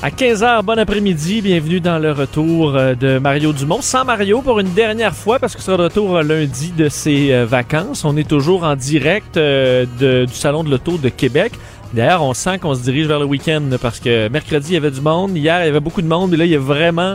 À 0.00 0.10
15h, 0.10 0.62
bon 0.62 0.78
après-midi, 0.78 1.42
bienvenue 1.42 1.80
dans 1.80 1.98
le 1.98 2.12
retour 2.12 2.76
euh, 2.76 2.94
de 2.94 3.18
Mario 3.18 3.52
Dumont. 3.52 3.80
Sans 3.80 4.04
Mario 4.04 4.42
pour 4.42 4.60
une 4.60 4.72
dernière 4.72 5.12
fois 5.12 5.40
parce 5.40 5.54
que 5.54 5.58
ce 5.58 5.66
sera 5.66 5.76
de 5.76 5.82
retour 5.82 6.18
euh, 6.18 6.22
lundi 6.22 6.70
de 6.70 6.88
ses 6.88 7.32
euh, 7.32 7.44
vacances. 7.44 8.04
On 8.04 8.16
est 8.16 8.28
toujours 8.28 8.62
en 8.62 8.76
direct 8.76 9.36
du 9.36 10.32
Salon 10.32 10.62
de 10.62 10.70
l'Auto 10.70 10.98
de 10.98 11.08
Québec. 11.08 11.52
D'ailleurs, 11.94 12.22
on 12.22 12.32
sent 12.32 12.60
qu'on 12.60 12.76
se 12.76 12.82
dirige 12.82 13.08
vers 13.08 13.18
le 13.18 13.24
week-end 13.24 13.70
parce 13.82 13.98
que 13.98 14.28
mercredi, 14.28 14.68
il 14.70 14.74
y 14.74 14.76
avait 14.76 14.92
du 14.92 15.00
monde. 15.00 15.36
Hier, 15.36 15.62
il 15.62 15.66
y 15.66 15.68
avait 15.68 15.80
beaucoup 15.80 16.02
de 16.02 16.06
monde. 16.06 16.32
Et 16.32 16.36
là, 16.36 16.44
il 16.44 16.52
y 16.52 16.56
a 16.56 16.60
vraiment 16.60 17.14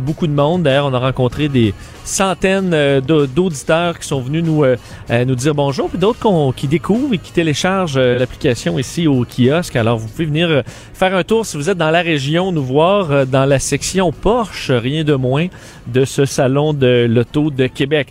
beaucoup 0.00 0.26
de 0.26 0.32
monde. 0.32 0.62
D'ailleurs, 0.62 0.86
on 0.86 0.94
a 0.94 0.98
rencontré 0.98 1.48
des, 1.48 1.74
centaines 2.08 2.72
euh, 2.72 3.00
d'auditeurs 3.00 3.98
qui 3.98 4.06
sont 4.06 4.20
venus 4.20 4.42
nous, 4.42 4.64
euh, 4.64 4.76
euh, 5.10 5.24
nous 5.24 5.34
dire 5.34 5.54
bonjour, 5.54 5.88
puis 5.88 5.98
d'autres 5.98 6.18
qui 6.56 6.66
découvrent 6.66 7.14
et 7.14 7.18
qui 7.18 7.32
téléchargent 7.32 7.98
l'application 7.98 8.78
ici 8.78 9.06
au 9.06 9.24
kiosque. 9.24 9.76
Alors, 9.76 9.98
vous 9.98 10.08
pouvez 10.08 10.24
venir 10.24 10.62
faire 10.94 11.14
un 11.14 11.22
tour 11.22 11.46
si 11.46 11.56
vous 11.56 11.70
êtes 11.70 11.78
dans 11.78 11.90
la 11.90 12.02
région, 12.02 12.50
nous 12.50 12.64
voir 12.64 13.26
dans 13.26 13.44
la 13.44 13.58
section 13.58 14.10
Porsche, 14.10 14.70
rien 14.70 15.04
de 15.04 15.14
moins, 15.14 15.46
de 15.86 16.04
ce 16.04 16.24
salon 16.24 16.72
de 16.72 17.06
l'auto 17.08 17.50
de 17.50 17.66
Québec. 17.66 18.08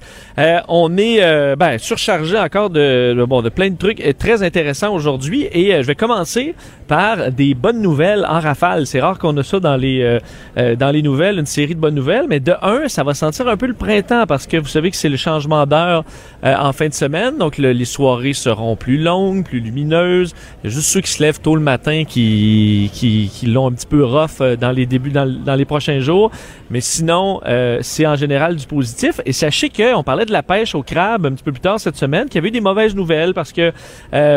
On 0.68 0.98
est 0.98 1.56
ben, 1.56 1.78
surchargé 1.78 2.38
encore 2.38 2.70
de, 2.70 3.26
bon, 3.28 3.42
de 3.42 3.50
plein 3.50 3.70
de 3.70 3.78
trucs 3.78 4.04
très 4.18 4.44
intéressants 4.44 4.94
aujourd'hui 4.94 5.48
et 5.52 5.72
je 5.82 5.88
vais 5.88 5.96
commencer 5.96 6.56
par 6.88 7.32
des 7.32 7.54
bonnes 7.54 7.82
nouvelles 7.82 8.26
en 8.28 8.40
rafale. 8.40 8.86
C'est 8.88 9.02
rare 9.02 9.18
qu'on 9.18 9.36
a 9.38 9.44
ça 9.44 9.60
dans 9.60 9.76
les, 9.76 10.20
dans 10.56 10.92
les 10.92 11.02
nouvelles, 11.02 11.40
une 11.40 11.46
série 11.46 11.76
de 11.76 11.80
bonnes 11.80 11.96
nouvelles, 11.96 12.26
mais 12.30 12.40
de 12.40 12.54
un, 12.62 12.88
ça 12.88 13.04
va 13.04 13.14
sentir 13.14 13.48
un 13.48 13.58
peu 13.58 13.66
le 13.66 13.74
printemps 13.74 14.26
parce 14.28 14.48
que 14.48 14.58
vous 14.58 14.68
savez 14.68 14.92
que 14.92 14.98
c'est 14.98 15.10
le 15.10 15.18
changement 15.18 15.66
d'heure 15.66 16.04
euh, 16.44 16.56
en 16.58 16.74
fin 16.74 16.88
de 16.88 16.94
semaine. 16.94 17.38
Donc 17.38 17.58
les 17.58 17.86
soirées 17.86 18.34
seront 18.34 18.76
plus 18.76 18.98
longues, 18.98 19.46
plus 19.46 19.60
lumineuses. 19.60 20.34
Il 20.64 20.68
y 20.70 20.72
a 20.72 20.76
juste 20.76 20.88
ceux 20.88 21.02
qui 21.02 21.12
se 21.12 21.22
lèvent 21.22 21.40
tôt 21.40 21.56
le 21.56 21.62
matin 21.62 22.04
qui, 22.08 22.90
qui, 22.94 23.30
qui 23.34 23.46
l'ont 23.48 23.68
un 23.68 23.72
petit 23.72 23.88
peu 23.88 24.04
rough 24.04 24.42
euh, 24.42 24.56
dans 24.56 24.72
les 24.72 24.86
débuts, 24.86 25.12
dans, 25.12 25.56
les 25.56 25.66
prochains 25.66 26.00
jours. 26.00 26.32
Mais 26.70 26.82
sinon, 26.82 27.42
euh, 27.46 27.80
c'est 27.82 28.06
en 28.06 28.16
général 28.16 28.56
du 28.56 28.68
positif. 28.68 29.22
Et 29.26 29.34
sachez 29.34 29.70
qu'on 29.70 30.04
parlait 30.04 30.26
de 30.28 30.32
la 30.32 30.44
pêche 30.44 30.76
au 30.76 30.84
crabe 30.84 31.26
un 31.26 31.32
petit 31.32 31.44
peu 31.44 31.52
plus 31.52 31.62
tard 31.62 31.80
cette 31.80 31.96
semaine, 31.96 32.26
qu'il 32.26 32.36
y 32.36 32.38
avait 32.38 32.50
eu 32.50 32.52
des 32.52 32.62
mauvaises 32.62 32.96
nouvelles 32.96 33.34
parce 33.34 33.52
que, 33.52 33.72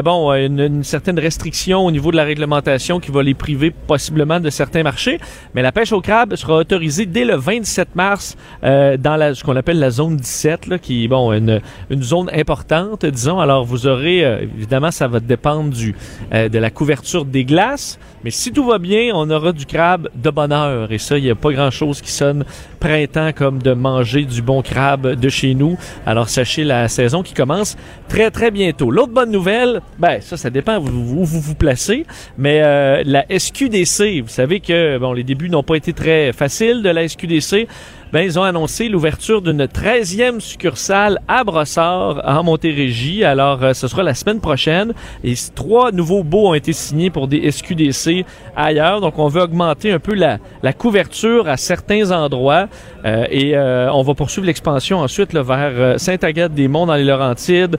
bon, 0.02 0.32
une, 0.32 0.82
certaine 0.84 1.18
restriction 1.18 1.84
au 1.84 1.90
niveau 1.90 2.10
de 2.10 2.16
la 2.16 2.24
réglementation 2.24 3.00
qui 3.00 3.10
va 3.10 3.22
les 3.22 3.34
priver 3.34 3.70
possiblement 3.70 4.40
de 4.40 4.50
certains 4.50 4.82
marchés. 4.82 5.18
Mais 5.54 5.62
la 5.62 5.72
pêche 5.72 5.92
au 5.92 6.00
crabe 6.00 6.34
sera 6.36 6.56
autorisée 6.56 7.06
dès 7.06 7.24
le 7.24 7.36
27 7.36 7.94
mars 7.94 8.36
dans 8.62 9.16
la 9.18 9.34
ce 9.34 9.44
qu'on 9.44 9.56
appelle 9.56 9.78
la 9.78 9.90
zone 9.90 10.16
17, 10.16 10.66
là, 10.66 10.78
qui 10.78 11.04
est 11.04 11.08
bon, 11.08 11.32
une, 11.32 11.60
une 11.88 12.02
zone 12.02 12.30
importante, 12.32 13.06
disons. 13.06 13.40
Alors, 13.40 13.64
vous 13.64 13.86
aurez, 13.86 14.24
euh, 14.24 14.42
évidemment, 14.42 14.90
ça 14.90 15.08
va 15.08 15.20
dépendre 15.20 15.70
du, 15.70 15.94
euh, 16.32 16.48
de 16.48 16.58
la 16.58 16.70
couverture 16.70 17.24
des 17.24 17.44
glaces, 17.44 17.98
mais 18.24 18.30
si 18.30 18.52
tout 18.52 18.64
va 18.64 18.78
bien, 18.78 19.12
on 19.14 19.30
aura 19.30 19.52
du 19.52 19.66
crabe 19.66 20.08
de 20.14 20.30
bonne 20.30 20.52
heure. 20.52 20.92
Et 20.92 20.98
ça, 20.98 21.18
il 21.18 21.24
n'y 21.24 21.30
a 21.30 21.34
pas 21.34 21.52
grand-chose 21.52 22.00
qui 22.00 22.10
sonne 22.10 22.44
printemps 22.78 23.32
comme 23.34 23.62
de 23.62 23.72
manger 23.72 24.24
du 24.24 24.42
bon 24.42 24.62
crabe 24.62 25.14
de 25.14 25.28
chez 25.28 25.54
nous. 25.54 25.78
Alors, 26.06 26.28
sachez 26.28 26.64
la 26.64 26.88
saison 26.88 27.22
qui 27.22 27.34
commence 27.34 27.76
très, 28.08 28.30
très 28.30 28.50
bientôt. 28.50 28.90
L'autre 28.90 29.12
bonne 29.12 29.30
nouvelle, 29.30 29.80
ben, 29.98 30.20
ça, 30.20 30.36
ça 30.36 30.50
dépend 30.50 30.78
où 30.78 30.84
vous 30.84 31.24
vous, 31.24 31.40
vous 31.40 31.54
placez, 31.54 32.06
mais 32.36 32.60
euh, 32.62 33.02
la 33.04 33.24
SQDC, 33.28 34.20
vous 34.22 34.28
savez 34.28 34.60
que, 34.60 34.98
bon, 34.98 35.12
les 35.12 35.24
débuts 35.24 35.50
n'ont 35.50 35.62
pas 35.62 35.76
été 35.76 35.92
très 35.92 36.32
faciles 36.32 36.82
de 36.82 36.88
la 36.88 37.08
SQDC 37.08 37.68
ben, 38.12 38.22
ils 38.22 38.40
ont 38.40 38.42
annoncé 38.42 38.88
l'ouverture 38.88 39.40
d'une 39.40 39.66
13e 39.66 40.40
succursale 40.40 41.20
à 41.28 41.44
Brossard, 41.44 42.20
en 42.24 42.42
Montérégie. 42.42 43.22
Alors, 43.22 43.62
euh, 43.62 43.72
ce 43.72 43.86
sera 43.86 44.02
la 44.02 44.14
semaine 44.14 44.40
prochaine. 44.40 44.94
Et 45.22 45.34
trois 45.54 45.92
nouveaux 45.92 46.24
baux 46.24 46.48
ont 46.48 46.54
été 46.54 46.72
signés 46.72 47.10
pour 47.10 47.28
des 47.28 47.48
SQDC 47.48 48.24
ailleurs. 48.56 49.00
Donc, 49.00 49.16
on 49.18 49.28
veut 49.28 49.42
augmenter 49.42 49.92
un 49.92 50.00
peu 50.00 50.14
la, 50.14 50.38
la 50.64 50.72
couverture 50.72 51.48
à 51.48 51.56
certains 51.56 52.10
endroits. 52.10 52.66
Euh, 53.04 53.26
et 53.30 53.56
euh, 53.56 53.92
on 53.92 54.02
va 54.02 54.14
poursuivre 54.14 54.46
l'expansion 54.46 54.98
ensuite 54.98 55.32
là, 55.32 55.42
vers 55.42 56.00
Sainte-Agathe-des-Monts 56.00 56.86
dans 56.86 56.96
les 56.96 57.04
Laurentides, 57.04 57.76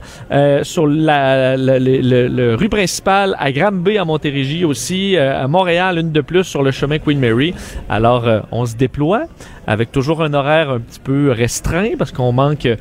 sur 0.62 0.86
la, 0.86 1.58
la, 1.58 1.78
le, 1.78 2.54
rue 2.54 2.70
principale 2.70 3.36
à 3.38 3.52
Granby 3.52 3.98
à 3.98 4.04
Montérégie 4.06 4.64
aussi, 4.64 5.16
à 5.16 5.46
Montréal, 5.46 5.98
une 5.98 6.10
de 6.10 6.20
plus 6.22 6.44
sur 6.44 6.62
le 6.62 6.70
chemin 6.70 6.98
Queen 6.98 7.18
Mary. 7.18 7.54
Alors, 7.88 8.26
on 8.50 8.64
se 8.64 8.76
déploie 8.76 9.24
avec 9.66 9.92
toujours 9.92 10.22
un 10.22 10.34
horaire 10.34 10.70
un 10.70 10.80
petit 10.80 11.00
peu 11.00 11.30
restreint 11.30 11.90
parce 11.98 12.12
qu'on 12.12 12.32
manque 12.32 12.66
euh, 12.66 12.76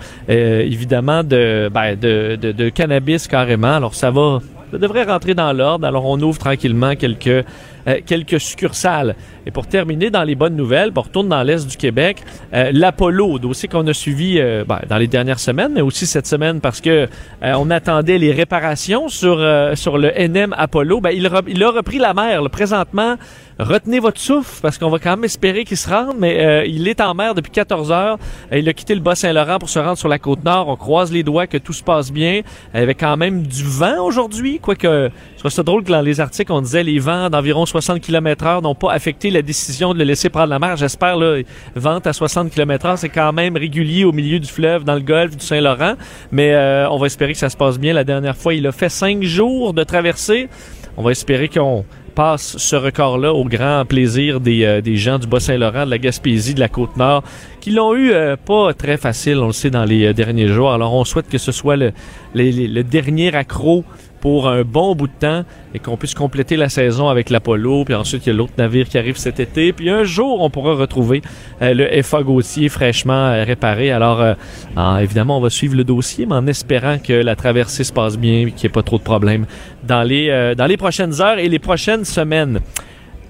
évidemment 0.61 1.23
de, 1.23 1.69
ben, 1.73 1.95
de, 1.95 2.37
de, 2.41 2.51
de, 2.51 2.69
cannabis 2.69 3.27
carrément. 3.27 3.75
Alors 3.75 3.95
ça 3.95 4.11
va, 4.11 4.39
ça 4.71 4.77
devrait 4.77 5.03
rentrer 5.03 5.33
dans 5.33 5.53
l'ordre. 5.53 5.85
Alors 5.85 6.05
on 6.05 6.19
ouvre 6.21 6.39
tranquillement 6.39 6.95
quelques 6.95 7.45
euh, 7.87 7.99
quelques 8.05 8.39
succursales. 8.39 9.15
Et 9.45 9.51
pour 9.51 9.67
terminer 9.67 10.09
dans 10.11 10.23
les 10.23 10.35
bonnes 10.35 10.55
nouvelles, 10.55 10.91
on 10.95 11.01
retourne 11.01 11.29
dans 11.29 11.41
l'est 11.41 11.67
du 11.67 11.77
Québec, 11.77 12.17
euh, 12.53 12.69
l'Apollo, 12.71 13.39
dossier 13.39 13.67
qu'on 13.67 13.87
a 13.87 13.93
suivi 13.93 14.37
euh, 14.39 14.63
ben, 14.67 14.79
dans 14.87 14.97
les 14.97 15.07
dernières 15.07 15.39
semaines, 15.39 15.71
mais 15.73 15.81
aussi 15.81 16.05
cette 16.05 16.27
semaine 16.27 16.61
parce 16.61 16.79
que 16.79 17.07
on 17.41 17.71
attendait 17.71 18.17
les 18.17 18.31
réparations 18.31 19.09
sur 19.09 19.37
sur 19.75 19.97
le 19.97 20.11
NM 20.11 20.53
Apollo. 20.57 21.01
Ben, 21.01 21.11
il, 21.11 21.25
a 21.25 21.69
repris 21.71 21.97
la 21.97 22.13
mer. 22.13 22.41
Présentement, 22.51 23.15
retenez 23.59 23.99
votre 23.99 24.19
souffle 24.19 24.61
parce 24.61 24.77
qu'on 24.77 24.89
va 24.89 24.99
quand 24.99 25.11
même 25.11 25.23
espérer 25.23 25.63
qu'il 25.63 25.77
se 25.77 25.89
rende, 25.89 26.15
mais 26.19 26.69
il 26.69 26.87
est 26.87 27.01
en 27.01 27.13
mer 27.13 27.33
depuis 27.33 27.51
14 27.51 27.91
heures. 27.91 28.17
il 28.51 28.67
a 28.69 28.73
quitté 28.73 28.93
le 28.93 29.01
Bas-Saint-Laurent 29.01 29.57
pour 29.59 29.69
se 29.69 29.79
rendre 29.79 29.97
sur 29.97 30.07
la 30.07 30.19
côte 30.19 30.43
nord. 30.43 30.67
On 30.67 30.75
croise 30.75 31.11
les 31.11 31.23
doigts 31.23 31.47
que 31.47 31.57
tout 31.57 31.73
se 31.73 31.83
passe 31.83 32.11
bien. 32.11 32.41
Il 32.73 32.79
y 32.79 32.83
avait 32.83 32.95
quand 32.95 33.17
même 33.17 33.43
du 33.43 33.63
vent 33.63 34.03
aujourd'hui, 34.03 34.59
quoique 34.59 35.09
trouve 35.41 35.51
ça 35.51 35.63
drôle 35.63 35.83
que 35.83 35.91
dans 35.91 36.01
les 36.01 36.19
articles 36.19 36.51
on 36.51 36.61
disait 36.61 36.83
les 36.83 36.99
vents 36.99 37.29
d'environ 37.29 37.65
60 37.65 37.99
km 37.99 38.45
heure 38.45 38.61
n'ont 38.61 38.75
pas 38.75 38.91
affecté 38.91 39.31
la 39.31 39.41
décision 39.41 39.91
de 39.91 39.97
le 39.97 40.05
laisser 40.05 40.29
prendre 40.29 40.49
la 40.49 40.59
mer. 40.59 40.77
J'espère, 40.77 41.17
là, 41.17 41.41
vente 41.75 42.05
à 42.05 42.13
60 42.13 42.51
km 42.51 42.85
heure, 42.85 42.97
c'est 42.97 43.09
quand 43.09 43.33
même 43.33 43.57
régulier 43.57 44.05
au 44.05 44.11
milieu 44.11 44.39
du 44.39 44.47
fleuve, 44.47 44.83
dans 44.83 44.93
le 44.93 45.01
golfe 45.01 45.35
du 45.35 45.43
Saint-Laurent. 45.43 45.95
Mais 46.31 46.53
euh, 46.53 46.87
on 46.91 46.99
va 46.99 47.07
espérer 47.07 47.33
que 47.33 47.39
ça 47.39 47.49
se 47.49 47.57
passe 47.57 47.79
bien. 47.79 47.91
La 47.93 48.03
dernière 48.03 48.37
fois, 48.37 48.53
il 48.53 48.67
a 48.67 48.71
fait 48.71 48.89
cinq 48.89 49.23
jours 49.23 49.73
de 49.73 49.83
traversée. 49.83 50.47
On 50.95 51.01
va 51.01 51.09
espérer 51.09 51.49
qu'on 51.49 51.85
passe 52.13 52.57
ce 52.57 52.75
record-là 52.75 53.33
au 53.33 53.45
grand 53.45 53.83
plaisir 53.85 54.41
des, 54.41 54.63
euh, 54.63 54.81
des 54.81 54.95
gens 54.95 55.17
du 55.17 55.25
Bas-Saint-Laurent, 55.25 55.85
de 55.85 55.89
la 55.91 55.97
Gaspésie, 55.97 56.53
de 56.53 56.59
la 56.59 56.69
Côte-Nord, 56.69 57.23
qui 57.61 57.71
l'ont 57.71 57.95
eu 57.95 58.11
euh, 58.11 58.35
pas 58.35 58.75
très 58.75 58.97
facile, 58.97 59.39
on 59.39 59.47
le 59.47 59.53
sait, 59.53 59.71
dans 59.71 59.85
les 59.85 60.13
derniers 60.13 60.49
jours. 60.49 60.71
Alors 60.71 60.93
on 60.93 61.03
souhaite 61.03 61.29
que 61.29 61.39
ce 61.39 61.51
soit 61.51 61.77
le, 61.77 61.93
le 62.35 62.81
dernier 62.83 63.33
accro 63.33 63.83
pour 64.21 64.47
un 64.47 64.63
bon 64.63 64.95
bout 64.95 65.07
de 65.07 65.13
temps 65.19 65.43
et 65.73 65.79
qu'on 65.79 65.97
puisse 65.97 66.13
compléter 66.13 66.55
la 66.55 66.69
saison 66.69 67.09
avec 67.09 67.29
l'Apollo. 67.29 67.83
Puis 67.83 67.95
ensuite, 67.95 68.25
il 68.25 68.29
y 68.29 68.31
a 68.31 68.35
l'autre 68.35 68.53
navire 68.57 68.87
qui 68.87 68.97
arrive 68.97 69.17
cet 69.17 69.39
été. 69.39 69.73
Puis 69.73 69.89
un 69.89 70.03
jour, 70.03 70.41
on 70.41 70.49
pourra 70.49 70.75
retrouver 70.75 71.21
euh, 71.61 71.73
le 71.73 72.01
FA 72.03 72.23
Gauthier 72.23 72.69
fraîchement 72.69 73.13
euh, 73.13 73.43
réparé. 73.43 73.91
Alors, 73.91 74.21
euh, 74.21 74.97
évidemment, 74.99 75.37
on 75.37 75.41
va 75.41 75.49
suivre 75.49 75.75
le 75.75 75.83
dossier, 75.83 76.25
mais 76.25 76.35
en 76.35 76.47
espérant 76.47 76.97
que 76.99 77.13
la 77.13 77.35
traversée 77.35 77.83
se 77.83 77.91
passe 77.91 78.17
bien 78.17 78.45
qu'il 78.45 78.55
n'y 78.55 78.65
ait 78.65 78.69
pas 78.69 78.83
trop 78.83 78.99
de 78.99 79.03
problèmes 79.03 79.45
dans 79.83 80.03
les, 80.03 80.53
dans 80.55 80.67
les 80.67 80.77
prochaines 80.77 81.19
heures 81.21 81.39
et 81.39 81.49
les 81.49 81.59
prochaines 81.59 82.05
semaines. 82.05 82.61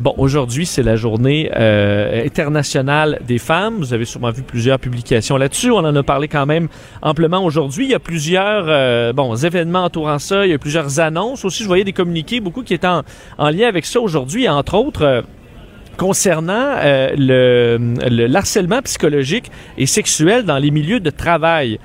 Bon, 0.02 0.16
aujourd'hui, 0.18 0.66
c'est 0.66 0.82
la 0.82 0.96
journée 0.96 1.52
euh, 1.56 2.26
internationale 2.26 3.20
des 3.28 3.38
femmes. 3.38 3.76
Vous 3.78 3.94
avez 3.94 4.06
sûrement 4.06 4.32
vu 4.32 4.42
plusieurs 4.42 4.80
publications 4.80 5.38
là-dessus. 5.38 5.70
On 5.70 5.78
en 5.78 5.96
a 5.96 6.02
parlé 6.02 6.28
quand 6.28 6.48
même 6.48 6.70
amplement 7.04 7.46
aujourd'hui. 7.46 7.86
Il 7.86 7.92
y 7.92 7.94
a 7.94 8.00
plusieurs 8.00 8.66
euh, 8.68 9.36
événements 9.44 9.84
entourant 9.84 10.18
ça. 10.18 10.48
Il 10.48 10.50
y 10.50 10.56
a 10.56 10.58
plusieurs 10.58 11.00
annonces. 11.00 11.46
Aussi, 11.46 11.62
je 11.62 11.68
voyais 11.68 11.84
des 11.84 11.94
communiqués, 11.94 12.40
beaucoup 12.40 12.64
qui 12.64 12.74
étaient 12.74 12.88
en, 12.88 13.04
lien 13.52 13.68
avec 13.68 13.86
ça 13.86 14.02
aujourd'hui. 14.02 14.50
Entre 14.50 14.74
autres... 14.74 15.04
Euh, 15.04 15.22
concernant 15.98 16.78
le, 16.84 17.78
le, 18.10 18.36
harcèlement 18.36 18.82
psychologique 18.82 19.52
et 19.78 19.86
sexuel 19.86 20.46
dans 20.46 20.58
les 20.58 20.72
milieux 20.72 21.00
de 21.00 21.12
travail. 21.12 21.80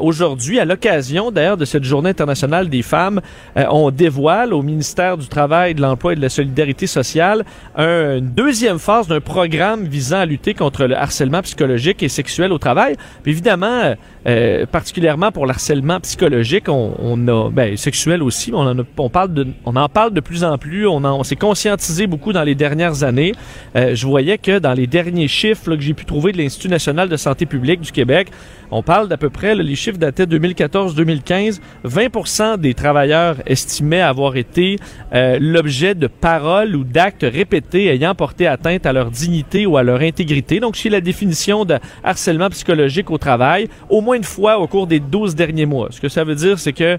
Aujourd'hui, 0.00 0.58
à 0.58 0.64
l'occasion 0.64 1.30
d'ailleurs 1.30 1.56
de 1.56 1.64
cette 1.64 1.84
Journée 1.84 2.10
internationale 2.10 2.68
des 2.68 2.82
femmes, 2.82 3.20
on 3.56 3.90
dévoile 3.90 4.54
au 4.54 4.62
ministère 4.62 5.16
du 5.16 5.28
Travail, 5.28 5.74
de 5.74 5.82
l'Emploi 5.82 6.12
et 6.12 6.16
de 6.16 6.20
la 6.20 6.28
Solidarité 6.28 6.86
sociale 6.86 7.44
une 7.76 8.30
deuxième 8.30 8.78
phase 8.78 9.06
d'un 9.06 9.20
programme 9.20 9.84
visant 9.84 10.18
à 10.18 10.26
lutter 10.26 10.54
contre 10.54 10.84
le 10.86 10.96
harcèlement 10.96 11.42
psychologique 11.42 12.02
et 12.02 12.08
sexuel 12.08 12.52
au 12.52 12.58
travail. 12.58 12.96
Évidemment, 13.24 13.94
particulièrement 14.72 15.30
pour 15.32 15.46
le 15.46 15.50
harcèlement 15.50 16.00
psychologique, 16.00 16.68
on, 16.68 17.28
a 17.28 17.50
ben, 17.50 17.76
sexuel 17.76 18.22
aussi, 18.22 18.52
on 18.54 18.78
en, 18.78 19.08
parle 19.08 19.34
de, 19.34 19.46
on 19.64 19.76
en 19.76 19.88
parle 19.88 20.12
de 20.12 20.20
plus 20.20 20.44
en 20.44 20.58
plus, 20.58 20.86
on, 20.86 21.22
s'est 21.22 21.36
conscientisé 21.36 22.06
beaucoup 22.06 22.32
dans 22.32 22.42
les 22.42 22.54
dernières 22.54 23.02
années. 23.04 23.32
je 23.74 24.06
voyais 24.06 24.38
que 24.38 24.58
dans 24.58 24.74
les 24.74 24.86
derniers 24.86 25.28
chiffres 25.28 25.74
que 25.74 25.80
j'ai 25.80 25.94
pu 25.94 26.04
trouver 26.04 26.32
de 26.32 26.38
l'Institut 26.38 26.68
national 26.68 27.08
de 27.08 27.16
santé 27.16 27.46
publique 27.46 27.80
du 27.80 27.92
Québec, 27.92 28.28
on 28.70 28.82
parle 28.82 29.08
d'à 29.08 29.16
peu 29.16 29.30
près, 29.30 29.54
les 29.66 29.74
chiffres 29.74 29.98
dataient 29.98 30.24
2014-2015, 30.24 31.60
20% 31.84 32.58
des 32.58 32.74
travailleurs 32.74 33.36
estimaient 33.46 34.00
avoir 34.00 34.36
été 34.36 34.78
euh, 35.12 35.38
l'objet 35.40 35.94
de 35.94 36.06
paroles 36.06 36.74
ou 36.74 36.84
d'actes 36.84 37.26
répétés 37.30 37.86
ayant 37.88 38.14
porté 38.14 38.46
atteinte 38.46 38.86
à 38.86 38.92
leur 38.92 39.10
dignité 39.10 39.66
ou 39.66 39.76
à 39.76 39.82
leur 39.82 40.00
intégrité. 40.00 40.60
Donc, 40.60 40.76
c'est 40.76 40.88
la 40.88 41.00
définition 41.00 41.64
de 41.64 41.78
harcèlement 42.02 42.48
psychologique 42.50 43.10
au 43.10 43.18
travail, 43.18 43.68
au 43.90 44.00
moins 44.00 44.16
une 44.16 44.24
fois 44.24 44.58
au 44.58 44.66
cours 44.66 44.86
des 44.86 45.00
12 45.00 45.34
derniers 45.34 45.66
mois. 45.66 45.88
Ce 45.90 46.00
que 46.00 46.08
ça 46.08 46.24
veut 46.24 46.34
dire, 46.34 46.58
c'est 46.58 46.72
que 46.72 46.98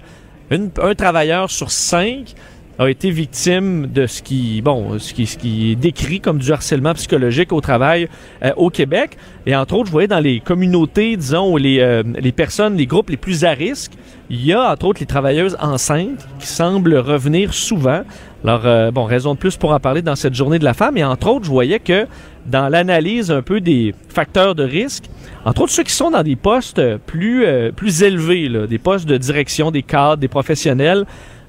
un 0.50 0.94
travailleur 0.94 1.50
sur 1.50 1.70
cinq 1.70 2.34
a 2.78 2.88
été 2.88 3.10
victime 3.10 3.88
de 3.88 4.06
ce 4.06 4.22
qui, 4.22 4.62
bon, 4.62 4.98
ce 5.00 5.12
qui, 5.12 5.26
ce 5.26 5.36
qui 5.36 5.72
est 5.72 5.74
décrit 5.74 6.20
comme 6.20 6.38
du 6.38 6.52
harcèlement 6.52 6.94
psychologique 6.94 7.52
au 7.52 7.60
travail 7.60 8.08
euh, 8.44 8.52
au 8.56 8.70
Québec. 8.70 9.16
Et 9.46 9.56
entre 9.56 9.74
autres, 9.74 9.86
je 9.86 9.92
voyais 9.92 10.08
dans 10.08 10.20
les 10.20 10.38
communautés, 10.38 11.16
disons, 11.16 11.56
les, 11.56 11.80
euh, 11.80 12.04
les 12.20 12.30
personnes, 12.30 12.76
les 12.76 12.86
groupes 12.86 13.10
les 13.10 13.16
plus 13.16 13.44
à 13.44 13.50
risque, 13.50 13.92
il 14.30 14.44
y 14.44 14.52
a 14.52 14.70
entre 14.70 14.86
autres 14.86 15.00
les 15.00 15.06
travailleuses 15.06 15.56
enceintes 15.60 16.28
qui 16.38 16.46
semblent 16.46 16.94
revenir 16.96 17.52
souvent. 17.52 18.02
Alors, 18.44 18.62
euh, 18.66 18.92
bon, 18.92 19.04
raison 19.04 19.34
de 19.34 19.38
plus 19.38 19.56
pour 19.56 19.72
en 19.72 19.80
parler 19.80 20.02
dans 20.02 20.14
cette 20.14 20.34
journée 20.34 20.60
de 20.60 20.64
la 20.64 20.74
femme. 20.74 20.96
Et 20.96 21.02
entre 21.02 21.26
autres, 21.28 21.46
je 21.46 21.50
voyais 21.50 21.80
que 21.80 22.06
dans 22.46 22.68
l'analyse 22.68 23.32
un 23.32 23.42
peu 23.42 23.60
des 23.60 23.92
facteurs 24.08 24.54
de 24.54 24.62
risque, 24.62 25.04
entre 25.44 25.62
autres 25.62 25.72
ceux 25.72 25.82
qui 25.82 25.92
sont 25.92 26.12
dans 26.12 26.22
des 26.22 26.36
postes 26.36 26.80
plus, 26.98 27.44
plus 27.74 28.02
élevés, 28.02 28.48
là, 28.48 28.66
des 28.66 28.78
postes 28.78 29.06
de 29.06 29.16
direction, 29.16 29.70
des 29.70 29.82
cadres, 29.82 30.18
des 30.18 30.28
professionnels, 30.28 31.04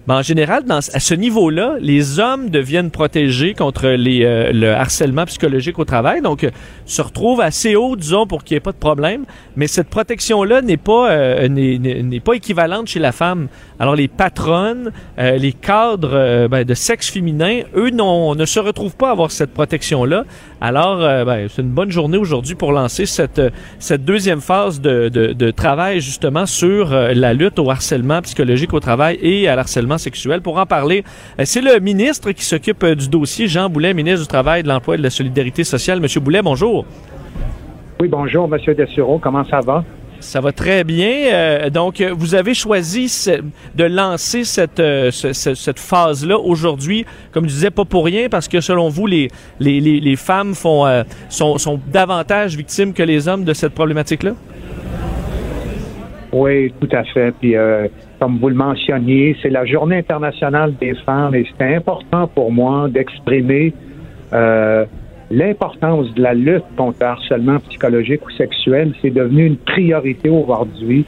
ben, 0.10 0.16
en 0.16 0.22
général, 0.24 0.64
dans, 0.64 0.80
à 0.80 1.00
ce 1.00 1.14
niveau-là, 1.14 1.76
les 1.80 2.20
hommes 2.20 2.50
deviennent 2.50 2.90
protégés 2.90 3.54
contre 3.54 3.90
les, 3.90 4.26
euh, 4.26 4.52
le 4.52 4.72
harcèlement 4.72 5.26
psychologique 5.26 5.78
au 5.78 5.86
travail, 5.86 6.22
donc 6.22 6.44
euh, 6.44 6.50
se 6.88 7.04
retrouvent 7.04 7.42
assez 7.42 7.76
haut, 7.76 7.96
disons, 7.96 8.26
pour 8.26 8.44
qu'il 8.44 8.56
n'y 8.56 8.58
ait 8.58 8.62
pas 8.62 8.72
de 8.72 8.78
problème. 8.78 9.26
Mais 9.56 9.68
cette 9.68 9.88
protection-là 9.88 10.64
n'est 10.64 10.78
pas 10.78 11.12
euh, 11.12 11.48
n'est 11.48 12.20
pas 12.22 12.34
équivalente 12.34 12.88
chez 12.88 12.98
la 12.98 13.12
femme. 13.12 13.50
Alors 13.80 13.96
les 13.96 14.08
patronnes, 14.08 14.92
les 15.18 15.54
cadres 15.54 16.48
ben, 16.48 16.64
de 16.64 16.74
sexe 16.74 17.12
féminin, 17.12 17.62
eux 17.76 17.92
ne 17.92 18.46
se 18.46 18.60
retrouvent 18.60 18.96
pas 18.96 19.10
à 19.10 19.12
avoir 19.12 19.30
cette 19.30 19.54
protection-là. 19.54 20.26
Alors, 20.60 20.98
ben, 21.00 21.48
c'est 21.50 21.62
une 21.62 21.70
bonne 21.70 21.92
journée 21.92 22.18
aujourd'hui 22.18 22.56
pour 22.56 22.72
lancer 22.72 23.06
cette 23.06 23.42
cette 23.78 24.04
deuxième 24.04 24.42
phase 24.42 24.82
de, 24.82 25.10
de, 25.10 25.34
de 25.34 25.52
travail 25.52 26.02
justement 26.02 26.46
sur 26.48 26.92
la 26.92 27.34
lutte 27.34 27.60
au 27.60 27.70
harcèlement 27.70 28.22
psychologique 28.24 28.74
au 28.74 28.80
travail 28.80 29.20
et 29.22 29.48
à 29.48 29.56
l'harcèlement 29.56 29.99
sexuel. 30.00 30.42
Pour 30.42 30.58
en 30.58 30.66
parler, 30.66 31.04
euh, 31.40 31.44
c'est 31.46 31.62
le 31.62 31.80
ministre 31.80 32.32
qui 32.32 32.44
s'occupe 32.44 32.84
euh, 32.84 32.96
du 32.96 33.10
dossier, 33.10 33.48
Jean 33.48 33.70
Boulet, 33.70 33.94
ministre 33.94 34.22
du 34.22 34.28
Travail, 34.28 34.64
de 34.64 34.68
l'Emploi 34.68 34.96
et 34.96 34.98
de 34.98 35.04
la 35.04 35.10
Solidarité 35.10 35.64
sociale. 35.64 36.00
Monsieur 36.00 36.20
Boulet, 36.20 36.42
bonjour. 36.42 36.86
Oui, 38.00 38.08
bonjour, 38.08 38.48
Monsieur 38.48 38.74
Dessureau. 38.74 39.20
Comment 39.20 39.44
ça 39.46 39.60
va? 39.60 39.84
Ça 40.22 40.42
va 40.42 40.52
très 40.52 40.84
bien. 40.84 41.32
Euh, 41.32 41.70
donc, 41.70 42.02
vous 42.02 42.36
avez 42.36 42.54
choisi 42.54 43.30
de 43.76 43.84
lancer 43.84 44.44
cette, 44.44 44.82
cette, 45.12 45.80
phase-là 45.80 46.38
aujourd'hui, 46.38 47.06
comme 47.32 47.46
je 47.46 47.54
disais, 47.54 47.72
pas 47.72 47.86
pour 47.86 48.06
rien, 48.06 48.28
parce 48.30 48.48
que 48.48 48.60
selon 48.60 48.90
vous, 48.90 49.08
les, 49.08 49.30
les, 49.60 49.80
les, 49.80 50.16
femmes 50.18 50.56
font, 50.56 51.04
sont, 51.30 51.58
sont 51.58 51.80
davantage 51.88 52.58
victimes 52.58 52.94
que 52.94 53.04
les 53.04 53.30
hommes 53.30 53.46
de 53.46 53.54
cette 53.54 53.74
problématique-là? 53.74 54.34
Oui, 56.34 56.74
tout 56.82 56.90
à 56.92 57.04
fait. 57.06 57.34
Puis, 57.40 57.56
comme 58.20 58.38
vous 58.38 58.50
le 58.50 58.56
mentionniez, 58.56 59.38
c'est 59.42 59.50
la 59.50 59.66
Journée 59.66 59.98
internationale 59.98 60.74
des 60.80 60.94
femmes 61.06 61.36
et 61.36 61.46
c'est 61.58 61.76
important 61.76 62.28
pour 62.28 62.52
moi 62.52 62.90
d'exprimer 62.90 63.74
euh, 64.34 64.86
l'importance 65.32 66.14
de 66.14 66.22
la 66.22 66.34
lutte 66.34 66.66
contre 66.76 66.98
le 67.00 67.06
harcèlement 67.06 67.60
psychologique 67.70 68.26
ou 68.26 68.32
sexuel. 68.32 68.94
C'est 69.02 69.12
devenu 69.12 69.46
une 69.46 69.58
priorité 69.58 70.30
aujourd'hui. 70.30 71.06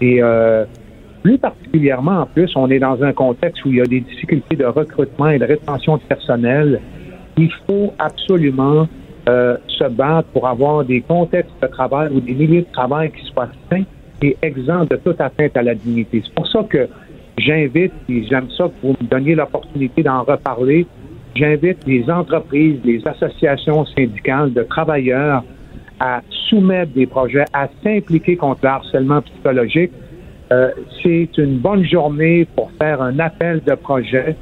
Et 0.00 0.22
euh, 0.22 0.64
plus 1.22 1.38
particulièrement, 1.38 2.22
en 2.22 2.26
plus, 2.26 2.50
on 2.56 2.68
est 2.70 2.78
dans 2.78 3.02
un 3.02 3.12
contexte 3.12 3.64
où 3.64 3.68
il 3.68 3.76
y 3.76 3.80
a 3.80 3.84
des 3.84 4.00
difficultés 4.00 4.56
de 4.56 4.64
recrutement 4.64 5.28
et 5.28 5.38
de 5.38 5.44
rétention 5.44 5.98
de 5.98 6.02
personnel. 6.02 6.80
Il 7.36 7.52
faut 7.66 7.92
absolument 7.98 8.88
euh, 9.28 9.56
se 9.68 9.84
battre 9.84 10.28
pour 10.30 10.48
avoir 10.48 10.84
des 10.84 11.02
contextes 11.02 11.52
de 11.62 11.66
travail 11.68 12.08
ou 12.12 12.20
des 12.20 12.32
milieux 12.32 12.62
de 12.62 12.72
travail 12.72 13.12
qui 13.12 13.24
soient 13.26 13.48
sains 13.70 13.84
et 14.22 14.36
exempt 14.42 14.90
de 14.90 14.96
toute 14.96 15.20
atteinte 15.20 15.56
à 15.56 15.62
la 15.62 15.74
dignité. 15.74 16.22
C'est 16.24 16.34
pour 16.34 16.46
ça 16.48 16.64
que 16.68 16.88
j'invite, 17.38 17.92
et 18.08 18.24
j'aime 18.24 18.50
ça 18.56 18.64
que 18.64 18.86
vous 18.86 18.96
me 19.00 19.06
donniez 19.08 19.34
l'opportunité 19.34 20.02
d'en 20.02 20.22
reparler, 20.22 20.86
j'invite 21.34 21.78
les 21.86 22.08
entreprises, 22.10 22.80
les 22.84 23.06
associations 23.06 23.84
syndicales 23.86 24.52
de 24.52 24.62
travailleurs 24.62 25.42
à 25.98 26.22
soumettre 26.48 26.92
des 26.92 27.06
projets, 27.06 27.44
à 27.52 27.68
s'impliquer 27.82 28.36
contre 28.36 28.60
le 28.62 28.68
harcèlement 28.68 29.22
psychologique. 29.22 29.92
Euh, 30.52 30.70
c'est 31.02 31.28
une 31.38 31.58
bonne 31.58 31.84
journée 31.84 32.46
pour 32.56 32.70
faire 32.72 33.00
un 33.02 33.18
appel 33.18 33.60
de 33.64 33.74
projet 33.74 34.34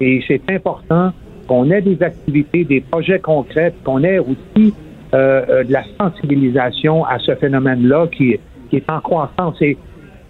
et 0.00 0.22
c'est 0.28 0.42
important 0.50 1.12
qu'on 1.48 1.70
ait 1.70 1.80
des 1.80 2.00
activités, 2.02 2.64
des 2.64 2.80
projets 2.80 3.18
concrets, 3.18 3.72
qu'on 3.84 4.04
ait 4.04 4.18
aussi 4.18 4.74
euh, 5.14 5.42
euh, 5.48 5.64
de 5.64 5.72
la 5.72 5.84
sensibilisation 5.98 7.04
à 7.04 7.18
ce 7.18 7.34
phénomène-là 7.34 8.06
qui, 8.08 8.38
qui 8.68 8.76
est 8.76 8.90
en 8.90 9.00
croissance. 9.00 9.60
Et 9.60 9.76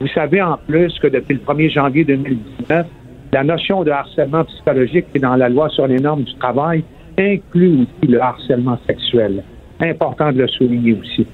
vous 0.00 0.08
savez 0.08 0.42
en 0.42 0.58
plus 0.66 0.98
que 0.98 1.06
depuis 1.08 1.34
le 1.34 1.40
1er 1.40 1.70
janvier 1.70 2.04
2019, 2.04 2.86
la 3.32 3.44
notion 3.44 3.82
de 3.82 3.90
harcèlement 3.90 4.44
psychologique 4.44 5.06
qui 5.10 5.18
est 5.18 5.20
dans 5.20 5.36
la 5.36 5.48
loi 5.48 5.68
sur 5.70 5.86
les 5.86 5.98
normes 5.98 6.22
du 6.22 6.34
travail 6.36 6.84
inclut 7.18 7.82
aussi 7.82 8.10
le 8.10 8.20
harcèlement 8.20 8.78
sexuel. 8.86 9.42
Important 9.80 10.32
de 10.32 10.38
le 10.38 10.48
souligner 10.48 10.98
aussi. 11.00 11.26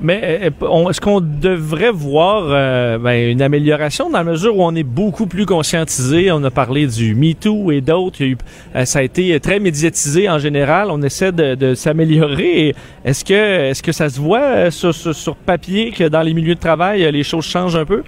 Mais 0.00 0.50
euh, 0.62 0.88
est-ce 0.88 1.00
qu'on 1.00 1.20
devrait 1.20 1.90
voir 1.90 2.44
euh, 2.48 2.98
ben, 2.98 3.32
une 3.32 3.42
amélioration 3.42 4.08
dans 4.10 4.18
la 4.18 4.24
mesure 4.24 4.56
où 4.56 4.62
on 4.62 4.74
est 4.74 4.84
beaucoup 4.84 5.26
plus 5.26 5.44
conscientisé? 5.44 6.30
On 6.30 6.42
a 6.44 6.50
parlé 6.50 6.86
du 6.86 7.14
MeToo 7.16 7.72
et 7.72 7.80
d'autres. 7.80 8.22
Euh, 8.22 8.84
ça 8.84 9.00
a 9.00 9.02
été 9.02 9.38
très 9.40 9.58
médiatisé 9.58 10.28
en 10.30 10.38
général. 10.38 10.88
On 10.90 11.02
essaie 11.02 11.32
de, 11.32 11.74
s'améliorer. 11.74 12.74
Est-ce 13.04 13.24
que, 13.24 13.70
est-ce 13.70 13.82
que 13.82 13.92
ça 13.92 14.08
se 14.08 14.20
voit 14.20 14.70
sur, 14.70 14.94
sur, 14.94 15.34
papier 15.36 15.90
que 15.90 16.04
dans 16.04 16.22
les 16.22 16.34
milieux 16.34 16.54
de 16.54 16.60
travail, 16.60 17.10
les 17.10 17.22
choses 17.24 17.44
changent 17.44 17.76
un 17.76 17.84
peu? 17.84 18.02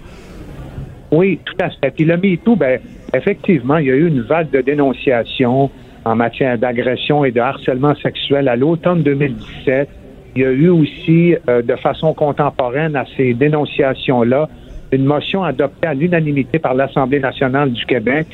Oui, 1.10 1.40
tout 1.44 1.56
à 1.58 1.70
fait. 1.70 1.90
Puis 1.90 2.04
le 2.04 2.16
MeToo, 2.16 2.54
ben, 2.54 2.81
effectivement, 3.12 3.78
il 3.78 3.87
y 3.87 3.90
a 3.90 3.94
eu 3.94 4.06
une 4.06 4.22
vague 4.22 4.50
de 4.50 4.60
dénonciation 4.60 5.70
en 6.04 6.14
matière 6.14 6.56
d'agression 6.56 7.25
et 7.25 7.32
de 7.32 7.40
harcèlement 7.40 7.94
sexuel 7.96 8.48
à 8.48 8.54
l'automne 8.54 9.02
2017 9.02 9.88
il 10.37 10.42
y 10.42 10.44
a 10.44 10.50
eu 10.50 10.68
aussi, 10.68 11.34
euh, 11.49 11.62
de 11.62 11.75
façon 11.76 12.14
contemporaine 12.14 12.96
à 12.96 13.04
ces 13.16 13.34
dénonciations-là, 13.34 14.49
une 14.92 15.04
motion 15.04 15.42
adoptée 15.44 15.87
à 15.87 15.94
l'unanimité 15.94 16.58
par 16.58 16.75
l'Assemblée 16.75 17.20
nationale 17.20 17.72
du 17.72 17.84
Québec. 17.87 18.26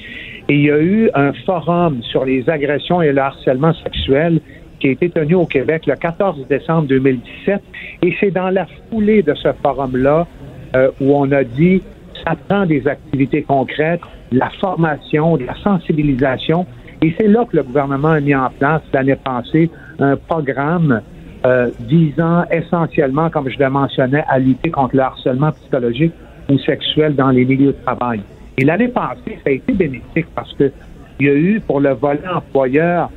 Et 0.49 0.55
il 0.55 0.63
y 0.63 0.71
a 0.71 0.81
eu 0.81 1.11
un 1.15 1.33
forum 1.45 2.03
sur 2.03 2.25
les 2.25 2.49
agressions 2.49 3.03
et 3.03 3.13
le 3.13 3.21
harcèlement 3.21 3.75
sexuel 3.75 4.41
qui 4.81 4.89
a 4.89 4.91
été 4.91 5.11
tenu 5.11 5.35
au 5.35 5.47
Québec 5.47 5.87
le 5.87 5.97
14 5.97 6.47
décembre 6.49 6.89
2017. 6.89 7.63
Et 8.03 8.15
c'est 8.21 8.31
dans 8.31 8.51
la 8.51 8.67
foulée 8.91 9.23
de 9.23 9.35
ce 9.35 9.53
forum-là 9.63 10.27
euh, 10.75 10.91
où 11.01 11.15
on 11.15 11.31
a 11.33 11.45
dit 11.45 11.83
ça 12.25 12.35
prend 12.49 12.67
des 12.67 12.87
activités 12.89 13.43
concrètes, 13.43 14.01
la 14.33 14.51
formation, 14.61 15.37
de 15.37 15.45
la 15.45 15.55
sensibilisation. 15.63 16.67
Et 17.03 17.15
c'est 17.19 17.29
là 17.29 17.45
que 17.45 17.57
le 17.57 17.63
gouvernement 17.63 18.11
a 18.11 18.21
mis 18.21 18.35
en 18.35 18.51
place 18.59 18.83
l'année 18.93 19.17
passée 19.17 19.71
un 19.99 20.17
programme 20.17 21.03
euh, 21.47 21.71
visant 21.81 22.43
essentiellement, 22.51 23.31
comme 23.31 23.49
je 23.49 23.57
le 23.57 23.71
mentionnais, 23.71 24.25
à 24.29 24.41
lutter 24.41 24.71
contre 24.71 24.97
le 24.97 25.03
harcèlement 25.03 25.53
psychologique 25.53 26.13
ou 26.51 26.59
sexuel 26.59 27.15
dans 27.15 27.31
les 27.31 27.45
milieux 27.45 27.73
de 27.73 27.85
travail. 27.85 28.21
Et 28.59 28.65
l'année 28.65 28.89
passée, 28.89 29.39
ça 29.45 29.51
a 29.51 29.51
été 29.51 29.73
bénéfique 29.73 30.27
parce 30.35 30.53
que 30.55 30.73
il 31.21 31.27
y 31.27 31.31
a 31.31 31.35
eu 31.35 31.61
pour 31.61 31.81
le 31.81 31.93
volet 31.93 32.27
employeur 32.35 33.11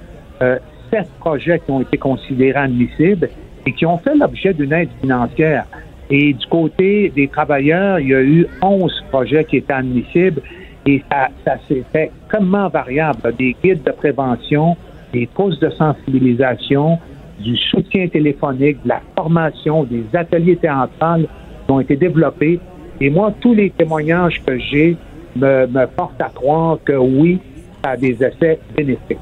euh, 0.44 0.60
sept 0.92 1.10
projets 1.20 1.60
qui 1.60 1.72
ont 1.72 1.82
été 1.82 1.98
considérés 1.98 2.60
admissibles 2.60 3.30
et 3.66 3.74
qui 3.74 3.86
ont 3.86 3.98
fait 3.98 4.16
l'objet 4.16 4.54
d'une 4.54 4.74
aide 4.74 4.90
financière. 5.02 5.66
Et 6.12 6.34
du 6.34 6.46
côté 6.48 7.12
des 7.16 7.28
travailleurs, 7.28 8.00
il 8.00 8.10
y 8.10 8.16
a 8.16 8.22
eu 8.22 8.48
onze 8.62 9.04
projets 9.10 9.44
qui 9.44 9.58
étaient 9.58 9.74
admissibles 9.74 10.42
et 10.86 11.04
ça, 11.10 11.58
s'est 11.68 11.84
fait 11.92 12.12
comment 12.30 12.70
variable. 12.70 13.34
Des 13.38 13.56
guides 13.64 13.84
de 13.84 13.92
prévention, 13.92 14.78
des 15.14 15.26
courses 15.28 15.60
de 15.60 15.70
sensibilisation, 15.72 17.00
du 17.40 17.56
soutien 17.58 18.08
téléphonique, 18.08 18.84
de 18.84 18.90
la 18.90 19.02
formation, 19.18 19.84
des 19.84 20.04
ateliers 20.14 20.58
théâtrales 20.58 21.28
qui 21.66 21.72
ont 21.72 21.80
été 21.80 21.96
développés. 21.96 22.60
Et 23.02 23.10
moi, 23.10 23.34
tous 23.40 23.54
les 23.54 23.70
témoignages 23.70 24.42
que 24.46 24.58
j'ai 24.58 24.98
me, 25.36 25.86
portent 25.86 26.22
à 26.22 26.30
croire 26.30 26.78
que 26.84 26.94
oui, 26.94 27.40
ça 27.84 27.92
a 27.92 27.98
des 27.98 28.22
effets 28.24 28.60
bénéfiques. 28.76 29.18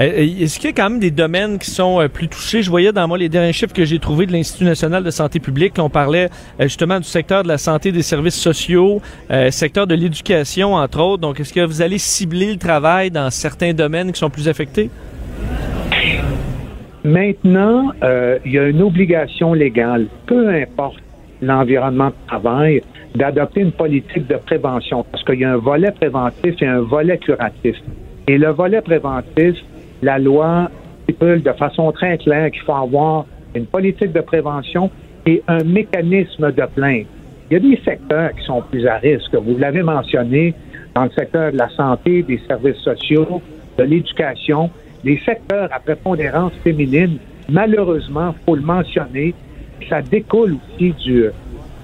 Euh, 0.00 0.26
est-ce 0.40 0.58
qu'il 0.58 0.70
y 0.70 0.72
a 0.72 0.74
quand 0.74 0.90
même 0.90 0.98
des 0.98 1.12
domaines 1.12 1.58
qui 1.58 1.70
sont 1.70 2.00
euh, 2.00 2.08
plus 2.08 2.26
touchés? 2.26 2.62
Je 2.62 2.70
voyais 2.70 2.92
dans 2.92 3.06
moi 3.06 3.16
les 3.16 3.28
derniers 3.28 3.52
chiffres 3.52 3.72
que 3.72 3.84
j'ai 3.84 4.00
trouvés 4.00 4.26
de 4.26 4.32
l'Institut 4.32 4.64
national 4.64 5.04
de 5.04 5.10
santé 5.10 5.38
publique. 5.38 5.74
On 5.78 5.88
parlait 5.88 6.30
euh, 6.58 6.64
justement 6.64 6.98
du 6.98 7.06
secteur 7.06 7.44
de 7.44 7.48
la 7.48 7.58
santé 7.58 7.92
des 7.92 8.02
services 8.02 8.34
sociaux, 8.34 9.00
secteur 9.50 9.86
de 9.86 9.94
l'éducation, 9.94 10.74
entre 10.74 11.00
autres. 11.00 11.20
Donc, 11.20 11.38
est-ce 11.38 11.52
que 11.52 11.64
vous 11.64 11.80
allez 11.80 11.98
cibler 11.98 12.52
le 12.52 12.58
travail 12.58 13.10
dans 13.10 13.30
certains 13.30 13.72
domaines 13.72 14.12
qui 14.12 14.18
sont 14.18 14.30
plus 14.30 14.48
affectés? 14.48 14.90
Maintenant, 17.04 17.92
il 18.46 18.52
y 18.52 18.58
a 18.58 18.66
une 18.68 18.80
obligation 18.80 19.52
légale, 19.52 20.06
peu 20.26 20.48
importe 20.48 20.96
l'environnement 21.42 22.08
de 22.08 22.14
travail, 22.26 22.82
d'adopter 23.14 23.60
une 23.60 23.72
politique 23.72 24.26
de 24.26 24.36
prévention 24.36 25.04
parce 25.12 25.22
qu'il 25.24 25.40
y 25.40 25.44
a 25.44 25.52
un 25.52 25.58
volet 25.58 25.90
préventif 25.90 26.54
et 26.62 26.66
un 26.66 26.80
volet 26.80 27.18
curatif. 27.18 27.76
Et 28.26 28.38
le 28.38 28.48
volet 28.48 28.80
préventif, 28.80 29.54
la 30.00 30.18
loi 30.18 30.70
stipule 31.02 31.42
de 31.42 31.52
façon 31.52 31.92
très 31.92 32.16
claire 32.16 32.50
qu'il 32.50 32.62
faut 32.62 32.72
avoir 32.72 33.26
une 33.54 33.66
politique 33.66 34.12
de 34.12 34.22
prévention 34.22 34.90
et 35.26 35.42
un 35.46 35.62
mécanisme 35.62 36.52
de 36.52 36.66
plainte. 36.74 37.06
Il 37.50 37.54
y 37.54 37.56
a 37.56 37.60
des 37.60 37.80
secteurs 37.84 38.32
qui 38.34 38.44
sont 38.46 38.62
plus 38.62 38.86
à 38.86 38.96
risque. 38.96 39.34
Vous 39.34 39.58
l'avez 39.58 39.82
mentionné 39.82 40.54
dans 40.94 41.04
le 41.04 41.10
secteur 41.10 41.52
de 41.52 41.58
la 41.58 41.68
santé, 41.68 42.22
des 42.22 42.40
services 42.48 42.78
sociaux, 42.78 43.42
de 43.76 43.84
l'éducation, 43.84 44.70
des 45.04 45.20
secteurs 45.24 45.68
à 45.72 45.78
prépondérance 45.80 46.52
féminine. 46.64 47.18
Malheureusement, 47.48 48.34
faut 48.46 48.56
le 48.56 48.62
mentionner, 48.62 49.34
ça 49.88 50.00
découle 50.02 50.56
aussi 50.56 50.92
du, 51.04 51.26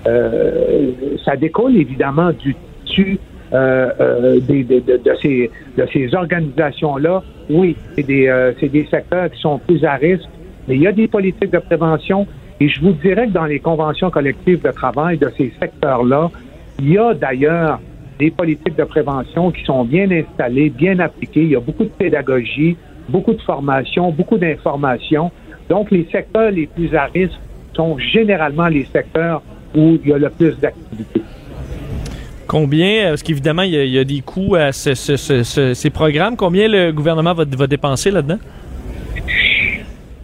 euh, 0.07 0.93
ça 1.25 1.37
découle 1.37 1.77
évidemment 1.77 2.33
du 2.33 2.57
tu 2.87 3.19
euh, 3.53 3.91
euh, 4.01 4.41
de, 4.41 4.63
de, 4.63 5.15
ces, 5.21 5.51
de 5.77 5.87
ces 5.93 6.15
organisations-là, 6.15 7.23
oui, 7.51 7.77
c'est 7.95 8.05
des, 8.05 8.29
euh, 8.29 8.53
des 8.63 8.87
secteurs 8.87 9.29
qui 9.31 9.41
sont 9.41 9.59
plus 9.59 9.85
à 9.85 9.95
risque, 9.95 10.29
mais 10.69 10.77
il 10.77 10.83
y 10.83 10.87
a 10.87 10.93
des 10.93 11.09
politiques 11.09 11.51
de 11.51 11.59
prévention 11.59 12.29
et 12.61 12.69
je 12.69 12.81
vous 12.81 12.93
dirais 12.93 13.27
que 13.27 13.33
dans 13.33 13.47
les 13.47 13.59
conventions 13.59 14.11
collectives 14.11 14.63
de 14.63 14.71
travail 14.71 15.19
de 15.19 15.29
ces 15.37 15.53
secteurs-là, 15.59 16.31
il 16.79 16.93
y 16.93 16.99
a 16.99 17.15
d'ailleurs 17.15 17.81
des 18.21 18.31
politiques 18.31 18.77
de 18.77 18.85
prévention 18.85 19.51
qui 19.51 19.65
sont 19.65 19.85
bien 19.85 20.09
installées, 20.11 20.69
bien 20.69 20.99
appliquées. 20.99 21.43
Il 21.43 21.51
y 21.51 21.57
a 21.57 21.61
beaucoup 21.61 21.85
de 21.85 21.89
pédagogie, 21.89 22.77
beaucoup 23.11 23.35
de 23.35 23.43
formation, 23.43 24.11
beaucoup 24.11 24.39
d'information. 24.39 25.31
Donc, 25.69 25.91
les 25.91 26.07
secteurs 26.11 26.51
les 26.51 26.67
plus 26.67 26.95
à 26.95 27.05
risque 27.05 27.39
sont 27.75 27.99
généralement 27.99 28.69
les 28.69 28.85
secteurs 28.85 29.43
où 29.75 29.99
il 30.03 30.11
y 30.11 30.13
a 30.13 30.19
le 30.19 30.31
plus 30.31 30.59
d'activité. 30.59 31.23
Combien, 32.47 33.05
euh, 33.05 33.09
parce 33.11 33.23
qu'évidemment, 33.23 33.63
il, 33.63 33.73
y, 33.73 33.99
a 33.99 34.05
des 34.05 34.23
coûts 34.23 34.57
à 34.57 34.73
ces 34.73 35.91
programmes. 35.91 36.37
Combien 36.37 36.67
le 36.67 36.91
gouvernement 36.91 37.33
va, 37.33 37.45
dépenser 37.45 38.11
là-dedans? 38.11 38.39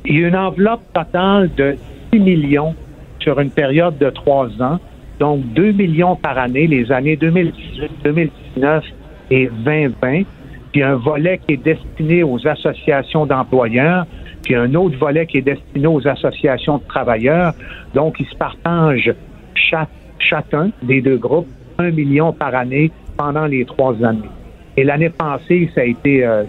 Il 0.04 0.18
y 0.18 0.24
a 0.24 0.28
une 0.28 0.36
enveloppe 0.36 0.82
totale 0.92 1.50
de 1.56 1.76
6 2.12 2.18
millions 2.18 2.74
sur 3.20 3.38
une 3.38 3.50
période 3.50 3.98
de 3.98 4.10
trois 4.10 4.48
ans, 4.60 4.78
donc 5.20 5.44
2 5.54 5.72
millions 5.72 6.16
par 6.16 6.38
année, 6.38 6.66
les 6.66 6.90
années 6.90 7.16
2018, 7.16 7.90
2019 8.04 8.84
et 9.30 9.48
2020. 9.64 10.22
Puis 10.76 10.82
un 10.82 10.96
volet 10.96 11.38
qui 11.38 11.54
est 11.54 11.64
destiné 11.64 12.22
aux 12.22 12.46
associations 12.46 13.24
d'employeurs, 13.24 14.04
puis 14.42 14.54
un 14.54 14.74
autre 14.74 14.98
volet 14.98 15.24
qui 15.24 15.38
est 15.38 15.40
destiné 15.40 15.86
aux 15.86 16.06
associations 16.06 16.76
de 16.76 16.82
travailleurs. 16.82 17.54
Donc, 17.94 18.16
ils 18.20 18.26
se 18.26 18.36
partagent 18.36 19.14
chacun 20.18 20.68
des 20.82 21.00
deux 21.00 21.16
groupes 21.16 21.48
un 21.78 21.90
million 21.90 22.34
par 22.34 22.54
année 22.54 22.90
pendant 23.16 23.46
les 23.46 23.64
trois 23.64 23.94
années. 24.04 24.28
Et 24.76 24.84
l'année 24.84 25.08
passée, 25.08 25.70
ça 25.74 25.80
a 25.80 25.84
été, 25.84 26.26
euh, 26.26 26.44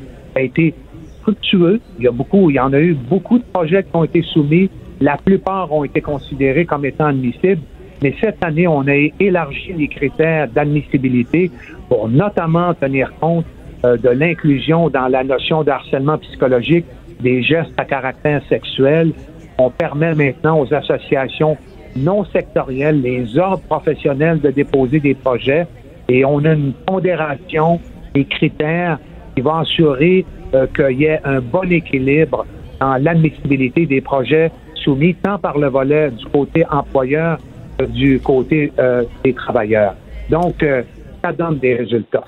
fructueux. 1.22 1.79
Il 1.98 2.12
y 2.51 2.60
en 2.60 2.74
a 2.74 2.79
eu 2.81 2.96
beaucoup 2.96 3.38
de 3.38 3.46
projets 3.53 3.84
qui 3.84 3.91
ont 3.96 4.03
été 4.03 4.24
soumis. 4.24 4.69
La 5.00 5.15
plupart 5.15 5.72
ont 5.72 5.86
été 5.86 6.01
considérés 6.01 6.65
comme 6.65 6.84
étant 6.84 7.05
admissibles. 7.05 7.62
Mais 8.03 8.13
cette 8.19 8.43
année, 8.43 8.67
on 8.67 8.86
a 8.89 8.93
élargi 9.22 9.72
les 9.72 9.88
critères 9.88 10.50
d'admissibilité 10.50 11.50
pour 11.88 12.10
notamment 12.10 12.74
tenir 12.74 13.13
compte 13.22 13.46
euh, 13.84 13.98
de 13.98 14.10
l'inclusion 14.10 14.89
dans 14.89 15.07
la 15.07 15.24
notion 15.24 15.63
de 15.63 15.72
harcèlement 15.72 16.17
psychologique 16.17 16.86
des 17.22 17.41
gestes 17.41 17.74
à 17.77 17.86
caractère 17.86 18.41
sexuel. 18.50 19.12
On 19.57 19.69
permet 19.69 20.13
maintenant 20.13 20.60
aux 20.60 20.74
associations 20.74 21.57
non 21.96 22.25
sectoriels, 22.25 23.01
les 23.01 23.38
ordres 23.38 23.63
professionnels 23.63 24.39
de 24.39 24.51
déposer 24.51 25.00
des 25.00 25.15
projets 25.15 25.67
et 26.10 26.24
on 26.24 26.43
a 26.46 26.53
une 26.53 26.74
pondération 26.74 27.79
des 28.13 28.25
critères 28.25 29.00
qui 29.36 29.41
va 29.41 29.60
assurer 29.60 30.25
euh, 30.53 30.67
qu'il 30.75 31.01
y 31.01 31.05
ait 31.05 31.19
un 31.24 31.41
bon 31.41 31.69
équilibre 31.72 32.46
dans 32.79 32.96
l'admissibilité 32.98 33.86
des 33.86 34.01
projets 34.01 34.51
soumis 34.75 35.15
tant 35.15 35.38
par 35.38 35.57
le 35.57 35.67
volet 35.67 36.12
du 36.12 36.25
côté 36.25 36.65
employeur 36.69 37.39
que 37.77 37.86
du 37.86 38.19
côté 38.19 38.72
euh, 38.79 39.03
des 39.24 39.34
travailleurs. 39.34 39.96
Donc, 40.29 40.63
euh, 40.63 40.84
ça 41.24 41.31
donne 41.31 41.57
des 41.60 41.75
résultats. 41.75 42.24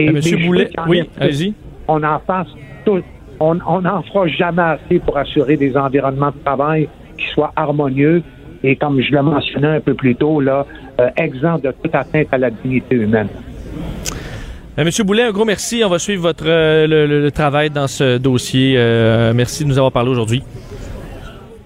Et 0.00 0.10
Monsieur 0.10 0.38
Boulet, 0.38 0.70
oui, 0.86 1.02
allez-y. 1.18 1.54
On 1.86 2.02
en 2.02 2.18
fasse 2.20 2.48
tout, 2.84 3.02
on 3.38 3.54
n'en 3.54 4.02
fera 4.02 4.26
jamais 4.28 4.62
assez 4.62 4.98
pour 4.98 5.18
assurer 5.18 5.56
des 5.56 5.76
environnements 5.76 6.30
de 6.30 6.42
travail 6.44 6.88
qui 7.18 7.26
soient 7.34 7.52
harmonieux 7.54 8.22
et 8.62 8.76
comme 8.76 9.00
je 9.00 9.12
le 9.12 9.22
mentionnais 9.22 9.76
un 9.76 9.80
peu 9.80 9.94
plus 9.94 10.14
tôt, 10.14 10.40
là, 10.40 10.66
euh, 11.00 11.08
exempt 11.16 11.62
de 11.62 11.72
toute 11.82 11.94
atteinte 11.94 12.28
à 12.32 12.38
la 12.38 12.50
dignité 12.50 12.94
humaine. 12.94 13.28
Euh, 14.78 14.84
Monsieur 14.84 15.04
Boulet, 15.04 15.24
un 15.24 15.32
gros 15.32 15.44
merci. 15.44 15.82
On 15.84 15.88
va 15.88 15.98
suivre 15.98 16.22
votre 16.22 16.44
euh, 16.46 16.86
le, 16.86 17.30
travail 17.30 17.70
dans 17.70 17.86
ce 17.86 18.18
dossier. 18.18 18.74
merci 19.34 19.64
de 19.64 19.68
nous 19.68 19.78
avoir 19.78 19.92
parlé 19.92 20.10
aujourd'hui. 20.10 20.42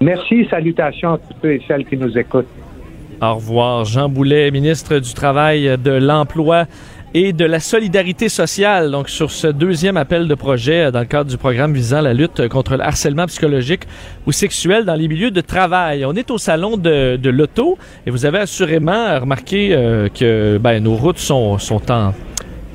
Merci, 0.01 0.47
salutations 0.51 1.15
à 1.15 1.19
tous 1.19 1.35
ceux 1.43 1.53
et 1.53 1.63
celles 1.67 1.85
qui 1.85 1.97
nous 1.97 2.17
écoutent. 2.19 2.49
Au 3.21 3.35
revoir. 3.35 3.85
Jean 3.85 4.09
Boulet, 4.09 4.51
ministre 4.51 4.99
du 4.99 5.15
Travail, 5.15 5.79
de 5.79 5.93
l'Emploi 5.93 6.67
et 7.15 7.33
de 7.33 7.45
la 7.45 7.61
solidarité 7.61 8.29
sociale. 8.29 8.91
Donc, 8.91 9.09
sur 9.09 9.31
ce 9.31 9.47
deuxième 9.47 9.97
appel 9.97 10.27
de 10.27 10.35
projet 10.35 10.87
euh, 10.87 10.91
dans 10.91 10.99
le 10.99 11.07
cadre 11.07 11.31
du 11.31 11.39
programme 11.39 11.73
visant 11.73 12.01
la 12.01 12.13
lutte 12.13 12.49
contre 12.49 12.77
le 12.77 12.83
harcèlement 12.83 13.27
psychologique 13.27 13.83
ou 14.27 14.33
sexuel 14.33 14.85
dans 14.85 14.97
les 14.97 15.07
milieux 15.07 15.31
de 15.31 15.41
travail. 15.41 16.05
On 16.05 16.15
est 16.15 16.31
au 16.33 16.39
salon 16.39 16.77
de, 16.77 17.17
de 17.17 17.31
l'auto 17.31 17.79
et 18.05 18.11
vous 18.11 18.27
avez 18.27 18.39
assurément 18.39 19.21
remarqué 19.21 19.71
euh, 19.73 20.09
que 20.09 20.59
ben, 20.59 20.83
nos 20.83 20.97
routes 20.97 21.19
sont, 21.19 21.57
en 21.89 22.15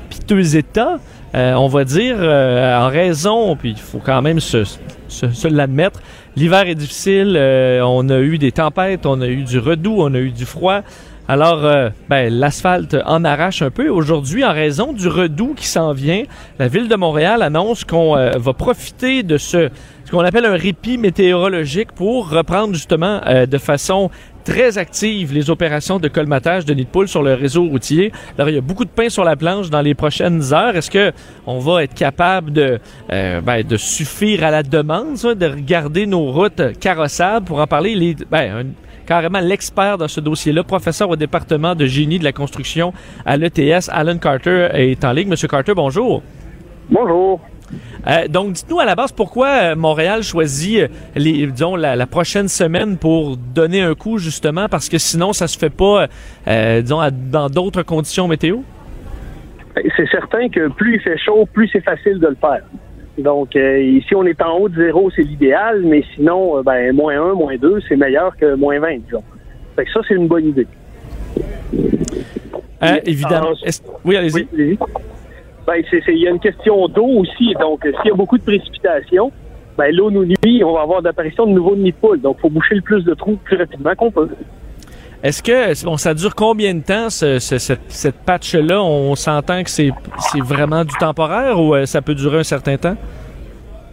piteux 0.08 0.56
état. 0.56 0.98
Euh, 1.34 1.52
on 1.54 1.68
va 1.68 1.84
dire 1.84 2.16
en 2.18 2.88
raison, 2.88 3.54
puis 3.54 3.70
il 3.70 3.78
faut 3.78 4.00
quand 4.04 4.20
même 4.20 4.40
se, 4.40 4.64
se 5.08 5.46
l'admettre, 5.46 6.00
l'hiver 6.34 6.66
est 6.66 6.74
difficile, 6.74 7.38
on 7.84 8.08
a 8.08 8.18
eu 8.18 8.36
des 8.36 8.50
tempêtes, 8.50 9.06
on 9.06 9.20
a 9.20 9.28
eu 9.28 9.44
du 9.44 9.60
redoux, 9.60 9.94
on 9.98 10.12
a 10.14 10.18
eu 10.18 10.32
du 10.32 10.44
froid. 10.44 10.82
Alors, 11.32 11.64
euh, 11.64 11.90
ben, 12.08 12.28
l'asphalte 12.28 12.96
en 13.06 13.22
arrache 13.22 13.62
un 13.62 13.70
peu. 13.70 13.88
Aujourd'hui, 13.88 14.44
en 14.44 14.52
raison 14.52 14.92
du 14.92 15.06
redoux 15.06 15.54
qui 15.54 15.68
s'en 15.68 15.92
vient, 15.92 16.24
la 16.58 16.66
ville 16.66 16.88
de 16.88 16.96
Montréal 16.96 17.42
annonce 17.42 17.84
qu'on 17.84 18.16
euh, 18.16 18.32
va 18.36 18.52
profiter 18.52 19.22
de 19.22 19.38
ce, 19.38 19.68
qu'on 20.10 20.24
appelle 20.24 20.44
un 20.44 20.56
répit 20.56 20.98
météorologique 20.98 21.92
pour 21.92 22.30
reprendre 22.30 22.74
justement 22.74 23.20
euh, 23.28 23.46
de 23.46 23.58
façon 23.58 24.10
très 24.42 24.76
active 24.76 25.32
les 25.32 25.50
opérations 25.50 26.00
de 26.00 26.08
colmatage 26.08 26.64
de 26.64 26.74
nid 26.74 26.82
de 26.82 26.90
poule 26.90 27.06
sur 27.06 27.22
le 27.22 27.34
réseau 27.34 27.62
routier. 27.62 28.10
Alors, 28.36 28.48
il 28.48 28.56
y 28.56 28.58
a 28.58 28.60
beaucoup 28.60 28.84
de 28.84 28.90
pain 28.90 29.08
sur 29.08 29.22
la 29.22 29.36
planche 29.36 29.70
dans 29.70 29.82
les 29.82 29.94
prochaines 29.94 30.52
heures. 30.52 30.74
Est-ce 30.74 30.90
que 30.90 31.12
on 31.46 31.60
va 31.60 31.84
être 31.84 31.94
capable 31.94 32.52
de, 32.52 32.80
ben, 33.08 33.62
suffire 33.76 34.42
à 34.42 34.50
la 34.50 34.64
demande, 34.64 35.14
de 35.14 35.46
regarder 35.46 36.06
nos 36.06 36.32
routes 36.32 36.76
carrossables 36.80 37.46
pour 37.46 37.60
en 37.60 37.68
parler? 37.68 38.16
Ben, 38.28 38.74
carrément 39.10 39.40
l'expert 39.40 39.98
dans 39.98 40.06
ce 40.06 40.20
dossier-là, 40.20 40.62
professeur 40.62 41.10
au 41.10 41.16
département 41.16 41.74
de 41.74 41.84
génie 41.84 42.20
de 42.20 42.24
la 42.24 42.30
construction 42.30 42.92
à 43.26 43.36
l'ETS. 43.36 43.88
Alan 43.90 44.18
Carter 44.18 44.68
est 44.72 45.04
en 45.04 45.10
ligne. 45.10 45.28
Monsieur 45.28 45.48
Carter, 45.48 45.72
bonjour. 45.74 46.22
Bonjour. 46.88 47.40
Euh, 48.06 48.28
donc, 48.28 48.52
dites-nous 48.52 48.78
à 48.78 48.84
la 48.84 48.94
base 48.94 49.10
pourquoi 49.10 49.48
euh, 49.48 49.74
Montréal 49.74 50.22
choisit 50.22 50.82
euh, 50.82 50.88
les, 51.16 51.44
disons, 51.48 51.74
la, 51.74 52.06
prochaine 52.06 52.46
semaine 52.46 52.98
pour 52.98 53.36
donner 53.36 53.82
un 53.82 53.96
coup, 53.96 54.18
justement, 54.18 54.68
parce 54.68 54.88
que 54.88 54.98
sinon, 54.98 55.32
ça 55.32 55.48
se 55.48 55.58
fait 55.58 55.70
pas, 55.70 56.06
disons, 56.46 57.00
dans 57.32 57.48
d'autres 57.48 57.82
conditions 57.82 58.28
météo? 58.28 58.58
C'est 59.96 60.08
certain 60.08 60.48
que 60.48 60.68
plus 60.68 60.94
il 60.94 61.00
fait 61.00 61.18
chaud, 61.18 61.48
plus 61.52 61.68
c'est 61.72 61.84
facile 61.84 62.20
de 62.20 62.28
le 62.28 62.36
faire. 62.36 62.62
Donc, 63.22 63.56
euh, 63.56 63.80
ici, 63.80 64.14
on 64.14 64.24
est 64.24 64.40
en 64.42 64.58
haut 64.58 64.68
de 64.68 64.76
zéro, 64.76 65.10
c'est 65.14 65.22
l'idéal, 65.22 65.82
mais 65.84 66.02
sinon, 66.14 66.58
euh, 66.58 66.62
ben, 66.62 66.94
moins 66.94 67.20
1, 67.20 67.34
moins 67.34 67.56
2, 67.56 67.80
c'est 67.88 67.96
meilleur 67.96 68.36
que 68.36 68.54
moins 68.54 68.78
20, 68.78 68.98
disons. 69.04 69.22
Fait 69.76 69.84
que 69.84 69.92
ça, 69.92 70.00
c'est 70.06 70.14
une 70.14 70.28
bonne 70.28 70.46
idée. 70.46 70.66
Euh, 72.82 72.98
évidemment. 73.04 73.52
oui, 74.04 74.16
allez-y. 74.16 74.48
ben, 75.66 75.74
il 76.08 76.18
y 76.18 76.26
a 76.26 76.30
une 76.30 76.40
question 76.40 76.88
d'eau 76.88 77.06
aussi. 77.06 77.54
Donc, 77.60 77.82
s'il 77.82 78.10
y 78.10 78.12
a 78.12 78.16
beaucoup 78.16 78.38
de 78.38 78.42
précipitations, 78.42 79.30
ben, 79.76 79.94
l'eau 79.94 80.10
nous 80.10 80.24
nuit, 80.24 80.64
on 80.64 80.72
va 80.72 80.82
avoir 80.82 81.02
d'apparition 81.02 81.46
de 81.46 81.52
nouveaux 81.52 81.76
nids 81.76 81.92
de 81.92 81.96
poules. 81.96 82.20
Donc, 82.20 82.36
il 82.38 82.40
faut 82.42 82.50
boucher 82.50 82.74
le 82.74 82.82
plus 82.82 83.04
de 83.04 83.14
trous 83.14 83.38
plus 83.44 83.56
rapidement 83.56 83.94
qu'on 83.94 84.10
peut. 84.10 84.28
Est-ce 85.22 85.42
que 85.42 85.84
bon, 85.84 85.96
ça 85.98 86.14
dure 86.14 86.34
combien 86.34 86.74
de 86.74 86.80
temps 86.82 87.10
ce, 87.10 87.38
ce- 87.38 87.58
cette, 87.58 88.14
patch-là? 88.24 88.82
On 88.82 89.14
s'entend 89.16 89.62
que 89.62 89.70
c'est 89.70 89.90
vraiment 90.42 90.84
du 90.84 90.94
temporaire 90.98 91.60
ou 91.60 91.74
euh, 91.74 91.84
ça 91.84 92.00
peut 92.00 92.14
durer 92.14 92.38
un 92.38 92.42
certain 92.42 92.76
temps? 92.78 92.96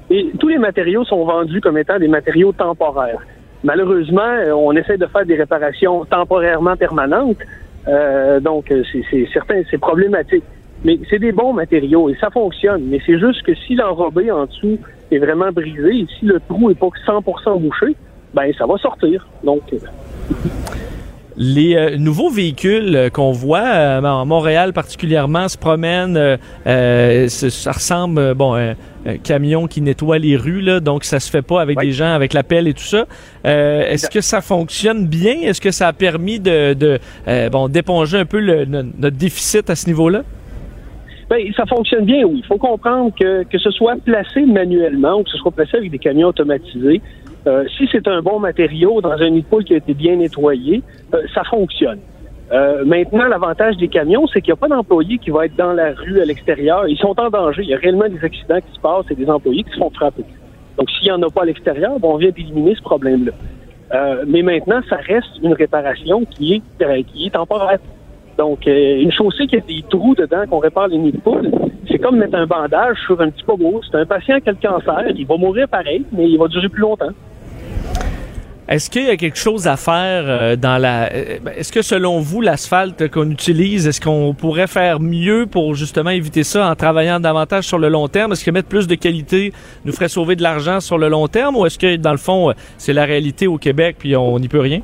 Et 0.09 0.31
tous 0.39 0.47
les 0.47 0.57
matériaux 0.57 1.03
sont 1.03 1.25
vendus 1.25 1.59
comme 1.59 1.77
étant 1.77 1.99
des 1.99 2.07
matériaux 2.07 2.53
temporaires. 2.53 3.19
Malheureusement, 3.63 4.21
euh, 4.21 4.51
on 4.53 4.71
essaie 4.73 4.97
de 4.97 5.05
faire 5.07 5.25
des 5.25 5.35
réparations 5.35 6.05
temporairement 6.05 6.77
permanentes. 6.77 7.37
Euh, 7.89 8.39
donc, 8.39 8.71
c'est 9.11 9.27
certain, 9.33 9.61
c'est 9.69 9.77
problématique. 9.79 10.43
Mais 10.85 10.97
c'est 11.09 11.19
des 11.19 11.31
bons 11.33 11.51
matériaux 11.53 12.07
et 12.09 12.15
ça 12.21 12.29
fonctionne. 12.29 12.83
Mais 12.85 13.01
c'est 13.05 13.19
juste 13.19 13.41
que 13.43 13.53
si 13.55 13.75
l'enrobé 13.75 14.31
en 14.31 14.45
dessous 14.45 14.77
est 15.11 15.17
vraiment 15.17 15.51
brisé 15.51 16.05
si 16.19 16.25
le 16.25 16.39
trou 16.47 16.69
est 16.69 16.75
pas 16.79 16.87
100% 17.05 17.59
bouché, 17.59 17.95
ben 18.33 18.51
ça 18.57 18.65
va 18.65 18.77
sortir. 18.77 19.27
Donc, 19.43 19.61
Les 21.39 21.75
euh, 21.75 21.97
nouveaux 21.97 22.31
véhicules 22.31 22.95
euh, 22.95 23.09
qu'on 23.11 23.31
voit 23.31 23.59
euh, 23.63 24.01
à 24.01 24.25
Montréal 24.25 24.73
particulièrement 24.73 25.47
se 25.47 25.57
promènent, 25.57 26.17
euh, 26.17 26.35
euh, 26.65 27.27
ça 27.27 27.71
ressemble 27.71 28.33
bon 28.33 28.55
un, 28.55 28.71
un 29.05 29.17
camion 29.17 29.67
qui 29.67 29.81
nettoie 29.81 30.17
les 30.17 30.35
rues 30.35 30.61
là, 30.61 30.79
donc 30.79 31.03
ça 31.03 31.19
se 31.19 31.29
fait 31.29 31.43
pas 31.43 31.61
avec 31.61 31.77
des 31.79 31.91
gens 31.91 32.11
avec 32.11 32.33
la 32.33 32.41
pelle 32.41 32.67
et 32.67 32.73
tout 32.73 32.81
ça. 32.81 33.05
Euh, 33.45 33.87
Est-ce 33.87 34.09
que 34.09 34.19
ça 34.21 34.41
fonctionne 34.41 35.05
bien? 35.05 35.35
Est-ce 35.43 35.61
que 35.61 35.69
ça 35.69 35.87
a 35.89 35.93
permis 35.93 36.39
de, 36.39 36.73
de 36.73 36.97
euh, 37.27 37.49
bon 37.49 37.67
d'éponger 37.67 38.17
un 38.17 38.25
peu 38.25 38.39
le- 38.39 38.65
no- 38.65 38.81
notre 38.97 39.17
déficit 39.17 39.69
à 39.69 39.75
ce 39.75 39.85
niveau-là? 39.85 40.23
Ben, 41.29 41.39
ça 41.55 41.65
fonctionne 41.67 42.05
bien, 42.05 42.23
oui. 42.23 42.39
Il 42.41 42.47
faut 42.47 42.57
comprendre 42.57 43.11
que, 43.19 43.43
que 43.43 43.59
ce 43.59 43.69
soit 43.69 43.95
placé 44.03 44.41
manuellement 44.45 45.19
ou 45.19 45.23
que 45.23 45.29
ce 45.29 45.37
soit 45.37 45.51
placé 45.51 45.77
avec 45.77 45.91
des 45.91 45.99
camions 45.99 46.29
automatisés, 46.29 47.01
euh, 47.45 47.65
si 47.77 47.87
c'est 47.91 48.07
un 48.07 48.21
bon 48.21 48.39
matériau 48.39 49.01
dans 49.01 49.11
un 49.11 49.29
nid 49.29 49.41
de 49.41 49.47
poule 49.47 49.63
qui 49.63 49.73
a 49.73 49.77
été 49.77 49.93
bien 49.93 50.15
nettoyé, 50.15 50.81
euh, 51.13 51.21
ça 51.33 51.43
fonctionne. 51.43 51.99
Euh, 52.51 52.85
maintenant, 52.85 53.25
l'avantage 53.27 53.75
des 53.77 53.89
camions, 53.89 54.25
c'est 54.27 54.41
qu'il 54.41 54.53
n'y 54.53 54.57
a 54.57 54.61
pas 54.61 54.69
d'employés 54.69 55.17
qui 55.17 55.31
vont 55.31 55.41
être 55.41 55.55
dans 55.55 55.73
la 55.73 55.91
rue 55.93 56.21
à 56.21 56.25
l'extérieur. 56.25 56.87
Ils 56.87 56.97
sont 56.97 57.19
en 57.19 57.29
danger. 57.29 57.63
Il 57.63 57.69
y 57.69 57.73
a 57.73 57.77
réellement 57.77 58.07
des 58.07 58.23
accidents 58.23 58.59
qui 58.59 58.73
se 58.73 58.79
passent 58.79 59.05
et 59.09 59.15
des 59.15 59.29
employés 59.29 59.63
qui 59.63 59.71
se 59.71 59.77
font 59.77 59.89
frapper. 59.89 60.23
Donc, 60.77 60.89
s'il 60.91 61.05
n'y 61.05 61.11
en 61.11 61.21
a 61.21 61.29
pas 61.29 61.41
à 61.41 61.45
l'extérieur, 61.45 61.99
ben, 61.99 62.07
on 62.07 62.17
vient 62.17 62.29
d'éliminer 62.29 62.75
ce 62.75 62.81
problème-là. 62.81 63.33
Euh, 63.93 64.23
mais 64.27 64.41
maintenant, 64.43 64.81
ça 64.89 64.97
reste 64.97 65.39
une 65.41 65.53
réparation 65.53 66.23
qui 66.25 66.55
est, 66.55 67.03
qui 67.03 67.27
est 67.27 67.29
temporaire. 67.31 67.79
Donc, 68.37 68.67
euh, 68.67 69.01
une 69.01 69.11
chaussée 69.11 69.47
qui 69.47 69.57
a 69.57 69.59
des 69.59 69.83
trous 69.89 70.15
dedans, 70.15 70.43
qu'on 70.49 70.59
répare 70.59 70.87
les 70.87 70.97
nids 70.97 71.11
de 71.11 71.19
poule, 71.19 71.49
c'est 71.89 71.97
comme 71.97 72.17
mettre 72.17 72.35
un 72.35 72.45
bandage 72.45 72.97
sur 73.05 73.19
un 73.19 73.29
petit 73.29 73.43
pogo. 73.43 73.81
C'est 73.89 73.97
un 73.97 74.05
patient 74.05 74.39
qui 74.39 74.49
a 74.49 74.51
le 74.51 74.57
cancer, 74.61 75.03
il 75.15 75.25
va 75.25 75.37
mourir 75.37 75.67
pareil, 75.67 76.05
mais 76.11 76.29
il 76.29 76.37
va 76.37 76.47
durer 76.47 76.69
plus 76.69 76.81
longtemps. 76.81 77.11
Est-ce 78.69 78.89
qu'il 78.89 79.05
y 79.05 79.09
a 79.09 79.15
quelque 79.15 79.37
chose 79.37 79.65
à 79.65 79.77
faire 79.77 80.23
euh, 80.27 80.55
dans 80.57 80.77
la 80.77 81.09
euh, 81.13 81.39
ben, 81.41 81.53
Est-ce 81.55 81.71
que 81.71 81.81
selon 81.81 82.19
vous 82.19 82.41
l'asphalte 82.41 83.09
qu'on 83.09 83.31
utilise, 83.31 83.87
est-ce 83.87 84.01
qu'on 84.01 84.33
pourrait 84.33 84.67
faire 84.67 84.99
mieux 84.99 85.45
pour 85.49 85.73
justement 85.73 86.09
éviter 86.09 86.43
ça 86.43 86.69
en 86.69 86.75
travaillant 86.75 87.21
davantage 87.21 87.63
sur 87.63 87.79
le 87.79 87.87
long 87.87 88.09
terme? 88.09 88.33
Est-ce 88.33 88.43
que 88.43 88.51
mettre 88.51 88.67
plus 88.67 88.85
de 88.85 88.95
qualité 88.95 89.53
nous 89.85 89.93
ferait 89.93 90.09
sauver 90.09 90.35
de 90.35 90.43
l'argent 90.43 90.81
sur 90.81 90.97
le 90.97 91.07
long 91.07 91.29
terme 91.29 91.55
ou 91.55 91.65
est-ce 91.65 91.79
que 91.79 91.95
dans 91.95 92.11
le 92.11 92.17
fond 92.17 92.51
c'est 92.77 92.91
la 92.91 93.05
réalité 93.05 93.47
au 93.47 93.57
Québec 93.57 93.95
puis 93.99 94.17
on 94.17 94.37
n'y 94.37 94.49
peut 94.49 94.59
rien? 94.59 94.81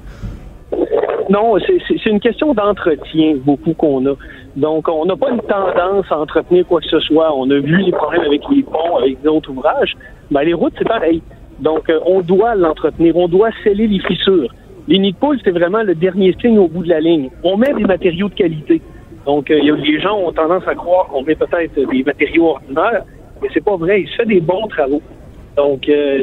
Non, 1.30 1.56
c'est- 1.66 2.06
une 2.10 2.20
question 2.20 2.54
d'entretien, 2.54 3.36
beaucoup 3.46 3.74
qu'on 3.74 4.06
a. 4.08 4.14
Donc, 4.56 4.88
on 4.90 5.06
n'a 5.06 5.16
pas 5.16 5.32
une 5.32 5.42
tendance 5.42 6.06
à 6.12 6.20
entretenir 6.20 6.66
quoi 6.68 6.80
que 6.82 6.88
ce 6.88 7.00
soit. 7.00 7.34
On 7.36 7.50
a 7.50 7.60
vu 7.60 7.78
les 7.78 7.92
problèmes 7.92 8.22
avec 8.24 8.42
les 8.52 8.64
ponts, 8.64 8.98
avec 8.98 9.22
d'autres 9.22 9.50
ouvrages. 9.52 9.94
Ben, 10.32 10.42
les 10.44 10.54
routes, 10.54 10.74
c'est 10.78 10.88
pareil. 10.88 11.22
Donc, 11.60 11.90
euh, 11.90 12.00
on 12.06 12.22
doit 12.22 12.56
l'entretenir. 12.56 13.16
On 13.16 13.28
doit 13.28 13.50
sceller 13.64 13.88
les 13.88 14.00
fissures. 14.00 14.50
Les 14.88 15.00
nids 15.00 15.14
de 15.14 15.18
c'est 15.44 15.52
vraiment 15.52 15.82
le 15.82 15.96
dernier 15.96 16.36
signe 16.42 16.60
au 16.60 16.68
bout 16.68 16.84
de 16.84 16.90
la 16.90 17.00
ligne. 17.00 17.30
On 17.44 17.56
met 17.56 17.74
des 17.74 17.86
matériaux 17.86 18.28
de 18.28 18.34
qualité. 18.34 18.82
Donc, 19.26 19.50
euh, 19.50 19.60
y 19.60 19.72
a- 19.72 19.76
les 19.76 20.02
gens 20.02 20.18
ont 20.18 20.32
tendance 20.34 20.68
à 20.68 20.76
croire 20.76 21.08
qu'on 21.08 21.24
met 21.24 21.36
peut-être 21.36 21.76
des 21.90 22.04
matériaux 22.04 22.48
ordinaires, 22.48 23.04
mais 23.42 23.48
c'est 23.54 23.64
pas 23.64 23.78
vrai. 23.78 24.02
Il 24.02 24.08
se 24.10 24.16
fait 24.16 24.26
des 24.26 24.42
bons 24.42 24.68
travaux. 24.68 25.02
Donc, 25.56 25.88
euh, 25.88 26.22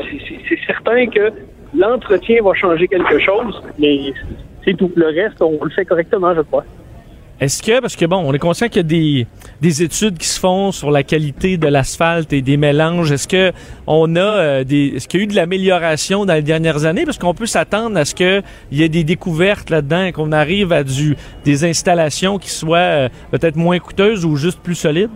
c'est 0.49 0.59
certain 0.67 1.07
que 1.07 1.33
l'entretien 1.75 2.43
va 2.43 2.53
changer 2.53 2.87
quelque 2.89 3.19
chose, 3.19 3.63
mais 3.79 4.13
c'est 4.71 4.77
tout. 4.77 4.91
Le 4.97 5.07
reste, 5.07 5.41
on 5.43 5.63
le 5.63 5.71
fait 5.71 5.85
correctement, 5.85 6.35
je 6.35 6.43
crois. 6.43 6.65
Est-ce 7.41 7.63
que, 7.63 7.81
parce 7.81 7.97
que 7.97 8.05
bon, 8.05 8.19
on 8.19 8.35
est 8.35 8.39
conscient 8.39 8.69
qu'il 8.69 8.77
y 8.77 8.81
a 8.81 8.83
des, 8.83 9.27
des 9.63 9.83
études 9.83 10.19
qui 10.19 10.27
se 10.27 10.39
font 10.39 10.73
sur 10.73 10.91
la 10.91 11.03
qualité 11.03 11.57
de 11.57 11.69
l'asphalte 11.69 12.35
et 12.35 12.43
des 12.43 12.59
mélanges. 12.59 13.11
Est-ce 13.13 13.27
que 13.27 13.53
on 13.87 14.15
a 14.15 14.21
euh, 14.21 14.65
des, 14.65 14.93
est-ce 14.97 15.09
qu'il 15.09 15.21
y 15.21 15.23
a 15.23 15.25
eu 15.25 15.27
de 15.27 15.35
l'amélioration 15.35 16.27
dans 16.27 16.35
les 16.35 16.43
dernières 16.43 16.85
années? 16.85 17.07
Parce 17.07 17.17
qu'on 17.17 17.33
peut 17.33 17.47
s'attendre 17.47 17.97
à 17.97 18.05
ce 18.05 18.15
qu'il 18.15 18.43
y 18.73 18.83
ait 18.83 18.91
des 18.91 19.05
découvertes 19.05 19.71
là-dedans 19.71 20.05
et 20.05 20.13
qu'on 20.13 20.33
arrive 20.33 20.71
à 20.71 20.85
du, 20.85 21.17
des 21.47 21.65
installations 21.65 22.37
qui 22.37 22.51
soient 22.51 22.77
euh, 22.77 23.09
peut-être 23.31 23.57
moins 23.57 23.79
coûteuses 23.79 24.27
ou 24.27 24.37
juste 24.37 24.61
plus 24.61 24.75
solides? 24.75 25.09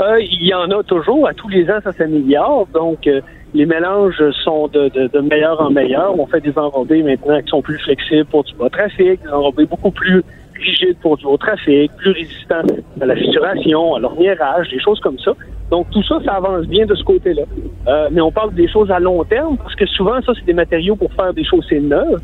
Euh, 0.00 0.18
il 0.20 0.46
y 0.46 0.54
en 0.54 0.70
a 0.70 0.82
toujours. 0.82 1.28
À 1.28 1.34
tous 1.34 1.48
les 1.48 1.68
ans, 1.70 1.78
ça 1.84 1.92
s'améliore. 1.92 2.66
Donc, 2.72 3.06
euh, 3.06 3.20
les 3.54 3.66
mélanges 3.66 4.22
sont 4.44 4.68
de, 4.68 4.88
de, 4.88 5.08
de 5.08 5.20
meilleur 5.20 5.60
en 5.60 5.70
meilleur. 5.70 6.18
On 6.18 6.26
fait 6.26 6.40
des 6.40 6.56
enrobés 6.56 7.02
maintenant 7.02 7.40
qui 7.40 7.48
sont 7.48 7.62
plus 7.62 7.78
flexibles 7.78 8.24
pour 8.26 8.44
du 8.44 8.54
bas 8.54 8.70
trafic, 8.70 9.22
des 9.22 9.30
enrobés 9.30 9.66
beaucoup 9.66 9.90
plus 9.90 10.22
rigides 10.54 10.96
pour 11.00 11.16
du 11.16 11.26
haut 11.26 11.36
trafic, 11.36 11.90
plus 11.96 12.12
résistants 12.12 12.62
à 13.00 13.06
la 13.06 13.16
fissuration, 13.16 13.94
à 13.96 14.00
l'orniérage, 14.00 14.70
des 14.70 14.80
choses 14.80 15.00
comme 15.00 15.18
ça. 15.18 15.32
Donc, 15.70 15.90
tout 15.90 16.02
ça, 16.02 16.18
ça 16.24 16.34
avance 16.34 16.66
bien 16.66 16.86
de 16.86 16.94
ce 16.94 17.02
côté-là. 17.02 17.42
Euh, 17.88 18.08
mais 18.12 18.20
on 18.20 18.30
parle 18.30 18.54
des 18.54 18.68
choses 18.68 18.90
à 18.90 19.00
long 19.00 19.24
terme 19.24 19.56
parce 19.56 19.74
que 19.74 19.86
souvent, 19.86 20.20
ça, 20.22 20.32
c'est 20.34 20.44
des 20.44 20.52
matériaux 20.52 20.96
pour 20.96 21.12
faire 21.12 21.32
des 21.34 21.44
chaussées 21.44 21.80
neuves. 21.80 22.20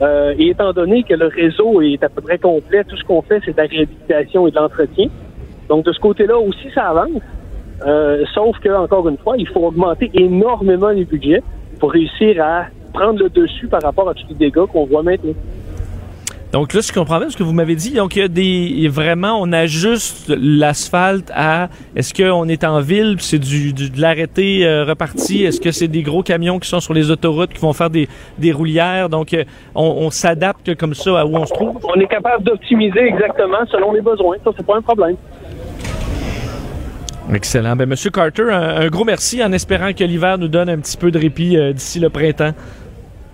Euh, 0.00 0.34
et 0.38 0.48
étant 0.48 0.72
donné 0.72 1.02
que 1.02 1.14
le 1.14 1.26
réseau 1.26 1.80
est 1.80 2.02
à 2.02 2.08
peu 2.08 2.22
près 2.22 2.38
complet, 2.38 2.82
tout 2.84 2.96
ce 2.96 3.04
qu'on 3.04 3.22
fait, 3.22 3.40
c'est 3.44 3.52
de 3.52 3.56
la 3.56 3.68
réhabilitation 3.68 4.46
et 4.46 4.50
de 4.50 4.56
l'entretien. 4.56 5.06
Donc, 5.68 5.84
de 5.84 5.92
ce 5.92 6.00
côté-là 6.00 6.38
aussi, 6.38 6.70
ça 6.74 6.88
avance. 6.88 7.22
Euh, 7.86 8.24
sauf 8.34 8.58
que, 8.60 8.68
encore 8.68 9.08
une 9.08 9.18
fois, 9.18 9.34
il 9.38 9.48
faut 9.48 9.60
augmenter 9.66 10.10
énormément 10.14 10.90
les 10.90 11.04
budgets 11.04 11.42
pour 11.80 11.92
réussir 11.92 12.42
à 12.42 12.66
prendre 12.92 13.18
le 13.18 13.28
dessus 13.28 13.66
par 13.66 13.82
rapport 13.82 14.08
à 14.08 14.14
tous 14.14 14.26
les 14.28 14.34
dégâts 14.36 14.66
qu'on 14.70 14.84
voit 14.86 15.02
maintenant. 15.02 15.32
Donc 16.52 16.74
là, 16.74 16.82
je 16.82 16.92
comprends 16.92 17.18
bien 17.18 17.30
ce 17.30 17.36
que 17.38 17.42
vous 17.42 17.54
m'avez 17.54 17.74
dit. 17.74 17.94
Donc 17.94 18.14
il 18.14 18.18
y 18.18 18.22
a 18.22 18.28
des 18.28 18.86
vraiment, 18.88 19.40
on 19.40 19.50
ajuste 19.54 20.30
l'asphalte 20.36 21.32
à. 21.34 21.70
Est-ce 21.96 22.12
qu'on 22.12 22.46
est 22.46 22.62
en 22.62 22.80
ville, 22.80 23.16
c'est 23.20 23.38
du, 23.38 23.72
du- 23.72 23.88
de 23.88 23.98
l'arrêté 23.98 24.66
euh, 24.66 24.84
reparti? 24.84 25.44
Est-ce 25.44 25.62
que 25.62 25.72
c'est 25.72 25.88
des 25.88 26.02
gros 26.02 26.22
camions 26.22 26.58
qui 26.58 26.68
sont 26.68 26.80
sur 26.80 26.92
les 26.92 27.10
autoroutes 27.10 27.54
qui 27.54 27.58
vont 27.60 27.72
faire 27.72 27.88
des, 27.88 28.06
des 28.38 28.52
roulières? 28.52 29.08
Donc 29.08 29.32
euh, 29.32 29.44
on, 29.74 29.86
on 30.00 30.10
s'adapte 30.10 30.74
comme 30.74 30.92
ça 30.92 31.20
à 31.20 31.24
où 31.24 31.34
on 31.36 31.46
se 31.46 31.54
trouve. 31.54 31.78
On 31.84 31.98
est 31.98 32.06
capable 32.06 32.44
d'optimiser 32.44 33.00
exactement 33.00 33.64
selon 33.70 33.92
les 33.92 34.02
besoins. 34.02 34.36
Ça, 34.44 34.50
c'est 34.54 34.66
pas 34.66 34.76
un 34.76 34.82
problème. 34.82 35.16
Excellent. 37.30 37.76
Ben 37.76 37.88
Monsieur 37.88 38.10
Carter, 38.10 38.50
un, 38.50 38.88
gros 38.88 39.04
merci 39.04 39.42
en 39.42 39.52
espérant 39.52 39.92
que 39.92 40.04
l'hiver 40.04 40.38
nous 40.38 40.48
donne 40.48 40.68
un 40.68 40.78
petit 40.78 40.96
peu 40.96 41.10
de 41.10 41.18
répit 41.18 41.56
euh, 41.56 41.72
d'ici 41.72 42.00
le 42.00 42.10
printemps. 42.10 42.52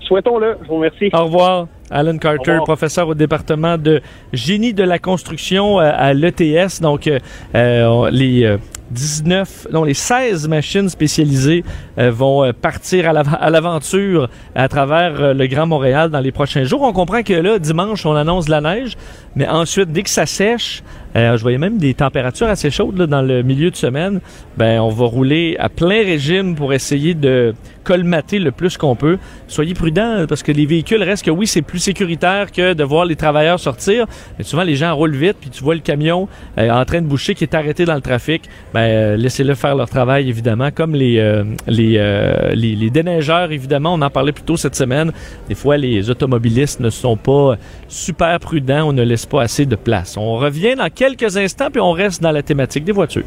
Souhaitons-le. 0.08 0.56
Je 0.62 0.68
vous 0.68 0.76
remercie. 0.76 1.10
Au 1.12 1.24
revoir. 1.24 1.66
Alan 1.90 2.18
Carter, 2.18 2.58
Au 2.58 2.64
professeur 2.64 3.08
au 3.08 3.14
département 3.14 3.78
de 3.78 4.02
génie 4.32 4.74
de 4.74 4.82
la 4.82 4.98
construction 4.98 5.80
euh, 5.80 5.90
à 5.94 6.12
l'ETS. 6.12 6.80
Donc, 6.82 7.06
euh, 7.06 7.18
euh, 7.54 8.10
les 8.10 8.44
euh, 8.44 8.58
19, 8.90 9.68
non, 9.72 9.84
les 9.84 9.94
16 9.94 10.48
machines 10.48 10.88
spécialisées 10.90 11.64
euh, 11.98 12.10
vont 12.10 12.50
partir 12.52 13.08
à 13.08 13.12
l'av- 13.14 13.36
à 13.40 13.48
l'aventure 13.50 14.28
à 14.54 14.68
travers 14.68 15.20
euh, 15.20 15.34
le 15.34 15.46
Grand 15.46 15.66
Montréal 15.66 16.10
dans 16.10 16.20
les 16.20 16.32
prochains 16.32 16.64
jours. 16.64 16.82
On 16.82 16.92
comprend 16.92 17.22
que 17.22 17.32
là, 17.34 17.58
dimanche, 17.58 18.04
on 18.04 18.14
annonce 18.14 18.46
de 18.46 18.50
la 18.50 18.60
neige, 18.60 18.96
mais 19.34 19.48
ensuite, 19.48 19.90
dès 19.90 20.02
que 20.02 20.10
ça 20.10 20.26
sèche, 20.26 20.82
euh, 21.16 21.36
je 21.38 21.42
voyais 21.42 21.58
même 21.58 21.78
des 21.78 21.94
températures 21.94 22.48
assez 22.48 22.70
chaudes 22.70 22.98
là, 22.98 23.06
dans 23.06 23.22
le 23.22 23.42
milieu 23.42 23.70
de 23.70 23.76
semaine, 23.76 24.20
ben, 24.58 24.78
on 24.80 24.88
va 24.90 25.06
rouler 25.06 25.56
à 25.58 25.68
plein 25.70 26.02
régime 26.04 26.54
pour 26.54 26.72
essayer 26.74 27.14
de 27.14 27.54
colmater 27.88 28.38
le 28.38 28.52
plus 28.52 28.76
qu'on 28.76 28.96
peut. 28.96 29.16
Soyez 29.46 29.72
prudents 29.72 30.26
parce 30.28 30.42
que 30.42 30.52
les 30.52 30.66
véhicules 30.66 31.02
restent 31.02 31.24
que 31.24 31.30
oui, 31.30 31.46
c'est 31.46 31.62
plus 31.62 31.78
sécuritaire 31.78 32.52
que 32.52 32.74
de 32.74 32.84
voir 32.84 33.06
les 33.06 33.16
travailleurs 33.16 33.58
sortir, 33.58 34.04
mais 34.36 34.44
souvent 34.44 34.62
les 34.62 34.76
gens 34.76 34.94
roulent 34.94 35.16
vite 35.16 35.38
puis 35.40 35.48
tu 35.48 35.64
vois 35.64 35.74
le 35.74 35.80
camion 35.80 36.28
euh, 36.58 36.68
en 36.68 36.84
train 36.84 37.00
de 37.00 37.06
boucher 37.06 37.34
qui 37.34 37.44
est 37.44 37.54
arrêté 37.54 37.86
dans 37.86 37.94
le 37.94 38.02
trafic. 38.02 38.42
Ben 38.74 38.80
euh, 38.80 39.16
laissez-le 39.16 39.54
faire 39.54 39.74
leur 39.74 39.88
travail 39.88 40.28
évidemment, 40.28 40.70
comme 40.70 40.94
euh, 40.96 41.44
euh, 41.68 42.50
les 42.54 42.90
déneigeurs 42.90 43.52
évidemment. 43.52 43.94
On 43.94 44.02
en 44.02 44.10
parlait 44.10 44.32
plus 44.32 44.44
tôt 44.44 44.58
cette 44.58 44.76
semaine. 44.76 45.10
Des 45.48 45.54
fois, 45.54 45.78
les 45.78 46.10
automobilistes 46.10 46.80
ne 46.80 46.90
sont 46.90 47.16
pas 47.16 47.56
super 47.88 48.38
prudents. 48.38 48.88
On 48.88 48.92
ne 48.92 49.02
laisse 49.02 49.24
pas 49.24 49.42
assez 49.42 49.64
de 49.64 49.76
place. 49.76 50.18
On 50.18 50.36
revient 50.36 50.74
dans 50.76 50.90
quelques 50.90 51.38
instants 51.38 51.70
puis 51.72 51.80
on 51.80 51.92
reste 51.92 52.22
dans 52.22 52.32
la 52.32 52.42
thématique 52.42 52.84
des 52.84 52.92
voitures. 52.92 53.24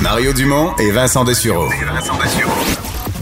Mario 0.00 0.32
Dumont 0.32 0.70
et 0.78 0.90
Vincent 0.90 1.24
Dessureau. 1.24 1.68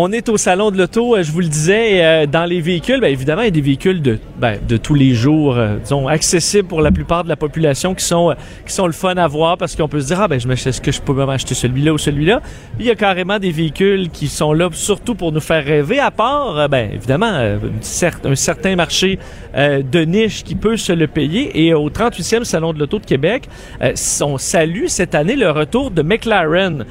On 0.00 0.12
est 0.12 0.28
au 0.28 0.36
salon 0.36 0.70
de 0.70 0.78
l'auto, 0.78 1.16
euh, 1.16 1.24
je 1.24 1.32
vous 1.32 1.40
le 1.40 1.48
disais, 1.48 2.04
euh, 2.04 2.26
dans 2.26 2.44
les 2.44 2.60
véhicules, 2.60 3.00
bien 3.00 3.08
évidemment, 3.08 3.42
il 3.42 3.46
y 3.46 3.48
a 3.48 3.50
des 3.50 3.60
véhicules 3.60 4.00
de, 4.00 4.20
ben, 4.38 4.56
tous 4.80 4.94
les 4.94 5.12
jours, 5.12 5.56
euh, 5.56 5.74
disons, 5.82 6.06
accessibles 6.06 6.68
pour 6.68 6.82
la 6.82 6.92
plupart 6.92 7.24
de 7.24 7.28
la 7.28 7.34
population 7.34 7.96
qui 7.96 8.04
sont, 8.04 8.32
le 8.78 8.92
fun 8.92 9.16
à 9.16 9.26
voir 9.26 9.58
parce 9.58 9.74
qu'on 9.74 9.88
peut 9.88 10.00
se 10.00 10.06
dire, 10.06 10.20
ah 10.20 10.28
ben, 10.28 10.38
je 10.38 10.48
est-ce 10.48 10.80
que 10.80 10.92
je 10.92 11.00
peux 11.00 11.12
m'acheter 11.12 11.56
celui-là 11.56 11.92
ou 11.92 11.98
celui-là? 11.98 12.40
Il 12.78 12.86
y 12.86 12.90
a 12.90 12.94
carrément 12.94 13.40
des 13.40 13.50
véhicules 13.50 14.08
qui 14.10 14.28
sont 14.28 14.52
là 14.52 14.68
surtout 14.70 15.16
pour 15.16 15.32
nous 15.32 15.40
faire 15.40 15.64
rêver, 15.64 15.98
à 15.98 16.12
part, 16.12 16.68
ben, 16.68 16.92
évidemment, 16.94 17.32
un 17.32 18.34
certain 18.36 18.76
marché 18.76 19.18
de 19.52 20.04
niche 20.04 20.44
qui 20.44 20.54
peut 20.54 20.76
se 20.76 20.92
le 20.92 21.08
payer. 21.08 21.66
Et 21.66 21.74
au 21.74 21.90
38e 21.90 22.44
Salon 22.44 22.72
de 22.72 22.78
l'Auto 22.78 23.00
de 23.00 23.04
Québec, 23.04 23.48
on 24.20 24.38
salue 24.38 24.86
cette 24.86 25.16
année 25.16 25.34
le 25.34 25.50
retour 25.50 25.90
de 25.90 26.02
McLaren, 26.02 26.84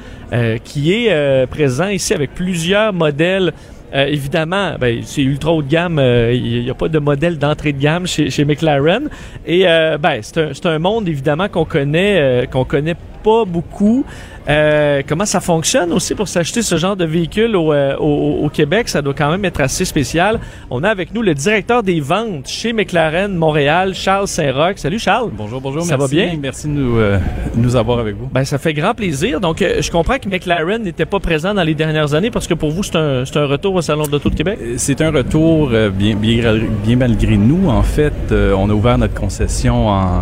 qui 0.64 0.92
est 0.92 1.46
présent 1.46 1.88
ici 1.88 2.12
avec 2.12 2.34
plusieurs 2.34 2.92
modèles. 2.98 3.52
Euh, 3.94 4.04
évidemment, 4.04 4.74
ben, 4.78 5.00
c'est 5.02 5.22
ultra 5.22 5.52
haut 5.52 5.62
de 5.62 5.68
gamme. 5.68 5.98
euh, 5.98 6.32
Il 6.34 6.64
n'y 6.64 6.70
a 6.70 6.74
pas 6.74 6.88
de 6.88 6.98
modèle 6.98 7.38
d'entrée 7.38 7.72
de 7.72 7.80
gamme 7.80 8.06
chez, 8.06 8.44
McLaren. 8.44 9.08
Et 9.46 9.66
euh, 9.66 9.96
ben, 9.96 10.20
c'est 10.20 10.66
un, 10.66 10.70
un 10.70 10.78
monde 10.78 11.08
évidemment 11.08 11.48
qu'on 11.48 11.64
connaît, 11.64 12.46
qu'on 12.52 12.64
connaît 12.64 12.96
pas 13.24 13.44
beaucoup. 13.46 14.04
Euh, 14.48 15.02
comment 15.06 15.26
ça 15.26 15.40
fonctionne 15.40 15.92
aussi 15.92 16.14
pour 16.14 16.26
s'acheter 16.26 16.62
ce 16.62 16.76
genre 16.76 16.96
de 16.96 17.04
véhicule 17.04 17.54
au, 17.54 17.72
euh, 17.72 17.96
au, 17.98 18.44
au 18.44 18.48
Québec? 18.48 18.88
Ça 18.88 19.02
doit 19.02 19.12
quand 19.12 19.30
même 19.30 19.44
être 19.44 19.60
assez 19.60 19.84
spécial. 19.84 20.40
On 20.70 20.82
a 20.84 20.88
avec 20.88 21.12
nous 21.12 21.20
le 21.20 21.34
directeur 21.34 21.82
des 21.82 22.00
ventes 22.00 22.48
chez 22.48 22.72
McLaren 22.72 23.34
Montréal, 23.34 23.94
Charles 23.94 24.26
Saint-Roch. 24.26 24.78
Salut 24.78 24.98
Charles. 24.98 25.30
Bonjour, 25.36 25.60
bonjour. 25.60 25.82
Ça 25.82 25.98
merci. 25.98 26.16
va 26.16 26.22
bien? 26.24 26.38
Merci 26.40 26.66
de 26.66 26.72
nous, 26.72 26.96
euh, 26.98 27.18
nous 27.56 27.76
avoir 27.76 27.98
avec 27.98 28.16
vous. 28.16 28.28
Ben, 28.32 28.44
ça 28.44 28.56
fait 28.56 28.72
grand 28.72 28.94
plaisir. 28.94 29.40
Donc, 29.40 29.58
je 29.58 29.90
comprends 29.90 30.18
que 30.18 30.28
McLaren 30.28 30.82
n'était 30.82 31.06
pas 31.06 31.20
présent 31.20 31.52
dans 31.52 31.62
les 31.64 31.74
dernières 31.74 32.14
années 32.14 32.30
parce 32.30 32.46
que 32.46 32.54
pour 32.54 32.70
vous, 32.70 32.82
c'est 32.82 32.96
un, 32.96 33.24
un 33.34 33.46
retour 33.46 33.74
au 33.74 33.82
Salon 33.82 34.04
de 34.04 34.12
l'Auto 34.12 34.30
de 34.30 34.34
Québec? 34.34 34.58
C'est 34.78 35.02
un 35.02 35.10
retour 35.10 35.70
bien, 35.92 36.16
bien, 36.16 36.96
malgré 36.96 37.36
nous. 37.36 37.68
En 37.68 37.82
fait, 37.82 38.32
on 38.32 38.70
a 38.70 38.72
ouvert 38.72 38.96
notre 38.96 39.14
concession 39.14 39.88
en, 39.88 40.12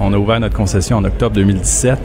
on 0.00 0.12
a 0.12 0.18
ouvert 0.18 0.40
notre 0.40 0.56
concession 0.56 0.96
en 0.98 1.04
octobre 1.04 1.34
2017. 1.36 1.98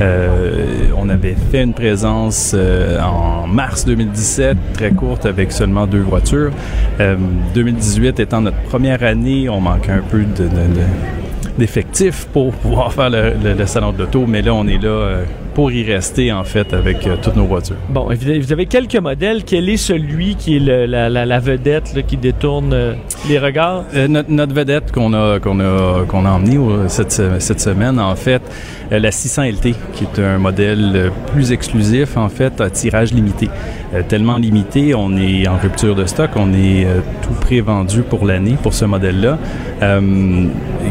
Euh, 0.00 0.66
on 1.02 1.08
avait 1.08 1.34
fait 1.50 1.62
une 1.64 1.72
présence 1.74 2.52
euh, 2.54 3.00
en 3.00 3.46
mars 3.48 3.84
2017, 3.84 4.56
très 4.72 4.92
courte, 4.92 5.26
avec 5.26 5.50
seulement 5.50 5.86
deux 5.86 6.00
voitures. 6.00 6.52
Euh, 7.00 7.16
2018 7.54 8.20
étant 8.20 8.40
notre 8.40 8.60
première 8.62 9.02
année, 9.02 9.48
on 9.48 9.60
manquait 9.60 9.92
un 9.92 10.02
peu 10.08 10.20
de- 10.20 10.44
de- 10.44 10.48
de, 10.48 10.86
d'effectifs 11.58 12.26
pour 12.32 12.52
pouvoir 12.62 12.92
faire 12.92 13.10
le, 13.10 13.66
salon 13.66 13.92
de 13.92 13.98
l'auto, 13.98 14.24
mais 14.26 14.42
là, 14.42 14.54
on 14.54 14.66
est 14.68 14.78
là 14.82 14.88
euh, 14.88 15.24
pour 15.54 15.70
y 15.72 15.82
rester, 15.84 16.32
en 16.32 16.44
fait, 16.44 16.72
avec 16.72 17.06
euh, 17.06 17.16
toutes 17.20 17.36
nos 17.36 17.44
voitures. 17.46 17.76
Bon, 17.90 18.06
vous 18.08 18.52
avez- 18.52 18.66
quelques 18.66 18.96
modèles. 18.96 19.42
Quel 19.44 19.68
est 19.68 19.76
celui 19.76 20.36
qui 20.36 20.56
est 20.56 20.86
la, 20.86 21.38
vedette 21.40 22.04
qui 22.06 22.16
détourne 22.16 22.72
euh, 22.72 22.94
les 23.28 23.38
regards? 23.38 23.84
Euh, 23.94 24.08
notre, 24.08 24.30
notre 24.30 24.54
vedette 24.54 24.90
qu'on 24.92 25.12
a 25.14 25.38
qu'on 25.38 25.60
a 25.60 26.04
qu'on 26.06 26.24
a 26.26 26.30
emmenée 26.30 26.58
cette, 26.88 27.22
cette 27.38 27.60
semaine 27.60 27.98
en 28.00 28.16
fait 28.16 28.42
euh, 28.90 28.98
la 28.98 29.10
600 29.12 29.42
LT 29.44 29.74
qui 29.92 30.04
est 30.04 30.18
un 30.22 30.38
modèle 30.38 30.92
euh, 30.94 31.08
plus 31.32 31.52
exclusif 31.52 32.16
en 32.16 32.28
fait 32.28 32.60
à 32.60 32.68
tirage 32.70 33.12
limité 33.12 33.48
Euh, 33.94 34.00
tellement 34.08 34.38
limité 34.38 34.94
on 34.94 35.14
est 35.18 35.46
en 35.46 35.58
rupture 35.58 35.94
de 35.94 36.06
stock 36.06 36.30
on 36.36 36.52
est 36.54 36.86
euh, 36.86 37.00
tout 37.20 37.34
pré-vendu 37.44 38.00
pour 38.02 38.24
l'année 38.26 38.56
pour 38.62 38.72
ce 38.72 38.86
modèle 38.86 39.20
là 39.20 39.38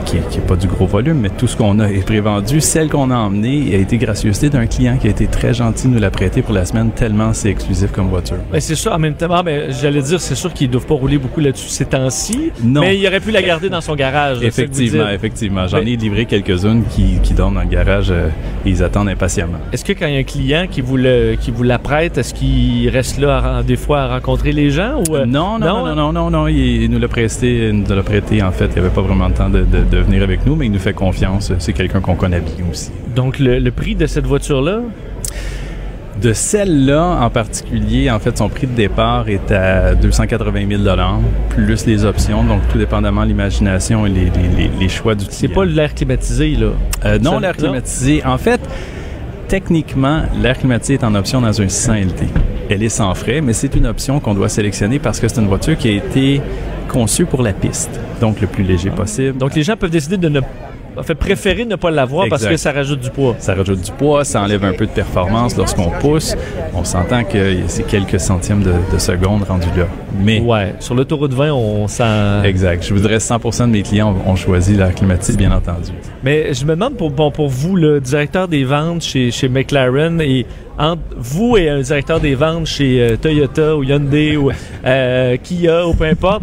qui, 0.06 0.18
est- 0.18 0.30
qui 0.30 0.38
est 0.38 0.48
pas 0.48 0.56
du 0.56 0.68
gros 0.68 0.86
volume 0.86 1.18
mais 1.24 1.30
tout 1.30 1.48
ce 1.48 1.58
qu'on 1.58 1.80
a 1.80 1.88
est 1.90 2.06
pré-vendu 2.06 2.62
celle 2.62 2.90
qu'on 2.90 3.10
a 3.10 3.16
emmenée 3.16 3.74
a 3.74 3.78
été 3.80 3.98
gracieuseté 3.98 4.50
d'un 4.52 4.68
client 4.68 4.98
qui 5.00 5.08
a 5.08 5.10
été 5.10 5.26
très 5.28 5.54
gentil 5.54 5.88
de 5.88 5.94
nous 5.94 6.00
la 6.00 6.12
prêter 6.12 6.44
pour 6.44 6.54
la 6.54 6.64
semaine 6.66 6.92
tellement 6.92 7.34
c'est 7.34 7.50
exclusif 7.50 7.92
comme 7.92 8.10
voiture 8.10 8.38
Ben, 8.52 8.60
c'est 8.62 8.76
sûr, 8.76 8.92
en 8.94 9.00
même 9.00 9.16
temps, 9.16 9.28
ah, 9.32 9.42
ben, 9.44 9.72
j'allais 9.72 10.02
dire, 10.04 10.20
c'est 10.22 10.36
sûr 10.36 10.54
qu'ils 10.54 10.70
doivent 10.70 10.86
pas 10.86 10.94
rouler 11.04 11.18
beaucoup 11.18 11.40
là-dessus 11.40 11.70
ces 11.70 11.86
temps-ci. 11.86 12.21
Non. 12.64 12.82
Mais 12.82 12.98
il 12.98 13.08
aurait 13.08 13.20
pu 13.20 13.32
la 13.32 13.42
garder 13.42 13.70
dans 13.70 13.82
son 13.82 13.96
garage. 13.96 14.40
là, 14.42 14.46
Effectivement, 14.48 15.10
effectivement. 15.10 15.68
J'en 15.68 15.80
ai 15.80 15.96
livré 15.96 16.26
quelques-unes 16.26 16.84
qui, 16.90 17.20
qui 17.24 17.34
dorment 17.34 17.56
dans 17.56 17.62
le 17.62 17.68
garage 17.68 18.12
euh, 18.12 18.28
et 18.66 18.70
ils 18.70 18.84
attendent 18.84 19.10
impatiemment. 19.10 19.58
Est-ce 19.74 19.84
que 19.86 19.94
quand 19.94 20.08
il 20.08 20.14
y 20.14 20.18
a 20.18 20.20
un 20.20 20.24
client 20.24 20.66
qui 20.70 20.82
vous, 20.82 20.98
le, 20.98 21.36
qui 21.40 21.52
vous 21.52 21.64
la 21.64 21.80
prête, 21.80 22.18
est-ce 22.18 22.34
qu'il 22.34 22.90
reste 22.90 23.20
là 23.20 23.58
à 23.58 23.64
des 23.64 23.76
fois 23.76 24.02
à 24.02 24.08
rencontrer 24.16 24.52
les 24.52 24.70
gens? 24.70 25.02
Ou, 25.10 25.16
euh, 25.16 25.26
non, 25.26 25.58
non, 25.60 25.66
non, 25.68 25.86
hein? 25.86 25.96
non, 25.96 26.12
non, 26.14 26.14
non, 26.14 26.30
non, 26.32 26.48
il, 26.48 26.84
il 26.84 26.90
nous 26.92 27.00
l'a 27.00 27.08
prêté, 27.08 27.70
il 27.70 27.74
nous 27.84 27.96
l'a 27.96 28.04
prêté 28.04 28.42
en 28.44 28.52
fait. 28.52 28.66
Il 28.68 28.74
n'y 28.74 28.80
avait 28.80 28.90
pas 28.96 29.02
vraiment 29.02 29.28
le 29.28 29.34
temps 29.34 29.50
de, 29.50 29.60
de- 29.62 29.84
de 29.90 29.98
venir 29.98 30.24
avec 30.24 30.46
nous, 30.46 30.56
mais 30.56 30.66
il 30.68 30.72
nous 30.72 30.80
fait 30.80 30.94
confiance. 30.94 31.52
C'est 31.60 31.74
quelqu'un 31.74 32.00
qu'on 32.02 32.16
connaît 32.16 32.42
bien 32.42 32.66
aussi. 32.72 32.92
Donc, 33.16 33.40
le, 33.40 33.60
le 33.60 33.72
prix 33.72 33.96
de 33.96 34.06
cette 34.06 34.26
voiture-là, 34.26 34.82
De 36.22 36.34
celle-là 36.34 37.18
en 37.22 37.30
particulier, 37.32 38.12
en 38.12 38.20
fait, 38.20 38.38
son 38.38 38.48
prix 38.48 38.68
de 38.68 38.74
départ 38.76 39.28
est 39.28 39.52
à 39.52 39.96
280 39.96 40.68
000 40.70 40.84
plus 41.50 41.86
les 41.88 42.06
options, 42.06 42.44
donc 42.44 42.62
tout 42.72 42.78
dépendamment 42.78 43.24
de 43.24 43.30
l'imagination 43.30 44.06
et 44.06 44.10
les, 44.10 44.26
les- 44.26 44.56
les- 44.56 44.72
les 44.80 44.90
choix 44.90 45.16
du 45.16 45.26
c'est 45.30 45.48
pas 45.48 45.66
l'air 45.66 45.96
climatisé, 45.96 46.56
là. 46.56 46.68
Euh, 47.06 47.18
non, 47.18 47.40
l'air 47.40 47.56
climatisé. 47.58 48.24
En 48.24 48.38
fait, 48.38 48.62
techniquement, 49.48 50.22
l'air 50.40 50.58
climatisé 50.60 50.94
est 50.96 51.04
en 51.04 51.16
option 51.16 51.42
dans 51.42 51.60
un 51.60 51.68
600 51.68 51.94
LT. 51.96 52.24
Elle 52.70 52.84
est 52.84 52.90
sans 52.90 53.14
frais, 53.16 53.42
mais 53.42 53.54
c'est 53.54 53.76
une 53.76 53.88
option 53.88 54.20
qu'on 54.20 54.36
doit 54.36 54.48
sélectionner 54.50 55.00
parce 55.00 55.20
que 55.20 55.28
c'est 55.28 55.42
une 55.42 55.48
voiture 55.48 55.76
qui 55.78 55.90
a 55.90 55.92
été 55.94 56.40
conçue 56.88 57.26
pour 57.26 57.42
la 57.42 57.52
piste, 57.54 58.00
donc 58.22 58.40
le 58.42 58.48
plus 58.48 58.64
léger 58.64 58.92
possible. 58.92 59.38
Donc, 59.40 59.56
les 59.56 59.64
gens 59.64 59.76
peuvent 59.76 59.90
décider 59.90 60.18
de 60.18 60.30
ne 60.30 60.40
en 60.98 61.04
fait, 61.04 61.16
préférer 61.16 61.66
ne 61.66 61.76
pas 61.76 61.92
l'avoir 61.92 62.28
parce 62.30 62.46
que 62.46 62.58
ça 62.58 62.72
rajoute 62.72 63.00
du 63.00 63.10
poids. 63.10 63.36
ça 63.40 63.54
rajoute 63.56 63.82
du 63.82 63.92
poids, 63.92 64.24
ça 64.26 64.42
enlève 64.42 64.64
un 64.66 64.74
peu 64.74 64.86
de 64.86 64.92
performance 64.92 65.56
lorsqu'on 65.56 65.90
pousse. 66.00 66.36
On 66.74 66.84
s'entend 66.84 67.24
que 67.24 67.58
c'est 67.68 67.84
quelques 67.88 68.20
centièmes 68.20 68.64
de, 68.64 68.74
de 68.92 68.98
seconde 68.98 69.44
rendu 69.44 69.68
là. 69.78 69.86
Mais 70.24 70.40
Ouais. 70.42 70.76
Sur 70.80 70.96
l'autoroute 70.96 71.34
20, 71.34 71.52
on 71.54 71.88
sent. 71.88 72.04
exact, 72.44 72.86
je 72.86 72.94
voudrais 72.94 73.18
100% 73.18 73.62
de 73.68 73.72
mes 73.72 73.82
clients 73.84 74.14
ont, 74.26 74.32
ont 74.32 74.36
choisi 74.36 74.76
l'air 74.76 74.94
climatisé, 74.94 75.38
bien 75.38 75.52
entendu. 75.52 75.92
Mais 76.24 76.54
je 76.54 76.66
me 76.66 76.72
demande 76.76 76.96
pour, 76.96 77.10
bon, 77.12 77.32
pour 77.32 77.48
vous, 77.48 77.76
le 77.76 78.00
directeur 78.02 78.48
des 78.48 78.64
ventes 78.64 79.02
chez, 79.04 79.32
chez 79.32 79.48
McLaren, 79.50 80.20
et 80.22 80.46
entre 80.82 81.04
vous 81.16 81.58
et 81.58 81.70
un 81.70 81.82
directeur 81.82 82.20
des 82.20 82.34
ventes 82.34 82.66
chez 82.66 83.02
euh, 83.02 83.16
Toyota 83.16 83.78
ou 83.78 83.84
Hyundai 83.84 84.36
ou 84.36 84.50
euh, 84.84 85.38
Kia 85.38 85.88
ou 85.88 85.94
peu 85.94 86.06
importe, 86.06 86.42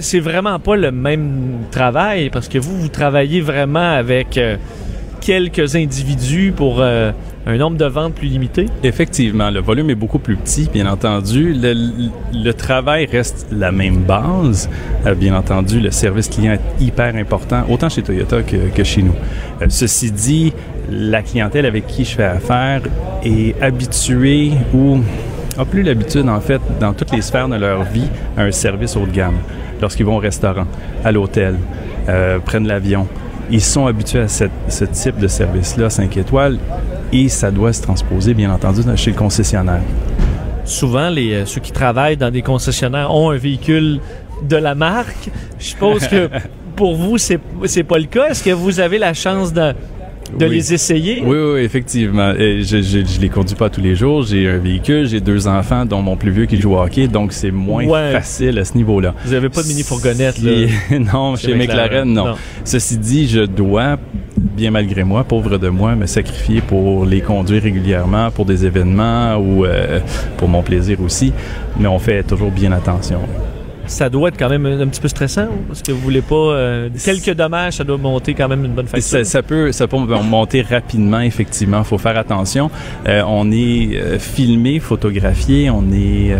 c'est 0.00 0.20
vraiment 0.20 0.58
pas 0.58 0.76
le 0.76 0.90
même 0.90 1.66
travail 1.70 2.30
parce 2.30 2.48
que 2.48 2.58
vous, 2.58 2.74
vous 2.80 2.88
travaillez 2.88 3.42
vraiment 3.42 3.92
avec 3.92 4.38
euh, 4.38 4.56
quelques 5.20 5.76
individus 5.76 6.54
pour 6.56 6.82
un 7.46 7.56
nombre 7.56 7.76
de 7.76 7.86
ventes 7.86 8.14
plus 8.14 8.28
limité? 8.28 8.66
Effectivement, 8.82 9.50
le 9.50 9.60
volume 9.60 9.90
est 9.90 9.94
beaucoup 9.94 10.18
plus 10.18 10.36
petit, 10.36 10.68
bien 10.72 10.86
entendu. 10.86 11.54
Le, 11.54 12.52
travail 12.52 13.06
reste 13.06 13.46
la 13.50 13.72
même 13.72 14.02
base. 14.02 14.68
Euh, 15.06 15.14
bien 15.14 15.34
entendu, 15.34 15.80
le 15.80 15.90
service 15.90 16.28
client 16.28 16.52
est 16.52 16.82
hyper 16.82 17.16
important, 17.16 17.64
autant 17.68 17.88
chez 17.88 18.02
Toyota 18.02 18.42
que, 18.42 18.68
que 18.74 18.84
chez 18.84 19.02
nous. 19.02 19.14
Euh, 19.62 19.66
ceci 19.68 20.12
dit, 20.12 20.52
la 20.90 21.22
clientèle 21.22 21.66
avec 21.66 21.86
qui 21.86 22.04
je 22.04 22.16
fais 22.16 22.24
affaire 22.24 22.82
est 23.24 23.60
habituée 23.62 24.52
ou 24.74 24.98
a 25.58 25.64
plus 25.64 25.82
l'habitude, 25.82 26.28
en 26.28 26.40
fait, 26.40 26.60
dans 26.80 26.92
toutes 26.92 27.12
les 27.12 27.22
sphères 27.22 27.48
de 27.48 27.56
leur 27.56 27.84
vie, 27.84 28.08
à 28.36 28.42
un 28.42 28.52
service 28.52 28.96
haut 28.96 29.06
de 29.06 29.12
gamme. 29.12 29.38
Lorsqu'ils 29.80 30.06
vont 30.06 30.16
au 30.16 30.20
restaurant, 30.20 30.66
à 31.04 31.12
l'hôtel, 31.12 31.56
euh, 32.08 32.38
prennent 32.38 32.66
l'avion, 32.66 33.06
ils 33.50 33.60
sont 33.60 33.86
habitués 33.86 34.20
à 34.20 34.28
cette- 34.28 34.50
ce 34.68 34.84
type 34.84 35.18
de 35.18 35.28
service-là, 35.28 35.90
5 35.90 36.16
étoiles, 36.16 36.58
et 37.12 37.28
ça 37.28 37.50
doit 37.50 37.72
se 37.72 37.82
transposer, 37.82 38.34
bien 38.34 38.52
entendu, 38.52 38.82
chez 38.96 39.10
le 39.10 39.16
concessionnaire. 39.16 39.82
Souvent, 40.64 41.08
les, 41.10 41.32
euh, 41.34 41.46
ceux 41.46 41.60
qui 41.60 41.72
travaillent 41.72 42.16
dans 42.16 42.30
des 42.30 42.42
concessionnaires 42.42 43.12
ont 43.12 43.30
un 43.30 43.36
véhicule 43.36 44.00
de 44.48 44.56
la 44.56 44.74
marque. 44.74 45.30
Je 45.58 45.64
suppose 45.66 46.06
que 46.06 46.28
pour 46.76 46.94
vous, 46.96 47.18
c'est 47.18 47.40
c'est 47.64 47.82
pas 47.82 47.98
le 47.98 48.04
cas. 48.04 48.28
Est-ce 48.28 48.44
que 48.44 48.50
vous 48.50 48.78
avez 48.80 48.98
la 48.98 49.12
chance 49.14 49.52
de, 49.52 49.72
de 50.38 50.46
Oui. 50.46 50.54
les 50.56 50.72
essayer? 50.74 51.22
Oui, 51.24 51.36
oui, 51.54 51.60
effectivement. 51.60 52.32
Et 52.38 52.62
je, 52.62 52.80
je, 52.80 53.00
je 53.04 53.20
les 53.20 53.28
conduis 53.28 53.54
pas 53.56 53.68
tous 53.70 53.80
les 53.80 53.94
jours. 53.94 54.22
J'ai 54.22 54.48
un 54.48 54.58
véhicule, 54.58 55.06
j'ai 55.06 55.20
deux 55.20 55.46
enfants, 55.48 55.84
dont 55.84 56.02
mon 56.02 56.16
plus 56.16 56.30
vieux 56.30 56.46
qui 56.46 56.60
joue 56.60 56.74
au 56.74 56.78
hockey, 56.80 57.08
donc 57.08 57.32
c'est 57.32 57.50
moins 57.50 57.84
Ouais. 57.84 58.12
facile 58.12 58.58
à 58.58 58.64
ce 58.64 58.76
niveau-là. 58.76 59.14
Vous 59.24 59.32
avez 59.34 59.48
pas 59.48 59.62
de 59.62 59.68
mini 59.68 59.82
fourgonnette 59.82 60.40
là. 60.42 60.50
non, 61.12 61.36
Chez 61.36 61.48
chez, 61.48 61.54
McLaren, 61.54 62.08
McLaren, 62.08 62.12
non. 62.12 62.24
non. 62.26 62.34
Ceci 62.64 62.98
dit, 62.98 63.28
je 63.28 63.40
dois, 63.40 63.98
bien 64.56 64.70
malgré 64.70 65.04
moi, 65.04 65.24
pauvre 65.24 65.58
de 65.58 65.68
moi, 65.68 65.94
me 65.96 66.06
sacrifier 66.06 66.60
pour 66.60 67.04
les 67.04 67.20
conduire 67.20 67.62
régulièrement, 67.62 68.30
pour 68.30 68.44
des 68.44 68.64
événements 68.66 69.36
ou 69.36 69.64
euh, 69.64 70.00
pour 70.36 70.48
mon 70.48 70.62
plaisir 70.62 71.00
aussi. 71.02 71.32
Mais 71.78 71.88
on 71.88 71.98
fait 71.98 72.22
toujours 72.22 72.50
bien 72.50 72.72
attention. 72.72 73.20
Ça 73.90 74.08
doit 74.08 74.28
être 74.28 74.38
quand 74.38 74.48
même 74.48 74.66
un, 74.66 74.86
petit 74.86 75.00
peu 75.00 75.08
stressant 75.08 75.48
parce 75.66 75.82
que 75.82 75.90
vous 75.90 76.00
voulez 76.00 76.22
pas 76.22 76.36
euh, 76.36 76.88
quelques 77.04 77.34
dommages, 77.34 77.74
ça 77.74 77.84
doit 77.84 77.98
monter 77.98 78.34
quand 78.34 78.46
même 78.46 78.64
une 78.64 78.72
bonne 78.72 78.86
facture? 78.86 79.26
Ça, 79.26 79.42
peut, 79.42 79.72
ça 79.72 79.88
peut 79.88 79.96
monter 79.96 80.62
rapidement, 80.62 81.18
effectivement. 81.18 81.82
faut 81.82 81.98
faire 81.98 82.16
attention. 82.16 82.70
Euh, 83.08 83.22
on 83.26 83.50
est 83.50 83.96
euh, 83.96 84.20
filmé, 84.20 84.78
photographié. 84.78 85.70
On 85.70 85.90
est, 85.90 86.36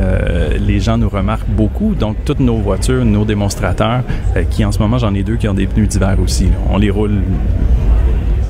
les 0.60 0.78
gens 0.78 0.96
nous 0.96 1.08
remarquent 1.08 1.48
beaucoup. 1.48 1.96
Donc, 1.96 2.18
toutes 2.24 2.38
nos 2.38 2.58
voitures, 2.58 3.04
nos 3.04 3.24
démonstrateurs, 3.24 4.04
qui 4.50 4.64
en 4.64 4.70
ce 4.70 4.78
moment, 4.78 4.98
j'en 4.98 5.12
ai 5.14 5.24
deux 5.24 5.36
qui 5.36 5.48
ont 5.48 5.54
des 5.54 5.66
pneus 5.66 5.88
d'hiver 5.88 6.16
aussi. 6.22 6.46
On 6.70 6.78
les 6.78 6.90
roule 6.90 7.18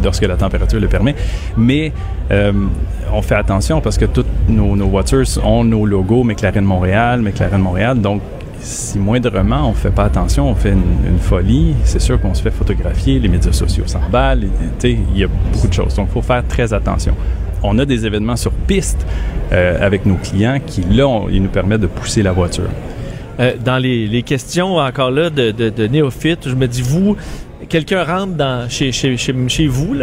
lorsque 0.04 0.26
la 0.26 0.36
température 0.36 0.78
le 0.78 0.88
permet. 0.88 1.14
Mais 1.56 1.90
on 2.30 3.22
fait 3.22 3.34
attention 3.36 3.80
parce 3.80 3.96
que 3.96 4.04
toutes 4.04 4.26
nos, 4.46 4.76
nos 4.76 4.88
voitures 4.88 5.24
ont 5.42 5.64
nos 5.64 5.86
logos 5.86 6.22
McLaren 6.22 6.66
Montréal, 6.66 7.22
McLaren 7.22 7.62
Montréal. 7.62 7.98
Donc, 7.98 8.20
si 8.60 8.98
moindrement 8.98 9.68
on 9.68 9.72
fait 9.72 9.90
pas 9.90 10.04
attention, 10.04 10.48
on 10.48 10.54
fait 10.54 10.72
une, 10.72 11.18
folie, 11.18 11.74
c'est 11.84 12.00
sûr 12.00 12.20
qu'on 12.20 12.34
se 12.34 12.42
fait 12.42 12.50
photographier, 12.50 13.18
les 13.18 13.28
médias 13.28 13.52
sociaux 13.52 13.84
s'emballent, 13.86 14.44
il 14.84 15.18
y 15.18 15.24
a 15.24 15.28
beaucoup 15.28 15.68
de 15.68 15.72
choses. 15.72 15.94
Donc, 15.94 16.08
il 16.10 16.12
faut 16.12 16.22
faire 16.22 16.46
très 16.46 16.72
attention. 16.72 17.14
On 17.62 17.78
a 17.78 17.84
des 17.84 18.06
événements 18.06 18.36
sur 18.36 18.52
piste 18.52 19.06
euh, 19.52 19.84
avec 19.84 20.06
nos 20.06 20.16
clients 20.16 20.58
qui, 20.64 20.82
là, 20.82 21.26
ils 21.30 21.42
nous 21.42 21.48
permettent 21.48 21.82
de 21.82 21.86
pousser 21.86 22.22
la 22.22 22.32
voiture. 22.32 22.70
Euh, 23.38 23.52
dans 23.62 23.78
les, 23.78 24.22
questions 24.22 24.76
encore 24.76 25.10
là 25.10 25.30
de, 25.30 25.50
de, 25.50 25.86
néophytes, 25.86 26.48
je 26.48 26.54
me 26.54 26.66
dis, 26.66 26.82
vous, 26.82 27.16
quelqu'un 27.68 28.04
rentre 28.04 28.34
dans, 28.34 28.68
chez, 28.68 28.92
chez, 28.92 29.16
chez, 29.16 29.34
chez 29.48 29.66
vous, 29.66 29.94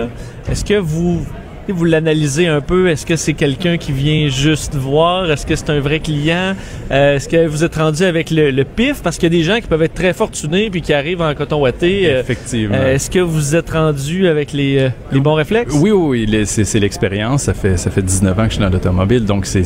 est-ce 0.50 0.64
que 0.64 0.76
vous, 0.76 1.26
vous 1.72 1.86
l'analysez 1.86 2.48
un 2.48 2.62
peu? 2.62 2.90
Est-ce 2.90 3.06
que 3.06 3.16
c'est 3.16 3.34
quelqu'un 3.34 3.78
qui 3.78 3.92
vient 3.92 4.28
juste 4.30 4.76
voir? 4.76 5.30
Est-ce 5.32 5.46
que 5.46 5.56
c'est 5.56 5.70
un 5.70 5.80
vrai 5.80 6.00
client? 6.00 6.56
Euh, 6.92 7.16
est-ce 7.16 7.28
que 7.30 7.46
vous 7.48 7.64
êtes 7.64 7.76
rendu 7.76 8.04
avec 8.04 8.32
le, 8.32 8.52
le 8.52 8.64
pif? 8.64 9.02
Parce 9.04 9.18
qu'il 9.18 9.32
y 9.32 9.36
a 9.36 9.38
des 9.38 9.44
gens 9.44 9.60
qui 9.60 9.68
peuvent 9.68 9.82
être 9.84 9.94
très 9.94 10.14
fortunés 10.14 10.70
puis 10.70 10.82
qui 10.82 10.94
arrivent 10.94 11.22
en 11.22 11.34
coton 11.36 11.62
ouaté. 11.62 12.04
Euh, 12.10 12.22
Effectivement. 12.22 12.76
euh, 12.78 12.96
est-ce 12.96 13.10
que 13.10 13.20
vous 13.20 13.56
êtes 13.56 13.70
rendu 13.70 14.28
avec 14.28 14.54
les, 14.54 14.90
les 15.12 15.20
bons 15.20 15.34
réflexes? 15.36 15.74
Oui, 15.80 15.92
oui, 15.92 16.46
c'est 16.46 16.80
l'expérience. 16.80 17.44
Ça 17.44 17.54
fait, 17.54 17.78
ça 17.78 17.92
fait 17.92 18.02
19 18.02 18.38
ans 18.40 18.44
que 18.44 18.50
je 18.50 18.54
suis 18.56 18.62
dans 18.64 18.70
l'automobile, 18.70 19.26
donc 19.26 19.46
c'est- 19.46 19.64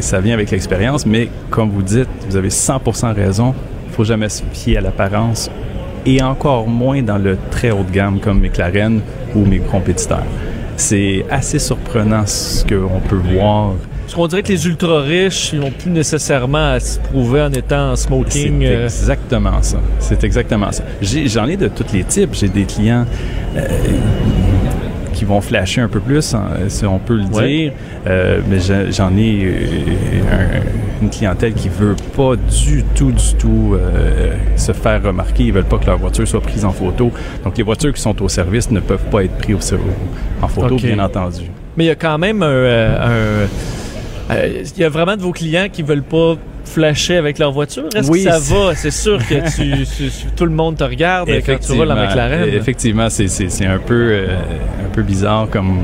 ça 0.00 0.20
vient 0.20 0.34
avec 0.34 0.50
l'expérience. 0.50 1.06
Mais 1.06 1.28
comme 1.50 1.70
vous 1.70 1.82
dites, 1.82 2.08
vous 2.28 2.36
avez 2.36 2.50
100% 2.50 3.12
raison. 3.14 3.54
Il 3.88 3.94
faut 3.94 4.04
jamais 4.04 4.28
se 4.28 4.42
fier 4.52 4.76
à 4.78 4.80
l'apparence 4.80 5.50
et 6.04 6.22
encore 6.22 6.68
moins 6.68 7.02
dans 7.02 7.18
le 7.18 7.36
très 7.50 7.70
haut 7.70 7.82
de 7.82 7.90
gamme 7.90 8.20
comme 8.20 8.40
McLaren 8.40 9.00
ou 9.34 9.44
mes 9.44 9.58
compétiteurs. 9.58 10.22
C'est 10.76 11.24
assez 11.30 11.58
surprenant 11.58 12.26
ce 12.26 12.62
qu'on 12.64 13.00
peut 13.08 13.20
voir. 13.32 13.72
Parce 14.02 14.14
qu'on 14.14 14.26
dirait 14.28 14.42
que 14.42 14.48
les 14.52 14.66
ultra 14.68 15.00
riches, 15.00 15.50
ils 15.52 15.58
n'ont 15.58 15.72
plus 15.72 15.90
nécessairement 15.90 16.72
à 16.72 16.80
se 16.80 16.98
prouver 17.00 17.42
en 17.42 17.52
étant 17.52 17.90
en 17.92 17.96
C'est 17.96 18.06
smoking. 18.06 18.62
euh, 18.64 18.84
exactement 18.84 19.60
ça. 19.62 19.78
C'est 19.98 20.22
exactement 20.22 20.70
ça. 20.70 20.84
J'en 21.02 21.46
ai, 21.46 21.56
de 21.56 21.66
tous 21.68 21.92
les 21.92 22.04
types. 22.04 22.30
J'ai 22.34 22.48
des 22.48 22.64
clients 22.64 23.04
euh, 23.56 23.66
vont 25.26 25.40
flasher 25.40 25.80
un 25.82 25.88
peu 25.88 26.00
plus, 26.00 26.34
hein, 26.34 26.44
si 26.68 26.86
on 26.86 26.98
peut 26.98 27.16
le 27.16 27.24
Ouais. 27.24 27.48
dire. 27.48 27.72
Euh, 28.06 28.40
mais 28.48 28.58
j'en 28.90 29.16
ai 29.16 29.44
euh, 29.44 29.52
un- 30.32 31.02
une 31.02 31.10
clientèle 31.10 31.52
qui 31.52 31.68
veut 31.68 31.96
pas 32.16 32.36
du 32.36 32.84
tout, 32.94 33.12
du 33.12 33.34
tout 33.38 33.74
euh, 33.74 34.34
se 34.56 34.72
faire 34.72 35.02
remarquer. 35.02 35.44
Ils 35.44 35.52
veulent 35.52 35.64
pas 35.64 35.78
que 35.78 35.86
leur 35.86 35.98
voiture 35.98 36.26
soit 36.26 36.40
prise 36.40 36.64
en 36.64 36.72
photo. 36.72 37.10
Donc 37.44 37.58
les 37.58 37.64
voitures 37.64 37.92
qui 37.92 38.00
sont 38.00 38.20
au 38.22 38.28
service 38.28 38.70
ne 38.70 38.80
peuvent 38.80 39.04
pas 39.10 39.24
être 39.24 39.36
prises 39.36 39.72
au- 39.74 40.44
en 40.44 40.48
photo, 40.48 40.76
bien 40.76 40.98
entendu. 40.98 41.50
Mais 41.76 41.84
il 41.84 41.88
y 41.88 41.90
a 41.90 41.94
quand 41.94 42.16
même 42.18 42.42
un. 42.42 42.46
un- 42.48 43.48
euh, 44.30 44.62
Il 44.76 44.80
y 44.80 44.84
a 44.84 44.88
vraiment 44.88 45.16
de 45.16 45.22
vos 45.22 45.32
clients 45.32 45.66
qui 45.72 45.82
veulent 45.82 46.02
pas 46.02 46.34
flasher 46.64 47.16
avec 47.16 47.38
leur 47.38 47.52
voiture? 47.52 47.84
Est-ce 47.94 48.10
Oui, 48.10 48.24
que 48.24 48.30
ça 48.30 48.38
va? 48.40 48.74
C'est 48.74 48.90
sûr 48.90 49.18
que 49.18 49.34
tu, 49.54 49.84
tu- 49.96 50.10
tu- 50.10 50.26
tout 50.34 50.44
le 50.44 50.50
monde 50.50 50.76
te 50.76 50.84
regarde 50.84 51.28
quand 51.46 51.58
tu 51.60 51.72
roules 51.72 51.90
en 51.92 51.94
McLaren. 51.94 52.48
Effectivement, 52.52 53.08
c'est- 53.08 53.28
c'est 53.28 53.48
c'est 53.50 53.66
un 53.66 53.78
peu 53.78 53.94
euh, 54.10 54.26
un 54.84 54.88
peu 54.92 55.02
bizarre 55.02 55.48
comme 55.50 55.78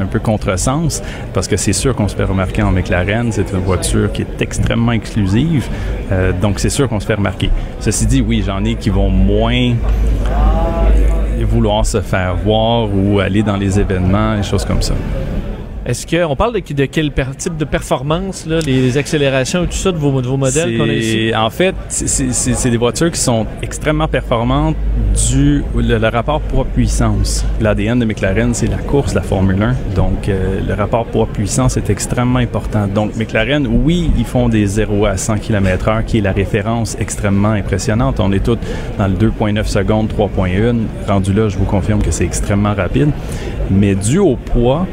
un 0.00 0.06
peu 0.06 0.18
contresens 0.20 1.02
parce 1.34 1.46
que 1.48 1.56
c'est 1.58 1.74
sûr 1.74 1.94
qu'on 1.94 2.08
se 2.08 2.16
fait 2.16 2.24
remarquer 2.24 2.62
en 2.62 2.72
McLaren. 2.72 3.30
C'est 3.30 3.52
une 3.52 3.58
voiture 3.58 4.10
qui 4.10 4.22
est 4.22 4.40
extrêmement 4.40 4.92
exclusive, 4.92 5.66
euh, 6.10 6.32
donc 6.32 6.60
c'est 6.60 6.70
sûr 6.70 6.88
qu'on 6.88 6.98
se 7.00 7.06
fait 7.06 7.14
remarquer. 7.14 7.50
Ceci 7.80 8.06
dit, 8.06 8.24
oui, 8.26 8.42
j'en 8.46 8.64
ai 8.64 8.76
qui 8.76 8.88
vont 8.88 9.10
moins 9.10 9.74
vouloir 11.44 11.84
se 11.84 12.00
faire 12.00 12.36
voir 12.36 12.88
ou 12.94 13.18
aller 13.20 13.42
dans 13.42 13.56
les 13.56 13.78
événements, 13.78 14.36
des 14.36 14.42
choses 14.42 14.64
comme 14.64 14.80
ça. 14.80 14.94
Est-ce 15.84 16.06
que 16.06 16.24
on 16.24 16.36
parle 16.36 16.52
de, 16.54 16.60
quel 16.60 17.12
type 17.38 17.56
de 17.56 17.64
performance, 17.64 18.46
les 18.46 18.96
accélérations 18.96 19.64
et 19.64 19.66
tout 19.66 19.72
ça 19.72 19.90
de 19.90 19.96
vos, 19.96 20.12
modèles 20.36 20.78
qu'on 20.78 20.88
a 20.88 20.92
ici? 20.92 21.32
En 21.36 21.50
fait, 21.50 21.74
c'est- 21.88 22.70
des 22.70 22.76
voitures 22.76 23.10
qui 23.10 23.20
sont 23.20 23.46
extrêmement 23.62 24.06
performantes 24.06 24.76
du 25.30 25.64
le, 25.76 26.08
rapport 26.08 26.40
poids-puissance. 26.40 27.44
L'ADN 27.60 27.98
de 27.98 28.04
McLaren, 28.04 28.54
c'est 28.54 28.68
la 28.68 28.76
course, 28.78 29.12
la 29.14 29.22
Formule 29.22 29.60
1. 29.60 29.74
Donc, 29.94 30.28
euh, 30.28 30.60
le 30.66 30.74
rapport 30.74 31.04
poids-puissance 31.06 31.76
est 31.76 31.90
extrêmement 31.90 32.38
important. 32.38 32.86
Donc, 32.86 33.16
McLaren, 33.16 33.66
oui, 33.66 34.10
ils 34.16 34.24
font 34.24 34.48
des 34.48 34.64
0 34.66 35.04
à 35.06 35.16
100 35.16 35.38
km 35.38 35.88
h 35.88 36.04
qui 36.04 36.18
est 36.18 36.22
la 36.22 36.32
référence 36.32 36.96
extrêmement 37.00 37.50
impressionnante. 37.52 38.20
On 38.20 38.30
est 38.32 38.44
tous 38.44 38.58
dans 38.98 39.08
le 39.08 39.14
2.9 39.14 39.66
secondes, 39.66 40.08
3.1. 40.08 40.76
Rendu 41.08 41.32
là, 41.32 41.48
je 41.48 41.58
vous 41.58 41.64
confirme 41.64 42.00
que 42.02 42.12
c'est 42.12 42.24
extrêmement 42.24 42.74
rapide. 42.74 43.10
Mais 43.70 43.94
dû 43.94 44.18
au 44.18 44.36
poids, 44.36 44.86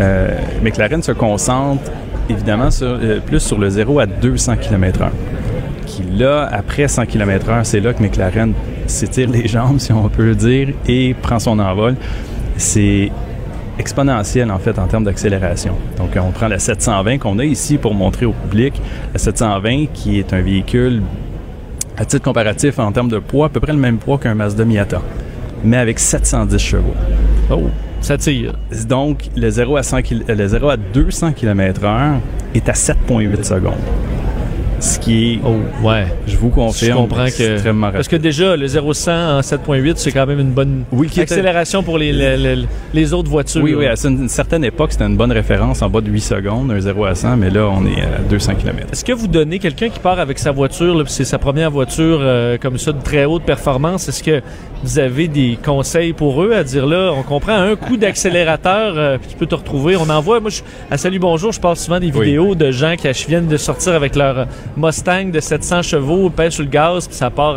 euh, 0.00 0.38
McLaren 0.62 1.02
se 1.02 1.12
concentre 1.12 1.90
évidemment 2.28 2.68
euh, 2.82 3.20
plus 3.20 3.40
sur 3.40 3.58
le 3.58 3.68
0 3.68 3.98
à 4.00 4.06
200 4.06 4.56
km/h. 4.56 5.08
Qui 5.86 6.02
là, 6.04 6.48
après 6.50 6.88
100 6.88 7.06
km/h, 7.06 7.64
c'est 7.64 7.80
là 7.80 7.92
que 7.92 8.02
McLaren 8.02 8.52
s'étire 8.86 9.28
les 9.30 9.46
jambes, 9.48 9.78
si 9.78 9.92
on 9.92 10.08
peut 10.08 10.24
le 10.24 10.34
dire, 10.34 10.68
et 10.86 11.14
prend 11.14 11.38
son 11.38 11.58
envol. 11.58 11.96
C'est 12.56 13.10
exponentiel 13.78 14.50
en 14.50 14.58
fait 14.58 14.78
en 14.78 14.86
termes 14.86 15.04
d'accélération. 15.04 15.74
Donc 15.98 16.10
on 16.16 16.30
prend 16.30 16.48
la 16.48 16.58
720 16.58 17.18
qu'on 17.18 17.38
a 17.38 17.44
ici 17.44 17.78
pour 17.78 17.94
montrer 17.94 18.26
au 18.26 18.32
public, 18.32 18.80
la 19.12 19.18
720 19.18 19.86
qui 19.92 20.18
est 20.18 20.32
un 20.32 20.42
véhicule 20.42 21.02
à 21.96 22.04
titre 22.04 22.22
comparatif 22.22 22.78
en 22.78 22.92
termes 22.92 23.08
de 23.08 23.18
poids, 23.18 23.46
à 23.46 23.48
peu 23.48 23.60
près 23.60 23.72
le 23.72 23.78
même 23.78 23.98
poids 23.98 24.18
qu'un 24.18 24.34
Mazda 24.34 24.64
Miata, 24.64 25.00
mais 25.64 25.76
avec 25.76 25.98
710 25.98 26.58
chevaux. 26.58 26.94
Oh, 27.50 27.70
ça 28.02 28.18
tire. 28.18 28.54
Donc, 28.88 29.24
le 29.36 29.48
0 29.50 29.76
à, 29.76 29.82
100 29.82 30.02
kil- 30.02 30.24
euh, 30.28 30.34
le 30.34 30.46
0 30.48 30.68
à 30.68 30.76
200 30.76 31.32
km/h 31.32 32.18
est 32.54 32.68
à 32.68 32.72
7,8 32.74 33.44
secondes. 33.44 33.74
Ce 34.82 34.98
qui 34.98 35.34
est, 35.34 35.38
Oh, 35.44 35.54
ouais. 35.86 36.06
je 36.26 36.36
vous 36.36 36.48
confirme, 36.48 36.90
Je 36.90 36.96
comprends 37.02 37.26
que. 37.26 37.52
extrêmement 37.52 37.86
rapide. 37.86 37.98
Parce 37.98 38.08
que 38.08 38.16
déjà, 38.16 38.56
le 38.56 38.66
0-100 38.66 39.38
en 39.38 39.40
7.8, 39.40 39.92
c'est 39.96 40.10
quand 40.10 40.26
même 40.26 40.40
une 40.40 40.50
bonne 40.50 40.82
Oui, 40.90 41.06
était- 41.06 41.20
accélération 41.20 41.84
pour 41.84 41.98
les, 41.98 42.12
les, 42.12 42.36
les- 42.36 42.66
les 42.92 43.12
autres 43.12 43.30
voitures. 43.30 43.62
Oui, 43.62 43.74
oui, 43.74 43.86
à 43.86 43.94
une 44.04 44.28
certaine 44.28 44.64
époque, 44.64 44.90
c'était 44.90 45.06
une 45.06 45.16
bonne 45.16 45.30
référence 45.30 45.82
en 45.82 45.88
bas 45.88 46.00
de 46.00 46.10
8 46.10 46.20
secondes, 46.20 46.72
un 46.72 46.80
0 46.80 47.04
à 47.04 47.14
100, 47.14 47.36
mais 47.36 47.50
là, 47.50 47.68
on 47.68 47.86
est 47.86 48.00
à 48.02 48.18
200 48.28 48.56
km. 48.56 48.88
Est-ce 48.90 49.04
que 49.04 49.12
vous 49.12 49.28
donnez 49.28 49.60
quelqu'un 49.60 49.88
qui 49.88 50.00
part 50.00 50.18
avec 50.18 50.40
sa 50.40 50.50
voiture, 50.50 51.00
c'est 51.08 51.24
sa 51.24 51.38
première 51.38 51.70
voiture 51.70 52.18
euh, 52.20 52.58
comme 52.60 52.76
ça 52.76 52.90
de 52.90 53.00
très 53.00 53.24
haute 53.24 53.44
performance, 53.44 54.08
est-ce 54.08 54.24
que 54.24 54.40
vous 54.82 54.98
avez 54.98 55.28
des 55.28 55.56
conseils 55.64 56.12
pour 56.12 56.42
eux 56.42 56.54
à 56.54 56.64
dire 56.64 56.86
là, 56.86 57.12
on 57.16 57.22
comprend 57.22 57.54
un 57.54 57.76
coup 57.76 57.96
d'accélérateur, 57.96 58.94
euh, 58.96 59.16
puis 59.16 59.28
tu 59.30 59.36
peux 59.36 59.46
te 59.46 59.54
retrouver. 59.54 59.94
On 59.96 60.10
envoie, 60.10 60.40
moi, 60.40 60.50
je- 60.50 60.62
à 60.90 60.96
Salut 60.98 61.20
Bonjour, 61.20 61.52
je 61.52 61.60
passe 61.60 61.84
souvent 61.84 62.00
des 62.00 62.10
Oui. 62.10 62.24
vidéos 62.24 62.56
de 62.56 62.72
gens 62.72 62.96
qui 62.96 63.06
viennent 63.28 63.46
de 63.46 63.56
sortir 63.56 63.92
avec 63.92 64.16
leur 64.16 64.48
Mustang 64.76 65.30
de 65.30 65.40
700 65.40 65.82
chevaux, 65.82 66.30
pèsent 66.30 66.54
sur 66.54 66.62
le 66.64 66.70
gaz, 66.70 67.06
puis 67.06 67.16
ça 67.16 67.30
part 67.30 67.56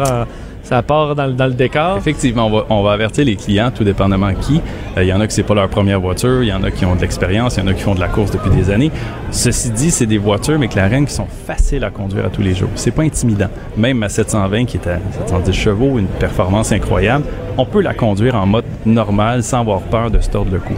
dans, 1.16 1.26
le- 1.48 1.54
décor. 1.54 1.98
Effectivement, 1.98 2.50
on 2.70 2.84
va, 2.84 2.92
avertir 2.92 3.24
les 3.26 3.36
clients, 3.36 3.72
tout 3.74 3.84
dépendamment 3.84 4.34
qui. 4.34 4.62
Euh, 4.98 5.04
Il 5.04 5.08
y 5.08 5.14
en 5.14 5.22
a 5.22 5.28
qui 5.28 5.34
c'est 5.36 5.44
pas 5.44 5.54
leur 5.54 5.70
première 5.70 6.00
voiture, 6.02 6.42
il 6.44 6.50
y 6.50 6.54
en 6.54 6.64
a 6.64 6.72
qui 6.72 6.86
ont 6.86 6.96
de 6.96 7.02
l'expérience, 7.02 7.56
il 7.58 7.60
y 7.60 7.64
en 7.64 7.68
a 7.68 7.74
qui 7.74 7.84
font 7.84 7.96
de 7.96 8.00
la 8.00 8.08
course 8.08 8.32
depuis 8.32 8.50
des 8.50 8.70
années. 8.72 8.92
Ceci 9.32 9.70
dit, 9.70 9.92
c'est 9.92 10.06
des 10.08 10.18
voitures 10.18 10.58
McLaren 10.58 11.06
qui 11.06 11.14
sont 11.14 11.28
faciles 11.46 11.84
à 11.84 11.90
conduire 11.92 12.26
à 12.26 12.30
tous 12.30 12.42
les 12.42 12.54
jours. 12.56 12.70
C'est 12.76 12.92
pas 12.92 13.04
intimidant. 13.04 13.50
Même 13.78 13.98
ma 14.00 14.10
720 14.10 14.66
qui 14.66 14.78
est 14.78 14.88
à 14.88 14.98
710 15.28 15.54
chevaux, 15.54 16.00
une 16.00 16.08
performance 16.08 16.72
incroyable, 16.72 17.26
on 17.58 17.66
peut 17.66 17.82
la 17.82 17.94
conduire 17.94 18.36
en 18.36 18.46
mode 18.46 18.66
normal 18.86 19.44
sans 19.44 19.60
avoir 19.62 19.82
peur 19.82 20.12
de 20.12 20.20
se 20.20 20.30
tordre 20.30 20.52
le 20.52 20.60
cou. 20.60 20.74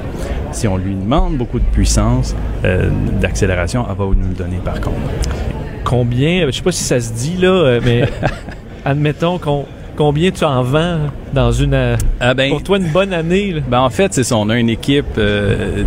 Si 0.51 0.67
on 0.67 0.77
lui 0.77 0.95
demande 0.95 1.37
beaucoup 1.37 1.59
de 1.59 1.65
puissance, 1.65 2.35
euh, 2.65 2.89
d'accélération, 3.21 3.85
elle 3.89 3.95
va 3.97 4.05
nous 4.05 4.27
le 4.29 4.35
donner 4.35 4.57
par 4.63 4.79
contre. 4.81 4.97
Combien, 5.87 6.45
je 6.47 6.51
sais 6.51 6.61
pas 6.61 6.73
si 6.73 6.83
ça 6.83 6.99
se 6.99 7.13
dit 7.13 7.37
là, 7.37 7.47
euh, 7.47 7.79
mais 7.83 8.03
admettons 8.85 9.37
qu'on 9.37 9.65
combien 9.95 10.31
tu 10.31 10.45
en 10.45 10.61
vends 10.61 10.99
dans 11.33 11.51
une 11.51 11.73
euh, 11.73 11.95
Ah 12.19 12.33
ben, 12.33 12.49
pour 12.49 12.61
toi 12.61 12.77
une 12.77 12.89
bonne 12.89 13.13
année 13.13 13.53
là? 13.53 13.61
Ben, 13.67 13.79
en 13.79 13.89
fait, 13.89 14.13
c'est 14.13 14.23
ça. 14.23 14.35
On 14.35 14.49
a 14.49 14.57
une 14.57 14.69
équipe 14.69 15.17
euh, 15.17 15.83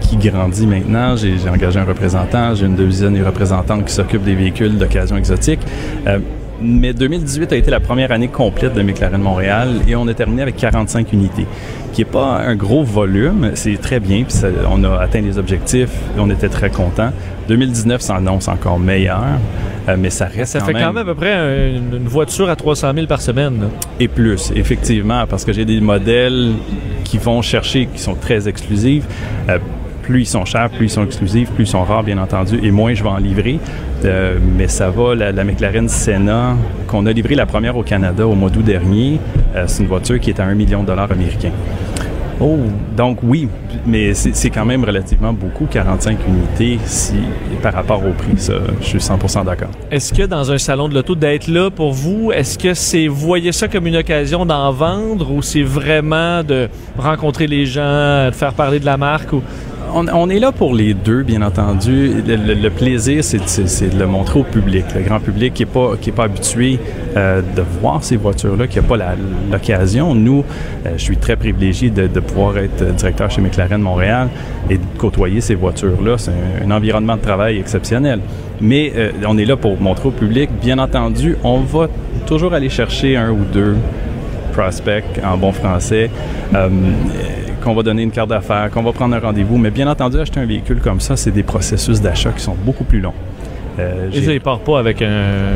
qui 0.00 0.16
grandit 0.16 0.66
maintenant. 0.66 1.16
J'ai 1.16 1.38
j'ai 1.38 1.48
engagé 1.48 1.80
un 1.80 1.84
représentant. 1.84 2.54
J'ai 2.54 2.66
une 2.66 2.76
deuxième 2.76 3.20
représentante 3.24 3.84
qui 3.86 3.92
s'occupe 3.92 4.22
des 4.22 4.34
véhicules 4.34 4.76
d'occasion 4.76 5.16
exotique. 5.16 5.60
Euh, 6.06 6.18
mais 6.60 6.92
2018 6.92 7.52
a 7.52 7.56
été 7.56 7.70
la 7.70 7.80
première 7.80 8.12
année 8.12 8.28
complète 8.28 8.74
de 8.74 8.82
McLaren 8.82 9.20
Montréal 9.20 9.68
et 9.88 9.96
on 9.96 10.06
a 10.08 10.14
terminé 10.14 10.42
avec 10.42 10.56
45 10.56 11.12
unités, 11.12 11.46
qui 11.92 12.00
n'est 12.02 12.10
pas 12.10 12.40
un 12.46 12.54
gros 12.56 12.82
volume. 12.84 13.50
C'est 13.54 13.80
très 13.80 14.00
bien. 14.00 14.24
Puis 14.24 14.32
ça- 14.32 14.48
on 14.70 14.82
a 14.84 14.98
atteint 15.00 15.20
les 15.20 15.38
objectifs. 15.38 15.90
On 16.18 16.30
était 16.30 16.48
très 16.48 16.70
contents. 16.70 17.10
2019 17.48 18.00
s'annonce 18.00 18.48
encore 18.48 18.78
meilleur, 18.78 19.22
euh, 19.88 19.96
mais 19.98 20.08
ça 20.10 20.24
reste 20.26 20.52
Ça 20.52 20.60
fait 20.60 20.72
quand 20.72 20.78
même 20.92 20.96
à 20.96 21.04
peu 21.04 21.14
près 21.14 21.32
un- 21.34 21.68
une, 21.76 21.96
une 21.98 22.08
voiture 22.08 22.48
à 22.48 22.56
300 22.56 22.92
000 22.94 23.06
par 23.06 23.20
semaine. 23.20 23.60
là. 23.60 23.66
et 24.00 24.08
plus, 24.08 24.50
effectivement, 24.56 25.24
parce 25.28 25.44
que 25.44 25.52
j'ai 25.52 25.64
des 25.66 25.80
modèles 25.80 26.52
qui 27.04 27.18
vont 27.18 27.42
chercher, 27.42 27.86
qui 27.86 28.00
sont 28.00 28.14
très 28.14 28.48
exclusifs. 28.48 29.04
Euh, 29.50 29.58
plus 30.02 30.20
ils 30.22 30.26
sont 30.26 30.44
chers, 30.44 30.68
plus 30.70 30.86
ils 30.86 30.90
sont 30.90 31.04
exclusifs, 31.04 31.50
plus 31.52 31.64
ils 31.64 31.66
sont 31.66 31.82
rares, 31.84 32.02
bien 32.02 32.18
entendu, 32.18 32.58
et 32.62 32.70
moins 32.70 32.92
je 32.94 33.02
vais 33.02 33.08
en 33.10 33.16
livrer. 33.18 33.58
Euh, 34.04 34.38
mais 34.56 34.68
ça 34.68 34.90
va, 34.90 35.14
la, 35.14 35.32
la 35.32 35.44
McLaren 35.44 35.88
Senna, 35.88 36.56
qu'on 36.88 37.06
a 37.06 37.12
livré 37.12 37.34
la 37.34 37.46
première 37.46 37.76
au 37.76 37.82
Canada 37.82 38.26
au 38.26 38.34
mois 38.34 38.50
d'août 38.50 38.64
dernier, 38.64 39.18
euh, 39.56 39.64
c'est 39.66 39.82
une 39.82 39.88
voiture 39.88 40.20
qui 40.20 40.30
est 40.30 40.40
à 40.40 40.44
1 40.44 40.54
million 40.54 40.82
de 40.82 40.88
dollars 40.88 41.10
américains. 41.10 41.52
Oh, 42.40 42.58
donc 42.96 43.18
oui, 43.22 43.48
mais 43.86 44.12
c'est 44.12 44.50
quand 44.50 44.64
même 44.64 44.84
relativement 44.84 45.32
beaucoup, 45.32 45.66
45 45.66 46.18
unités 46.26 46.78
si, 46.84 47.14
par 47.62 47.72
rapport 47.72 48.04
au 48.04 48.10
prix. 48.10 48.36
Ça, 48.36 48.54
je 48.80 48.86
suis 48.86 48.98
100% 48.98 49.44
d'accord. 49.44 49.68
Est-ce 49.90 50.12
que 50.12 50.24
dans 50.24 50.50
un 50.50 50.58
salon 50.58 50.88
de 50.88 50.94
l'auto, 50.94 51.14
d'être 51.14 51.46
là 51.46 51.70
pour 51.70 51.92
vous, 51.92 52.32
est-ce 52.32 52.58
que 52.58 52.74
c'est, 52.74 53.06
vous 53.06 53.14
voyez 53.26 53.52
ça 53.52 53.68
comme 53.68 53.86
une 53.86 53.96
occasion 53.96 54.44
d'en 54.44 54.72
vendre 54.72 55.30
ou 55.30 55.42
c'est 55.42 55.62
vraiment 55.62 56.42
de 56.42 56.68
rencontrer 56.98 57.46
les 57.46 57.66
gens, 57.66 58.26
de 58.26 58.34
faire 58.34 58.54
parler 58.54 58.80
de 58.80 58.86
la 58.86 58.96
marque 58.96 59.32
ou 59.32 59.42
on, 59.94 60.28
est 60.28 60.38
là 60.38 60.52
pour 60.52 60.74
les 60.74 60.92
deux, 60.94 61.22
bien 61.22 61.42
entendu. 61.42 62.22
Le, 62.26 62.68
plaisir, 62.68 63.22
c'est 63.22 63.94
de 63.94 63.98
le 63.98 64.06
montrer 64.06 64.40
au 64.40 64.42
public, 64.42 64.84
le 64.94 65.02
grand 65.02 65.20
public 65.20 65.54
qui 65.54 65.62
n'est 65.64 65.70
pas, 65.70 65.92
pas 66.14 66.24
habitué 66.24 66.78
euh, 67.16 67.42
de 67.56 67.62
voir 67.80 68.02
ces 68.02 68.16
voitures-là, 68.16 68.66
qui 68.66 68.76
n'a 68.76 68.82
pas 68.82 68.96
l'occasion. 69.50 70.14
Nous, 70.14 70.44
euh, 70.86 70.94
je 70.96 71.02
suis 71.02 71.16
très 71.16 71.36
privilégié 71.36 71.90
de, 71.90 72.08
pouvoir 72.20 72.58
être 72.58 72.94
directeur 72.94 73.30
chez 73.30 73.40
McLaren 73.40 73.80
Montréal 73.80 74.28
et 74.68 74.78
de 74.78 74.84
côtoyer 74.98 75.40
ces 75.40 75.54
voitures-là. 75.54 76.18
C'est 76.18 76.32
un, 76.64 76.70
environnement 76.70 77.16
de 77.16 77.22
travail 77.22 77.58
exceptionnel. 77.58 78.20
Mais 78.60 78.92
euh, 78.96 79.12
on 79.26 79.38
est 79.38 79.44
là 79.44 79.56
pour 79.56 79.80
montrer 79.80 80.08
au 80.08 80.12
public. 80.12 80.50
Bien 80.60 80.78
entendu, 80.78 81.36
on 81.44 81.60
va 81.60 81.88
toujours 82.26 82.52
aller 82.54 82.68
chercher 82.68 83.16
un 83.16 83.30
ou 83.30 83.44
deux 83.52 83.76
prospects 84.52 85.04
en 85.24 85.36
bon 85.36 85.52
français 85.52 86.10
qu'on 87.64 87.74
va 87.74 87.82
donner 87.82 88.02
une 88.02 88.10
carte 88.10 88.28
d'affaires, 88.28 88.70
qu'on 88.70 88.82
va 88.82 88.92
prendre 88.92 89.16
un 89.16 89.20
rendez-vous. 89.20 89.56
Mais 89.58 89.70
bien 89.70 89.88
entendu, 89.88 90.20
acheter 90.20 90.38
un 90.40 90.46
véhicule 90.46 90.80
comme 90.80 91.00
ça, 91.00 91.16
c'est 91.16 91.30
des 91.30 91.42
processus 91.42 92.00
d'achat 92.00 92.30
qui 92.30 92.42
sont 92.42 92.54
beaucoup 92.64 92.84
plus 92.84 93.00
longs. 93.00 93.14
Euh, 93.78 94.08
Et 94.12 94.22
ça, 94.22 94.32
il 94.32 94.40
part 94.40 94.60
pas 94.60 94.78
avec 94.78 95.02
un 95.02 95.54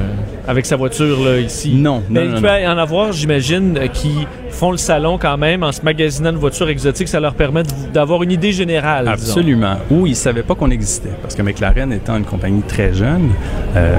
avec 0.48 0.64
sa 0.64 0.76
voiture 0.76 1.22
là, 1.22 1.38
ici. 1.38 1.74
Non, 1.74 2.02
non, 2.08 2.22
Il 2.24 2.40
peut 2.40 2.48
en 2.48 2.78
avoir, 2.78 3.12
j'imagine, 3.12 3.76
euh, 3.76 3.86
qui 3.86 4.26
font 4.50 4.70
le 4.70 4.78
salon 4.78 5.18
quand 5.18 5.36
même 5.36 5.62
en 5.62 5.70
se 5.72 5.82
magasinant 5.82 6.30
une 6.30 6.36
voiture 6.38 6.68
exotique. 6.70 7.06
Ça 7.06 7.20
leur 7.20 7.34
permet 7.34 7.62
d'avoir 7.92 8.22
une 8.22 8.32
idée 8.32 8.50
générale. 8.50 9.06
Absolument. 9.08 9.76
Ou 9.90 10.06
ils 10.06 10.16
savaient 10.16 10.42
pas 10.42 10.54
qu'on 10.54 10.70
existait. 10.70 11.10
Parce 11.20 11.34
que 11.34 11.42
McLaren 11.42 11.92
étant 11.92 12.16
une 12.16 12.24
compagnie 12.24 12.62
très 12.62 12.94
jeune, 12.94 13.28
euh, 13.76 13.96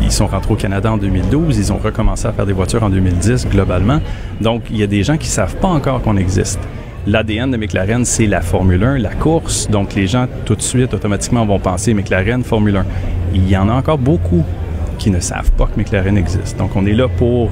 ils 0.00 0.12
sont 0.12 0.28
rentrés 0.28 0.52
au 0.52 0.56
Canada 0.56 0.92
en 0.92 0.96
2012. 0.96 1.58
Ils 1.58 1.72
ont 1.72 1.78
recommencé 1.78 2.26
à 2.26 2.32
faire 2.32 2.46
des 2.46 2.52
voitures 2.52 2.84
en 2.84 2.90
2010 2.90 3.48
globalement. 3.48 4.00
Donc, 4.40 4.62
il 4.70 4.78
y 4.78 4.82
a 4.84 4.86
des 4.86 5.02
gens 5.02 5.16
qui 5.16 5.26
savent 5.28 5.56
pas 5.56 5.68
encore 5.68 6.00
qu'on 6.00 6.16
existe. 6.16 6.60
L'ADN 7.06 7.50
de 7.50 7.56
McLaren, 7.56 8.04
c'est 8.04 8.26
la 8.26 8.42
Formule 8.42 8.84
1, 8.84 8.98
la 8.98 9.14
course. 9.14 9.68
Donc, 9.70 9.94
les 9.94 10.06
gens, 10.06 10.26
tout 10.44 10.54
de 10.54 10.60
suite, 10.60 10.92
automatiquement, 10.92 11.46
vont 11.46 11.58
penser 11.58 11.94
McLaren, 11.94 12.44
Formule 12.44 12.76
1. 12.76 12.84
Il 13.34 13.48
y 13.48 13.56
en 13.56 13.70
a 13.70 13.72
encore 13.72 13.96
beaucoup 13.96 14.44
qui 14.98 15.10
ne 15.10 15.18
savent 15.18 15.50
pas 15.52 15.66
que 15.66 15.80
McLaren 15.80 16.18
existe. 16.18 16.58
Donc, 16.58 16.76
on 16.76 16.84
est 16.84 16.92
là 16.92 17.08
pour 17.08 17.50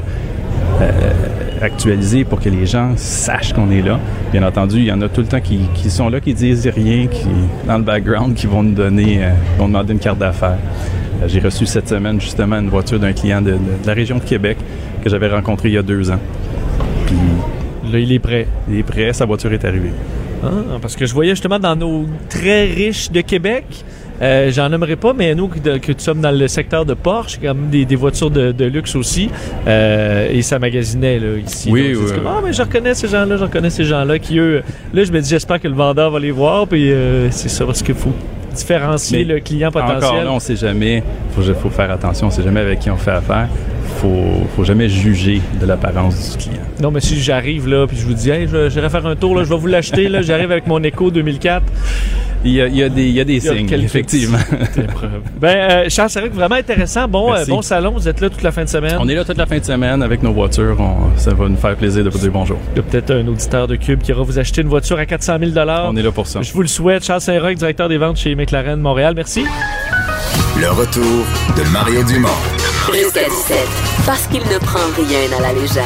euh, 0.82 0.90
actualiser, 1.62 2.24
pour 2.24 2.40
que 2.40 2.50
les 2.50 2.66
gens 2.66 2.92
sachent 2.96 3.54
qu'on 3.54 3.70
est 3.70 3.80
là. 3.80 3.98
Bien 4.32 4.42
entendu, 4.42 4.78
il 4.78 4.84
y 4.84 4.92
en 4.92 5.00
a 5.00 5.08
tout 5.08 5.22
le 5.22 5.26
temps 5.26 5.40
qui, 5.40 5.66
sont 5.88 6.10
là, 6.10 6.20
qui 6.20 6.34
disent 6.34 6.68
rien, 6.68 7.06
qui, 7.06 7.26
dans 7.66 7.78
le 7.78 7.84
background, 7.84 8.34
qui 8.34 8.46
vont 8.46 8.62
nous 8.62 8.74
donner, 8.74 9.24
euh, 9.24 9.30
vont 9.58 9.68
demander 9.68 9.94
une 9.94 9.98
carte 9.98 10.18
d'affaires. 10.18 10.58
Euh, 11.22 11.24
j'ai 11.26 11.40
reçu 11.40 11.64
cette 11.64 11.88
semaine, 11.88 12.20
justement, 12.20 12.56
une 12.56 12.68
voiture 12.68 13.00
d'un 13.00 13.14
client 13.14 13.40
de, 13.40 13.56
la 13.86 13.94
région 13.94 14.18
de 14.18 14.24
Québec 14.24 14.58
que 15.02 15.08
j'avais 15.08 15.28
rencontré 15.28 15.70
il 15.70 15.74
y 15.74 15.78
a 15.78 15.82
deux 15.82 16.10
ans. 16.10 16.20
Là, 17.92 17.98
il 17.98 18.12
est 18.12 18.18
prêt. 18.18 18.46
Il 18.68 18.78
est 18.78 18.82
prêt, 18.82 19.12
sa 19.12 19.24
voiture 19.26 19.52
est 19.52 19.64
arrivée. 19.64 19.92
Ah, 20.42 20.78
parce 20.80 20.96
que 20.96 21.06
je 21.06 21.14
voyais 21.14 21.32
justement 21.32 21.58
dans 21.58 21.74
nos 21.74 22.06
très 22.28 22.64
riches 22.64 23.10
de 23.10 23.20
Québec, 23.20 23.64
euh, 24.20 24.50
j'en 24.50 24.72
aimerais 24.72 24.96
pas, 24.96 25.12
mais 25.12 25.34
nous 25.34 25.48
que, 25.48 25.78
que 25.78 25.92
sommes 25.98 26.20
dans 26.20 26.30
le 26.30 26.48
secteur 26.48 26.84
de 26.84 26.94
Porsche, 26.94 27.38
comme 27.40 27.68
des, 27.68 27.84
des 27.84 27.96
voitures 27.96 28.30
de, 28.30 28.64
luxe 28.64 28.96
aussi, 28.96 29.30
euh, 29.66 30.28
et 30.30 30.42
ça 30.42 30.58
magasinait 30.58 31.18
là, 31.18 31.38
ici. 31.38 31.70
Oui, 31.70 31.94
oui. 31.96 32.12
ah, 32.26 32.40
mais 32.44 32.52
je 32.52 32.62
reconnais 32.62 32.94
ces 32.94 33.08
gens-là, 33.08 33.36
je 33.36 33.44
reconnais 33.44 33.70
ces 33.70 33.84
gens-là 33.84 34.18
qui, 34.18 34.38
eux, 34.38 34.62
là, 34.92 35.04
je 35.04 35.12
me 35.12 35.20
dis, 35.20 35.28
j'espère 35.28 35.60
que 35.60 35.68
le 35.68 35.74
vendeur 35.74 36.10
va 36.10 36.18
les 36.18 36.32
voir, 36.32 36.66
puis 36.66 36.90
euh, 36.90 37.30
c'est 37.30 37.48
ça, 37.48 37.64
parce 37.64 37.82
qu'il 37.82 37.94
faut 37.94 38.14
différencier 38.54 39.24
le 39.24 39.38
client 39.38 39.70
potentiel. 39.70 39.96
Encore 39.98 40.24
là, 40.24 40.32
on 40.32 40.40
sait 40.40 40.56
jamais, 40.56 41.02
faut, 41.34 41.42
faut 41.54 41.70
faire 41.70 41.90
attention, 41.90 42.26
on 42.26 42.30
sait 42.30 42.42
jamais 42.42 42.60
avec 42.60 42.80
qui 42.80 42.90
on 42.90 42.96
fait 42.96 43.12
affaire 43.12 43.48
faut, 43.88 44.46
faut 44.54 44.64
jamais 44.64 44.88
juger 44.88 45.40
de 45.60 45.66
l'apparence 45.66 46.32
du 46.32 46.44
client. 46.44 46.62
Non, 46.80 46.90
mais 46.90 47.00
si 47.00 47.20
j'arrive 47.20 47.68
là, 47.68 47.86
puis 47.86 47.96
je 47.96 48.06
vous 48.06 48.14
dis, 48.14 48.30
hey, 48.30 48.48
j'irai 48.68 48.88
faire 48.90 49.06
un 49.06 49.16
tour, 49.16 49.34
là, 49.36 49.44
je 49.44 49.48
vais 49.48 49.56
vous 49.56 49.66
l'acheter, 49.66 50.08
là, 50.08 50.22
j'arrive 50.22 50.52
avec 50.52 50.66
mon 50.66 50.82
Echo 50.82 51.10
2004. 51.10 51.62
Il 52.44 52.52
y 52.52 52.62
a, 52.62 52.68
il 52.68 52.76
y 52.76 52.82
a 52.84 52.88
des, 52.88 53.02
il 53.02 53.14
y 53.14 53.20
a 53.20 53.24
des 53.24 53.40
signes, 53.40 53.68
effectivement. 53.72 54.38
ben, 55.40 55.48
euh, 55.48 55.84
Charles, 55.88 56.10
c'est 56.10 56.28
vraiment 56.28 56.54
intéressant. 56.54 57.08
Bon, 57.08 57.34
euh, 57.34 57.44
bon 57.48 57.62
salon, 57.62 57.92
vous 57.92 58.06
êtes 58.06 58.20
là 58.20 58.30
toute 58.30 58.42
la 58.42 58.52
fin 58.52 58.62
de 58.62 58.68
semaine. 58.68 58.96
On 59.00 59.08
est 59.08 59.14
là 59.14 59.24
toute 59.24 59.38
la 59.38 59.46
fin 59.46 59.58
de 59.58 59.64
semaine 59.64 60.02
avec 60.02 60.22
nos 60.22 60.32
voitures. 60.32 60.76
ça 61.16 61.34
va 61.34 61.48
nous 61.48 61.56
faire 61.56 61.74
plaisir 61.74 62.04
de 62.04 62.10
vous 62.10 62.18
dire 62.18 62.30
bonjour. 62.30 62.58
Il 62.74 62.76
y 62.76 62.80
a 62.80 62.82
peut-être 62.82 63.10
un 63.10 63.26
auditeur 63.26 63.66
de 63.66 63.74
Cube 63.74 64.00
qui 64.00 64.12
ira 64.12 64.22
vous 64.22 64.38
acheter 64.38 64.62
une 64.62 64.68
voiture 64.68 64.98
à 64.98 65.06
400 65.06 65.38
000 65.52 65.68
On 65.86 65.96
est 65.96 66.02
là 66.02 66.12
pour 66.12 66.28
ça. 66.28 66.40
Je 66.42 66.52
vous 66.52 66.62
le 66.62 66.68
souhaite. 66.68 67.04
Charles 67.04 67.20
Saint-Roch, 67.20 67.54
directeur 67.54 67.88
des 67.88 67.98
ventes 67.98 68.18
chez 68.18 68.34
McLaren 68.36 68.80
Montréal. 68.80 69.14
Merci. 69.16 69.44
Le 70.60 70.70
retour 70.70 71.24
de 71.56 71.72
Mario 71.72 72.04
Dumont. 72.04 72.57
Jusqu'à 72.92 73.28
17, 73.28 73.58
parce 74.06 74.26
qu'il 74.28 74.40
ne 74.40 74.58
prend 74.58 74.78
rien 74.96 75.36
à 75.36 75.40
la 75.40 75.52
légère. 75.52 75.84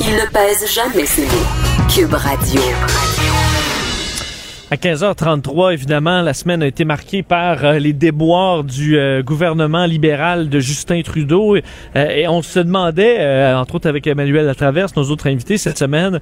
Il 0.00 0.14
ne 0.14 0.26
pèse 0.26 0.66
jamais 0.72 1.06
ses 1.06 1.26
mots. 1.26 1.86
Cube 1.94 2.14
Radio. 2.14 2.60
À 4.70 4.76
15h33, 4.76 5.72
évidemment, 5.72 6.20
la 6.20 6.34
semaine 6.34 6.62
a 6.62 6.66
été 6.66 6.84
marquée 6.84 7.22
par 7.22 7.64
euh, 7.64 7.78
les 7.78 7.94
déboires 7.94 8.64
du 8.64 8.98
euh, 8.98 9.22
gouvernement 9.22 9.86
libéral 9.86 10.50
de 10.50 10.60
Justin 10.60 11.00
Trudeau. 11.00 11.56
Euh, 11.56 11.60
et 11.94 12.28
on 12.28 12.42
se 12.42 12.58
demandait, 12.58 13.54
entre 13.54 13.76
autres 13.76 13.88
avec 13.88 14.06
Emmanuel 14.06 14.44
Latraverse, 14.44 14.94
nos 14.94 15.04
autres 15.04 15.26
invités 15.26 15.56
cette 15.56 15.78
semaine, 15.78 16.20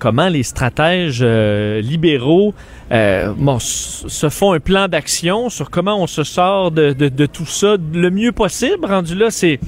comment 0.00 0.28
les 0.28 0.42
stratèges 0.42 1.22
libéraux 1.22 2.52
se 2.90 4.28
font 4.28 4.52
un 4.52 4.60
plan 4.60 4.88
d'action 4.88 5.48
sur 5.48 5.70
comment 5.70 6.02
on 6.02 6.08
se 6.08 6.24
sort 6.24 6.72
de, 6.72 6.92
de, 6.92 7.08
de 7.08 7.26
tout 7.26 7.46
ça 7.46 7.76
le 7.94 8.10
mieux 8.10 8.32
possible. 8.32 8.84
Rendu 8.84 9.14
là, 9.14 9.30
c'est 9.30 9.60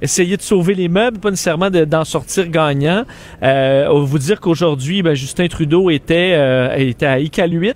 essayer 0.00 0.36
de 0.36 0.42
sauver 0.42 0.74
les 0.74 0.88
meubles, 0.88 1.18
pas 1.18 1.30
nécessairement 1.30 1.70
d'en 1.70 2.04
sortir 2.04 2.48
gagnant. 2.48 3.04
Euh, 3.42 3.86
on 3.90 4.00
va 4.00 4.04
vous 4.04 4.18
dire 4.18 4.40
qu'aujourd'hui, 4.40 5.02
ben, 5.02 5.14
Justin 5.14 5.48
Trudeau 5.48 5.90
était, 5.90 6.34
euh, 6.34 6.74
était 6.76 7.06
à 7.06 7.18
Iqaluit, 7.18 7.74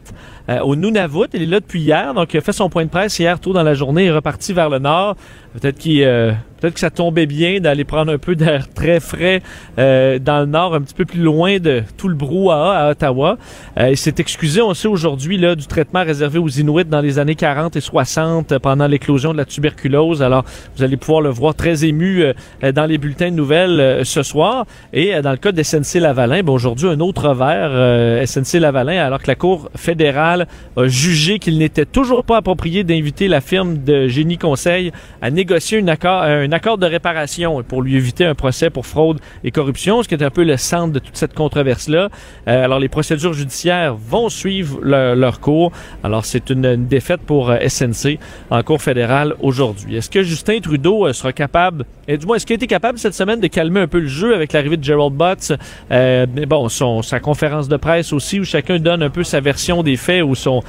euh, 0.49 0.61
au 0.61 0.77
Nunavut. 0.77 1.29
Il 1.35 1.43
est 1.43 1.47
là 1.47 1.61
depuis 1.61 1.81
hier, 1.81 2.15
donc 2.15 2.35
il 2.35 2.39
a 2.39 2.41
fait 2.41 2.53
son 2.53 2.69
point 2.69 2.85
de 2.85 2.91
presse 2.91 3.19
hier 3.19 3.39
tôt 3.39 3.53
dans 3.53 3.63
la 3.63 3.75
journée. 3.75 4.05
Il 4.05 4.09
est 4.09 4.13
reparti 4.13 4.53
vers 4.53 4.71
le 4.71 4.79
nord. 4.79 5.17
Peut-être 5.53 5.79
qu'il 5.79 6.03
euh, 6.03 6.33
peut-être 6.63 6.75
que 6.75 6.81
ça 6.81 6.91
tombait 6.91 7.27
bien 7.27 7.59
d'aller 7.59 7.83
prendre 7.83 8.13
un 8.13 8.19
peu 8.19 8.37
d'air 8.37 8.69
très 8.73 9.01
frais 9.01 9.43
euh, 9.81 10.21
dans 10.21 10.39
le 10.39 10.47
nord, 10.47 10.77
un 10.77 10.81
petit 10.81 10.95
peu 10.95 11.05
plus 11.05 11.21
loin 11.21 11.59
de 11.59 11.83
tout 11.97 12.07
le 12.07 12.15
brouhaha 12.15 12.87
à 12.87 12.91
Ottawa. 12.93 13.37
Euh, 13.81 13.91
il 13.91 13.97
s'est 13.97 14.15
excusé, 14.19 14.63
on 14.63 14.73
sait 14.73 14.87
aujourd'hui, 14.87 15.39
là, 15.39 15.57
du 15.57 15.67
traitement 15.67 16.05
réservé 16.05 16.39
aux 16.39 16.49
Inuits 16.49 16.85
dans 16.85 17.01
les 17.01 17.19
années 17.19 17.35
40 17.35 17.75
et 17.75 17.81
60 17.81 18.59
pendant 18.59 18.87
l'éclosion 18.87 19.33
de 19.33 19.39
la 19.39 19.45
tuberculose. 19.45 20.23
Alors, 20.23 20.45
vous 20.77 20.85
allez 20.85 20.97
pouvoir 20.97 21.21
le 21.21 21.31
voir 21.31 21.57
très 21.57 21.85
ému 21.85 22.23
dans 22.75 22.87
les 22.87 22.97
bulletins 22.97 23.33
de 23.33 23.37
nouvelles 23.37 24.05
ce 24.05 24.23
soir. 24.23 24.65
Et 24.93 25.21
dans 25.21 25.33
le 25.33 25.39
cas 25.39 25.51
de 25.51 25.61
SNC 25.61 25.99
Lavalin, 25.99 26.45
ben, 26.45 26.53
aujourd'hui, 26.53 26.89
un 26.89 27.01
autre 27.01 27.29
revers, 27.29 28.25
SNC 28.25 28.61
Lavalin, 28.61 29.05
alors 29.05 29.21
que 29.21 29.27
la 29.27 29.35
Cour 29.35 29.69
fédérale 29.75 30.47
a 30.77 30.87
jugé 30.87 31.41
qu'il 31.41 31.59
n'était 31.59 31.87
toujours 31.87 32.23
pas 32.23 32.37
approprié 32.37 32.85
d'inviter 32.85 33.27
la 33.27 33.41
firme 33.41 33.79
de 33.79 34.07
Génie 34.07 34.39
Conseil 34.39 34.93
à 35.21 35.31
négocier 35.31 35.81
un 35.81 35.89
accord, 35.89 36.23
un 36.23 36.52
accord 36.53 36.79
de 36.79 36.87
réparation 36.87 37.63
pour 37.63 37.83
lui 37.83 37.97
éviter 37.97 38.25
un 38.25 38.35
procès 38.35 38.71
pour 38.71 38.87
fraude 38.87 39.21
et 39.45 39.51
corruption, 39.51 40.03
ce 40.03 40.09
qui 40.09 40.15
est 40.15 40.23
un 40.23 40.31
peu 40.31 40.45
le 40.45 40.57
centre 40.57 40.93
de 40.93 40.99
toute 40.99 41.17
cette 41.17 41.35
controverse-là. 41.35 42.09
Euh, 42.49 42.65
alors, 42.65 42.79
les 42.79 42.89
procédures 42.89 43.33
judiciaires 43.33 43.95
vont 43.95 44.29
suivre 44.29 44.81
leur 44.83 45.41
cours. 45.41 45.73
Alors, 46.03 46.25
c'est 46.25 46.51
une, 46.51 46.87
défaite 46.87 47.21
pour 47.21 47.51
euh, 47.51 47.59
SNC 47.69 48.19
en 48.51 48.63
Cour 48.63 48.81
fédérale 48.81 49.35
aujourd'hui. 49.41 49.97
Est-ce 49.97 50.11
que 50.11 50.23
Justin 50.23 50.61
Trudeau 50.61 51.07
euh, 51.07 51.13
sera 51.13 51.33
capable, 51.33 51.85
et 52.09 52.17
du 52.19 52.27
moins, 52.27 52.37
est-ce 52.37 52.47
qu'il 52.47 52.55
a 52.55 52.57
été 52.57 52.67
capable 52.67 52.99
cette 52.99 53.15
semaine 53.15 53.41
de 53.41 53.47
calmer 53.47 53.81
un 53.81 53.87
peu 53.87 54.01
le 54.01 54.09
jeu 54.09 54.35
avec 54.35 54.53
l'arrivée 54.53 54.77
de 54.77 54.85
Gerald 54.85 55.15
Butts? 55.15 55.53
Euh, 55.91 56.27
bon, 56.47 56.69
sa 56.69 57.21
conférence 57.21 57.69
de 57.69 57.77
presse 57.77 58.13
aussi, 58.13 58.41
où 58.41 58.45
chacun 58.45 58.79
donne 58.79 59.03
un 59.03 59.11
peu 59.11 59.25
sa 59.25 59.41
version 59.41 59.83
des 59.83 59.97
faits 59.97 60.23
ou 60.23 60.35
son, 60.35 60.63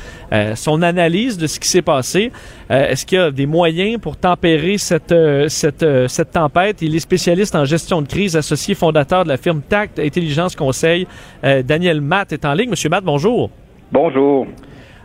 son 0.56 0.82
analyse 0.82 1.38
de 1.38 1.48
ce 1.48 1.60
qui 1.60 1.68
s'est 1.68 1.82
passé. 1.82 2.32
Est-ce 2.74 3.06
qu'il 3.06 3.18
y 3.18 3.22
a 3.22 3.32
des 3.32 3.46
moyens 3.46 4.00
pour 4.00 4.18
tempérer 4.18 4.78
cette, 4.78 5.14
cette 5.48 5.84
euh, 5.84 6.08
cette, 6.08 6.32
tempête? 6.32 6.82
Il 6.82 6.96
est 6.96 7.00
spécialiste 7.00 7.56
en 7.56 7.66
gestion 7.66 8.02
de 8.02 8.08
crise, 8.08 8.36
associé 8.36 8.74
fondateur 8.74 9.24
de 9.24 9.30
la 9.30 9.38
firme 9.38 9.62
Tact 9.62 10.00
Intelligence 10.00 10.56
Conseil. 10.56 11.08
Euh, 11.44 11.62
Daniel 11.62 12.02
Matt 12.02 12.34
est 12.34 12.46
en 12.46 12.54
ligne. 12.54 12.70
Monsieur 12.70 12.90
Matt, 12.90 13.04
bonjour. 13.04 13.50
Bonjour. 13.92 14.48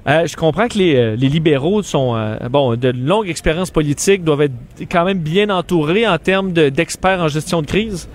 Euh, 0.07 0.27
je 0.27 0.37
comprends 0.37 0.69
que 0.69 0.79
les, 0.79 1.17
libéraux 1.17 1.83
sont 1.83 2.17
bon 2.51 2.77
de 2.77 2.91
longue 2.91 3.29
expérience 3.29 3.71
politique, 3.71 4.25
doivent 4.25 4.43
être 4.43 4.55
quand 4.91 5.05
même 5.05 5.19
bien 5.19 5.51
entourés 5.51 6.09
en 6.09 6.17
termes 6.17 6.53
d'experts 6.53 7.21
en 7.21 7.29
gestion 7.29 7.61
de 7.61 7.67
crise. 7.67 8.09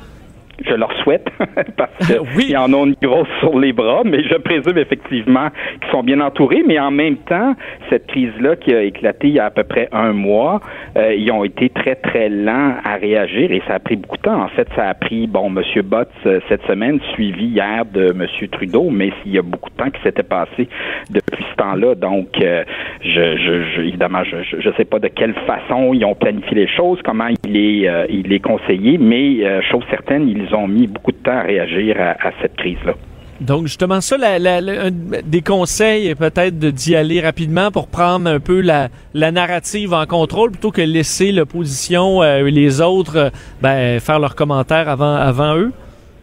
Je 0.65 0.73
leur 0.73 0.91
souhaite 1.01 1.27
parce 1.77 1.91
qu'ils 2.07 2.57
en 2.57 2.73
ont 2.73 2.85
une 2.85 2.95
grosse 3.01 3.27
sur 3.39 3.59
les 3.59 3.73
bras, 3.73 4.01
mais 4.05 4.23
je 4.23 4.35
présume 4.35 4.77
effectivement 4.77 5.49
qu'ils 5.81 5.91
sont 5.91 6.03
bien 6.03 6.19
entourés. 6.21 6.63
Mais 6.65 6.79
en 6.79 6.91
même 6.91 7.17
temps, 7.17 7.55
cette 7.89 8.07
crise-là 8.07 8.55
qui 8.55 8.73
a 8.73 8.81
éclaté 8.83 9.27
il 9.29 9.35
y 9.35 9.39
a 9.39 9.45
à 9.45 9.51
peu 9.51 9.63
près 9.63 9.89
un 9.91 10.13
mois, 10.13 10.61
euh, 10.97 11.13
ils 11.13 11.31
ont 11.31 11.43
été 11.43 11.69
très 11.69 11.95
très 11.95 12.29
lents 12.29 12.75
à 12.83 12.95
réagir 12.95 13.51
et 13.51 13.61
ça 13.67 13.75
a 13.75 13.79
pris 13.79 13.95
beaucoup 13.95 14.17
de 14.17 14.23
temps. 14.23 14.41
En 14.41 14.49
fait, 14.49 14.67
ça 14.75 14.89
a 14.89 14.93
pris 14.93 15.27
bon 15.27 15.49
Monsieur 15.49 15.81
Botts 15.81 16.09
euh, 16.25 16.39
cette 16.49 16.63
semaine, 16.65 16.99
suivi 17.13 17.45
hier 17.45 17.85
de 17.85 18.13
Monsieur 18.13 18.47
Trudeau, 18.47 18.89
mais 18.89 19.11
il 19.25 19.33
y 19.33 19.37
a 19.37 19.41
beaucoup 19.41 19.69
de 19.69 19.75
temps 19.75 19.89
qui 19.89 20.01
s'était 20.01 20.23
passé 20.23 20.67
depuis 21.09 21.45
ce 21.51 21.55
temps-là. 21.55 21.95
Donc, 21.95 22.29
euh, 22.41 22.63
je, 23.01 23.37
je, 23.37 23.81
évidemment, 23.81 24.23
je, 24.23 24.59
je 24.59 24.69
sais 24.77 24.85
pas 24.85 24.99
de 24.99 25.07
quelle 25.07 25.33
façon 25.45 25.93
ils 25.93 26.05
ont 26.05 26.15
planifié 26.15 26.55
les 26.55 26.67
choses, 26.67 26.99
comment 27.03 27.27
il 27.45 27.57
est 27.57 27.89
il 28.09 28.31
est 28.31 28.39
conseillé, 28.39 28.97
mais 28.97 29.61
chose 29.63 29.83
certaine, 29.89 30.27
ils 30.27 30.42
ils 30.47 30.55
ont 30.55 30.67
mis 30.67 30.87
beaucoup 30.87 31.11
de 31.11 31.17
temps 31.17 31.37
à 31.37 31.41
réagir 31.41 31.95
à, 31.99 32.31
cette 32.41 32.55
crise-là. 32.55 32.93
Donc, 33.41 33.65
justement, 33.65 33.99
ça, 33.99 34.17
des 34.39 35.41
conseils, 35.41 36.13
peut-être 36.15 36.57
d'y 36.59 36.95
aller 36.95 37.19
rapidement 37.19 37.71
pour 37.71 37.87
prendre 37.87 38.29
un 38.29 38.39
peu 38.39 38.61
la, 38.61 38.89
narrative 39.13 39.93
en 39.93 40.05
contrôle 40.05 40.51
plutôt 40.51 40.71
que 40.71 40.81
laisser 40.81 41.31
l'opposition 41.31 42.23
et 42.23 42.27
euh, 42.27 42.49
les 42.49 42.79
autres 42.79 43.17
euh, 43.17 43.29
ben, 43.61 43.99
faire 43.99 44.19
leurs 44.19 44.35
commentaires 44.35 44.87
avant 44.87 45.57
eux? 45.57 45.71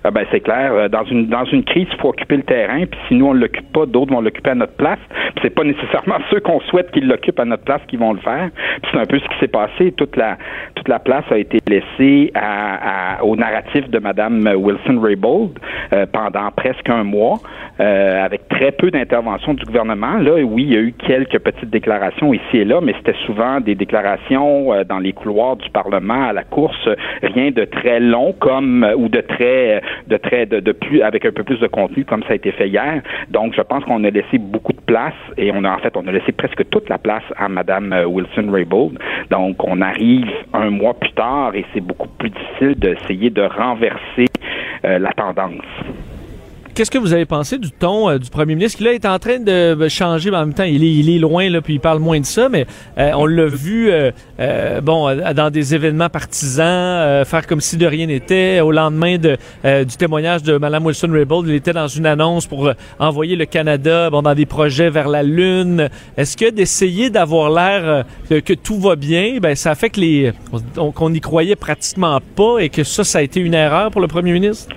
Ah 0.02 0.10
ben 0.10 0.24
c'est 0.30 0.40
clair. 0.40 0.72
Euh, 0.72 0.88
dans 0.88 1.04
une 1.04 1.26
dans 1.26 1.44
une 1.44 1.62
crise, 1.62 1.86
il 1.92 2.00
faut 2.00 2.08
occuper 2.08 2.36
le 2.36 2.42
terrain. 2.42 2.86
Puis 2.86 2.98
si 3.08 3.14
nous 3.14 3.26
on 3.26 3.32
l'occupe 3.34 3.70
pas, 3.72 3.84
d'autres 3.84 4.12
vont 4.12 4.22
l'occuper 4.22 4.50
à 4.50 4.54
notre 4.54 4.72
place. 4.72 4.98
Puis 5.10 5.40
c'est 5.42 5.54
pas 5.54 5.64
nécessairement 5.64 6.16
ceux 6.30 6.40
qu'on 6.40 6.60
souhaite 6.60 6.90
qu'ils 6.90 7.06
l'occupent 7.06 7.40
à 7.40 7.44
notre 7.44 7.64
place 7.64 7.82
qui 7.86 7.96
vont 7.96 8.14
le 8.14 8.20
faire. 8.20 8.48
Puis 8.82 8.90
c'est 8.92 8.98
un 8.98 9.04
peu 9.04 9.18
ce 9.18 9.24
qui 9.24 9.38
s'est 9.40 9.48
passé. 9.48 9.92
Toute 9.92 10.16
la 10.16 10.38
toute 10.74 10.88
la 10.88 11.00
place 11.00 11.24
a 11.30 11.36
été 11.36 11.58
laissée 11.68 12.32
à, 12.34 13.22
au 13.22 13.36
narratif 13.36 13.90
de 13.90 13.98
Madame 13.98 14.48
Wilson-Raybould 14.56 15.58
euh, 15.92 16.06
pendant 16.10 16.50
presque 16.56 16.88
un 16.88 17.04
mois, 17.04 17.38
euh, 17.80 18.24
avec 18.24 18.48
très 18.48 18.72
peu 18.72 18.90
d'intervention 18.90 19.52
du 19.52 19.64
gouvernement. 19.64 20.16
Là, 20.18 20.36
oui, 20.42 20.64
il 20.64 20.72
y 20.72 20.76
a 20.76 20.80
eu 20.80 20.92
quelques 20.92 21.38
petites 21.38 21.70
déclarations 21.70 22.32
ici 22.32 22.58
et 22.58 22.64
là, 22.64 22.80
mais 22.80 22.94
c'était 22.98 23.18
souvent 23.26 23.60
des 23.60 23.74
déclarations 23.74 24.70
dans 24.88 24.98
les 24.98 25.12
couloirs 25.12 25.56
du 25.56 25.68
Parlement 25.70 26.28
à 26.28 26.32
la 26.32 26.44
course, 26.44 26.88
rien 27.22 27.50
de 27.50 27.64
très 27.64 28.00
long 28.00 28.32
comme 28.38 28.86
ou 28.96 29.08
de 29.08 29.20
très 29.20 29.82
de 30.06 30.16
très 30.16 30.46
de, 30.46 30.72
plus 30.72 31.02
avec 31.02 31.24
un 31.24 31.32
peu 31.32 31.44
plus 31.44 31.58
de 31.58 31.66
contenu 31.66 32.04
comme 32.04 32.22
ça 32.24 32.32
a 32.32 32.34
été 32.34 32.52
fait 32.52 32.68
hier. 32.68 33.02
Donc 33.28 33.54
je 33.54 33.62
pense 33.62 33.84
qu'on 33.84 34.04
a 34.04 34.10
laissé 34.10 34.38
beaucoup 34.38 34.72
de 34.72 34.80
place 34.80 35.14
et 35.36 35.50
on 35.52 35.64
a 35.64 35.70
en 35.70 35.78
fait 35.78 35.96
on 35.96 36.06
a 36.06 36.12
laissé 36.12 36.32
presque 36.32 36.68
toute 36.70 36.88
la 36.88 36.98
place 36.98 37.24
à 37.36 37.48
Madame 37.48 37.92
euh, 37.92 38.04
Wilson 38.06 38.50
Raybould. 38.50 38.98
Donc 39.30 39.62
on 39.64 39.80
arrive 39.80 40.30
un 40.52 40.70
mois 40.70 40.94
plus 40.94 41.12
tard 41.12 41.54
et 41.54 41.64
c'est 41.72 41.80
beaucoup 41.80 42.08
plus 42.08 42.30
difficile 42.30 42.74
d'essayer 42.78 43.30
de 43.30 43.42
renverser 43.42 44.26
euh, 44.84 44.98
la 44.98 45.12
tendance. 45.12 45.64
Qu'est-ce 46.80 46.90
que 46.90 46.96
vous 46.96 47.12
avez 47.12 47.26
pensé 47.26 47.58
du 47.58 47.70
ton 47.70 48.08
euh, 48.08 48.16
du 48.16 48.30
premier 48.30 48.54
ministre 48.54 48.78
qui 48.78 48.84
là 48.84 48.94
est 48.94 49.04
en 49.04 49.18
train 49.18 49.38
de 49.38 49.52
euh, 49.52 49.88
changer, 49.90 50.30
mais 50.30 50.38
en 50.38 50.46
même 50.46 50.54
temps 50.54 50.64
il 50.64 51.10
est, 51.10 51.18
loin 51.18 51.50
là, 51.50 51.60
puis 51.60 51.74
il 51.74 51.78
parle 51.78 51.98
moins 51.98 52.18
de 52.18 52.24
ça, 52.24 52.48
mais 52.48 52.64
euh, 52.96 53.10
on 53.16 53.26
l'a 53.26 53.44
vu 53.44 53.92
bon 54.82 55.14
dans 55.34 55.50
des 55.50 55.74
événements 55.74 56.08
partisans 56.08 57.22
faire 57.26 57.46
comme 57.46 57.60
si 57.60 57.76
de 57.76 57.84
rien 57.84 58.06
n'était. 58.06 58.60
Au 58.60 58.72
lendemain 58.72 59.18
de, 59.18 59.36
du 59.62 59.96
témoignage 59.98 60.42
de 60.42 60.56
Mme 60.56 60.86
Wilson 60.86 61.10
Raybould, 61.12 61.48
il 61.48 61.54
était 61.54 61.74
dans 61.74 61.86
une 61.86 62.06
annonce 62.06 62.46
pour 62.46 62.72
envoyer 62.98 63.36
le 63.36 63.44
Canada 63.44 64.08
dans 64.08 64.34
des 64.34 64.46
projets 64.46 64.88
vers 64.88 65.08
la 65.08 65.22
lune. 65.22 65.90
Est-ce 66.16 66.34
que 66.34 66.50
d'essayer 66.50 67.10
d'avoir 67.10 67.50
l'air 67.50 68.06
que, 68.30 68.54
tout 68.54 68.80
va 68.80 68.96
bien, 68.96 69.36
ben 69.38 69.54
ça 69.54 69.74
fait 69.74 69.90
que 69.90 70.00
les 70.00 70.32
qu'on 70.74 71.10
n'y 71.10 71.20
croyait 71.20 71.56
pratiquement 71.56 72.18
pas 72.36 72.60
et 72.60 72.70
que 72.70 72.84
ça 72.84 73.04
ça 73.04 73.18
a 73.18 73.22
été 73.22 73.38
une 73.40 73.52
erreur 73.52 73.90
pour 73.90 74.00
le 74.00 74.08
premier 74.08 74.32
ministre? 74.32 74.74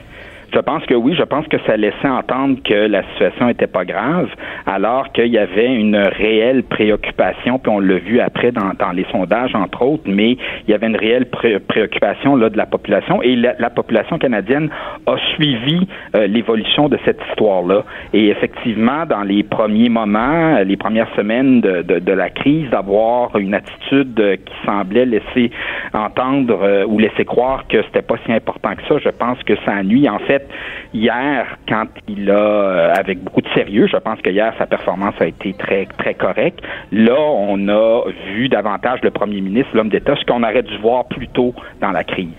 Je 0.53 0.59
pense 0.59 0.85
que 0.85 0.93
oui, 0.93 1.15
je 1.17 1.23
pense 1.23 1.47
que 1.47 1.57
ça 1.65 1.77
laissait 1.77 2.07
entendre 2.07 2.59
que 2.63 2.75
la 2.75 3.01
situation 3.13 3.49
était 3.49 3.65
pas 3.65 3.85
grave, 3.85 4.29
alors 4.67 5.11
qu'il 5.11 5.27
y 5.27 5.39
avait 5.39 5.73
une 5.73 5.95
réelle 5.95 6.61
préoccupation, 6.63 7.57
puis 7.57 7.71
on 7.71 7.79
l'a 7.79 7.97
vu 7.97 8.19
après 8.19 8.51
dans, 8.51 8.91
les 8.93 9.05
sondages, 9.11 9.55
entre 9.55 9.81
autres, 9.81 10.03
mais 10.05 10.37
il 10.67 10.69
y 10.69 10.73
avait 10.75 10.85
une 10.85 10.95
réelle 10.95 11.27
préoccupation 11.27 12.35
là, 12.35 12.51
de 12.51 12.57
la 12.57 12.67
population 12.67 13.21
et 13.23 13.35
la, 13.35 13.69
population 13.71 14.19
canadienne 14.19 14.69
a 15.07 15.17
suivi 15.33 15.87
euh, 16.15 16.27
l'évolution 16.27 16.87
de 16.87 16.99
cette 17.03 17.19
histoire-là. 17.29 17.83
Et 18.13 18.27
effectivement, 18.27 19.07
dans 19.07 19.23
les 19.23 19.41
premiers 19.41 19.89
moments, 19.89 20.59
les 20.59 20.77
premières 20.77 21.09
semaines 21.15 21.61
de, 21.61 22.13
la 22.13 22.29
crise, 22.29 22.69
d'avoir 22.69 23.35
une 23.37 23.55
attitude 23.55 24.13
qui 24.45 24.53
semblait 24.65 25.05
laisser 25.05 25.49
entendre 25.93 26.59
euh, 26.61 26.85
ou 26.85 26.99
laisser 26.99 27.25
croire 27.25 27.65
que 27.67 27.81
c'était 27.83 28.03
pas 28.03 28.15
si 28.25 28.31
important 28.31 28.75
que 28.75 28.83
ça, 28.87 28.99
je 29.03 29.09
pense 29.09 29.41
que 29.43 29.55
ça 29.65 29.81
nuit 29.81 30.07
en 30.07 30.19
fait 30.19 30.42
hier, 30.93 31.57
quand 31.67 31.87
il 32.07 32.29
a, 32.29 32.33
euh, 32.33 32.93
avec 32.93 33.23
beaucoup 33.23 33.41
de 33.41 33.49
sérieux, 33.55 33.87
je 33.91 33.97
pense 33.97 34.19
que 34.21 34.29
hier, 34.29 34.53
sa 34.57 34.65
performance 34.65 35.15
a 35.19 35.27
été 35.27 35.53
très, 35.53 35.85
très 35.97 36.13
correcte. 36.13 36.59
Là, 36.91 37.19
on 37.19 37.67
a 37.67 38.03
vu 38.33 38.49
davantage 38.49 38.99
le 39.03 39.11
premier 39.11 39.41
ministre, 39.41 39.71
l'homme 39.73 39.89
d'État, 39.89 40.15
ce 40.15 40.25
qu'on 40.25 40.43
aurait 40.43 40.63
dû 40.63 40.77
voir 40.77 41.05
plus 41.05 41.27
tôt 41.27 41.53
dans 41.81 41.91
la 41.91 42.03
crise. 42.03 42.29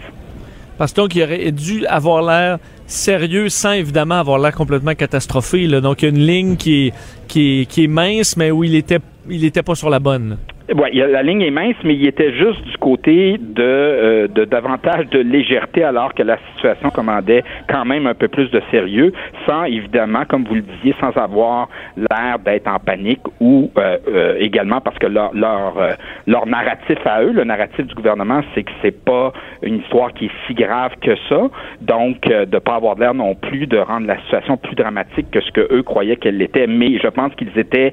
Parce 0.78 0.92
qu'il 0.92 1.22
aurait 1.22 1.52
dû 1.52 1.86
avoir 1.86 2.22
l'air 2.22 2.58
sérieux 2.86 3.48
sans 3.48 3.72
évidemment 3.72 4.16
avoir 4.16 4.38
l'air 4.38 4.54
complètement 4.54 4.94
catastrophé. 4.94 5.68
Donc, 5.80 6.02
il 6.02 6.04
y 6.04 6.08
a 6.08 6.10
une 6.10 6.26
ligne 6.26 6.56
qui 6.56 6.92
est, 7.36 7.88
mince, 7.88 8.36
mais 8.36 8.50
où 8.50 8.64
il 8.64 8.74
était, 8.74 8.98
il 9.28 9.52
pas 9.52 9.74
sur 9.74 9.90
la 9.90 10.00
bonne. 10.00 10.36
Ouais, 10.72 10.90
la 10.92 11.22
ligne 11.22 11.42
est 11.42 11.50
mince, 11.50 11.76
mais 11.84 11.94
il 11.94 12.06
était 12.06 12.32
juste 12.32 12.62
du 12.62 12.78
côté 12.78 13.36
de, 13.38 13.62
euh, 13.62 14.28
de 14.28 14.46
davantage 14.46 15.06
de 15.10 15.18
légèreté, 15.18 15.84
alors 15.84 16.14
que 16.14 16.22
la 16.22 16.38
situation 16.54 16.88
commandait 16.88 17.44
quand 17.68 17.84
même 17.84 18.06
un 18.06 18.14
peu 18.14 18.28
plus 18.28 18.50
de 18.50 18.62
sérieux, 18.70 19.12
sans 19.44 19.64
évidemment, 19.64 20.24
comme 20.26 20.44
vous 20.44 20.54
le 20.54 20.62
disiez, 20.62 20.94
sans 21.00 21.14
avoir 21.20 21.68
l'air 21.98 22.38
d'être 22.38 22.66
en 22.66 22.78
panique 22.78 23.20
ou 23.40 23.70
euh, 23.76 23.98
euh, 24.08 24.36
également 24.40 24.80
parce 24.80 24.98
que 24.98 25.06
leur 25.06 25.34
leur, 25.34 25.74
leur 26.26 26.46
narratif 26.46 26.98
à 27.04 27.22
eux, 27.22 27.32
le 27.32 27.44
narratif 27.44 27.86
du 27.86 27.94
gouvernement, 27.94 28.40
c'est 28.54 28.62
que 28.62 28.72
c'est 28.80 29.04
pas 29.04 29.34
une 29.62 29.80
histoire 29.80 30.14
qui 30.14 30.26
est 30.26 30.46
si 30.46 30.54
grave 30.54 30.92
que 31.02 31.14
ça, 31.28 31.42
donc 31.82 32.22
de 32.22 32.58
pas 32.58 32.76
avoir 32.76 32.94
l'air 32.98 33.12
non 33.12 33.34
plus 33.34 33.66
de 33.66 33.76
rendre 33.76 34.06
la 34.06 34.18
situation 34.20 34.56
plus 34.56 34.76
dramatique 34.76 35.30
que 35.30 35.42
ce 35.42 35.50
que 35.50 35.68
eux 35.74 35.82
croyaient 35.82 36.16
qu'elle 36.16 36.38
l'était. 36.38 36.66
Mais 36.66 36.98
je 36.98 37.08
pense 37.08 37.34
qu'ils 37.34 37.58
étaient 37.58 37.92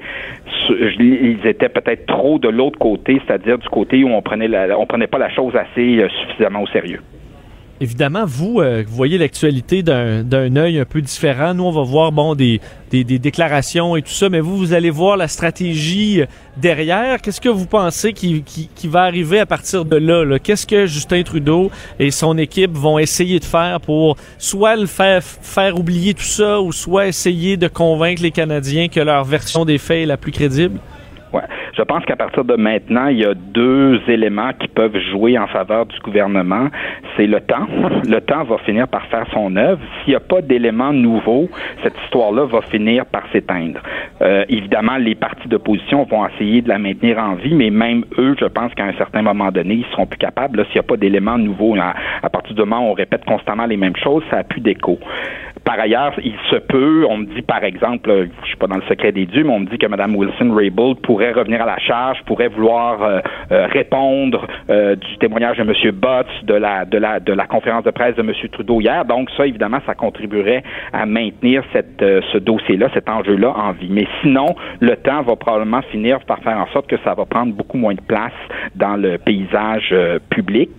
ils 0.69 1.45
étaient 1.45 1.69
peut-être 1.69 2.05
trop 2.05 2.39
de 2.39 2.60
c'est-à-dire 3.25 3.57
du 3.57 3.69
côté 3.69 4.03
où 4.03 4.09
on 4.09 4.21
prenait 4.21 4.49
prenait 4.87 5.07
pas 5.07 5.17
la 5.17 5.29
chose 5.29 5.53
assez 5.55 5.99
euh, 5.99 6.09
suffisamment 6.09 6.63
au 6.63 6.67
sérieux. 6.67 7.01
Évidemment, 7.81 8.25
vous, 8.27 8.61
euh, 8.61 8.83
voyez 8.87 9.17
l'actualité 9.17 9.81
d'un 9.81 10.55
œil 10.55 10.77
un 10.77 10.85
peu 10.85 11.01
différent. 11.01 11.55
Nous, 11.55 11.63
on 11.63 11.71
va 11.71 11.81
voir 11.81 12.11
bon 12.11 12.35
des, 12.35 12.59
déclarations 12.91 13.95
et 13.95 14.03
tout 14.03 14.11
ça, 14.11 14.29
mais 14.29 14.39
vous, 14.39 14.55
vous 14.55 14.73
allez 14.73 14.91
voir 14.91 15.17
la 15.17 15.27
stratégie 15.27 16.21
euh, 16.21 16.25
derrière. 16.57 17.19
Qu'est-ce 17.19 17.41
que 17.41 17.49
vous 17.49 17.65
pensez 17.65 18.13
qui, 18.13 18.43
va 18.83 19.01
arriver 19.01 19.39
à 19.39 19.47
partir 19.47 19.83
de 19.83 19.95
là? 19.95 20.23
-là? 20.23 20.37
Qu'est-ce 20.39 20.67
que 20.67 20.85
Justin 20.85 21.23
Trudeau 21.23 21.71
et 21.97 22.11
son 22.11 22.37
équipe 22.37 22.73
vont 22.73 22.99
essayer 22.99 23.39
de 23.39 23.45
faire 23.45 23.81
pour 23.81 24.15
soit 24.37 24.75
le 24.75 24.85
faire, 24.85 25.23
faire 25.23 25.79
oublier 25.79 26.13
tout 26.13 26.31
ça 26.39 26.61
ou 26.61 26.71
soit 26.71 27.07
essayer 27.07 27.57
de 27.57 27.67
convaincre 27.67 28.21
les 28.21 28.31
Canadiens 28.31 28.89
que 28.89 28.99
leur 28.99 29.23
version 29.23 29.65
des 29.65 29.79
faits 29.79 30.03
est 30.03 30.05
la 30.05 30.17
plus 30.17 30.31
crédible? 30.31 30.79
Ouais. 31.33 31.41
Je 31.77 31.81
pense 31.83 32.03
qu'à 32.05 32.17
partir 32.17 32.43
de 32.43 32.55
maintenant, 32.55 33.07
il 33.07 33.19
y 33.19 33.25
a 33.25 33.33
deux 33.33 34.01
éléments 34.07 34.51
qui 34.59 34.67
peuvent 34.67 34.97
jouer 35.11 35.37
en 35.37 35.47
faveur 35.47 35.85
du 35.85 35.97
gouvernement. 35.99 36.67
C'est 37.15 37.27
le 37.27 37.39
temps. 37.39 37.67
Le 38.07 38.19
temps 38.19 38.43
va 38.43 38.57
finir 38.59 38.87
par 38.87 39.05
faire 39.05 39.25
son 39.33 39.55
œuvre. 39.55 39.79
S'il 40.03 40.11
n'y 40.11 40.15
a 40.15 40.19
pas 40.19 40.41
d'éléments 40.41 40.91
nouveaux, 40.91 41.47
cette 41.83 41.95
histoire-là 42.03 42.45
va 42.45 42.61
finir 42.63 43.05
par 43.05 43.23
s'éteindre. 43.31 43.79
Euh, 44.21 44.43
évidemment, 44.49 44.97
les 44.97 45.15
partis 45.15 45.47
d'opposition 45.47 46.03
vont 46.03 46.27
essayer 46.27 46.61
de 46.61 46.69
la 46.69 46.79
maintenir 46.79 47.17
en 47.17 47.35
vie, 47.35 47.53
mais 47.53 47.69
même 47.69 48.03
eux, 48.17 48.35
je 48.39 48.45
pense 48.45 48.73
qu'à 48.73 48.83
un 48.83 48.93
certain 48.93 49.21
moment 49.21 49.51
donné, 49.51 49.75
ils 49.75 49.85
seront 49.91 50.05
plus 50.05 50.19
capables. 50.19 50.65
S'il 50.65 50.75
n'y 50.75 50.79
a 50.79 50.83
pas 50.83 50.97
d'éléments 50.97 51.37
nouveaux, 51.37 51.75
à, 51.75 51.93
à, 52.21 52.29
partir 52.29 52.55
du 52.55 52.61
moment 52.61 52.87
où 52.87 52.91
on 52.91 52.93
répète 52.93 53.23
constamment 53.25 53.65
les 53.65 53.77
mêmes 53.77 53.95
choses, 53.95 54.23
ça 54.29 54.37
n'a 54.37 54.43
plus 54.43 54.61
d'écho. 54.61 54.99
Par 55.63 55.79
ailleurs, 55.79 56.13
il 56.23 56.35
se 56.49 56.55
peut, 56.55 57.05
on 57.09 57.17
me 57.17 57.25
dit 57.25 57.41
par 57.41 57.63
exemple, 57.63 58.27
je 58.41 58.47
suis 58.47 58.57
pas 58.57 58.67
dans 58.67 58.77
le 58.77 58.83
secret 58.89 59.11
des 59.11 59.25
dieux, 59.25 59.43
mais 59.43 59.53
on 59.53 59.59
me 59.59 59.67
dit 59.67 59.77
que 59.77 59.87
Mme 59.87 60.15
Wilson-Raybould 60.15 61.01
pourrait 61.01 61.31
revenir 61.31 61.61
à 61.61 61.65
la 61.65 61.77
charge, 61.79 62.21
pourrait 62.25 62.47
vouloir 62.47 63.01
euh, 63.03 63.19
euh, 63.51 63.67
répondre 63.67 64.47
euh, 64.69 64.95
du 64.95 65.17
témoignage 65.17 65.57
de 65.57 65.63
M. 65.63 65.91
Botts, 65.93 66.45
de 66.45 66.53
la, 66.53 66.85
de, 66.85 66.97
la, 66.97 67.19
de 67.19 67.33
la 67.33 67.45
conférence 67.45 67.83
de 67.83 67.91
presse 67.91 68.15
de 68.15 68.21
M. 68.21 68.31
Trudeau 68.51 68.81
hier. 68.81 69.05
Donc 69.05 69.29
ça, 69.37 69.45
évidemment, 69.45 69.79
ça 69.85 69.93
contribuerait 69.93 70.63
à 70.93 71.05
maintenir 71.05 71.63
cette, 71.73 71.99
ce 71.99 72.37
dossier-là, 72.37 72.89
cet 72.93 73.09
enjeu-là 73.09 73.53
en 73.55 73.71
vie. 73.71 73.89
Mais 73.89 74.07
sinon, 74.21 74.55
le 74.79 74.95
temps 74.95 75.21
va 75.21 75.35
probablement 75.35 75.81
finir 75.91 76.19
par 76.21 76.39
faire 76.39 76.57
en 76.57 76.67
sorte 76.67 76.87
que 76.87 76.97
ça 77.03 77.13
va 77.13 77.25
prendre 77.25 77.53
beaucoup 77.53 77.77
moins 77.77 77.93
de 77.93 78.01
place 78.01 78.33
dans 78.75 78.95
le 78.95 79.17
paysage 79.17 79.89
euh, 79.91 80.19
public. 80.29 80.69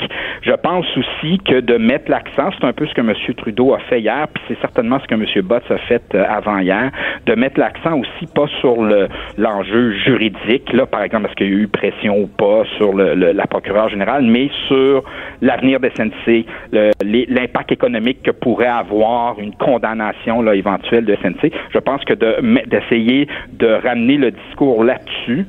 Je 0.43 0.53
pense 0.53 0.87
aussi 0.97 1.39
que 1.39 1.61
de 1.61 1.77
mettre 1.77 2.11
l'accent, 2.11 2.51
c'est 2.59 2.67
un 2.67 2.73
peu 2.73 2.87
ce 2.87 2.95
que 2.95 3.01
M. 3.01 3.13
Trudeau 3.37 3.75
a 3.75 3.79
fait 3.79 4.01
hier, 4.01 4.27
puis 4.33 4.43
c'est 4.49 4.61
certainement 4.73 4.99
ce 5.01 5.07
que 5.07 5.15
M. 5.15 5.43
Botts 5.45 5.71
a 5.71 5.79
fait 5.79 6.03
euh, 6.15 6.25
avant 6.29 6.59
hier, 6.59 6.91
de 7.27 7.35
mettre 7.35 7.61
l'accent 7.61 7.99
aussi 7.99 8.27
pas 8.35 8.47
sur 8.61 8.83
le 8.83 9.09
l'enjeu 9.37 9.93
juridique, 9.93 10.73
là, 10.73 10.87
par 10.87 11.03
exemple, 11.03 11.27
est-ce 11.27 11.35
qu'il 11.35 11.49
y 11.49 11.51
a 11.51 11.53
eu 11.53 11.69
pression 11.69 12.19
ou 12.19 12.27
pas 12.27 12.65
sur 12.77 12.95
la 12.95 13.47
procureure 13.47 13.89
générale, 13.89 14.25
mais 14.25 14.51
sur 14.69 15.05
l'avenir 15.41 15.81
des 15.81 15.91
SNC, 15.91 16.47
l'impact 16.73 17.73
économique 17.73 18.23
que 18.23 18.31
pourrait 18.31 18.67
avoir 18.67 19.39
une 19.39 19.55
condamnation 19.55 20.43
là, 20.43 20.55
éventuelle 20.55 21.05
de 21.05 21.15
SNC. 21.17 21.53
Je 21.73 21.79
pense 21.79 22.05
que 22.05 22.15
d'essayer 22.15 23.29
de, 23.53 23.67
ramener 23.83 24.17
le 24.17 24.31
discours 24.31 24.85
là-dessus, 24.85 25.47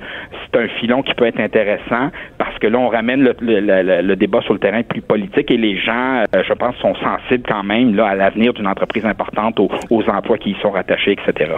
c'est 0.54 0.60
un 0.60 0.68
filon 0.80 1.02
qui 1.02 1.14
peut 1.14 1.26
être 1.26 1.40
intéressant 1.40 2.10
parce 2.38 2.58
que 2.60 2.68
là, 2.68 2.78
on 2.78 2.90
ramène 2.90 3.24
le, 3.24 4.16
débat 4.16 4.42
sur 4.42 4.54
le 4.54 4.60
terrain 4.60 4.84
plus 4.84 5.02
politique 5.02 5.50
et 5.52 5.58
les 5.58 5.78
gens, 5.78 6.24
euh, 6.36 6.44
je 6.48 6.54
pense, 6.54 6.76
sont 6.78 6.96
sensibles 6.96 7.44
quand 7.48 7.64
même 7.64 7.96
là, 7.96 8.08
à 8.08 8.16
l'avenir 8.16 8.54
d'une 8.54 8.68
entreprise 8.68 9.06
importante, 9.06 9.60
aux 9.60 10.10
emplois 10.10 10.38
qui 10.38 10.52
y 10.52 10.56
sont 10.62 10.72
rattachés, 10.72 11.14
etc. 11.14 11.54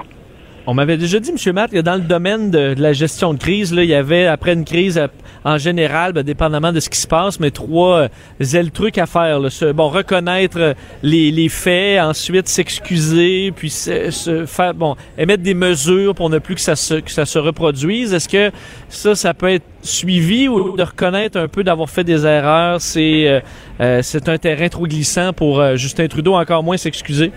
On 0.67 0.73
m'avait 0.73 0.97
déjà 0.97 1.19
dit, 1.19 1.29
M. 1.29 1.53
Matt, 1.53 1.71
que 1.71 1.79
dans 1.79 1.93
le 1.93 2.01
domaine 2.01 2.49
de, 2.49 2.73
la 2.75 2.91
gestion 2.91 3.35
de 3.35 3.39
crise, 3.39 3.71
là, 3.71 3.83
il 3.83 3.89
y 3.89 3.93
avait, 3.93 4.25
après 4.25 4.53
une 4.53 4.65
crise, 4.65 4.97
euh, 4.97 5.07
en 5.43 5.59
général, 5.59 6.11
ben, 6.11 6.23
dépendamment 6.23 6.73
de 6.73 6.79
ce 6.79 6.89
qui 6.89 6.97
se 6.97 7.05
passe, 7.05 7.39
mais 7.39 7.51
trois 7.51 8.09
euh, 8.41 8.69
trucs 8.73 8.97
à 8.97 9.05
faire. 9.05 9.39
Là. 9.39 9.49
bon, 9.73 9.89
reconnaître 9.89 10.57
euh, 10.59 10.73
les, 11.03 11.29
les, 11.29 11.49
faits, 11.49 12.01
ensuite 12.01 12.47
s'excuser, 12.47 13.53
puis 13.55 13.69
se, 13.69 14.45
faire, 14.47 14.73
bon, 14.73 14.95
émettre 15.19 15.43
des 15.43 15.53
mesures 15.53 16.15
pour 16.15 16.31
ne 16.31 16.39
plus 16.39 16.55
que 16.55 16.61
ça 16.61 16.75
se, 16.75 16.95
que 16.95 17.11
ça 17.11 17.27
se 17.27 17.37
reproduise. 17.37 18.15
Est-ce 18.15 18.27
que 18.27 18.51
ça, 18.89 19.13
ça 19.13 19.35
peut 19.35 19.51
être 19.51 19.65
suivi 19.83 20.47
ou 20.47 20.75
de 20.75 20.81
reconnaître 20.83 21.37
un 21.37 21.47
peu 21.47 21.63
d'avoir 21.63 21.91
fait 21.91 22.03
des 22.03 22.25
erreurs, 22.25 22.81
c'est 22.81 23.43
euh, 23.79 24.01
c'est 24.01 24.27
un 24.29 24.39
terrain 24.39 24.67
trop 24.67 24.87
glissant 24.87 25.31
pour 25.31 25.63
Justin 25.75 26.07
Trudeau, 26.07 26.33
encore 26.33 26.63
moins 26.63 26.77
s'excuser? 26.77 27.31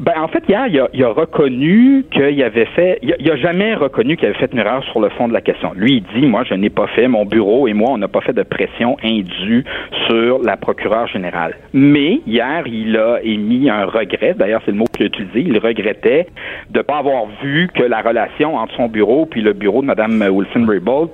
Ben, 0.00 0.14
en 0.16 0.28
fait, 0.28 0.42
hier, 0.48 0.66
il 0.68 0.80
a, 0.80 0.88
il 0.92 1.04
a 1.04 1.10
reconnu 1.10 2.04
qu'il 2.10 2.42
avait 2.42 2.66
fait. 2.66 2.98
Il 3.02 3.30
a, 3.30 3.36
jamais 3.36 3.74
reconnu 3.74 4.16
qu'il 4.16 4.26
avait 4.26 4.38
fait 4.38 4.52
une 4.52 4.58
erreur 4.58 4.82
sur 4.84 5.00
le 5.00 5.08
fond 5.10 5.28
de 5.28 5.32
la 5.32 5.40
question. 5.40 5.72
Lui, 5.74 6.02
il 6.04 6.20
dit 6.20 6.26
Moi, 6.26 6.44
je 6.44 6.54
n'ai 6.54 6.70
pas 6.70 6.86
fait, 6.88 7.08
mon 7.08 7.24
bureau 7.24 7.68
et 7.68 7.72
moi, 7.72 7.90
on 7.92 7.98
n'a 7.98 8.08
pas 8.08 8.20
fait 8.20 8.32
de 8.32 8.42
pression 8.42 8.96
indue 9.02 9.64
sur 10.06 10.42
la 10.42 10.56
procureure 10.56 11.06
générale. 11.08 11.56
Mais 11.72 12.20
hier, 12.26 12.66
il 12.66 12.96
a 12.96 13.20
émis 13.22 13.68
un 13.70 13.84
regret. 13.86 14.34
D'ailleurs, 14.38 14.62
c'est 14.64 14.70
le 14.72 14.78
mot 14.78 14.86
qu'il 14.86 15.04
a 15.04 15.06
utilisé. 15.06 15.40
Il 15.40 15.58
regrettait 15.58 16.26
de 16.70 16.78
ne 16.78 16.82
pas 16.82 16.98
avoir 16.98 17.24
vu 17.42 17.68
que 17.74 17.82
la 17.82 18.00
relation 18.00 18.56
entre 18.56 18.74
son 18.76 18.88
bureau 18.88 19.26
puis 19.26 19.42
le 19.42 19.52
bureau 19.52 19.82
de 19.82 19.86
Mme 19.86 20.22
Wilson-Raybould 20.30 21.10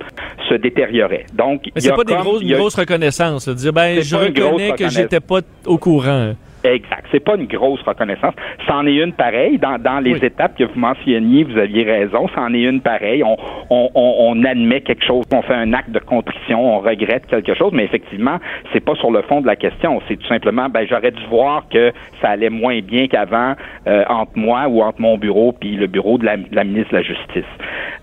se 0.49 0.55
détériorait. 0.55 1.25
Donc, 1.33 1.63
Mais 1.75 1.81
c'est 1.81 1.95
pas 1.95 2.03
des 2.03 2.15
grosses, 2.15 2.41
une 2.41 2.53
grosse 2.55 2.75
reconnaissance. 2.75 3.47
Dire, 3.49 3.73
ben, 3.73 4.01
je 4.01 4.15
reconnais 4.15 4.71
que 4.73 4.89
j'étais 4.89 5.19
pas 5.19 5.39
au 5.65 5.77
courant. 5.77 6.33
Exact. 6.63 7.05
C'est 7.11 7.19
pas 7.19 7.35
une 7.35 7.45
grosse 7.45 7.81
reconnaissance. 7.81 8.33
C'en 8.67 8.85
est 8.85 8.95
une 8.95 9.13
pareille. 9.13 9.57
Dans, 9.57 9.77
dans 9.77 9.99
les 9.99 10.23
étapes 10.23 10.57
que 10.57 10.63
vous 10.63 10.79
mentionniez, 10.79 11.43
vous 11.43 11.57
aviez 11.57 11.83
raison. 11.83 12.27
C'en 12.35 12.53
est 12.53 12.61
une 12.61 12.81
pareille. 12.81 13.23
On, 13.23 13.35
on, 13.69 13.89
on, 13.95 14.43
admet 14.43 14.81
quelque 14.81 15.03
chose, 15.05 15.25
on 15.33 15.41
fait 15.41 15.53
un 15.53 15.73
acte 15.73 15.91
de 15.91 15.99
contrition, 15.99 16.75
on 16.75 16.79
regrette 16.79 17.27
quelque 17.27 17.53
chose, 17.53 17.71
mais 17.73 17.83
effectivement, 17.83 18.39
c'est 18.71 18.79
pas 18.79 18.95
sur 18.95 19.11
le 19.11 19.21
fond 19.23 19.41
de 19.41 19.47
la 19.47 19.55
question. 19.55 20.01
C'est 20.07 20.17
tout 20.17 20.27
simplement, 20.27 20.69
ben 20.69 20.85
j'aurais 20.89 21.11
dû 21.11 21.23
voir 21.29 21.67
que 21.69 21.91
ça 22.21 22.29
allait 22.29 22.49
moins 22.49 22.79
bien 22.81 23.07
qu'avant 23.07 23.53
euh, 23.87 24.03
entre 24.09 24.33
moi 24.35 24.67
ou 24.67 24.81
entre 24.81 25.01
mon 25.01 25.17
bureau 25.17 25.53
puis 25.53 25.75
le 25.75 25.87
bureau 25.87 26.17
de 26.17 26.25
la, 26.25 26.35
la 26.51 26.63
ministre 26.63 26.91
de 26.91 26.97
la 26.97 27.03
Justice. 27.03 27.43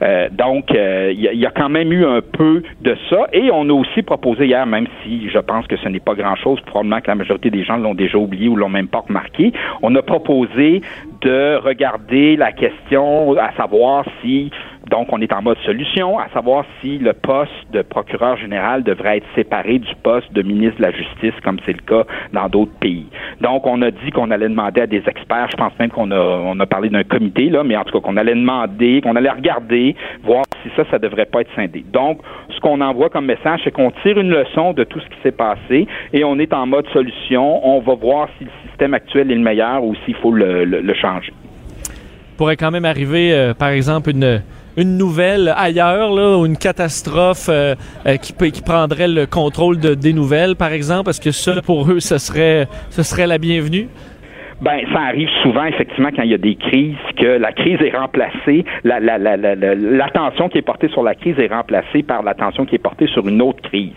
Euh, 0.02 0.28
donc, 0.30 0.74
euh, 0.74 1.12
il 1.14 1.20
y, 1.20 1.46
a 1.46 1.50
quand 1.50 1.68
même 1.68 1.92
eu 1.92 2.06
un 2.06 2.20
peu 2.20 2.62
de 2.80 2.96
ça. 3.08 3.26
Et 3.32 3.50
on 3.52 3.68
a 3.68 3.72
aussi 3.72 4.02
proposé 4.02 4.46
hier, 4.46 4.66
même 4.66 4.86
si 5.02 5.28
je 5.28 5.38
pense 5.38 5.66
que 5.66 5.76
ce 5.76 5.88
n'est 5.88 6.00
pas 6.00 6.14
grand-chose, 6.14 6.60
probablement 6.62 7.00
que 7.00 7.08
la 7.08 7.16
majorité 7.16 7.50
des 7.50 7.64
gens 7.64 7.76
l'ont 7.76 7.94
déjà 7.94 8.16
oublié 8.16 8.48
ou 8.50 8.56
l'ont 8.56 8.68
même 8.68 8.88
pas 8.88 9.00
remarqué, 9.06 9.52
on 9.82 9.94
a 9.94 10.02
proposé 10.02 10.82
de 11.22 11.56
regarder 11.56 12.36
la 12.36 12.52
question 12.52 13.36
à 13.38 13.52
savoir 13.52 14.04
si 14.22 14.50
donc, 14.90 15.12
on 15.12 15.20
est 15.20 15.32
en 15.32 15.40
mode 15.40 15.58
solution, 15.64 16.18
à 16.18 16.28
savoir 16.30 16.64
si 16.80 16.98
le 16.98 17.12
poste 17.12 17.70
de 17.72 17.82
procureur 17.82 18.36
général 18.36 18.82
devrait 18.82 19.18
être 19.18 19.26
séparé 19.36 19.78
du 19.78 19.94
poste 20.02 20.32
de 20.32 20.42
ministre 20.42 20.78
de 20.78 20.82
la 20.82 20.90
Justice, 20.90 21.34
comme 21.44 21.58
c'est 21.64 21.72
le 21.72 21.82
cas 21.82 22.04
dans 22.32 22.48
d'autres 22.48 22.76
pays. 22.80 23.06
Donc, 23.40 23.66
on 23.66 23.80
a 23.82 23.90
dit 23.90 24.10
qu'on 24.12 24.30
allait 24.32 24.48
demander 24.48 24.80
à 24.80 24.86
des 24.86 25.02
experts, 25.06 25.48
je 25.50 25.56
pense 25.56 25.72
même 25.78 25.90
qu'on 25.90 26.10
a, 26.10 26.54
a 26.60 26.66
parlé 26.66 26.88
d'un 26.88 27.04
comité, 27.04 27.50
là, 27.50 27.62
mais 27.62 27.76
en 27.76 27.84
tout 27.84 27.92
cas 27.92 28.00
qu'on 28.00 28.16
allait 28.16 28.34
demander, 28.34 29.00
qu'on 29.00 29.14
allait 29.14 29.30
regarder, 29.30 29.94
voir 30.24 30.44
si 30.62 30.70
ça, 30.76 30.84
ça 30.90 30.98
devrait 30.98 31.26
pas 31.26 31.40
être 31.42 31.50
scindé. 31.54 31.84
Donc, 31.92 32.20
ce 32.54 32.60
qu'on 32.60 32.80
envoie 32.80 33.08
comme 33.08 33.26
message, 33.26 33.60
c'est 33.64 33.70
qu'on 33.70 33.90
tire 34.02 34.18
une 34.18 34.30
leçon 34.30 34.72
de 34.72 34.84
tout 34.84 35.00
ce 35.00 35.06
qui 35.06 35.20
s'est 35.22 35.32
passé 35.32 35.86
et 36.12 36.24
on 36.24 36.38
est 36.38 36.52
en 36.52 36.66
mode 36.66 36.86
solution. 36.92 37.66
On 37.66 37.80
va 37.80 37.94
voir 37.94 38.28
si 38.38 38.44
le 38.44 38.50
système 38.68 38.94
actuel 38.94 39.30
est 39.30 39.34
le 39.34 39.40
meilleur 39.40 39.82
ou 39.84 39.94
s'il 40.04 40.14
faut 40.16 40.32
le, 40.32 40.64
le, 40.64 40.94
changer. 40.94 41.32
Pourrait 42.36 42.56
quand 42.56 42.70
même 42.70 42.84
arriver, 42.84 43.32
euh, 43.32 43.54
par 43.54 43.68
exemple, 43.68 44.10
une 44.10 44.42
une 44.76 44.96
nouvelle 44.96 45.52
ailleurs, 45.56 46.12
ou 46.12 46.46
une 46.46 46.56
catastrophe 46.56 47.48
euh, 47.48 47.74
euh, 48.06 48.16
qui, 48.16 48.32
qui 48.50 48.62
prendrait 48.62 49.08
le 49.08 49.26
contrôle 49.26 49.78
de, 49.78 49.94
des 49.94 50.12
nouvelles, 50.12 50.56
par 50.56 50.72
exemple? 50.72 51.10
Est-ce 51.10 51.20
que 51.20 51.32
ça, 51.32 51.60
pour 51.62 51.90
eux, 51.90 52.00
ce 52.00 52.18
serait, 52.18 52.68
ce 52.90 53.02
serait 53.02 53.26
la 53.26 53.38
bienvenue? 53.38 53.88
Ben, 54.60 54.80
ça 54.92 55.00
arrive 55.00 55.28
souvent, 55.42 55.64
effectivement, 55.64 56.10
quand 56.14 56.22
il 56.22 56.30
y 56.30 56.34
a 56.34 56.38
des 56.38 56.54
crises, 56.54 56.96
que 57.16 57.38
la 57.38 57.52
crise 57.52 57.80
est 57.80 57.96
remplacée, 57.96 58.64
l'attention 58.84 60.44
la, 60.44 60.50
qui 60.50 60.58
est 60.58 60.62
portée 60.62 60.88
sur 60.88 61.02
la 61.02 61.14
crise 61.14 61.38
est 61.38 61.52
remplacée 61.52 62.02
par 62.02 62.22
l'attention 62.22 62.66
qui 62.66 62.74
est 62.74 62.78
portée 62.78 63.06
sur 63.06 63.26
une 63.26 63.40
autre 63.40 63.62
crise. 63.62 63.92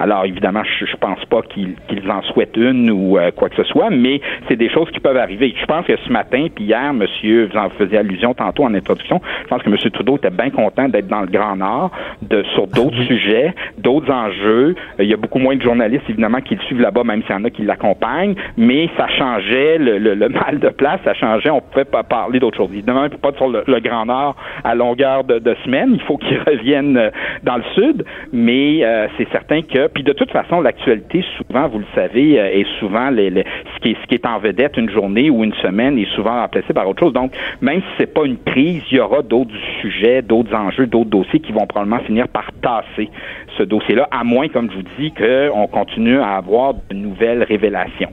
Alors, 0.00 0.24
évidemment, 0.24 0.62
je, 0.64 0.86
je 0.86 0.96
pense 0.96 1.24
pas 1.26 1.42
qu'ils 1.42 2.10
en 2.10 2.22
souhaitent 2.22 2.56
une 2.56 2.90
ou 2.90 3.18
euh, 3.18 3.30
quoi 3.30 3.48
que 3.48 3.56
ce 3.56 3.64
soit, 3.64 3.90
mais 3.90 4.20
c'est 4.48 4.56
des 4.56 4.68
choses 4.70 4.90
qui 4.90 5.00
peuvent 5.00 5.16
arriver. 5.16 5.54
Je 5.60 5.66
pense 5.66 5.86
que 5.86 5.96
ce 5.96 6.10
matin, 6.10 6.46
puis 6.54 6.64
hier, 6.64 6.92
monsieur, 6.92 7.48
vous 7.52 7.58
en 7.58 7.70
faisiez 7.70 7.98
allusion 7.98 8.34
tantôt 8.34 8.64
en 8.64 8.74
introduction, 8.74 9.20
je 9.44 9.48
pense 9.48 9.62
que 9.62 9.70
monsieur 9.70 9.90
Trudeau 9.90 10.16
était 10.16 10.30
bien 10.30 10.50
content 10.50 10.88
d'être 10.88 11.08
dans 11.08 11.20
le 11.20 11.28
Grand 11.28 11.56
Nord, 11.56 11.90
de, 12.22 12.42
sur 12.54 12.66
d'autres 12.66 13.02
sujets, 13.04 13.54
d'autres 13.78 14.12
enjeux. 14.12 14.74
Il 14.98 15.06
y 15.06 15.14
a 15.14 15.16
beaucoup 15.16 15.38
moins 15.38 15.56
de 15.56 15.62
journalistes, 15.62 16.04
évidemment, 16.08 16.40
qui 16.40 16.56
le 16.56 16.62
suivent 16.62 16.80
là-bas, 16.80 17.04
même 17.04 17.22
s'il 17.22 17.32
y 17.32 17.38
en 17.38 17.44
a 17.44 17.50
qui 17.50 17.62
l'accompagnent, 17.62 18.34
mais 18.56 18.88
ça 18.96 19.06
changeait 19.08 19.78
le 19.78 19.98
le, 19.98 20.07
mal 20.14 20.58
de 20.58 20.68
place, 20.68 21.00
ça 21.04 21.14
changeait, 21.14 21.50
on 21.50 21.60
pouvait 21.60 21.84
pas 21.84 22.02
parler 22.02 22.38
d'autre 22.38 22.56
chose. 22.56 22.68
Évidemment, 22.72 23.04
il 23.04 23.10
ne 23.10 23.16
peut 23.16 23.30
pas 23.30 23.32
sur 23.36 23.48
le, 23.48 23.64
Grand 23.80 24.06
Nord 24.06 24.34
à 24.64 24.74
longueur 24.74 25.24
de, 25.24 25.54
semaine, 25.64 25.92
il 25.94 26.00
faut 26.02 26.16
qu'il 26.18 26.38
revienne 26.38 26.96
euh, 26.96 27.10
dans 27.44 27.56
le 27.56 27.62
Sud, 27.74 28.04
mais 28.32 28.84
euh, 28.84 29.06
c'est 29.16 29.28
certain 29.30 29.62
que, 29.62 29.88
puis 29.88 30.02
de 30.02 30.12
toute 30.12 30.30
façon, 30.30 30.60
l'actualité, 30.60 31.24
souvent, 31.36 31.68
vous 31.68 31.78
le 31.78 31.86
savez, 31.94 32.40
euh, 32.40 32.50
est 32.50 32.66
souvent 32.78 33.10
ce, 33.10 33.80
qui 33.80 33.90
est, 33.90 33.96
ce 34.02 34.06
qui 34.06 34.14
est 34.14 34.26
en 34.26 34.38
vedette 34.38 34.76
une 34.76 34.90
journée 34.90 35.30
ou 35.30 35.44
une 35.44 35.54
semaine 35.54 35.98
est 35.98 36.12
souvent 36.14 36.40
remplacé 36.40 36.72
par 36.72 36.88
autre 36.88 37.00
chose. 37.00 37.12
Donc, 37.12 37.32
même 37.60 37.80
si 37.80 37.88
c'est 37.98 38.12
pas 38.12 38.24
une 38.24 38.38
crise, 38.38 38.82
il 38.90 38.98
y 38.98 39.00
aura 39.00 39.22
d'autres 39.22 39.54
sujets, 39.80 40.22
d'autres 40.22 40.54
enjeux, 40.54 40.86
d'autres 40.86 41.10
dossiers 41.10 41.40
qui 41.40 41.52
vont 41.52 41.66
probablement 41.66 42.00
finir 42.00 42.28
par 42.28 42.50
tasser 42.62 43.10
ce 43.56 43.62
dossier-là, 43.62 44.08
à 44.10 44.24
moins, 44.24 44.48
comme 44.48 44.70
je 44.70 44.76
vous 44.76 44.88
dis, 44.98 45.12
qu'on 45.12 45.66
continue 45.66 46.18
à 46.20 46.36
avoir 46.36 46.74
de 46.74 46.94
nouvelles 46.94 47.42
révélations 47.42 48.10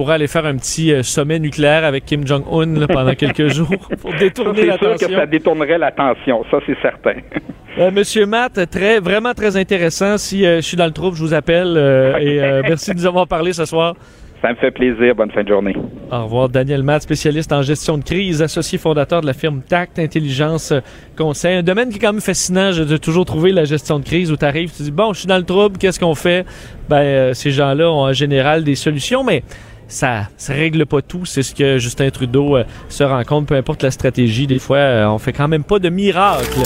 pourrait 0.00 0.14
aller 0.14 0.28
faire 0.28 0.46
un 0.46 0.56
petit 0.56 0.94
euh, 0.94 1.02
sommet 1.02 1.38
nucléaire 1.38 1.84
avec 1.84 2.06
Kim 2.06 2.26
Jong-un 2.26 2.86
pendant 2.86 3.12
quelques 3.12 3.48
jours 3.52 3.68
pour 4.00 4.14
détourner 4.14 4.64
l'attention. 4.64 4.92
C'est 4.92 4.98
sûr 5.04 5.08
que 5.08 5.14
ça 5.14 5.26
détournerait 5.26 5.76
l'attention, 5.76 6.42
ça 6.50 6.58
c'est 6.66 6.78
certain. 6.80 7.16
Euh, 7.78 7.92
Monsieur 7.92 8.26
Matt, 8.26 8.68
très, 8.68 8.98
vraiment 8.98 9.32
très 9.32 9.56
intéressant. 9.56 10.18
Si 10.18 10.44
euh, 10.44 10.56
je 10.56 10.62
suis 10.62 10.76
dans 10.76 10.86
le 10.86 10.90
troupe, 10.90 11.14
je 11.14 11.22
vous 11.22 11.34
appelle 11.34 11.78
et 12.20 12.40
merci 12.68 12.90
de 12.90 12.96
nous 12.96 13.06
avoir 13.06 13.28
parlé 13.28 13.52
ce 13.52 13.64
soir. 13.64 13.94
Ça 14.42 14.50
me 14.50 14.56
fait 14.56 14.72
plaisir. 14.72 15.14
Bonne 15.14 15.30
fin 15.30 15.44
de 15.44 15.48
journée. 15.48 15.76
Au 16.10 16.24
revoir. 16.24 16.48
Daniel 16.48 16.82
Matt, 16.82 17.02
spécialiste 17.02 17.52
en 17.52 17.62
gestion 17.62 17.96
de 17.96 18.02
crise, 18.02 18.42
associé 18.42 18.76
fondateur 18.76 19.20
de 19.20 19.26
la 19.26 19.34
firme 19.34 19.62
Tact 19.62 20.00
Intelligence 20.00 20.74
Conseil. 21.16 21.58
Un 21.58 21.62
domaine 21.62 21.90
qui 21.90 21.96
est 21.96 22.00
quand 22.00 22.12
même 22.12 22.20
fascinant 22.20 22.72
de 22.72 22.96
toujours 22.96 23.24
trouver 23.24 23.52
la 23.52 23.64
gestion 23.64 24.00
de 24.00 24.04
crise 24.04 24.32
où 24.32 24.36
tu 24.36 24.44
arrives, 24.44 24.72
tu 24.74 24.82
dis, 24.82 24.90
bon, 24.90 25.12
je 25.12 25.20
suis 25.20 25.28
dans 25.28 25.38
le 25.38 25.44
trouble, 25.44 25.78
qu'est-ce 25.78 26.00
qu'on 26.00 26.16
fait? 26.16 26.44
Ben, 26.88 27.34
ces 27.34 27.52
gens-là 27.52 27.88
ont 27.90 28.02
en 28.02 28.12
général 28.12 28.64
des 28.64 28.74
solutions, 28.74 29.22
mais 29.22 29.44
ça 29.90 30.28
ne 30.48 30.54
règle 30.54 30.86
pas 30.86 31.02
tout. 31.02 31.26
C'est 31.26 31.42
ce 31.42 31.54
que 31.54 31.78
Justin 31.78 32.08
Trudeau 32.10 32.56
euh, 32.56 32.64
se 32.88 33.04
rend 33.04 33.22
compte, 33.24 33.46
peu 33.46 33.56
importe 33.56 33.82
la 33.82 33.90
stratégie. 33.90 34.46
Des 34.46 34.58
fois, 34.58 34.78
euh, 34.78 35.06
on 35.06 35.18
fait 35.18 35.32
quand 35.32 35.48
même 35.48 35.64
pas 35.64 35.78
de 35.78 35.90
miracle. 35.90 36.60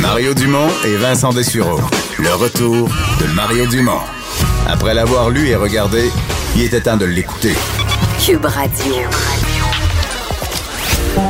Mario 0.00 0.34
Dumont 0.34 0.68
et 0.84 0.96
Vincent 0.96 1.32
Dessureau. 1.32 1.80
Le 2.18 2.34
retour 2.34 2.88
de 3.20 3.26
Mario 3.34 3.66
Dumont. 3.66 4.00
Après 4.68 4.94
l'avoir 4.94 5.30
lu 5.30 5.48
et 5.48 5.56
regardé, 5.56 6.10
il 6.54 6.62
était 6.62 6.80
temps 6.82 6.96
de 6.96 7.06
l'écouter. 7.06 7.54
Cube 8.24 8.44
Radio. 8.44 8.94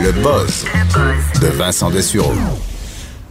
Le 0.03 0.13
buzz 0.13 0.65
de 1.41 1.47
Vincent 1.49 1.91
Dessureau. 1.91 2.35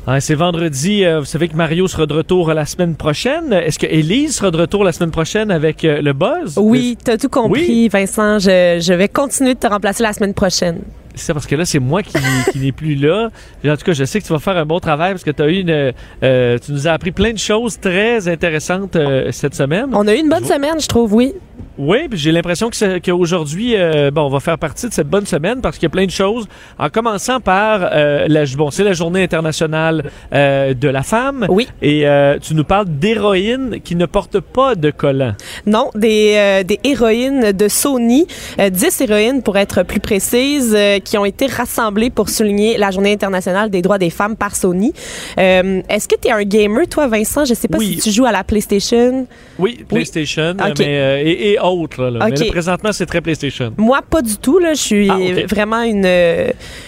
Ah, 0.08 0.20
c'est 0.20 0.36
vendredi. 0.36 1.06
Euh, 1.06 1.20
vous 1.20 1.26
savez 1.26 1.48
que 1.48 1.56
Mario 1.56 1.88
sera 1.88 2.08
de 2.08 2.14
retour 2.14 2.52
la 2.54 2.66
semaine 2.66 2.96
prochaine. 2.96 3.54
Est-ce 3.54 3.78
que 3.78 3.86
Elise 3.86 4.36
sera 4.36 4.50
de 4.50 4.58
retour 4.58 4.84
la 4.84 4.92
semaine 4.92 5.12
prochaine 5.12 5.52
avec 5.52 5.86
euh, 5.86 6.02
le 6.02 6.14
buzz? 6.14 6.58
Oui, 6.58 6.98
tu 7.04 7.12
as 7.12 7.18
tout 7.18 7.30
compris, 7.30 7.88
Vincent. 7.88 8.40
Je, 8.40 8.80
je, 8.82 8.94
vais 8.94 9.08
continuer 9.08 9.54
de 9.54 9.60
te 9.60 9.68
remplacer 9.68 10.02
la 10.02 10.14
semaine 10.14 10.34
prochaine. 10.34 10.82
C'est 11.16 11.26
ça, 11.26 11.34
parce 11.34 11.46
que 11.48 11.56
là, 11.56 11.66
c'est 11.66 11.80
moi 11.80 12.04
qui, 12.04 12.14
qui 12.52 12.60
n'ai 12.60 12.72
plus 12.72 12.96
là. 12.96 13.30
En 13.66 13.76
tout 13.76 13.84
cas, 13.86 13.94
je 13.94 14.04
sais 14.06 14.20
que 14.22 14.26
tu 14.26 14.34
vas 14.34 14.40
faire 14.40 14.58
un 14.58 14.66
bon 14.66 14.80
travail 14.80 15.12
parce 15.12 15.24
que 15.24 15.32
tu 15.32 15.42
as 15.42 15.48
eu 15.48 15.60
une, 15.60 15.92
euh, 16.24 16.58
tu 16.58 16.72
nous 16.72 16.88
as 16.88 16.92
appris 16.92 17.12
plein 17.12 17.34
de 17.34 17.38
choses 17.38 17.80
très 17.80 18.28
intéressantes 18.28 18.96
euh, 18.96 19.30
cette 19.32 19.56
semaine. 19.56 19.88
On 19.94 20.08
a 20.08 20.14
eu 20.16 20.20
une 20.20 20.30
bonne 20.30 20.44
Je- 20.44 20.54
semaine, 20.54 20.80
je 20.80 20.88
trouve, 20.88 21.14
oui. 21.14 21.34
Oui, 21.78 22.08
puis 22.10 22.20
j'ai 22.20 22.32
l'impression 22.32 22.70
que 22.70 23.00
qu'aujourd'hui, 23.00 23.76
euh, 23.76 24.12
bon, 24.12 24.24
on 24.24 24.30
va 24.30 24.40
faire 24.40 24.58
partie 24.58 24.88
de 24.88 24.94
cette 24.94 25.08
bonne 25.08 25.26
semaine 25.26 25.62
parce 25.62 25.78
qu'il 25.78 25.84
y 25.84 25.88
a 25.88 25.90
plein 25.90 26.06
de 26.06 26.12
choses. 26.12 26.48
En 26.78 26.90
commençant 26.90 27.40
par, 27.40 27.80
la, 27.92 28.46
bon, 28.58 28.72
c'est 28.72 28.84
la 28.84 28.94
journée 28.94 29.24
internationale 29.24 30.04
de 30.32 30.88
la 30.88 31.04
femme. 31.04 31.46
Oui. 31.50 31.68
Et 31.82 32.06
tu 32.42 32.56
nous 32.56 32.64
parles 32.64 32.86
d'héroïnes 32.88 33.80
qui 33.84 33.96
ne 33.96 34.06
portent 34.06 34.40
pas 34.40 34.76
de 34.76 34.92
collant. 34.92 35.34
Non, 35.66 35.90
des, 35.96 36.64
des 36.66 36.80
héroïnes 36.84 37.52
de 37.52 37.68
Sony, 37.68 38.28
euh, 38.60 38.70
10 38.70 39.02
héroïnes 39.02 39.42
pour 39.42 39.58
être 39.58 39.84
plus 39.84 40.00
précise, 40.00 40.76
qui 41.02 41.18
ont 41.18 41.26
été 41.26 41.48
rassemblées 41.48 42.10
pour 42.10 42.30
souligner 42.30 42.78
la 42.78 42.92
Journée 42.92 43.12
internationale 43.14 43.70
des 43.70 43.82
droits 43.82 43.98
des 43.98 44.10
femmes 44.10 44.36
par 44.36 44.56
Sony. 44.56 44.94
Euh, 45.40 45.82
Est-ce 45.90 46.08
que 46.08 46.16
tu 46.22 46.28
es 46.28 46.32
un 46.32 46.44
gamer, 46.44 46.88
toi, 46.88 47.08
Vincent? 47.08 47.46
Je 47.46 47.54
sais 47.54 47.68
pas 47.68 47.78
Oui. 47.78 47.96
si 47.96 48.10
tu 48.10 48.12
joues 48.12 48.26
à 48.26 48.32
la 48.32 48.44
PlayStation. 48.44 49.26
Oui, 49.60 49.84
PlayStation, 49.88 50.56
mais, 50.58 50.74
euh, 50.88 51.22
et, 51.24 51.52
et 51.54 51.60
autres. 51.60 52.04
Là, 52.06 52.26
Mais 52.28 52.32
Ok. 52.34 52.40
là, 52.40 52.52
présentement, 52.52 52.92
c'est 52.92 53.06
très 53.06 53.22
PlayStation. 53.22 53.74
Moi, 53.78 54.00
pas 54.10 54.22
du 54.22 54.38
tout. 54.38 54.60
Là. 54.60 54.74
Je 54.74 54.82
suis 54.82 55.10
Ah, 55.10 55.18
vraiment 55.50 55.82
une, 55.82 56.04
euh, 56.06 56.48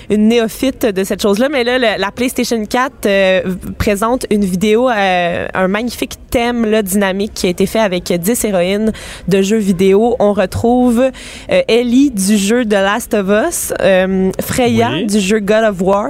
une 0.09 0.27
néophyte 0.27 0.85
de 0.85 1.03
cette 1.03 1.21
chose-là. 1.21 1.49
Mais 1.49 1.63
là, 1.63 1.97
la 1.97 2.11
PlayStation 2.11 2.63
4 2.65 3.05
euh, 3.05 3.41
v- 3.45 3.55
présente 3.77 4.25
une 4.29 4.45
vidéo, 4.45 4.87
un 4.89 5.67
magnifique 5.67 6.13
thème 6.29 6.65
là, 6.65 6.81
dynamique 6.81 7.33
qui 7.33 7.47
a 7.47 7.49
été 7.49 7.65
fait 7.65 7.79
avec 7.79 8.11
10 8.11 8.45
héroïnes 8.45 8.91
de 9.27 9.41
jeux 9.41 9.57
vidéo. 9.57 10.15
On 10.19 10.33
retrouve 10.33 11.09
Ellie 11.49 12.11
du 12.11 12.37
jeu 12.37 12.65
The 12.65 12.73
Last 12.73 13.13
of 13.13 13.27
Us, 13.29 13.73
euh, 13.81 14.02
Freya 14.41 14.89
Oui. 14.93 15.05
du 15.05 15.19
jeu 15.19 15.39
God 15.39 15.63
of 15.63 15.81
War. 15.81 16.09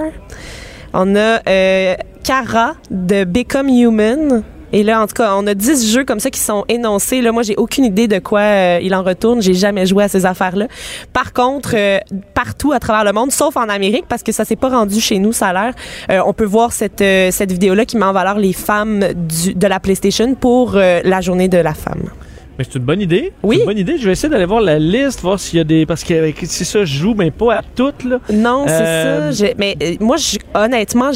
On 0.93 1.15
a 1.15 1.39
euh, 1.47 1.95
Kara 2.23 2.73
de 2.91 3.23
Become 3.23 3.69
Human. 3.69 4.43
Et 4.75 4.81
là, 4.81 5.03
en 5.03 5.05
tout 5.05 5.13
cas, 5.13 5.35
on 5.35 5.45
a 5.45 5.53
10 5.53 5.91
jeux 5.93 6.03
comme 6.03 6.19
ça 6.19 6.31
qui 6.31 6.39
sont 6.39 6.65
énoncés. 6.67 7.21
Là, 7.21 7.31
moi, 7.31 7.43
j'ai 7.43 7.55
aucune 7.57 7.85
idée 7.85 8.07
de 8.07 8.17
quoi 8.17 8.39
euh, 8.39 8.79
il 8.81 8.95
en 8.95 9.03
retourne. 9.03 9.39
J'ai 9.39 9.53
jamais 9.53 9.85
joué 9.85 10.03
à 10.03 10.07
ces 10.07 10.25
affaires-là. 10.25 10.65
Par 11.13 11.31
contre, 11.31 11.73
euh, 11.75 11.99
partout 12.33 12.71
à 12.71 12.79
travers 12.79 13.03
le 13.03 13.11
monde, 13.11 13.31
sauf 13.31 13.55
en 13.55 13.69
Amérique, 13.69 14.05
parce 14.09 14.23
que 14.23 14.31
ça 14.31 14.45
s'est 14.45 14.55
pas 14.55 14.69
rendu 14.69 14.99
chez 14.99 15.19
nous, 15.19 15.31
ça 15.31 15.49
a 15.49 15.53
l'air, 15.53 15.73
euh, 16.09 16.21
on 16.25 16.33
peut 16.33 16.43
voir 16.45 16.73
cette, 16.73 17.01
euh, 17.01 17.29
cette 17.29 17.51
vidéo-là 17.51 17.85
qui 17.85 17.97
met 17.97 18.05
en 18.05 18.13
valeur 18.13 18.39
les 18.39 18.53
femmes 18.53 19.05
du, 19.13 19.53
de 19.53 19.67
la 19.67 19.79
PlayStation 19.79 20.33
pour 20.33 20.73
euh, 20.75 21.01
la 21.03 21.21
journée 21.21 21.49
de 21.49 21.59
la 21.59 21.75
femme. 21.75 22.09
Mais 22.57 22.63
c'est 22.65 22.75
une 22.77 22.85
bonne 22.85 23.01
idée. 23.01 23.33
Oui. 23.41 23.59
Une 23.59 23.65
bonne 23.65 23.77
idée. 23.77 23.97
Je 23.97 24.05
vais 24.05 24.11
essayer 24.11 24.29
d'aller 24.29 24.45
voir 24.45 24.61
la 24.61 24.77
liste, 24.77 25.21
voir 25.21 25.39
s'il 25.39 25.57
y 25.57 25.61
a 25.61 25.63
des. 25.63 25.85
Parce 25.85 26.03
que 26.03 26.13
c'est 26.45 26.63
ça, 26.65 26.85
je 26.85 26.97
joue, 26.99 27.15
mais 27.17 27.31
pas 27.31 27.55
à 27.55 27.61
toutes, 27.75 28.03
là. 28.03 28.19
Non, 28.31 28.65
c'est 28.67 28.73
Euh, 28.73 29.31
ça. 29.31 29.45
Mais 29.57 29.75
euh, 29.81 29.95
moi, 29.99 30.17
je- 30.17 30.37
honnêtement, 30.53 31.11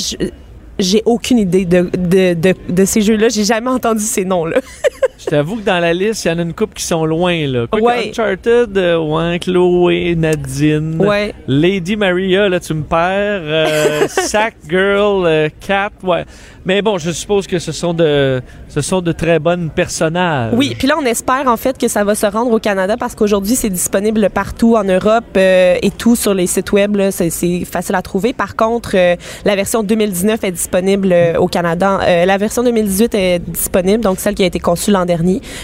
j'ai 0.79 1.01
aucune 1.05 1.37
idée 1.39 1.65
de, 1.65 1.89
de, 1.95 2.33
de, 2.33 2.53
de 2.69 2.85
ces 2.85 3.01
jeux-là. 3.01 3.29
J'ai 3.29 3.43
jamais 3.43 3.69
entendu 3.69 4.01
ces 4.03 4.25
noms-là. 4.25 4.57
T'avoue 5.29 5.57
que 5.57 5.61
dans 5.63 5.79
la 5.79 5.93
liste, 5.93 6.25
il 6.25 6.29
y 6.29 6.31
en 6.31 6.39
a 6.39 6.41
une 6.41 6.53
couple 6.53 6.73
qui 6.75 6.83
sont 6.83 7.05
loin, 7.05 7.47
là. 7.47 7.65
Quoique 7.69 7.85
Ouais. 7.85 8.09
Uncharted, 8.09 8.77
euh, 8.77 8.97
ouais, 8.97 9.39
Chloé, 9.39 10.15
Nadine. 10.15 10.95
Ouais. 10.99 11.33
Lady 11.47 11.95
Maria, 11.95 12.47
là, 12.49 12.59
tu 12.59 12.73
me 12.73 12.83
perds. 12.83 12.97
Euh, 13.43 14.07
Sack 14.09 14.55
Girl, 14.69 15.25
euh, 15.25 15.49
Cat, 15.59 15.91
ouais. 16.03 16.25
Mais 16.65 16.81
bon, 16.81 16.97
je 16.97 17.11
suppose 17.11 17.47
que 17.47 17.59
ce 17.59 17.71
sont 17.71 17.93
de, 17.93 18.41
ce 18.67 18.81
sont 18.81 19.01
de 19.01 19.13
très 19.13 19.39
bonnes 19.39 19.69
personnages. 19.69 20.51
Oui, 20.53 20.75
puis 20.77 20.85
là, 20.87 20.95
on 21.01 21.05
espère 21.05 21.47
en 21.47 21.55
fait 21.55 21.77
que 21.77 21.87
ça 21.87 22.03
va 22.03 22.13
se 22.13 22.25
rendre 22.25 22.51
au 22.51 22.59
Canada 22.59 22.95
parce 22.99 23.15
qu'aujourd'hui, 23.15 23.55
c'est 23.55 23.69
disponible 23.69 24.29
partout 24.29 24.75
en 24.75 24.83
Europe 24.83 25.23
euh, 25.37 25.75
et 25.81 25.91
tout 25.91 26.17
sur 26.17 26.33
les 26.33 26.45
sites 26.45 26.73
web. 26.73 26.97
C'est 27.11 27.29
facile 27.63 27.95
à 27.95 28.01
trouver. 28.01 28.33
Par 28.33 28.57
contre, 28.57 28.91
euh, 28.95 29.15
la 29.45 29.55
version 29.55 29.81
2019 29.81 30.43
est 30.43 30.51
disponible 30.51 31.09
euh, 31.13 31.37
au 31.37 31.47
Canada. 31.47 31.99
La 32.25 32.37
version 32.37 32.63
2018 32.63 33.15
est 33.15 33.39
disponible, 33.39 34.03
donc 34.03 34.19
celle 34.19 34.35
qui 34.35 34.43
a 34.43 34.47
été 34.47 34.59
conçue 34.59 34.91
l'an 34.91 35.05
dernier. 35.05 35.16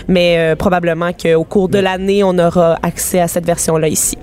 Mais 0.07 0.37
euh, 0.37 0.55
probablement 0.55 1.11
qu'au 1.13 1.43
cours 1.43 1.69
de 1.69 1.79
l'année, 1.79 2.23
on 2.23 2.37
aura 2.37 2.77
accès 2.83 3.19
à 3.19 3.27
cette 3.27 3.45
version-là 3.45 3.87
ici. 3.87 4.17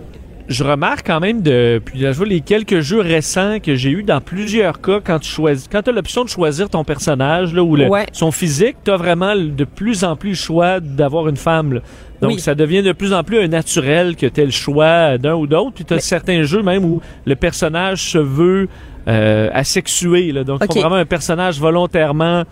Je 0.48 0.64
remarque 0.64 1.06
quand 1.06 1.20
même 1.20 1.42
depuis 1.42 2.04
les 2.26 2.40
quelques 2.40 2.80
jeux 2.80 3.00
récents 3.00 3.58
que 3.62 3.76
j'ai 3.76 3.90
eu 3.90 4.02
dans 4.02 4.20
plusieurs 4.20 4.80
cas 4.80 4.98
quand 5.04 5.20
tu 5.20 5.28
choisis 5.30 5.68
quand 5.70 5.86
as 5.86 5.92
l'option 5.92 6.24
de 6.24 6.28
choisir 6.28 6.68
ton 6.68 6.82
personnage 6.82 7.54
là 7.54 7.62
ou 7.62 7.76
le- 7.76 7.86
Ouais. 7.86 8.06
son 8.10 8.32
physique, 8.32 8.74
tu 8.84 8.90
as 8.90 8.96
vraiment 8.96 9.36
de 9.36 9.64
plus 9.64 10.02
en 10.02 10.16
plus 10.16 10.30
le 10.30 10.34
choix 10.34 10.80
d'avoir 10.80 11.28
une 11.28 11.36
femme. 11.36 11.74
là. 11.74 11.80
Donc 12.20 12.32
Oui. 12.32 12.40
ça 12.40 12.56
devient 12.56 12.82
de 12.82 12.90
plus 12.90 13.12
en 13.14 13.22
plus 13.22 13.38
un 13.38 13.46
naturel 13.46 14.16
que 14.16 14.26
tu 14.26 14.44
le 14.44 14.50
choix 14.50 15.18
d'un 15.18 15.34
ou 15.36 15.46
d'autre. 15.46 15.70
Puis 15.72 15.84
tu 15.84 15.92
as 15.92 15.96
Mais- 15.98 16.02
certains 16.02 16.42
jeux 16.42 16.62
même 16.62 16.84
où 16.84 17.00
le 17.26 17.36
personnage 17.36 18.02
se 18.10 18.18
veut 18.18 18.66
euh, 19.08 19.48
asexué 19.54 20.32
là. 20.32 20.42
Donc 20.42 20.64
Ok. 20.64 20.72
faut 20.74 20.80
vraiment 20.80 20.96
un 20.96 21.06
personnage 21.06 21.60
volontairement 21.60 22.42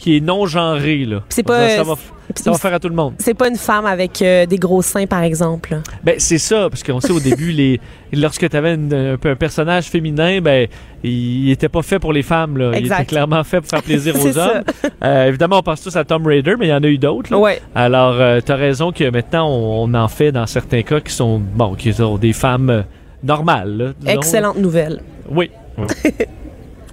qui 0.00 0.16
est 0.16 0.20
non 0.20 0.46
genré 0.46 1.04
là. 1.04 1.22
C'est 1.28 1.46
Ça, 1.46 1.52
pas- 1.52 1.68
ça 1.68 1.82
va, 1.82 1.94
ça 2.34 2.50
va 2.52 2.58
faire 2.58 2.74
à 2.74 2.78
tout 2.80 2.88
le 2.88 2.94
monde. 2.94 3.14
C'est 3.18 3.34
pas 3.34 3.48
une 3.48 3.56
femme 3.56 3.84
avec 3.86 4.22
euh, 4.22 4.46
des 4.46 4.56
gros 4.56 4.80
seins, 4.82 5.06
par 5.06 5.22
exemple. 5.22 5.78
Ben 6.02 6.14
c'est 6.18 6.38
ça, 6.38 6.68
parce 6.70 6.82
qu'on 6.82 7.00
sait 7.00 7.12
au 7.12 7.20
début, 7.20 7.50
les, 7.52 7.80
lorsque 8.12 8.48
tu 8.48 8.56
avais 8.56 8.70
un, 8.72 9.14
un 9.22 9.36
personnage 9.36 9.84
féminin, 9.86 10.40
ben 10.40 10.66
il 11.04 11.50
était 11.50 11.68
pas 11.68 11.82
fait 11.82 11.98
pour 11.98 12.12
les 12.12 12.22
femmes. 12.22 12.56
Là. 12.56 12.72
Il 12.78 12.86
était 12.86 13.04
clairement 13.04 13.44
fait 13.44 13.60
pour 13.60 13.68
faire 13.68 13.82
plaisir 13.82 14.14
aux 14.24 14.38
hommes. 14.38 14.62
Euh, 15.04 15.26
évidemment, 15.28 15.58
on 15.58 15.62
pense 15.62 15.82
tous 15.82 15.94
à 15.96 16.04
Tom 16.04 16.26
Raider, 16.26 16.54
mais 16.58 16.66
il 16.66 16.70
y 16.70 16.74
en 16.74 16.82
a 16.82 16.86
eu 16.88 16.98
d'autres. 16.98 17.36
Ouais. 17.36 17.60
Alors, 17.74 18.14
euh, 18.18 18.40
tu 18.44 18.52
as 18.52 18.56
raison 18.56 18.92
que 18.92 19.08
maintenant, 19.10 19.48
on, 19.50 19.84
on 19.90 19.94
en 19.94 20.08
fait 20.08 20.32
dans 20.32 20.46
certains 20.46 20.82
cas 20.82 21.00
qui 21.00 21.12
sont 21.12 21.38
bon, 21.38 21.74
qui 21.74 21.92
sont 21.92 22.16
des 22.16 22.32
femmes 22.32 22.70
euh, 22.70 22.82
normales. 23.22 23.94
là. 24.06 24.12
Excellente 24.14 24.56
nouvelle. 24.58 25.02
Oui. 25.30 25.50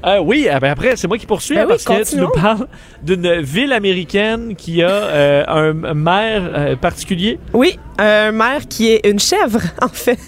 Euh, 0.08 0.20
oui, 0.20 0.48
ah 0.50 0.60
ben 0.60 0.72
après, 0.72 0.96
c'est 0.96 1.08
moi 1.08 1.18
qui 1.18 1.26
poursuis 1.26 1.56
Ben 1.56 1.64
hein, 1.64 1.66
oui, 1.70 1.76
parce 1.84 1.84
que 1.84 2.10
tu 2.10 2.18
nous 2.18 2.30
parles 2.30 2.68
d'une 3.04 3.42
ville 3.42 3.74
américaine 3.74 4.56
qui 4.56 4.82
a 4.82 4.90
euh, 4.90 5.44
un 5.48 5.94
maire 5.94 6.50
euh, 6.56 6.76
particulier. 6.78 7.40
Oui, 7.54 7.78
un 7.98 8.32
maire 8.32 8.68
qui 8.70 8.90
est 8.90 9.06
une 9.06 9.20
chèvre, 9.20 9.60
en 9.82 9.90
fait. 9.90 10.20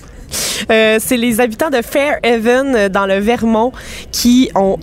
C'est 1.00 1.18
les 1.18 1.40
habitants 1.40 1.70
de 1.70 1.82
Fairhaven, 1.82 2.90
dans 2.90 3.06
le 3.06 3.20
Vermont, 3.20 3.72
qui 4.12 4.52
ont 4.54 4.78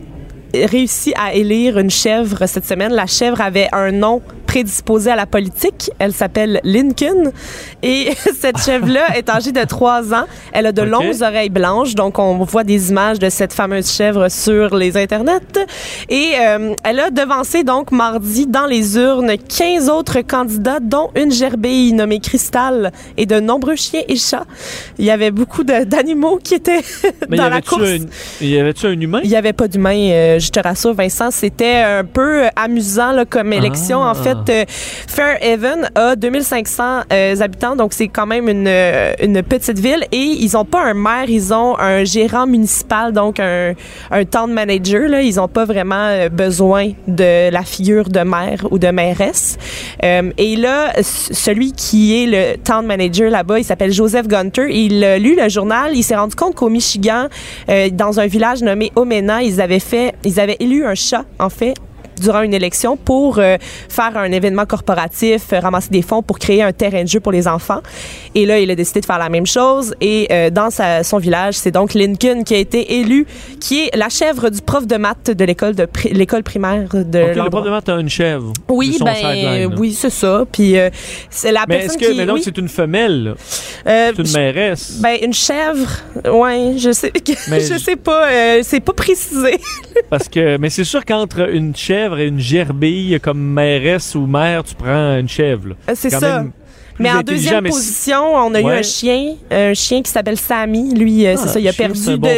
réussi 0.54 1.12
à 1.16 1.34
élire 1.34 1.78
une 1.78 1.90
chèvre 1.90 2.46
cette 2.46 2.64
semaine. 2.64 2.92
La 2.92 3.06
chèvre 3.06 3.40
avait 3.40 3.68
un 3.72 3.92
nom 3.92 4.22
prédisposé 4.56 5.10
à 5.10 5.16
la 5.16 5.26
politique. 5.26 5.90
Elle 5.98 6.14
s'appelle 6.14 6.62
Lincoln. 6.64 7.30
Et 7.82 8.12
cette 8.40 8.56
chèvre-là 8.56 9.14
est 9.14 9.28
âgée 9.28 9.52
de 9.52 9.62
3 9.62 10.14
ans. 10.14 10.24
Elle 10.50 10.64
a 10.64 10.72
de 10.72 10.80
longues 10.80 11.20
oreilles 11.20 11.50
blanches. 11.50 11.94
Donc, 11.94 12.18
on 12.18 12.38
voit 12.38 12.64
des 12.64 12.88
images 12.88 13.18
de 13.18 13.28
cette 13.28 13.52
fameuse 13.52 13.90
chèvre 13.92 14.30
sur 14.30 14.74
les 14.74 14.96
internets. 14.96 15.66
Et 16.08 16.32
euh, 16.40 16.74
elle 16.84 17.00
a 17.00 17.10
devancé, 17.10 17.64
donc, 17.64 17.92
mardi, 17.92 18.46
dans 18.46 18.64
les 18.64 18.96
urnes, 18.96 19.36
15 19.36 19.90
autres 19.90 20.22
candidats, 20.22 20.80
dont 20.80 21.10
une 21.14 21.32
gerbille 21.32 21.92
nommée 21.92 22.20
Cristal 22.20 22.92
et 23.18 23.26
de 23.26 23.38
nombreux 23.40 23.76
chiens 23.76 24.04
et 24.08 24.16
chats. 24.16 24.46
Il 24.98 25.04
y 25.04 25.10
avait 25.10 25.32
beaucoup 25.32 25.64
d'animaux 25.64 26.38
qui 26.42 26.54
étaient 26.54 26.80
Mais 27.28 27.36
dans 27.36 27.50
la 27.50 27.60
course. 27.60 27.82
un, 27.82 28.44
y 28.44 28.58
avait-tu 28.58 28.86
un 28.86 28.98
humain? 28.98 29.20
Il 29.22 29.28
n'y 29.28 29.36
avait 29.36 29.52
pas 29.52 29.68
d'humain, 29.68 29.98
euh, 29.98 30.38
je 30.38 30.50
te 30.50 30.60
rassure, 30.60 30.94
Vincent. 30.94 31.30
C'était 31.30 31.76
un 31.76 32.04
peu 32.04 32.44
euh, 32.44 32.48
amusant 32.56 33.12
là, 33.12 33.26
comme 33.26 33.52
élection. 33.52 34.02
Ah. 34.02 34.12
En 34.12 34.14
fait, 34.14 34.45
euh, 34.48 34.64
Fairhaven 34.68 35.88
a 35.94 36.16
2500 36.16 36.82
euh, 37.12 37.40
habitants, 37.40 37.76
donc 37.76 37.92
c'est 37.92 38.08
quand 38.08 38.26
même 38.26 38.48
une, 38.48 38.66
euh, 38.68 39.12
une 39.22 39.42
petite 39.42 39.78
ville. 39.78 40.04
Et 40.12 40.18
ils 40.18 40.52
n'ont 40.54 40.64
pas 40.64 40.82
un 40.82 40.94
maire, 40.94 41.28
ils 41.28 41.52
ont 41.52 41.78
un 41.78 42.04
gérant 42.04 42.46
municipal, 42.46 43.12
donc 43.12 43.40
un, 43.40 43.74
town 44.30 44.52
manager. 44.52 45.20
Ils 45.20 45.36
n'ont 45.36 45.48
pas 45.48 45.64
vraiment 45.64 46.28
besoin 46.30 46.92
de 47.06 47.50
la 47.50 47.62
figure 47.62 48.08
de 48.08 48.20
maire 48.20 48.66
ou 48.70 48.78
de 48.78 48.88
mairesse. 48.88 49.58
Et 50.02 50.56
là, 50.56 50.92
celui 51.02 51.72
qui 51.72 52.22
est 52.22 52.26
le 52.26 52.56
town 52.58 52.86
manager 52.86 53.30
là-bas, 53.30 53.58
il 53.58 53.64
s'appelle 53.64 53.92
Joseph 53.92 54.26
Gunter. 54.26 54.66
Il 54.70 55.04
a 55.04 55.18
lu 55.18 55.36
le 55.40 55.48
journal. 55.48 55.92
Il 55.94 56.02
s'est 56.02 56.16
rendu 56.16 56.34
compte 56.34 56.54
qu'au 56.54 56.68
Michigan, 56.68 57.28
dans 57.92 58.20
un 58.20 58.26
village 58.26 58.62
nommé 58.62 58.90
Omena, 58.96 59.42
ils 59.42 59.60
avaient 59.60 59.80
fait, 59.80 60.14
ils 60.24 60.40
avaient 60.40 60.56
élu 60.60 60.84
un 60.84 60.94
chat, 60.94 61.24
en 61.38 61.50
fait 61.50 61.74
durant 62.20 62.42
une 62.42 62.54
élection 62.54 62.96
pour 62.96 63.38
euh, 63.38 63.56
faire 63.88 64.16
un 64.16 64.30
événement 64.32 64.66
corporatif, 64.66 65.52
euh, 65.52 65.60
ramasser 65.60 65.88
des 65.90 66.02
fonds 66.02 66.22
pour 66.22 66.38
créer 66.38 66.62
un 66.62 66.72
terrain 66.72 67.02
de 67.02 67.08
jeu 67.08 67.20
pour 67.20 67.32
les 67.32 67.46
enfants. 67.48 67.80
Et 68.34 68.46
là, 68.46 68.58
il 68.58 68.70
a 68.70 68.74
décidé 68.74 69.00
de 69.00 69.06
faire 69.06 69.18
la 69.18 69.28
même 69.28 69.46
chose. 69.46 69.94
Et 70.00 70.26
euh, 70.30 70.50
dans 70.50 70.70
sa- 70.70 71.02
son 71.02 71.18
village, 71.18 71.54
c'est 71.54 71.70
donc 71.70 71.94
Lincoln 71.94 72.42
qui 72.44 72.54
a 72.54 72.58
été 72.58 72.98
élu, 73.00 73.26
qui 73.60 73.84
est 73.86 73.96
la 73.96 74.08
chèvre 74.08 74.50
du 74.50 74.60
prof 74.60 74.86
de 74.86 74.96
maths 74.96 75.30
de 75.30 75.44
l'école 75.44 75.74
de 75.74 75.84
pri- 75.84 76.12
l'école 76.12 76.42
primaire 76.42 76.88
de 76.92 77.30
Ok, 77.30 77.36
le 77.44 77.50
prof 77.50 77.64
de 77.64 77.70
maths 77.70 77.88
a 77.88 77.94
une 78.00 78.08
chèvre. 78.08 78.52
Oui, 78.68 78.96
ben 79.04 79.14
sideline, 79.14 79.74
oui, 79.78 79.92
c'est 79.92 80.10
ça. 80.10 80.44
Puis 80.50 80.74
c'est 81.30 81.52
la 81.52 81.64
Mais 81.68 81.78
personne 81.78 81.90
est-ce 82.00 82.06
que, 82.06 82.12
qui 82.12 82.18
mais 82.18 82.26
donc 82.26 82.36
oui, 82.36 82.42
c'est 82.44 82.56
une 82.58 82.68
femelle, 82.68 83.34
c'est 83.84 84.18
une 84.18 84.32
mairesse. 84.32 84.98
ben 85.00 85.16
une 85.22 85.32
chèvre, 85.34 85.88
ouais, 86.30 86.74
je 86.78 86.92
sais, 86.92 87.12
Mais 87.48 87.60
je 87.72 87.78
sais 87.78 87.96
pas, 87.96 88.28
c'est 88.62 88.80
pas 88.80 88.92
précisé. 88.92 89.58
Parce 90.10 90.28
que, 90.28 90.56
mais 90.58 90.70
c'est 90.70 90.84
sûr 90.84 91.04
qu'entre 91.04 91.48
une 91.50 91.74
chèvre 91.74 92.05
et 92.14 92.26
une 92.26 92.38
gerbille 92.38 93.18
comme 93.20 93.40
mairesse 93.40 94.14
ou 94.14 94.26
mère, 94.26 94.62
tu 94.64 94.74
prends 94.74 95.18
une 95.18 95.28
chèvre. 95.28 95.68
là. 95.70 95.94
C'est 95.94 96.10
ça. 96.10 96.38
même- 96.42 96.52
Mais 96.98 97.10
en 97.10 97.20
deuxième 97.20 97.64
mais 97.64 97.70
position, 97.70 98.34
on 98.34 98.54
a 98.54 98.60
eu 98.60 98.66
un 98.70 98.82
chien, 98.82 99.34
un 99.50 99.74
chien 99.74 100.02
qui 100.02 100.10
s'appelle 100.10 100.38
Sammy. 100.38 100.94
Lui, 100.94 101.26
euh, 101.26 101.34
Ah, 101.36 101.40
c'est 101.42 101.48
ça, 101.48 101.60
il 101.60 101.68
a 101.68 101.72
chien, 101.72 101.86
perdu 101.88 102.16
bon 102.16 102.28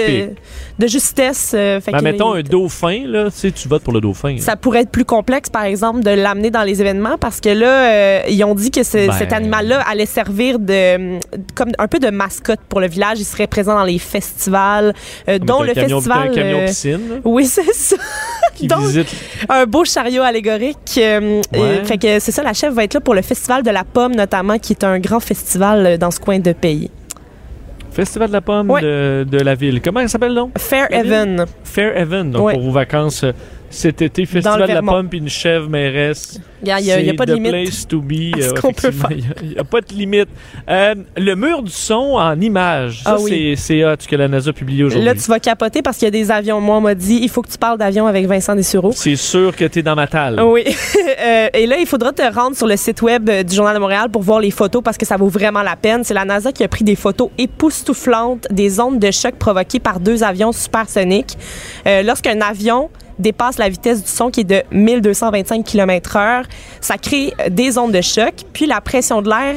de, 0.79 0.87
justesse. 0.87 1.53
euh, 1.55 1.81
fait 1.81 1.91
Ben, 1.93 2.03
mettons 2.03 2.35
un 2.35 2.43
dauphin, 2.43 3.03
là, 3.07 3.31
tu 3.31 3.37
sais, 3.39 3.51
tu 3.51 3.69
votes 3.69 3.83
pour 3.83 3.93
le 3.93 4.01
dauphin. 4.01 4.37
Ça 4.39 4.57
pourrait 4.57 4.81
être 4.83 4.91
plus 4.91 5.05
complexe, 5.05 5.51
par 5.51 5.65
exemple, 5.65 6.03
de 6.03 6.11
l'amener 6.11 6.51
dans 6.51 6.63
les 6.63 6.81
événements 6.81 7.19
parce 7.19 7.41
que 7.41 7.49
là, 7.49 7.67
euh, 7.69 8.21
ils 8.29 8.43
ont 8.45 8.55
dit 8.55 8.71
que 8.71 8.83
ce- 8.83 9.07
Ben. 9.09 9.13
cet 9.13 9.33
animal-là 9.33 9.81
allait 9.89 10.07
servir 10.07 10.59
de 10.59 11.19
comme 11.55 11.71
un 11.79 11.89
peu 11.89 11.99
de 11.99 12.11
mascotte 12.11 12.61
pour 12.69 12.81
le 12.81 12.89
village. 12.89 13.19
Il 13.21 13.25
serait 13.25 13.47
présent 13.49 13.75
dans 13.75 13.85
les 13.85 13.99
festivals, 13.99 14.95
euh, 15.29 15.39
dont 15.39 15.63
le 15.63 15.73
camion, 15.75 15.97
festival. 16.01 16.29
un 16.29 16.35
camion 16.35 16.59
euh, 16.61 16.67
piscine 16.67 17.01
oui, 17.25 17.47
c'est 17.47 17.73
ça. 17.75 17.97
qui 18.55 18.67
donc, 18.67 18.81
visite. 18.87 19.09
un 19.49 19.67
beau 19.67 19.85
chariot 19.85 20.23
allégorique. 20.23 20.77
euh, 20.99 21.41
Ouais. 21.53 21.59
euh, 21.61 21.85
fait 21.85 21.99
que 21.99 22.19
c'est 22.21 22.33
ça, 22.33 22.43
la 22.43 22.53
chef 22.53 22.73
va 22.73 22.85
être 22.85 22.95
là 22.95 23.01
pour 23.01 23.15
le 23.15 23.23
festival 23.23 23.63
de 23.63 23.71
la 23.71 23.85
pomme, 23.85 24.15
notamment, 24.15 24.48
qui 24.57 24.73
est 24.73 24.85
un 24.85 24.99
grand 24.99 25.21
festival 25.21 25.85
euh, 25.87 25.97
dans 25.99 26.11
ce 26.11 26.19
coin 26.21 26.39
de 26.39 26.53
pays. 26.53 26.91
Festival 27.91 28.29
de 28.29 28.33
la 28.33 28.41
pomme 28.41 28.71
Ouais. 28.71 28.81
de, 28.81 29.27
de 29.29 29.39
la 29.39 29.55
ville. 29.55 29.83
Comment 29.83 30.01
ça 30.03 30.09
s'appelle 30.09 30.35
donc? 30.35 30.57
Fairhaven. 30.59 31.45
Fairhaven, 31.65 32.31
donc 32.31 32.47
Ouais. 32.47 32.53
pour 32.55 32.63
vos 32.63 32.71
vacances 32.71 33.25
euh, 33.25 33.33
cet 33.71 34.03
été, 34.03 34.25
Festival 34.27 34.67
de 34.69 34.73
la 34.73 34.83
pomme 34.83 35.09
puis 35.09 35.19
une 35.19 35.29
chèvre 35.29 35.69
mairesse. 35.69 36.41
Il 36.63 36.67
n'y 36.67 36.73
a, 36.73 36.81
y 36.81 36.91
a- 36.91 37.01
y 37.01 37.11
a 37.11 37.15
pas 37.15 37.27
de 37.27 37.35
limite. 37.35 37.53
place 37.53 37.87
to 37.87 38.01
be. 38.01 38.33
euh, 38.41 38.53
qu'on 38.61 38.73
peut 38.73 38.89
effectivement. 38.89 39.09
Il 39.43 39.49
n'y 39.51 39.59
a, 39.59 39.65
pas 39.65 39.81
de 39.81 39.93
limite. 39.95 40.29
Euh, 40.69 40.95
le 41.17 41.35
mur 41.37 41.63
du 41.63 41.71
son 41.71 42.17
en 42.17 42.41
images, 42.41 43.03
ça 43.05 43.13
Ah 43.13 43.21
oui. 43.21 43.55
c'est 43.57 43.85
hot 43.85 43.97
que 44.09 44.17
la 44.17 44.27
NASA 44.27 44.51
a 44.51 44.53
publié 44.53 44.83
aujourd'hui. 44.85 45.05
Là, 45.07 45.15
tu 45.15 45.21
vas 45.29 45.39
capoter 45.39 45.83
parce 45.83 45.99
qu'il 45.99 46.07
y 46.07 46.09
a 46.09 46.11
des 46.11 46.31
avions. 46.31 46.61
Moi, 46.61 46.77
on 46.77 46.81
m'a 46.81 46.95
dit, 46.95 47.21
il 47.23 47.29
faut 47.29 47.43
que 47.43 47.51
tu 47.51 47.59
parles 47.59 47.79
d'avion 47.79 48.07
avec 48.07 48.27
Vincent 48.27 48.57
Dessureau. 48.57 48.91
C'est 48.95 49.17
sûr 49.17 49.55
que 49.55 49.67
tu 49.67 49.79
es 49.79 49.83
dans 49.83 49.95
ma 49.95 50.07
talle. 50.07 50.41
Oui. 50.43 50.65
Euh, 51.21 51.49
et 51.53 51.67
là, 51.67 51.79
il 51.81 51.87
faudra 51.87 52.13
te 52.13 52.23
rendre 52.33 52.57
sur 52.57 52.67
le 52.69 52.77
site 52.77 53.03
web 53.03 53.29
euh, 53.29 53.43
du 53.43 53.55
Journal 53.57 53.75
de 53.75 53.81
Montréal 53.81 54.09
pour 54.09 54.23
voir 54.23 54.39
les 54.39 54.53
photos 54.53 54.83
parce 54.85 54.97
que 54.97 55.05
ça 55.05 55.17
vaut 55.17 55.27
vraiment 55.27 55.63
la 55.63 55.75
peine. 55.75 56.05
C'est 56.05 56.15
la 56.15 56.25
NASA 56.25 56.53
qui 56.53 56.63
a 56.63 56.69
pris 56.69 56.85
des 56.85 56.95
photos 56.95 57.29
époustouflantes 57.39 58.47
des 58.53 58.79
ondes 58.79 59.01
de 59.01 59.11
choc 59.11 59.35
provoquées 59.35 59.81
par 59.81 59.99
deux 59.99 60.23
avions 60.23 60.53
supersoniques. 60.53 61.37
Euh, 61.89 62.03
Lorsqu'un 62.03 62.41
avion 62.41 62.89
dépasse 63.19 63.59
la 63.59 63.69
vitesse 63.69 64.03
du 64.03 64.11
son 64.11 64.31
qui 64.31 64.41
est 64.41 64.45
de 64.45 64.63
1225 64.71 65.65
km/h, 65.65 66.45
ça 66.81 66.99
crée 66.99 67.35
euh, 67.41 67.49
des 67.49 67.79
ondes 67.79 67.93
de 67.93 68.01
choc, 68.01 68.35
puis 68.53 68.67
la 68.67 68.81
pression 68.81 69.23
de 69.23 69.29
l'air 69.29 69.57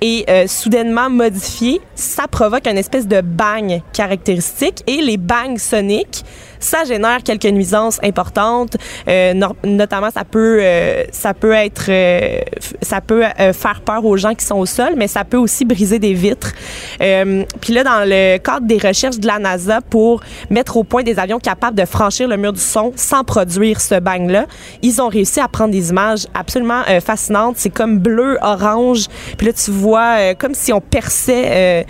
est 0.00 0.28
euh, 0.28 0.46
soudainement 0.46 1.08
modifiée. 1.08 1.80
Ça 1.94 2.26
provoque 2.26 2.66
une 2.66 2.78
espèce 2.78 3.06
de 3.06 3.20
bang 3.20 3.80
caractéristique 3.92 4.82
et 4.86 5.00
les 5.00 5.16
bangs 5.16 5.58
soniques, 5.58 6.24
ça 6.62 6.84
génère 6.84 7.22
quelques 7.22 7.44
nuisances 7.46 7.98
importantes. 8.02 8.76
Euh, 9.08 9.34
no- 9.34 9.56
notamment, 9.64 10.10
ça 10.10 10.24
peut, 10.24 10.58
euh, 10.60 11.04
ça 11.12 11.34
peut 11.34 11.52
être, 11.52 11.86
euh, 11.88 12.38
ça 12.80 13.00
peut 13.00 13.24
euh, 13.24 13.52
faire 13.52 13.80
peur 13.84 14.04
aux 14.04 14.16
gens 14.16 14.34
qui 14.34 14.44
sont 14.46 14.56
au 14.58 14.66
sol, 14.66 14.94
mais 14.96 15.08
ça 15.08 15.24
peut 15.24 15.36
aussi 15.36 15.64
briser 15.64 15.98
des 15.98 16.14
vitres. 16.14 16.52
Euh, 17.00 17.44
Puis 17.60 17.72
là, 17.72 17.84
dans 17.84 18.04
le 18.08 18.38
cadre 18.38 18.66
des 18.66 18.78
recherches 18.78 19.18
de 19.18 19.26
la 19.26 19.38
NASA 19.38 19.80
pour 19.80 20.20
mettre 20.50 20.76
au 20.76 20.84
point 20.84 21.02
des 21.02 21.18
avions 21.18 21.38
capables 21.38 21.76
de 21.76 21.84
franchir 21.84 22.28
le 22.28 22.36
mur 22.36 22.52
du 22.52 22.60
son 22.60 22.92
sans 22.96 23.24
produire 23.24 23.80
ce 23.80 23.98
bang-là, 23.98 24.46
ils 24.82 25.00
ont 25.02 25.08
réussi 25.08 25.40
à 25.40 25.48
prendre 25.48 25.72
des 25.72 25.90
images 25.90 26.26
absolument 26.34 26.82
euh, 26.88 27.00
fascinantes. 27.00 27.56
C'est 27.58 27.70
comme 27.70 27.98
bleu, 27.98 28.38
orange. 28.42 29.06
Puis 29.36 29.46
là, 29.48 29.52
tu 29.52 29.70
vois 29.70 30.34
comme 30.34 30.54
si 30.54 30.72
on 30.72 30.80
perçait, 30.80 31.86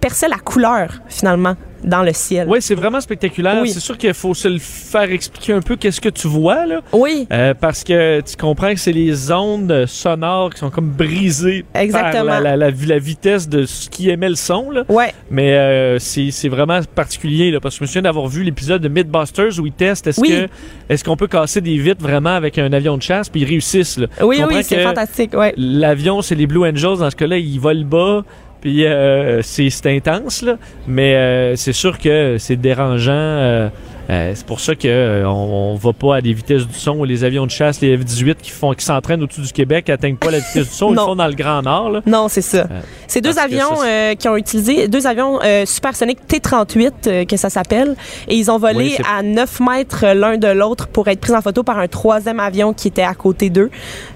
perçait 0.00 0.28
la 0.28 0.38
couleur 0.38 1.00
finalement 1.08 1.54
dans 1.84 2.02
le 2.02 2.12
ciel. 2.12 2.48
Oui, 2.50 2.58
c'est 2.60 2.74
vraiment 2.74 3.00
spectaculaire. 3.00 3.60
Oui. 3.62 3.70
C'est 3.70 3.78
sûr 3.78 3.96
qu'il 3.96 4.12
faut 4.12 4.34
se 4.34 4.48
le 4.48 4.58
faire 4.58 5.12
expliquer 5.12 5.52
un 5.52 5.60
peu 5.60 5.76
qu'est-ce 5.76 6.00
que 6.00 6.08
tu 6.08 6.26
vois, 6.26 6.66
là. 6.66 6.80
Oui. 6.92 7.28
Euh, 7.32 7.54
parce 7.54 7.84
que 7.84 8.20
tu 8.20 8.36
comprends 8.36 8.70
que 8.72 8.80
c'est 8.80 8.90
les 8.92 9.30
ondes 9.30 9.86
sonores 9.86 10.52
qui 10.54 10.58
sont 10.58 10.70
comme 10.70 10.90
brisées 10.90 11.64
Exactement. 11.74 12.12
par 12.32 12.40
la, 12.40 12.56
la- 12.56 12.70
la- 12.70 12.76
la 12.86 12.98
vitesse 12.98 13.48
de 13.48 13.64
ce 13.64 13.88
qui 13.88 14.10
émet 14.10 14.28
le 14.28 14.34
son. 14.34 14.72
Là. 14.72 14.82
Ouais. 14.88 15.12
Mais 15.30 15.52
euh, 15.54 15.98
c'est 16.00 16.48
vraiment 16.48 16.80
particulier 16.96 17.52
là, 17.52 17.60
parce 17.60 17.76
que 17.76 17.78
je 17.78 17.84
me 17.84 17.86
souviens 17.86 18.02
d'avoir 18.02 18.26
vu 18.26 18.42
l'épisode 18.42 18.82
de 18.82 18.88
Mythbusters 18.88 19.60
où 19.60 19.66
ils 19.66 19.72
testent 19.72 20.08
est-ce 20.08 20.20
Oui. 20.20 20.30
que 20.30 20.48
est-ce 20.92 21.04
qu'on 21.04 21.16
peut 21.16 21.28
casser 21.28 21.60
des 21.60 21.78
vitres 21.78 22.02
vraiment 22.02 22.34
avec 22.34 22.58
un 22.58 22.72
avion 22.72 22.96
de 22.96 23.02
chasse 23.02 23.28
puis 23.28 23.42
ils 23.42 23.48
réussissent. 23.48 23.98
Là. 23.98 24.08
Oui, 24.20 24.40
oui, 24.48 24.64
c'est 24.64 24.76
que 24.78 24.82
fantastique. 24.82 25.32
Ouais. 25.34 25.54
L'avion, 25.56 26.22
c'est 26.22 26.34
les 26.34 26.48
Blue 26.48 26.66
Angels. 26.68 26.98
Dans 26.98 27.10
ce 27.10 27.14
cas-là, 27.16 27.38
ils 27.38 27.60
volent 27.60 27.84
bas. 27.86 28.24
Puis 28.60 28.84
euh, 28.86 29.40
c'est 29.42 29.86
intense, 29.86 30.42
là. 30.42 30.56
Mais 30.86 31.14
euh, 31.14 31.56
c'est 31.56 31.72
sûr 31.72 31.98
que 31.98 32.36
c'est 32.38 32.56
dérangeant. 32.56 33.70
Euh, 34.10 34.18
euh, 34.18 34.32
c'est 34.34 34.46
pour 34.46 34.60
ça 34.60 34.74
que 34.74 34.88
euh, 34.88 35.28
on, 35.28 35.74
va 35.76 35.92
pas 35.92 36.16
à 36.16 36.20
des 36.20 36.32
vitesses 36.32 36.66
du 36.66 36.74
son 36.74 36.98
où 36.98 37.04
les 37.04 37.24
avions 37.24 37.46
de 37.46 37.50
chasse, 37.50 37.80
les 37.80 37.96
F-18 37.96 38.36
qui 38.36 38.50
font 38.50 38.72
qui 38.72 38.84
s'entraînent 38.84 39.22
au-dessus 39.22 39.42
du 39.42 39.52
Québec, 39.52 39.88
atteignent 39.90 40.16
pas 40.16 40.30
la 40.30 40.38
vitesse 40.38 40.68
du 40.68 40.74
son. 40.74 40.90
Ils 40.90 40.96
le 40.96 41.00
font 41.00 41.16
dans 41.16 41.26
le 41.26 41.34
Grand 41.34 41.62
Nord. 41.62 41.90
Là. 41.90 42.00
Non, 42.06 42.28
c'est 42.28 42.42
ça. 42.42 42.66
c'est 43.06 43.20
deux 43.20 43.38
avions 43.38 43.76
ça, 43.76 43.86
euh, 43.86 44.14
qui 44.14 44.28
ont 44.28 44.36
utilisé, 44.36 44.88
deux 44.88 45.06
avions 45.06 45.38
euh, 45.44 45.64
supersoniques 45.66 46.26
T-38, 46.26 46.92
euh, 47.06 47.24
que 47.24 47.36
ça 47.36 47.50
s'appelle, 47.50 47.96
et 48.26 48.36
ils 48.36 48.50
ont 48.50 48.58
volé 48.58 48.76
Oui, 48.76 48.96
à 49.08 49.22
9 49.22 49.60
mètres 49.60 50.06
l'un 50.06 50.36
de 50.36 50.48
l'autre 50.48 50.88
pour 50.88 51.08
être 51.08 51.20
pris 51.20 51.34
en 51.34 51.42
photo 51.42 51.62
par 51.62 51.78
un 51.78 51.88
troisième 51.88 52.40
avion 52.40 52.72
qui 52.72 52.88
était 52.88 53.02
à 53.02 53.14
côté 53.14 53.50
d'eux. 53.50 53.70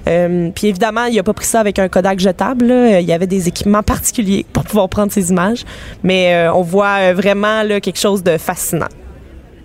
Euh, 0.08 0.50
puis 0.54 0.68
évidemment, 0.68 1.04
il 1.04 1.18
a 1.18 1.22
pas 1.22 1.32
pris 1.32 1.46
ça 1.46 1.60
avec 1.60 1.78
un 1.78 1.88
Kodak 1.88 2.18
jetable. 2.20 2.66
là. 2.66 3.00
Il 3.00 3.06
y 3.06 3.12
avait 3.12 3.26
des 3.26 3.48
équipements 3.48 3.82
particuliers 3.82 4.44
pour 4.52 4.64
pouvoir 4.64 4.88
prendre 4.88 5.12
ces 5.12 5.30
images. 5.30 5.64
Mais 6.02 6.34
euh, 6.34 6.52
on 6.52 6.62
voit 6.62 6.98
euh, 7.00 7.14
vraiment 7.14 7.62
là, 7.62 7.80
quelque 7.80 7.98
chose 7.98 8.22
de 8.22 8.36
fascinant. 8.38 8.88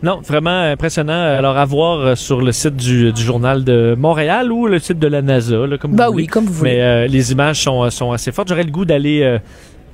Non, 0.03 0.21
vraiment 0.25 0.61
impressionnant. 0.71 1.13
Alors 1.35 1.57
à 1.57 1.65
voir 1.65 1.99
euh, 1.99 2.15
sur 2.15 2.41
le 2.41 2.51
site 2.51 2.75
du, 2.75 3.11
du 3.11 3.21
journal 3.21 3.63
de 3.63 3.95
Montréal 3.97 4.51
ou 4.51 4.67
le 4.67 4.77
site 4.79 4.99
de 4.99 5.07
la 5.07 5.21
NASA, 5.21 5.65
là, 5.65 5.77
comme 5.77 5.95
Bah 5.95 6.05
vous 6.07 6.11
oui, 6.11 6.13
voulez. 6.23 6.27
comme 6.27 6.45
vous 6.45 6.53
voulez. 6.53 6.75
Mais 6.75 6.81
euh, 6.81 7.07
les 7.07 7.31
images 7.31 7.61
sont, 7.63 7.89
sont 7.89 8.11
assez 8.11 8.31
fortes. 8.31 8.47
J'aurais 8.49 8.63
le 8.63 8.71
goût 8.71 8.85
d'aller 8.85 9.21
euh, 9.23 9.39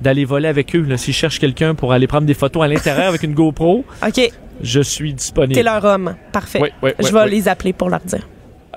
d'aller 0.02 0.24
voler 0.24 0.48
avec 0.48 0.74
eux. 0.76 0.86
S'ils 0.96 1.14
cherchent 1.14 1.38
quelqu'un 1.38 1.74
pour 1.74 1.92
aller 1.92 2.06
prendre 2.06 2.26
des 2.26 2.34
photos 2.34 2.64
à 2.64 2.68
l'intérieur 2.68 3.08
avec 3.08 3.22
une 3.22 3.32
GoPro, 3.34 3.84
OK, 4.06 4.30
je 4.62 4.80
suis 4.80 5.14
disponible. 5.14 5.54
t'es 5.54 5.62
leur 5.62 5.82
homme. 5.84 6.14
Parfait. 6.32 6.60
Oui, 6.60 6.68
oui, 6.82 6.90
Je 6.98 7.12
vais 7.12 7.22
oui. 7.24 7.30
les 7.30 7.48
appeler 7.48 7.72
pour 7.72 7.88
leur 7.88 8.00
dire. 8.00 8.26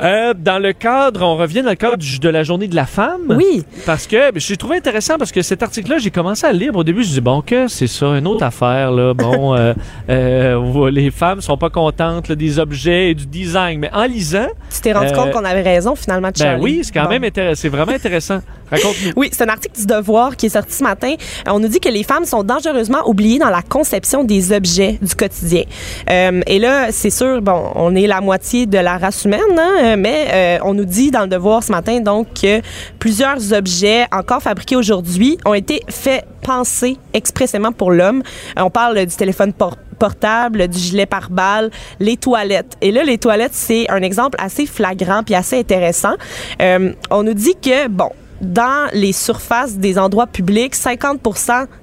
Euh, 0.01 0.33
dans 0.37 0.59
le 0.59 0.73
cadre, 0.73 1.23
on 1.23 1.35
revient 1.37 1.61
dans 1.63 1.69
le 1.69 1.75
cadre 1.75 1.97
du- 1.97 2.19
de 2.19 2.29
la 2.29 2.43
journée 2.43 2.67
de 2.67 2.75
la 2.75 2.85
femme. 2.85 3.35
Oui. 3.35 3.63
Parce 3.85 4.05
que 4.07 4.31
ben, 4.31 4.39
j'ai 4.39 4.57
trouvé 4.57 4.77
intéressant 4.77 5.17
parce 5.17 5.31
que 5.31 5.41
cet 5.41 5.63
article-là, 5.63 5.97
j'ai 5.97 6.11
commencé 6.11 6.45
à 6.45 6.51
le 6.53 6.59
lire. 6.59 6.75
Au 6.75 6.83
début, 6.83 7.03
je 7.03 7.09
dis 7.09 7.21
bon 7.21 7.41
que 7.41 7.67
c'est 7.67 7.87
ça, 7.87 8.05
une 8.07 8.27
autre 8.27 8.43
affaire 8.43 8.91
là. 8.91 9.13
Bon, 9.13 9.55
euh, 9.57 9.73
euh, 10.09 10.89
les 10.91 11.11
femmes 11.11 11.41
sont 11.41 11.57
pas 11.57 11.69
contentes 11.69 12.27
là, 12.29 12.35
des 12.35 12.59
objets 12.59 13.11
et 13.11 13.15
du 13.15 13.25
design, 13.25 13.79
mais 13.79 13.89
en 13.93 14.05
lisant, 14.05 14.47
Tu 14.73 14.81
t'es 14.81 14.93
rendu 14.93 15.07
Euh, 15.07 15.15
compte 15.15 15.31
qu'on 15.31 15.45
avait 15.45 15.61
raison 15.61 15.95
finalement, 15.95 16.29
ben 16.29 16.43
Charlie? 16.43 16.61
oui, 16.63 16.81
c'est 16.83 16.93
quand 16.93 17.03
Bon. 17.03 17.09
même 17.09 17.23
intéressant. 17.23 17.61
C'est 17.61 17.69
vraiment 17.69 17.91
intéressant. 17.93 18.39
Raconte-nous. 18.69 19.13
Oui, 19.15 19.29
c'est 19.31 19.43
un 19.45 19.49
article 19.49 19.79
du 19.79 19.85
Devoir 19.85 20.35
qui 20.35 20.47
est 20.47 20.49
sorti 20.49 20.73
ce 20.73 20.83
matin. 20.83 21.13
Euh, 21.47 21.51
On 21.51 21.59
nous 21.59 21.69
dit 21.69 21.79
que 21.79 21.87
les 21.89 22.03
femmes 22.03 22.25
sont 22.25 22.43
dangereusement 22.43 23.07
oubliées 23.07 23.39
dans 23.39 23.49
la 23.49 23.61
conception 23.61 24.23
des 24.25 24.51
objets 24.51 24.99
du 25.01 25.15
quotidien. 25.15 25.63
Euh, 26.09 26.41
et 26.47 26.59
là, 26.59 26.91
c'est 26.91 27.09
sûr, 27.09 27.41
bon, 27.41 27.71
on 27.75 27.95
est 27.95 28.07
la 28.07 28.19
moitié 28.21 28.65
de 28.65 28.77
la 28.77 28.97
race 28.97 29.23
humaine, 29.25 29.39
hein, 29.57 29.86
mais 29.95 30.27
euh, 30.31 30.57
on 30.63 30.73
nous 30.73 30.85
dit 30.85 31.11
dans 31.11 31.21
le 31.21 31.27
Devoir 31.27 31.63
ce 31.63 31.71
matin 31.71 31.99
donc 31.99 32.27
que 32.41 32.61
plusieurs 32.99 33.53
objets 33.53 34.05
encore 34.11 34.41
fabriqués 34.41 34.75
aujourd'hui 34.75 35.37
ont 35.45 35.53
été 35.53 35.81
faits 35.89 36.25
penser 36.41 36.97
expressément 37.13 37.71
pour 37.71 37.91
l'homme. 37.91 38.23
Euh, 38.57 38.63
on 38.63 38.69
parle 38.69 39.05
du 39.05 39.15
téléphone 39.15 39.53
por- 39.53 39.77
portable, 39.99 40.67
du 40.67 40.77
gilet 40.77 41.05
pare-balles, 41.05 41.69
les 41.99 42.17
toilettes. 42.17 42.77
Et 42.81 42.91
là, 42.91 43.03
les 43.03 43.17
toilettes, 43.17 43.53
c'est 43.53 43.89
un 43.89 44.01
exemple 44.01 44.37
assez 44.41 44.65
flagrant 44.65 45.23
puis 45.23 45.35
assez 45.35 45.59
intéressant. 45.59 46.13
Euh, 46.61 46.93
on 47.09 47.23
nous 47.23 47.33
dit 47.33 47.55
que, 47.61 47.87
bon, 47.87 48.09
dans 48.41 48.87
les 48.93 49.13
surfaces 49.13 49.77
des 49.77 49.97
endroits 49.97 50.27
publics, 50.27 50.75
50 50.75 51.19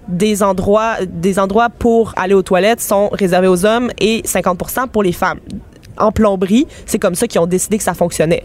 des 0.09 0.42
endroits, 0.42 0.96
des 1.07 1.38
endroits 1.38 1.68
pour 1.68 2.12
aller 2.16 2.34
aux 2.34 2.42
toilettes 2.42 2.80
sont 2.80 3.09
réservés 3.09 3.48
aux 3.48 3.66
hommes 3.66 3.90
et 3.98 4.22
50% 4.22 4.88
pour 4.88 5.02
les 5.02 5.12
femmes. 5.12 5.40
En 5.99 6.12
plomberie, 6.12 6.66
c'est 6.86 6.99
comme 6.99 7.14
ça 7.14 7.26
qu'ils 7.26 7.40
ont 7.40 7.47
décidé 7.47 7.78
que 7.78 7.84
ça 7.84 7.95
fonctionnait. 7.95 8.45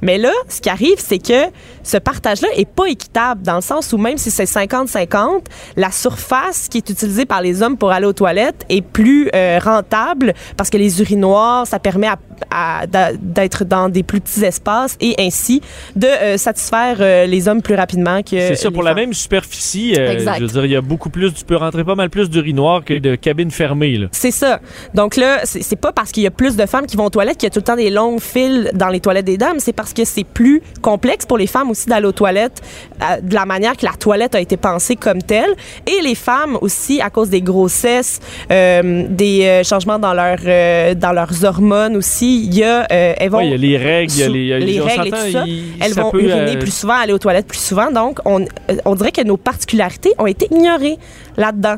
Mais 0.00 0.18
là, 0.18 0.32
ce 0.48 0.60
qui 0.60 0.68
arrive, 0.68 0.98
c'est 0.98 1.18
que 1.18 1.50
ce 1.82 1.96
partage-là 1.96 2.48
est 2.56 2.68
pas 2.68 2.86
équitable 2.86 3.42
dans 3.42 3.56
le 3.56 3.60
sens 3.62 3.92
où 3.92 3.98
même 3.98 4.18
si 4.18 4.30
c'est 4.30 4.44
50-50, 4.44 5.44
la 5.76 5.90
surface 5.90 6.68
qui 6.68 6.78
est 6.78 6.90
utilisée 6.90 7.24
par 7.24 7.42
les 7.42 7.62
hommes 7.62 7.76
pour 7.76 7.90
aller 7.92 8.06
aux 8.06 8.12
toilettes 8.12 8.64
est 8.68 8.82
plus 8.82 9.28
euh, 9.34 9.58
rentable 9.62 10.34
parce 10.56 10.70
que 10.70 10.76
les 10.76 11.00
urinoirs, 11.00 11.66
ça 11.66 11.78
permet 11.78 12.08
à- 12.08 12.18
à- 12.50 12.86
d'a- 12.86 13.12
d'être 13.14 13.64
dans 13.64 13.88
des 13.88 14.02
plus 14.02 14.20
petits 14.20 14.44
espaces 14.44 14.96
et 15.00 15.14
ainsi 15.18 15.60
de 15.96 16.06
euh, 16.06 16.36
satisfaire 16.36 16.96
euh, 17.00 17.26
les 17.26 17.48
hommes 17.48 17.62
plus 17.62 17.74
rapidement 17.74 18.22
que 18.22 18.30
C'est 18.30 18.54
ça, 18.56 18.68
les 18.68 18.74
pour 18.74 18.82
la 18.82 18.94
même 18.94 19.12
superficie, 19.12 19.94
euh, 19.98 20.18
je 20.38 20.40
veux 20.42 20.48
dire, 20.48 20.64
il 20.64 20.70
y 20.72 20.76
a 20.76 20.80
beaucoup 20.80 21.10
plus, 21.10 21.32
tu 21.32 21.44
peux 21.44 21.56
rentrer 21.56 21.84
pas 21.84 21.94
mal 21.94 22.10
plus 22.10 22.28
d'urinoir 22.30 22.84
que 22.84 22.94
de 22.94 23.14
cabines 23.14 23.50
fermées. 23.50 23.96
Là. 23.96 24.06
C'est 24.12 24.30
ça. 24.30 24.60
Donc 24.94 25.16
là, 25.16 25.40
c'est 25.44 25.62
c'est 25.62 25.76
pas 25.76 25.92
parce 25.92 26.12
qu'il 26.12 26.22
y 26.22 26.26
a 26.26 26.30
plus 26.30 26.56
de 26.56 26.66
femmes 26.66 26.86
qui 26.86 26.96
vont 26.96 27.06
aux 27.06 27.10
toilettes 27.10 27.38
qu'il 27.38 27.46
y 27.46 27.50
a 27.50 27.50
tout 27.50 27.60
le 27.60 27.64
temps 27.64 27.76
des 27.76 27.88
longues 27.90 28.20
files 28.20 28.70
dans 28.74 28.88
les 28.88 29.00
toilettes 29.00 29.24
des 29.24 29.38
dames, 29.38 29.58
c'est 29.58 29.72
parce 29.72 29.92
que 29.92 30.04
c'est 30.04 30.24
plus 30.24 30.60
complexe 30.82 31.24
pour 31.24 31.38
les 31.38 31.46
femmes 31.46 31.70
aussi 31.72 31.88
d'aller 31.88 32.06
aux 32.06 32.12
toilettes 32.12 32.62
euh, 33.02 33.20
de 33.20 33.34
la 33.34 33.44
manière 33.44 33.76
que 33.76 33.84
la 33.84 33.92
toilette 33.92 34.34
a 34.34 34.40
été 34.40 34.56
pensée 34.56 34.96
comme 34.96 35.20
telle. 35.22 35.50
Et 35.86 36.00
les 36.02 36.14
femmes 36.14 36.56
aussi, 36.60 37.00
à 37.00 37.10
cause 37.10 37.28
des 37.28 37.42
grossesses, 37.42 38.20
euh, 38.50 39.04
des 39.08 39.44
euh, 39.44 39.62
changements 39.64 39.98
dans, 39.98 40.14
leur, 40.14 40.38
euh, 40.46 40.94
dans 40.94 41.12
leurs 41.12 41.44
hormones 41.44 41.96
aussi, 41.96 42.44
il 42.44 42.54
y 42.54 42.64
a, 42.64 42.86
elles 42.90 43.28
vont... 43.30 43.38
Ouais, 43.38 43.46
il 43.48 43.50
y 43.50 43.54
a 43.54 43.56
les 43.56 43.76
règles, 43.76 44.12
il 44.12 44.18
y 44.20 44.22
a 44.22 44.28
les, 44.28 44.38
il 44.38 44.46
y 44.46 44.52
a- 44.52 44.58
les 44.58 44.80
règles 44.80 45.06
et 45.08 45.10
tout 45.10 45.32
ça, 45.32 45.44
elles 45.80 45.94
ça 45.94 46.02
vont 46.02 46.12
uriner 46.14 46.56
plus 46.58 46.74
souvent, 46.74 46.94
aller 46.94 47.12
aux 47.12 47.18
toilettes 47.18 47.46
plus 47.48 47.58
souvent. 47.60 47.90
Donc, 47.90 48.18
on, 48.24 48.44
on 48.84 48.94
dirait 48.94 49.12
que 49.12 49.22
nos 49.22 49.36
particularités 49.36 50.12
ont 50.18 50.26
été 50.26 50.46
ignorées 50.50 50.98
là-dedans. 51.36 51.76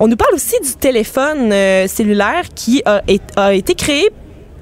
On 0.00 0.08
nous 0.08 0.16
parle 0.16 0.34
aussi 0.34 0.56
du 0.62 0.72
téléphone 0.74 1.52
euh, 1.52 1.86
cellulaire 1.86 2.42
qui 2.54 2.82
a, 2.84 3.02
est- 3.06 3.22
a 3.36 3.54
été 3.54 3.74
créé 3.74 4.08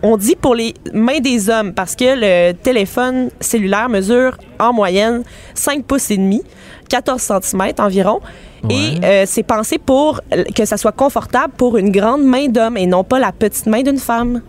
on 0.02 0.16
dit 0.16 0.36
pour 0.36 0.54
les 0.54 0.74
mains 0.92 1.20
des 1.20 1.48
hommes 1.50 1.72
parce 1.72 1.94
que 1.96 2.04
le 2.16 2.52
téléphone 2.52 3.30
cellulaire 3.40 3.88
mesure 3.88 4.36
en 4.58 4.72
moyenne 4.72 5.22
5 5.54 5.84
pouces 5.84 6.10
et 6.10 6.16
demi, 6.16 6.42
14 6.88 7.20
cm 7.42 7.72
environ. 7.78 8.20
Ouais. 8.64 8.74
Et 8.74 9.04
euh, 9.04 9.22
c'est 9.26 9.42
pensé 9.42 9.78
pour 9.78 10.20
que 10.54 10.64
ça 10.64 10.76
soit 10.76 10.92
confortable 10.92 11.52
pour 11.56 11.76
une 11.76 11.90
grande 11.90 12.22
main 12.24 12.48
d'homme 12.48 12.76
et 12.76 12.86
non 12.86 13.04
pas 13.04 13.18
la 13.18 13.32
petite 13.32 13.66
main 13.66 13.82
d'une 13.82 13.98
femme. 13.98 14.42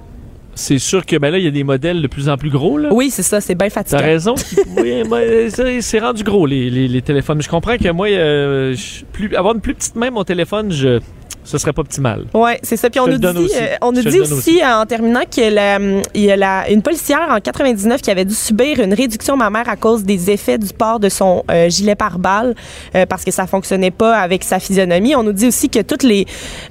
C'est 0.55 0.77
sûr 0.77 1.03
que 1.03 1.15
ben 1.17 1.31
là, 1.31 1.39
il 1.39 1.45
y 1.45 1.47
a 1.47 1.51
des 1.51 1.63
modèles 1.63 1.99
de 1.99 2.05
plus 2.07 2.29
en 2.29 2.37
plus 2.37 2.51
gros. 2.51 2.77
Là. 2.77 2.89
Oui, 2.93 3.09
c'est 3.09 3.23
ça, 3.23 3.41
c'est 3.41 3.55
bien 3.55 3.69
T'as 3.69 3.83
fatigant. 3.83 4.03
raison. 4.03 4.35
oui, 4.77 5.03
moi, 5.03 5.19
c'est 5.49 5.81
c'est 5.81 5.97
rendu 5.99 6.23
gros, 6.23 6.45
les, 6.45 6.69
les, 6.69 6.87
les 6.87 7.01
téléphones. 7.01 7.41
Je 7.41 7.49
comprends 7.49 7.75
que 7.77 7.89
moi, 7.89 8.07
euh, 8.07 8.75
je- 8.75 9.03
plus, 9.11 9.35
avoir 9.35 9.55
une 9.55 9.61
plus 9.61 9.73
petite 9.73 9.95
main, 9.95 10.11
mon 10.11 10.23
téléphone, 10.23 10.71
je, 10.71 10.99
ce 11.43 11.57
serait 11.57 11.73
pas 11.73 11.81
optimal. 11.81 12.25
Oui, 12.33 12.51
c'est 12.63 12.77
ça. 12.77 12.89
Puis 12.89 12.99
on 12.99 13.05
Je 13.05 13.11
nous 13.11 13.17
dit, 13.17 13.27
aussi. 13.27 13.55
euh, 13.57 13.75
on 13.81 13.91
nous 13.91 14.01
dit 14.01 14.19
aussi, 14.19 14.61
euh, 14.61 14.81
en 14.81 14.85
terminant 14.85 15.21
que 15.29 15.41
la- 15.53 15.79
il 16.13 16.21
y 16.21 16.31
a 16.31 16.35
la- 16.35 16.69
une 16.69 16.81
policière 16.81 17.27
en 17.29 17.39
99 17.39 18.01
qui 18.01 18.11
avait 18.11 18.25
dû 18.25 18.33
subir 18.33 18.79
une 18.79 18.93
réduction 18.93 19.35
mammaire 19.37 19.67
à 19.69 19.75
cause 19.75 20.03
des 20.03 20.31
effets 20.31 20.57
du 20.57 20.73
port 20.73 20.99
de 20.99 21.09
son 21.09 21.43
euh, 21.51 21.69
gilet 21.69 21.95
pare-balles 21.95 22.55
euh, 22.95 23.05
parce 23.05 23.23
que 23.23 23.31
ça 23.31 23.47
fonctionnait 23.47 23.91
pas 23.91 24.17
avec 24.17 24.43
sa 24.43 24.59
physionomie. 24.59 25.15
On 25.15 25.23
nous 25.23 25.33
dit 25.33 25.47
aussi 25.47 25.69
que 25.69 25.79
tous 25.81 26.05
les 26.05 26.25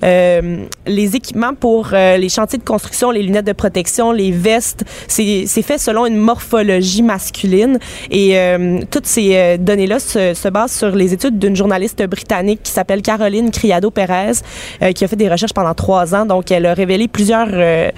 euh, 0.04 0.64
les 0.86 1.16
équipements 1.16 1.54
pour 1.54 1.90
euh, 1.92 2.16
les 2.16 2.28
chantiers 2.28 2.58
de 2.58 2.64
construction, 2.64 3.10
les 3.10 3.22
lunettes 3.22 3.46
de 3.46 3.52
protection, 3.52 4.12
les 4.12 4.30
vestes, 4.32 4.84
c'est 5.08 5.46
fait 5.62 5.78
selon 5.78 6.06
une 6.06 6.16
morphologie 6.16 7.02
masculine 7.02 7.78
et 8.10 8.38
euh, 8.38 8.80
toutes 8.90 9.06
ces 9.06 9.36
euh, 9.36 9.56
données-là 9.58 9.98
se, 9.98 10.34
se 10.34 10.48
basent 10.48 10.72
sur 10.72 10.90
les 10.90 11.12
études 11.12 11.38
d'une 11.38 11.56
journaliste 11.56 12.02
britannique 12.06 12.60
qui 12.62 12.72
s'appelle 12.72 13.02
Caroline 13.02 13.50
Criado-Perez 13.50 14.12
euh, 14.12 14.32
qui 14.94 15.04
a 15.04 15.08
fait 15.08 15.16
des 15.16 15.28
recherches 15.28 15.52
pendant 15.52 15.74
trois 15.74 16.14
ans. 16.14 16.26
Donc, 16.26 16.50
elle 16.50 16.66
a 16.66 16.74
révélé 16.74 17.08
plusieurs, 17.08 17.48
euh, 17.52 17.90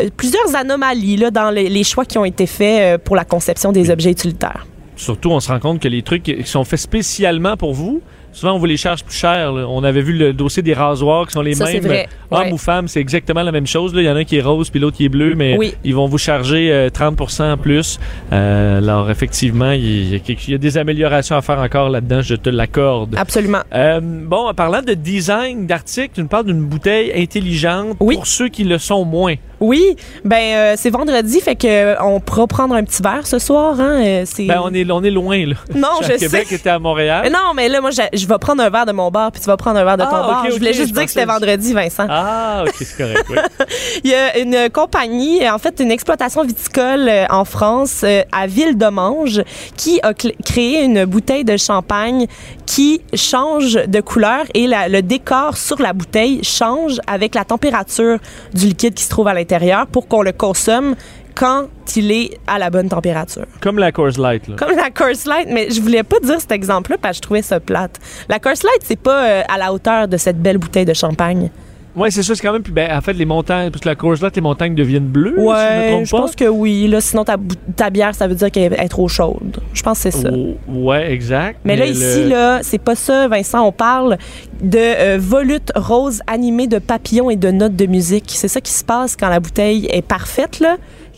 euh, 0.00 0.08
plusieurs 0.16 0.54
anomalies 0.54 1.16
là, 1.16 1.30
dans 1.30 1.50
les, 1.50 1.68
les 1.68 1.84
choix 1.84 2.04
qui 2.04 2.18
ont 2.18 2.24
été 2.24 2.46
faits 2.46 2.80
euh, 2.80 2.98
pour 3.02 3.16
la 3.16 3.24
conception 3.24 3.72
des 3.72 3.90
objets 3.90 4.10
utilitaires. 4.10 4.66
Surtout, 4.96 5.30
on 5.30 5.40
se 5.40 5.48
rend 5.50 5.60
compte 5.60 5.80
que 5.80 5.88
les 5.88 6.02
trucs 6.02 6.22
qui 6.22 6.44
sont 6.44 6.64
faits 6.64 6.80
spécialement 6.80 7.56
pour 7.56 7.74
vous, 7.74 8.00
souvent 8.36 8.52
on 8.52 8.58
vous 8.58 8.66
les 8.66 8.76
charge 8.76 9.02
plus 9.04 9.14
cher. 9.16 9.52
là. 9.52 9.66
On 9.68 9.82
avait 9.82 10.02
vu 10.02 10.12
le 10.12 10.32
dossier 10.32 10.62
des 10.62 10.74
rasoirs 10.74 11.26
qui 11.26 11.32
sont 11.32 11.40
les 11.42 11.54
Ça, 11.54 11.64
mêmes. 11.64 11.82
vrai. 11.82 12.08
Hommes 12.30 12.42
Ouais. 12.48 12.52
ou 12.52 12.58
femmes, 12.58 12.86
c'est 12.88 13.00
exactement 13.00 13.42
la 13.42 13.52
même 13.52 13.66
chose. 13.66 13.94
là. 13.94 14.02
Il 14.02 14.04
y 14.04 14.10
en 14.10 14.16
a 14.16 14.20
un 14.20 14.24
qui 14.24 14.36
est 14.36 14.42
rose 14.42 14.68
puis 14.70 14.78
l'autre 14.80 14.96
qui 14.96 15.04
est 15.06 15.08
bleu, 15.08 15.34
mais 15.36 15.56
Oui. 15.58 15.74
ils 15.84 15.94
vont 15.94 16.06
vous 16.06 16.18
charger 16.18 16.70
euh, 16.72 16.90
30 16.90 17.40
en 17.40 17.56
plus. 17.56 17.98
Euh, 18.32 18.78
alors, 18.78 19.10
effectivement, 19.10 19.70
il 19.70 20.12
y, 20.12 20.14
a 20.14 20.18
quelque- 20.18 20.46
il 20.48 20.52
y 20.52 20.54
a 20.54 20.58
des 20.58 20.76
améliorations 20.78 21.36
à 21.36 21.42
faire 21.42 21.58
encore 21.60 21.88
là-dedans, 21.88 22.20
je 22.22 22.34
te 22.34 22.50
l'accorde. 22.50 23.14
Absolument. 23.16 23.60
Euh, 23.74 24.00
bon, 24.02 24.48
en 24.48 24.54
parlant 24.54 24.82
de 24.82 24.94
design 24.94 25.66
d'article, 25.66 26.10
tu 26.16 26.20
nous 26.22 26.28
parles 26.28 26.46
d'une 26.46 26.64
bouteille 26.64 27.12
intelligente 27.16 27.96
Oui. 28.00 28.16
pour 28.16 28.26
ceux 28.26 28.48
qui 28.48 28.64
le 28.64 28.78
sont 28.78 29.04
moins. 29.04 29.34
Oui, 29.60 29.96
ben 30.24 30.36
euh, 30.36 30.74
c'est 30.76 30.90
vendredi, 30.90 31.40
fait 31.40 31.56
que 31.56 31.66
euh, 31.66 31.94
on 32.02 32.20
pourra 32.20 32.46
prendre 32.46 32.74
un 32.74 32.84
petit 32.84 33.02
verre 33.02 33.26
ce 33.26 33.38
soir. 33.38 33.80
Hein, 33.80 34.02
euh, 34.04 34.22
c'est... 34.26 34.44
Ben, 34.44 34.60
on 34.62 34.72
est, 34.74 34.90
on 34.90 35.02
est 35.02 35.10
loin, 35.10 35.46
là. 35.46 35.54
Non, 35.74 35.88
Je 36.02 36.12
Québec 36.18 36.46
sais. 36.48 36.54
était 36.56 36.68
à 36.70 36.78
Montréal. 36.78 37.22
Mais 37.24 37.30
non, 37.30 37.54
mais 37.54 37.68
là, 37.70 37.80
moi, 37.80 37.90
je, 37.90 38.26
vais 38.26 38.38
prendre 38.38 38.62
un 38.62 38.68
verre 38.68 38.84
de 38.84 38.92
mon 38.92 39.10
bar, 39.10 39.32
puis 39.32 39.40
tu 39.40 39.46
vas 39.46 39.56
prendre 39.56 39.78
un 39.78 39.84
verre 39.84 39.96
de 39.96 40.02
ton 40.02 40.10
Ah, 40.12 40.26
bar. 40.26 40.42
ok, 40.44 40.50
je 40.52 40.58
voulais 40.58 40.74
juste 40.74 40.88
je 40.88 40.92
dire 40.92 41.04
que 41.04 41.10
c'était 41.10 41.24
vendredi, 41.24 41.72
Vincent. 41.72 42.06
Ah, 42.08 42.64
ok, 42.66 42.74
c'est 42.78 42.96
correct. 42.98 43.24
oui. 43.30 43.36
Il 44.04 44.10
y 44.10 44.14
a 44.14 44.38
une 44.38 44.68
compagnie, 44.70 45.48
en 45.48 45.58
fait, 45.58 45.80
une 45.80 45.90
exploitation 45.90 46.44
viticole 46.44 47.08
euh, 47.08 47.24
en 47.30 47.46
France, 47.46 48.02
euh, 48.04 48.22
à 48.32 48.46
Ville-de-Mange, 48.46 49.42
qui 49.76 50.00
a 50.02 50.12
créé 50.14 50.82
une 50.84 51.06
bouteille 51.06 51.44
de 51.44 51.56
champagne 51.56 52.26
qui 52.66 53.00
change 53.14 53.74
de 53.86 54.00
couleur 54.00 54.44
et 54.52 54.66
la- 54.66 54.88
le 54.88 55.00
décor 55.00 55.56
sur 55.56 55.80
la 55.80 55.92
bouteille 55.94 56.40
change 56.44 57.00
avec 57.06 57.34
la 57.34 57.44
température 57.44 58.18
du 58.52 58.66
liquide 58.66 58.92
qui 58.94 59.04
se 59.04 59.08
trouve 59.08 59.28
à 59.28 59.32
l'intérieur 59.32 59.45
pour 59.92 60.08
qu'on 60.08 60.22
le 60.22 60.32
consomme 60.32 60.94
quand 61.34 61.68
il 61.96 62.10
est 62.10 62.38
à 62.46 62.58
la 62.58 62.70
bonne 62.70 62.88
température. 62.88 63.44
Comme 63.60 63.78
la 63.78 63.92
Coors 63.92 64.18
Light, 64.18 64.48
là. 64.48 64.56
Comme 64.56 64.74
la 64.74 64.90
Coors 64.90 65.26
Light, 65.26 65.48
mais 65.50 65.70
je 65.70 65.80
voulais 65.80 66.02
pas 66.02 66.18
dire 66.20 66.40
cet 66.40 66.52
exemple-là 66.52 66.96
parce 67.00 67.12
que 67.12 67.16
je 67.16 67.22
trouvais 67.22 67.42
ça 67.42 67.60
plate. 67.60 68.00
La 68.28 68.38
Coors 68.38 68.54
Light, 68.64 68.82
c'est 68.82 68.98
pas 68.98 69.26
euh, 69.26 69.42
à 69.48 69.58
la 69.58 69.72
hauteur 69.72 70.08
de 70.08 70.16
cette 70.16 70.40
belle 70.40 70.58
bouteille 70.58 70.86
de 70.86 70.94
champagne. 70.94 71.50
Ouais, 71.96 72.10
c'est 72.10 72.22
ça, 72.22 72.34
c'est 72.34 72.42
quand 72.42 72.52
même 72.52 72.62
plus. 72.62 72.72
Ben, 72.74 72.94
en 72.94 73.00
fait, 73.00 73.14
les 73.14 73.24
montagnes, 73.24 73.70
parce 73.70 73.80
que 73.82 73.88
la 73.88 73.94
Coors 73.94 74.16
Light, 74.20 74.36
les 74.36 74.42
montagnes 74.42 74.74
deviennent 74.74 75.06
bleues, 75.06 75.34
si 75.34 75.40
je 75.40 75.40
me 75.40 75.46
Ouais, 75.48 75.88
trompe 75.92 76.04
je 76.04 76.10
pas. 76.10 76.16
pense 76.18 76.36
que 76.36 76.44
oui. 76.44 76.86
Là, 76.88 77.00
sinon, 77.00 77.24
ta, 77.24 77.36
ta 77.74 77.88
bière, 77.88 78.14
ça 78.14 78.28
veut 78.28 78.34
dire 78.34 78.50
qu'elle 78.50 78.74
est 78.74 78.88
trop 78.88 79.08
chaude. 79.08 79.58
Je 79.72 79.82
pense 79.82 80.02
que 80.02 80.10
c'est 80.10 80.18
ça. 80.22 80.28
Oh, 80.32 80.56
ouais, 80.68 81.10
exact. 81.10 81.60
Mais 81.64 81.74
là, 81.74 81.86
le- 81.86 81.92
ici, 81.92 82.24
là, 82.28 82.58
c'est 82.62 82.78
pas 82.78 82.94
ça, 82.94 83.28
Vincent. 83.28 83.66
On 83.66 83.72
parle 83.72 84.18
de 84.62 84.78
euh, 84.78 85.16
volutes 85.18 85.72
roses 85.74 86.20
animées 86.26 86.66
de 86.66 86.78
papillons 86.78 87.30
et 87.30 87.36
de 87.36 87.50
notes 87.50 87.76
de 87.76 87.86
musique. 87.86 88.24
C'est 88.28 88.48
ça 88.48 88.60
qui 88.60 88.72
se 88.72 88.84
passe 88.84 89.16
quand 89.16 89.28
la 89.30 89.40
bouteille 89.40 89.86
est 89.90 90.02
parfaite, 90.02 90.60
là. 90.60 90.76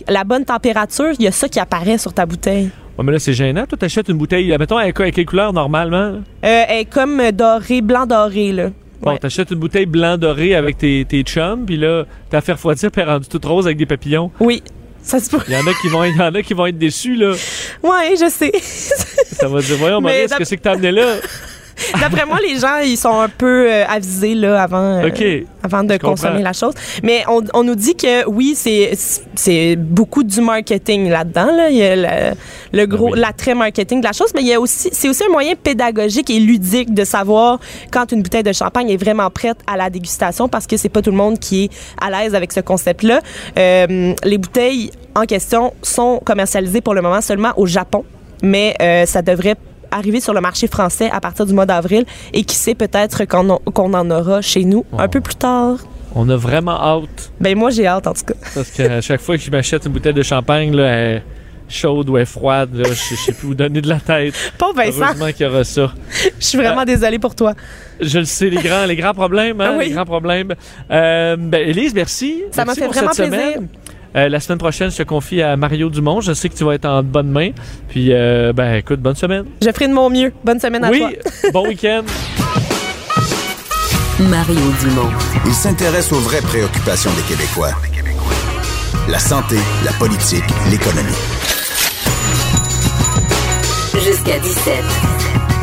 La 0.08 0.22
bonne 0.22 0.44
température, 0.44 1.10
il 1.18 1.24
y 1.24 1.26
a 1.26 1.32
ça 1.32 1.48
qui 1.48 1.58
apparaît 1.58 1.98
sur 1.98 2.12
ta 2.12 2.24
bouteille. 2.24 2.70
Ouais, 2.96 3.04
mais 3.04 3.12
là, 3.12 3.18
c'est 3.18 3.32
gênant. 3.32 3.64
Toi, 3.66 3.76
t'achètes 3.78 4.08
une 4.08 4.16
bouteille, 4.16 4.54
mettons, 4.58 4.76
avec, 4.76 4.98
avec 5.00 5.14
quelle 5.16 5.26
couleur 5.26 5.52
normalement? 5.52 5.96
Euh, 5.98 6.20
elle 6.42 6.80
est 6.80 6.84
comme 6.84 7.20
dorée, 7.32 7.80
blanc 7.80 8.06
doré, 8.06 8.52
là. 8.52 8.68
Bon, 9.00 9.12
Ouais. 9.12 9.18
t'achètes 9.18 9.50
une 9.52 9.58
bouteille 9.58 9.86
blanc 9.86 10.16
doré 10.18 10.54
avec 10.54 10.78
tes, 10.78 11.04
tes 11.08 11.22
chums, 11.22 11.64
puis 11.66 11.76
là, 11.76 12.04
t'as 12.30 12.40
fait 12.40 12.52
refroidir, 12.52 12.90
puis 12.90 13.02
rendue 13.02 13.28
toute 13.28 13.44
rose 13.44 13.66
avec 13.66 13.78
des 13.78 13.86
papillons. 13.86 14.30
Oui, 14.40 14.62
ça 15.02 15.20
se. 15.20 15.30
Il 15.46 15.54
y 15.54 15.56
en 15.56 15.66
a 15.66 15.72
qui 15.80 15.88
vont, 15.88 16.02
il 16.04 16.16
y 16.16 16.20
en 16.20 16.34
a 16.34 16.42
qui 16.42 16.52
vont 16.54 16.66
être 16.66 16.78
déçus, 16.78 17.14
là. 17.14 17.32
Ouais, 17.82 18.14
je 18.20 18.28
sais. 18.28 18.52
Ça 18.60 19.46
va 19.48 19.60
dire, 19.60 19.76
voyons, 19.76 20.00
Mais 20.00 20.12
Maurice, 20.14 20.30
d'ap- 20.30 20.38
qu'est-ce 20.38 20.54
que 20.56 20.60
t'as 20.60 20.72
amené 20.72 20.90
là? 20.90 21.14
D'après 22.00 22.26
moi, 22.26 22.38
les 22.40 22.58
gens, 22.58 22.78
ils 22.84 22.96
sont 22.96 23.20
un 23.20 23.28
peu 23.28 23.70
euh, 23.70 23.84
avisés 23.88 24.34
là, 24.34 24.62
avant, 24.62 25.00
euh, 25.02 25.10
avant 25.62 25.84
de 25.84 25.92
Je 25.92 25.98
comprends. 25.98 26.10
consommer 26.10 26.42
la 26.42 26.52
chose. 26.52 26.74
Mais 27.02 27.24
on, 27.28 27.42
on 27.54 27.64
nous 27.64 27.74
dit 27.74 27.94
que 27.94 28.26
oui, 28.28 28.54
c'est 28.56 29.76
beaucoup 29.76 30.22
du 30.24 30.40
marketing 30.40 31.08
là-dedans. 31.08 31.46
Là. 31.56 31.70
Il 31.70 31.76
y 31.76 31.82
a 31.82 31.96
le, 31.96 32.36
le 32.72 32.86
gros, 32.86 33.12
oui. 33.12 33.18
l'attrait 33.20 33.54
marketing 33.54 34.00
de 34.00 34.06
la 34.06 34.12
chose, 34.12 34.30
mais 34.34 34.40
il 34.42 34.48
y 34.48 34.54
a 34.54 34.60
aussi, 34.60 34.88
c'est 34.92 35.08
aussi 35.08 35.24
un 35.24 35.30
moyen 35.32 35.54
pédagogique 35.54 36.30
et 36.30 36.38
ludique 36.40 36.92
de 36.94 37.04
savoir 37.04 37.58
quand 37.90 38.10
une 38.12 38.22
bouteille 38.22 38.42
de 38.42 38.52
champagne 38.52 38.90
est 38.90 38.96
vraiment 38.96 39.30
prête 39.30 39.58
à 39.66 39.76
la 39.76 39.90
dégustation 39.90 40.48
parce 40.48 40.66
que 40.66 40.76
c'est 40.76 40.88
pas 40.88 41.02
tout 41.02 41.10
le 41.10 41.16
monde 41.16 41.38
qui 41.38 41.64
est 41.64 41.70
à 42.00 42.10
l'aise 42.10 42.34
avec 42.34 42.52
ce 42.52 42.60
concept-là. 42.60 43.20
Euh, 43.58 44.14
les 44.24 44.38
bouteilles 44.38 44.90
en 45.14 45.22
question 45.24 45.72
sont 45.82 46.20
commercialisées 46.24 46.80
pour 46.80 46.94
le 46.94 47.02
moment 47.02 47.20
seulement 47.20 47.52
au 47.56 47.66
Japon, 47.66 48.04
mais 48.42 48.74
euh, 48.80 49.06
ça 49.06 49.22
devrait 49.22 49.56
arriver 49.90 50.20
sur 50.20 50.34
le 50.34 50.40
marché 50.40 50.66
français 50.66 51.10
à 51.12 51.20
partir 51.20 51.46
du 51.46 51.52
mois 51.54 51.66
d'avril 51.66 52.04
et 52.32 52.44
qui 52.44 52.54
sait 52.56 52.74
peut-être 52.74 53.24
qu'on 53.24 53.50
en- 53.50 53.58
qu'on 53.58 53.94
en 53.94 54.10
aura 54.10 54.40
chez 54.42 54.64
nous 54.64 54.84
un 54.96 55.04
Oh. 55.04 55.08
peu 55.08 55.20
plus 55.20 55.34
tard. 55.36 55.76
On 56.14 56.28
a 56.30 56.36
vraiment 56.36 56.80
hâte. 56.80 57.30
Ben 57.40 57.56
moi 57.56 57.70
j'ai 57.70 57.86
hâte 57.86 58.06
en 58.06 58.14
tout 58.14 58.24
cas. 58.24 58.34
Parce 58.54 58.70
qu'à 58.70 59.00
chaque 59.00 59.20
fois 59.20 59.36
que 59.36 59.42
je 59.42 59.50
m'achète 59.50 59.84
une 59.86 59.92
bouteille 59.92 60.14
de 60.14 60.22
champagne, 60.22 60.74
là, 60.74 60.84
elle 60.86 61.16
est 61.18 61.22
chaude 61.68 62.08
ou 62.08 62.16
elle 62.16 62.22
est 62.22 62.26
froide, 62.26 62.70
là, 62.74 62.84
je 62.88 62.94
je 62.94 63.14
sais 63.14 63.32
plus 63.32 63.48
où 63.48 63.54
donner 63.54 63.82
de 63.82 63.88
la 63.90 64.00
tête. 64.00 64.34
Pas 64.58 64.72
Vincent, 64.74 65.02
Heureusement 65.02 65.26
qu'il 65.32 65.46
y 65.46 65.48
aura 65.50 65.64
ça. 65.64 65.92
je 66.40 66.44
suis 66.46 66.56
vraiment 66.56 66.84
désolée 66.86 67.18
pour 67.18 67.34
toi. 67.34 67.52
Je 68.00 68.20
le 68.20 68.24
sais, 68.24 68.48
les 68.48 68.62
grands, 68.62 68.86
les 68.86 68.96
grands 68.96 69.12
problèmes, 69.12 69.60
hein, 69.60 69.74
oui. 69.78 69.88
les 69.88 69.90
grands 69.92 70.06
problèmes. 70.06 70.54
Euh, 70.90 71.36
ben, 71.38 71.68
Élise, 71.68 71.92
merci. 71.94 72.42
Ça 72.52 72.64
m'a 72.64 72.74
fait 72.74 72.84
pour 72.86 72.94
vraiment 72.94 73.12
cette 73.12 73.28
plaisir. 73.28 73.46
semaine. 73.54 73.68
Euh, 74.16 74.28
la 74.28 74.40
semaine 74.40 74.58
prochaine, 74.58 74.90
je 74.90 74.96
te 74.96 75.02
confie 75.02 75.42
à 75.42 75.56
Mario 75.56 75.90
Dumont. 75.90 76.20
Je 76.20 76.32
sais 76.32 76.48
que 76.48 76.54
tu 76.54 76.64
vas 76.64 76.74
être 76.74 76.86
en 76.86 77.02
bonne 77.02 77.30
main. 77.30 77.50
Puis, 77.88 78.08
euh, 78.12 78.52
ben, 78.52 78.74
écoute, 78.74 79.00
bonne 79.00 79.14
semaine. 79.14 79.44
Je 79.62 79.70
ferai 79.70 79.88
de 79.88 79.92
mon 79.92 80.10
mieux. 80.10 80.32
Bonne 80.44 80.60
semaine 80.60 80.84
à 80.84 80.90
oui, 80.90 81.00
toi. 81.00 81.50
bon 81.52 81.68
week-end. 81.68 82.02
Mario 84.18 84.60
Dumont. 84.80 85.10
Il 85.46 85.54
s'intéresse 85.54 86.10
aux 86.12 86.18
vraies 86.20 86.42
préoccupations 86.42 87.10
des 87.12 87.22
Québécois. 87.22 87.72
La 89.08 89.18
santé, 89.18 89.56
la 89.84 89.92
politique, 89.92 90.44
l'économie. 90.70 91.12
Jusqu'à 93.94 94.38
17. 94.38 94.74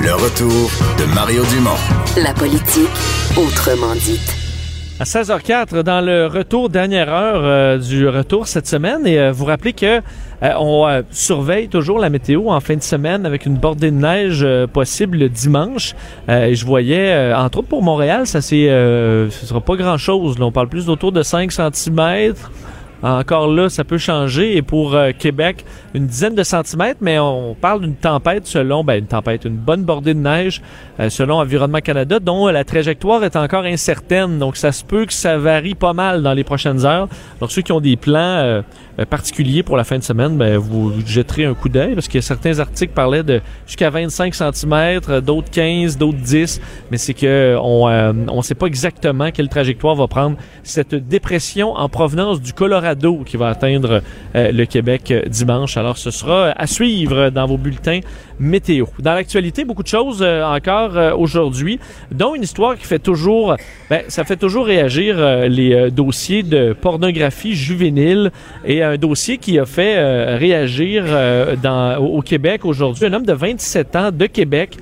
Le 0.03 0.13
retour 0.13 0.69
de 0.99 1.05
Mario 1.13 1.43
Dumont. 1.45 1.77
La 2.17 2.33
politique 2.33 2.89
autrement 3.35 3.93
dite. 3.95 4.44
À 4.97 5.03
16h04, 5.03 5.83
dans 5.83 5.99
le 5.99 6.25
retour, 6.27 6.69
dernière 6.69 7.09
heure 7.09 7.41
euh, 7.43 7.77
du 7.77 8.07
retour 8.07 8.47
cette 8.47 8.65
semaine. 8.65 9.05
Et 9.05 9.19
euh, 9.19 9.33
vous 9.33 9.43
rappelez 9.43 9.73
que 9.73 9.97
euh, 9.97 10.53
on 10.57 10.87
euh, 10.87 11.01
surveille 11.11 11.67
toujours 11.67 11.99
la 11.99 12.09
météo 12.09 12.49
en 12.49 12.61
fin 12.61 12.77
de 12.77 12.81
semaine 12.81 13.25
avec 13.25 13.45
une 13.45 13.55
bordée 13.57 13.91
de 13.91 13.97
neige 13.97 14.39
euh, 14.43 14.67
possible 14.67 15.17
le 15.17 15.27
dimanche. 15.27 15.95
Et 16.29 16.55
je 16.55 16.65
voyais, 16.65 17.33
entre 17.33 17.57
autres 17.59 17.67
pour 17.67 17.83
Montréal, 17.83 18.25
ça 18.25 18.39
c'est, 18.41 18.67
ce 18.67 19.45
sera 19.45 19.59
pas 19.59 19.75
grand 19.75 19.97
chose. 19.97 20.37
On 20.39 20.51
parle 20.53 20.69
plus 20.69 20.85
d'autour 20.85 21.11
de 21.11 21.23
5 21.23 21.51
cm. 21.51 22.33
Encore 23.03 23.47
là, 23.47 23.69
ça 23.69 23.83
peut 23.83 23.97
changer. 23.97 24.55
Et 24.57 24.61
pour 24.61 24.95
euh, 24.95 25.11
Québec, 25.17 25.65
une 25.93 26.07
dizaine 26.07 26.35
de 26.35 26.43
centimètres, 26.43 26.99
mais 27.01 27.19
on 27.19 27.55
parle 27.59 27.81
d'une 27.81 27.95
tempête 27.95 28.47
selon, 28.47 28.83
ben, 28.83 28.99
une 28.99 29.07
tempête, 29.07 29.45
une 29.45 29.57
bonne 29.57 29.83
bordée 29.83 30.13
de 30.13 30.19
neige 30.19 30.61
euh, 30.99 31.09
selon 31.09 31.39
Environnement 31.39 31.79
Canada, 31.79 32.19
dont 32.19 32.47
la 32.47 32.63
trajectoire 32.63 33.23
est 33.23 33.35
encore 33.35 33.63
incertaine. 33.63 34.39
Donc, 34.39 34.57
ça 34.57 34.71
se 34.71 34.83
peut 34.83 35.05
que 35.05 35.13
ça 35.13 35.37
varie 35.37 35.75
pas 35.75 35.93
mal 35.93 36.23
dans 36.23 36.33
les 36.33 36.43
prochaines 36.43 36.85
heures. 36.85 37.07
Donc, 37.39 37.51
ceux 37.51 37.61
qui 37.61 37.71
ont 37.71 37.81
des 37.81 37.95
plans 37.95 38.63
euh, 38.99 39.05
particuliers 39.05 39.63
pour 39.63 39.77
la 39.77 39.83
fin 39.83 39.97
de 39.97 40.03
semaine, 40.03 40.37
ben, 40.37 40.57
vous 40.57 40.93
jetterez 41.05 41.45
un 41.45 41.53
coup 41.53 41.69
d'œil 41.69 41.95
parce 41.95 42.07
que 42.07 42.21
certains 42.21 42.59
articles 42.59 42.93
parlaient 42.93 43.23
de 43.23 43.41
jusqu'à 43.65 43.89
25 43.89 44.33
cm, 44.33 45.21
d'autres 45.21 45.49
15, 45.51 45.97
d'autres 45.97 46.17
10. 46.17 46.61
Mais 46.91 46.97
c'est 46.97 47.13
que 47.13 47.57
on 47.61 47.85
on 48.29 48.41
sait 48.41 48.55
pas 48.55 48.67
exactement 48.67 49.31
quelle 49.31 49.49
trajectoire 49.49 49.95
va 49.95 50.07
prendre 50.07 50.37
cette 50.63 50.95
dépression 50.95 51.73
en 51.73 51.89
provenance 51.89 52.41
du 52.41 52.53
Colorado 52.53 53.23
qui 53.25 53.37
va 53.37 53.49
atteindre 53.49 54.01
euh, 54.35 54.51
le 54.51 54.65
Québec 54.65 55.11
euh, 55.11 55.23
dimanche. 55.27 55.77
Alors, 55.77 55.97
ce 55.97 56.11
sera 56.11 56.51
à 56.51 56.67
suivre 56.67 57.29
dans 57.29 57.45
vos 57.45 57.57
bulletins 57.57 57.99
météo. 58.39 58.85
Dans 58.99 59.13
l'actualité, 59.13 59.65
beaucoup 59.65 59.83
de 59.83 59.87
choses 59.87 60.21
euh, 60.21 60.43
encore 60.43 61.19
aujourd'hui, 61.19 61.79
dont 62.11 62.35
une 62.35 62.43
histoire 62.43 62.77
qui 62.77 62.85
fait 62.85 62.99
toujours, 62.99 63.55
ben, 63.89 64.03
ça 64.07 64.23
fait 64.23 64.35
toujours 64.35 64.65
réagir 64.65 65.17
les 65.47 65.89
dossiers 65.91 66.43
de 66.43 66.73
pornographie 66.73 67.55
juvénile 67.55 68.31
et 68.65 68.83
un 68.83 68.97
dossier 68.97 69.37
qui 69.37 69.59
a 69.59 69.65
fait 69.65 70.35
réagir 70.35 71.05
dans, 71.61 71.97
au 71.97 72.21
Québec 72.21 72.65
aujourd'hui. 72.65 73.05
Un 73.05 73.13
homme 73.13 73.25
de 73.25 73.33
27 73.33 73.95
ans 73.95 74.11
de 74.11 74.25
Québec 74.25 74.77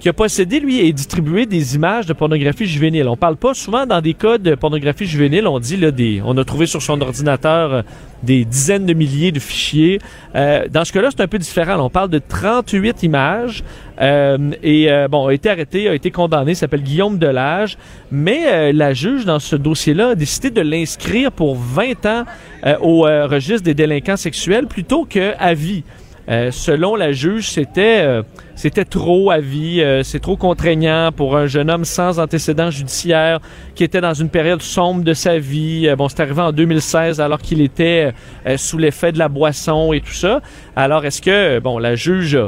qui 0.00 0.08
a 0.08 0.14
possédé, 0.14 0.60
lui, 0.60 0.80
et 0.80 0.92
distribué 0.94 1.44
des 1.44 1.74
images 1.74 2.06
de 2.06 2.14
pornographie 2.14 2.64
juvénile. 2.64 3.06
On 3.06 3.18
parle 3.18 3.36
pas 3.36 3.52
souvent 3.52 3.84
dans 3.84 4.00
des 4.00 4.14
cas 4.14 4.38
de 4.38 4.54
pornographie 4.54 5.04
juvénile, 5.04 5.46
on 5.46 5.60
dit, 5.60 5.76
là, 5.76 5.90
des, 5.90 6.22
on 6.24 6.36
a 6.38 6.44
trouvé 6.44 6.64
sur 6.64 6.80
son 6.80 6.98
ordinateur 7.02 7.74
euh, 7.74 7.82
des 8.22 8.46
dizaines 8.46 8.86
de 8.86 8.94
milliers 8.94 9.30
de 9.30 9.38
fichiers. 9.38 9.98
Euh, 10.34 10.66
dans 10.70 10.86
ce 10.86 10.92
cas-là, 10.92 11.10
c'est 11.10 11.22
un 11.22 11.28
peu 11.28 11.38
différent. 11.38 11.78
on 11.84 11.90
parle 11.90 12.08
de 12.08 12.18
38 12.18 13.02
images. 13.02 13.62
Euh, 14.00 14.52
et 14.62 14.88
bon, 15.10 15.26
a 15.26 15.34
été 15.34 15.50
arrêté, 15.50 15.88
a 15.88 15.94
été 15.94 16.10
condamné, 16.10 16.54
s'appelle 16.54 16.82
Guillaume 16.82 17.18
Delage. 17.18 17.76
Mais 18.10 18.72
la 18.72 18.94
juge, 18.94 19.26
dans 19.26 19.38
ce 19.38 19.56
dossier-là, 19.56 20.10
a 20.10 20.14
décidé 20.14 20.50
de 20.50 20.62
l'inscrire 20.62 21.30
pour 21.32 21.56
20 21.56 22.06
ans 22.06 22.24
au 22.80 23.02
registre 23.02 23.62
des 23.62 23.74
délinquants 23.74 24.16
sexuels 24.16 24.66
plutôt 24.66 25.04
qu'à 25.04 25.52
vie. 25.52 25.82
Euh, 26.30 26.52
selon 26.52 26.94
la 26.94 27.10
juge, 27.10 27.50
c'était 27.50 28.02
euh, 28.02 28.22
c'était 28.54 28.84
trop 28.84 29.32
à 29.32 29.38
vie, 29.38 29.80
euh, 29.80 30.04
c'est 30.04 30.20
trop 30.20 30.36
contraignant 30.36 31.10
pour 31.10 31.36
un 31.36 31.46
jeune 31.46 31.68
homme 31.68 31.84
sans 31.84 32.20
antécédent 32.20 32.70
judiciaire 32.70 33.40
qui 33.74 33.82
était 33.82 34.00
dans 34.00 34.14
une 34.14 34.28
période 34.28 34.62
sombre 34.62 35.02
de 35.02 35.12
sa 35.12 35.38
vie. 35.38 35.92
bon, 35.98 36.08
c'est 36.08 36.20
arrivé 36.20 36.40
en 36.40 36.52
2016 36.52 37.20
alors 37.20 37.40
qu'il 37.40 37.60
était 37.60 38.12
sous 38.56 38.78
l'effet 38.78 39.10
de 39.10 39.18
la 39.18 39.28
boisson 39.28 39.92
et 39.92 40.00
tout 40.00 40.12
ça. 40.12 40.40
Alors, 40.76 41.04
est-ce 41.04 41.20
que 41.20 41.58
bon, 41.58 41.78
la 41.78 41.96
juge 41.96 42.38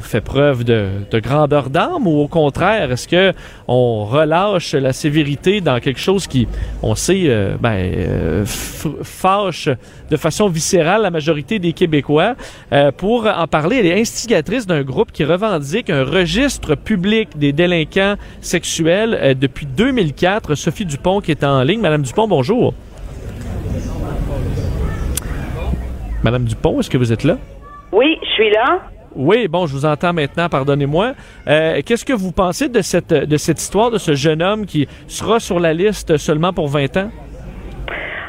fait 0.00 0.20
preuve 0.20 0.64
de, 0.64 0.88
grandeur 1.14 1.70
d'âme 1.70 2.06
ou 2.06 2.20
au 2.20 2.28
contraire, 2.28 2.92
est-ce 2.92 3.08
que 3.08 3.32
on 3.66 4.04
relâche 4.04 4.74
la 4.74 4.92
sévérité 4.92 5.60
dans 5.60 5.80
quelque 5.80 5.98
chose 6.00 6.26
qui, 6.26 6.46
on 6.82 6.94
sait, 6.94 7.24
euh, 7.26 7.56
ben, 7.58 7.74
euh, 7.74 8.44
fâche 8.46 9.68
de 10.10 10.16
façon 10.16 10.48
viscérale 10.48 11.02
la 11.02 11.10
majorité 11.10 11.58
des 11.58 11.72
Québécois? 11.72 12.34
Euh, 12.72 12.92
pour 12.92 13.26
en 13.26 13.46
parler, 13.46 13.78
elle 13.78 13.86
est 13.86 14.00
instigatrice 14.00 14.66
d'un 14.66 14.82
groupe 14.82 15.10
qui 15.12 15.24
revendique 15.24 15.90
un 15.90 16.04
registre 16.04 16.76
public 16.76 17.36
des 17.36 17.52
délinquants 17.52 18.14
sexuels 18.40 19.36
depuis 19.38 19.66
2004. 19.66 20.54
Sophie 20.54 20.86
Dupont 20.86 21.20
qui 21.20 21.32
est 21.32 21.42
en 21.42 21.62
ligne. 21.62 21.80
Madame 21.80 22.02
Dupont, 22.02 22.28
bonjour. 22.28 22.74
Madame 26.22 26.44
Dupont, 26.44 26.80
est-ce 26.80 26.88
que 26.88 26.96
vous 26.96 27.12
êtes 27.12 27.24
là? 27.24 27.38
Oui, 27.92 28.16
je 28.22 28.28
suis 28.34 28.50
là. 28.50 28.93
Oui, 29.16 29.46
bon, 29.46 29.66
je 29.66 29.72
vous 29.72 29.86
entends 29.86 30.12
maintenant, 30.12 30.48
pardonnez-moi. 30.48 31.12
Euh, 31.46 31.80
qu'est-ce 31.86 32.04
que 32.04 32.12
vous 32.12 32.32
pensez 32.32 32.68
de 32.68 32.80
cette, 32.80 33.12
histoire 33.60 33.90
de 33.90 33.98
ce 33.98 34.14
jeune 34.14 34.42
homme 34.42 34.66
qui 34.66 34.88
sera 35.06 35.38
sur 35.38 35.60
la 35.60 35.72
liste 35.72 36.16
seulement 36.16 36.52
pour 36.52 36.68
20 36.68 36.96
ans? 36.96 37.10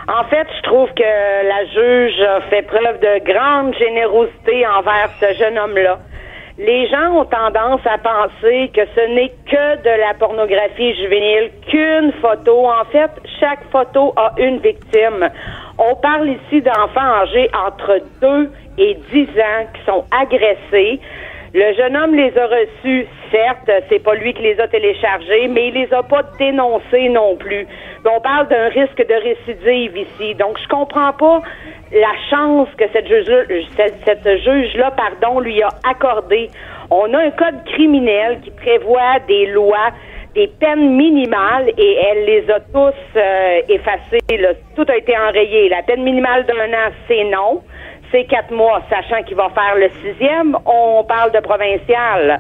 En 0.07 0.23
fait, 0.25 0.47
je 0.57 0.61
trouve 0.63 0.87
que 0.89 1.01
la 1.01 1.65
juge 1.65 2.21
a 2.21 2.41
fait 2.49 2.61
preuve 2.61 2.99
de 2.99 3.25
grande 3.25 3.73
générosité 3.79 4.65
envers 4.67 5.09
ce 5.19 5.33
jeune 5.39 5.57
homme-là. 5.57 5.99
Les 6.59 6.87
gens 6.87 7.19
ont 7.19 7.25
tendance 7.25 7.81
à 7.85 7.97
penser 7.97 8.71
que 8.73 8.81
ce 8.95 9.13
n'est 9.13 9.33
que 9.45 9.81
de 9.81 9.99
la 9.99 10.13
pornographie 10.13 10.95
juvénile, 10.95 11.49
qu'une 11.67 12.13
photo. 12.21 12.67
En 12.67 12.85
fait, 12.91 13.11
chaque 13.39 13.63
photo 13.71 14.13
a 14.15 14.33
une 14.37 14.59
victime. 14.59 15.29
On 15.77 15.95
parle 15.95 16.29
ici 16.29 16.61
d'enfants 16.61 17.23
âgés 17.23 17.49
entre 17.67 17.99
2 18.21 18.51
et 18.77 18.97
10 19.11 19.21
ans 19.39 19.65
qui 19.73 19.85
sont 19.85 20.05
agressés. 20.11 20.99
Le 21.53 21.73
jeune 21.73 21.95
homme 21.95 22.13
les 22.15 22.37
a 22.37 22.47
reçus, 22.47 23.07
certes, 23.31 23.71
c'est 23.87 24.03
pas 24.03 24.13
lui 24.15 24.33
qui 24.33 24.43
les 24.43 24.59
a 24.59 24.67
téléchargés, 24.67 25.47
mais 25.47 25.69
il 25.69 25.73
les 25.75 25.93
a 25.93 26.03
pas 26.03 26.23
dénoncés 26.37 27.07
non 27.07 27.37
plus. 27.37 27.65
On 28.05 28.19
parle 28.19 28.49
d'un 28.49 28.67
risque 28.67 28.97
de 28.97 29.13
récidive 29.13 29.95
ici. 29.97 30.35
Donc, 30.35 30.59
je 30.61 30.67
comprends 30.67 31.13
pas 31.13 31.41
la 31.93 32.11
chance 32.29 32.67
que 32.77 32.83
cette 32.91 33.07
juge-là, 33.07 34.91
lui 35.41 35.63
a 35.63 35.69
accordé. 35.89 36.49
On 36.91 37.13
a 37.13 37.19
un 37.19 37.31
code 37.31 37.63
criminel 37.65 38.41
qui 38.41 38.51
prévoit 38.51 39.19
des 39.27 39.47
lois, 39.47 39.91
des 40.33 40.47
peines 40.59 40.95
minimales, 40.95 41.71
et 41.77 41.95
elle 41.95 42.25
les 42.25 42.51
a 42.51 42.59
tous 42.59 42.93
euh, 43.15 43.61
effacées. 43.69 44.19
Tout 44.75 44.85
a 44.89 44.97
été 44.97 45.17
enrayé. 45.17 45.69
La 45.69 45.83
peine 45.83 46.03
minimale 46.03 46.45
d'un 46.45 46.73
an, 46.73 46.91
c'est 47.07 47.23
non 47.23 47.61
quatre 48.23 48.51
mois, 48.51 48.81
sachant 48.89 49.21
qu'il 49.23 49.35
va 49.35 49.49
faire 49.49 49.75
le 49.75 49.89
sixième, 50.01 50.57
on 50.65 51.03
parle 51.03 51.31
de 51.33 51.39
provincial. 51.39 52.39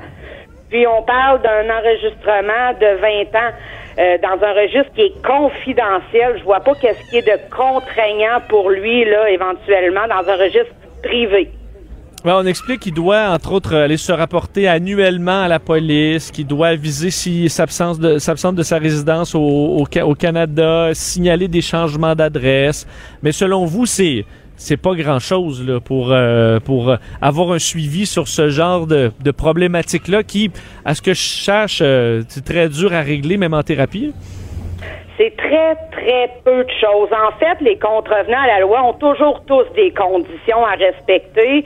Puis 0.69 0.87
on 0.87 1.03
parle 1.03 1.41
d'un 1.41 1.69
enregistrement 1.69 2.73
de 2.79 2.99
20 2.99 3.39
ans 3.39 3.53
euh, 3.97 4.17
dans 4.21 4.45
un 4.45 4.53
registre 4.53 4.91
qui 4.95 5.01
est 5.01 5.21
confidentiel. 5.21 6.37
Je 6.39 6.43
vois 6.43 6.59
pas 6.59 6.73
qu'est-ce 6.75 7.09
qui 7.09 7.17
est 7.17 7.21
de 7.21 7.39
contraignant 7.55 8.41
pour 8.49 8.69
lui, 8.69 9.05
là, 9.05 9.29
éventuellement, 9.29 10.07
dans 10.07 10.27
un 10.29 10.35
registre 10.35 10.73
privé. 11.03 11.51
on 12.23 12.45
explique 12.45 12.81
qu'il 12.81 12.93
doit, 12.93 13.29
entre 13.29 13.53
autres, 13.53 13.75
aller 13.75 13.97
se 13.97 14.11
rapporter 14.11 14.67
annuellement 14.67 15.43
à 15.43 15.47
la 15.47 15.59
police, 15.59 16.31
qu'il 16.31 16.47
doit 16.47 16.75
viser 16.75 17.11
s'il 17.11 17.49
s'absente 17.49 17.99
de, 17.99 18.15
de 18.15 18.63
sa 18.63 18.77
résidence 18.77 19.35
au 19.35 20.15
Canada, 20.19 20.89
signaler 20.93 21.47
des 21.47 21.61
changements 21.61 22.15
d'adresse. 22.15 22.87
Mais 23.21 23.31
selon 23.31 23.65
vous, 23.65 23.85
c'est 23.85 24.25
c'est 24.57 24.81
pas 24.81 24.93
grand 24.95 25.19
chose 25.19 25.65
là, 25.67 25.79
pour 25.79 26.11
euh, 26.11 26.59
pour 26.59 26.89
euh, 26.89 26.95
avoir 27.21 27.51
un 27.51 27.59
suivi 27.59 28.05
sur 28.05 28.27
ce 28.27 28.49
genre 28.49 28.87
de, 28.87 29.11
de 29.23 29.31
problématique 29.31 30.07
là 30.07 30.23
qui 30.23 30.51
à 30.85 30.95
ce 30.95 31.01
que 31.01 31.13
je 31.13 31.19
cherche 31.19 31.79
euh, 31.81 32.21
c'est 32.29 32.45
très 32.45 32.69
dur 32.69 32.93
à 32.93 33.01
régler 33.01 33.37
même 33.37 33.53
en 33.53 33.63
thérapie 33.63 34.13
c'est 35.17 35.33
très, 35.37 35.75
très 35.93 36.29
peu 36.43 36.65
de 36.65 36.71
choses. 36.71 37.07
En 37.13 37.31
fait, 37.39 37.61
les 37.61 37.79
contrevenants 37.79 38.41
à 38.43 38.47
la 38.47 38.59
loi 38.59 38.83
ont 38.83 38.95
toujours 38.95 39.41
tous 39.47 39.63
des 39.73 39.91
conditions 39.91 40.65
à 40.65 40.71
respecter. 40.71 41.63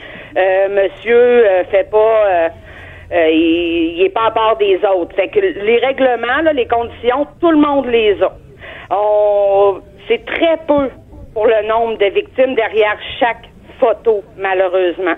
monsieur 0.70 1.44
fait 1.72 1.90
pas... 1.90 2.52
il, 3.12 4.04
est 4.06 4.14
pas 4.14 4.28
à 4.28 4.32
part 4.32 4.56
des 4.58 4.80
autres. 4.86 5.16
Fait 5.16 5.30
que 5.30 5.40
les 5.40 5.80
règlements, 5.80 6.52
les 6.54 6.68
conditions, 6.68 7.26
tout 7.42 7.50
le 7.50 7.58
monde 7.58 7.88
les 7.88 8.22
a. 8.22 8.32
c'est 10.08 10.24
très 10.26 10.58
peu 10.68 10.88
pour 11.34 11.46
le 11.46 11.68
nombre 11.68 11.98
de 11.98 12.06
victimes 12.06 12.56
derrière 12.56 12.98
chaque 13.20 13.50
photo, 13.80 14.24
malheureusement. 14.38 15.16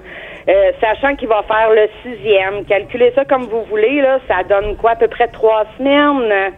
Euh, 0.49 0.71
sachant 0.81 1.15
qu'il 1.15 1.27
va 1.27 1.43
faire 1.43 1.69
le 1.69 1.87
sixième. 2.03 2.65
Calculez 2.65 3.11
ça 3.13 3.25
comme 3.25 3.43
vous 3.43 3.63
voulez, 3.69 4.01
là, 4.01 4.19
ça 4.27 4.43
donne 4.43 4.75
quoi, 4.77 4.91
à 4.91 4.95
peu 4.95 5.07
près 5.07 5.27
trois 5.27 5.65
semaines 5.77 6.31
euh, 6.31 6.49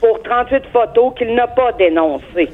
pour 0.00 0.20
38 0.22 0.64
photos 0.72 1.12
qu'il 1.16 1.34
n'a 1.34 1.46
pas 1.46 1.72
dénoncées. 1.72 2.48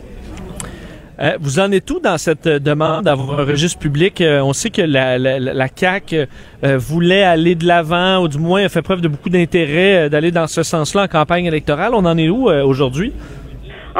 Euh, 1.18 1.36
vous 1.40 1.58
en 1.58 1.70
êtes 1.72 1.84
tout 1.86 2.00
dans 2.00 2.18
cette 2.18 2.46
demande 2.46 3.04
d'avoir 3.04 3.40
un 3.40 3.44
registre 3.44 3.78
public? 3.78 4.22
on 4.22 4.52
sait 4.52 4.70
que 4.70 4.82
la, 4.82 5.18
la, 5.18 5.38
la 5.38 5.66
CAQ 5.74 6.26
voulait 6.62 7.24
aller 7.24 7.54
de 7.54 7.66
l'avant, 7.66 8.22
ou 8.22 8.28
du 8.28 8.38
moins 8.38 8.64
a 8.64 8.68
fait 8.70 8.80
preuve 8.80 9.02
de 9.02 9.08
beaucoup 9.08 9.28
d'intérêt 9.28 10.08
d'aller 10.08 10.30
dans 10.30 10.46
ce 10.46 10.62
sens-là 10.62 11.02
en 11.02 11.08
campagne 11.08 11.44
électorale. 11.44 11.92
On 11.94 12.06
en 12.06 12.16
est 12.16 12.30
où 12.30 12.48
aujourd'hui? 12.48 13.12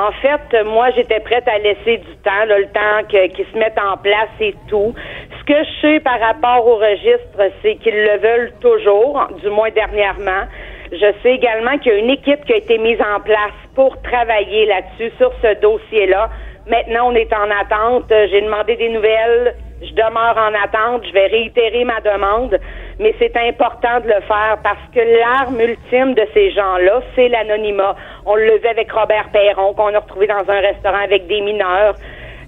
En 0.01 0.13
fait, 0.13 0.65
moi, 0.65 0.89
j'étais 0.97 1.21
prête 1.21 1.47
à 1.47 1.59
laisser 1.59 1.99
du 1.99 2.17
temps, 2.25 2.47
le 2.47 2.65
temps 2.69 3.07
qu'ils 3.11 3.45
se 3.53 3.59
mettent 3.59 3.79
en 3.79 3.99
place 3.99 4.31
et 4.41 4.55
tout. 4.67 4.95
Ce 5.39 5.45
que 5.45 5.63
je 5.63 5.81
sais 5.83 6.01
par 6.01 6.19
rapport 6.19 6.67
au 6.67 6.77
registre, 6.77 7.53
c'est 7.61 7.75
qu'ils 7.77 8.03
le 8.03 8.17
veulent 8.17 8.53
toujours, 8.63 9.29
du 9.43 9.51
moins 9.51 9.69
dernièrement. 9.69 10.45
Je 10.91 11.13
sais 11.23 11.35
également 11.35 11.77
qu'il 11.79 11.93
y 11.93 11.97
a 11.97 11.99
une 11.99 12.11
équipe 12.11 12.43
qui 12.47 12.55
a 12.55 12.57
été 12.57 12.79
mise 12.79 13.01
en 13.15 13.21
place 13.21 13.53
pour 13.75 14.01
travailler 14.01 14.65
là-dessus, 14.65 15.13
sur 15.19 15.33
ce 15.43 15.61
dossier-là. 15.61 16.31
Maintenant, 16.67 17.11
on 17.11 17.15
est 17.15 17.33
en 17.35 17.51
attente. 17.51 18.07
J'ai 18.09 18.41
demandé 18.41 18.77
des 18.77 18.89
nouvelles. 18.89 19.55
Je 19.83 19.93
demeure 19.95 20.37
en 20.37 20.53
attente. 20.63 21.07
Je 21.07 21.13
vais 21.13 21.27
réitérer 21.27 21.85
ma 21.85 22.01
demande. 22.01 22.59
Mais 22.99 23.15
c'est 23.19 23.35
important 23.37 24.01
de 24.01 24.09
le 24.09 24.21
faire 24.23 24.59
parce 24.63 24.85
que 24.95 25.01
l'arme 25.21 25.61
ultime 25.61 26.15
de 26.15 26.27
ces 26.35 26.51
gens-là, 26.53 27.01
c'est 27.15 27.29
l'anonymat. 27.29 27.97
On 28.27 28.35
le 28.35 28.59
faisait 28.59 28.69
avec 28.69 28.93
Robert 28.93 29.29
Perron, 29.33 29.73
qu'on 29.75 29.95
a 29.95 29.99
retrouvé 30.01 30.27
dans 30.27 30.49
un 30.49 30.61
restaurant 30.61 31.03
avec 31.05 31.27
des 31.27 31.41
mineurs. 31.41 31.95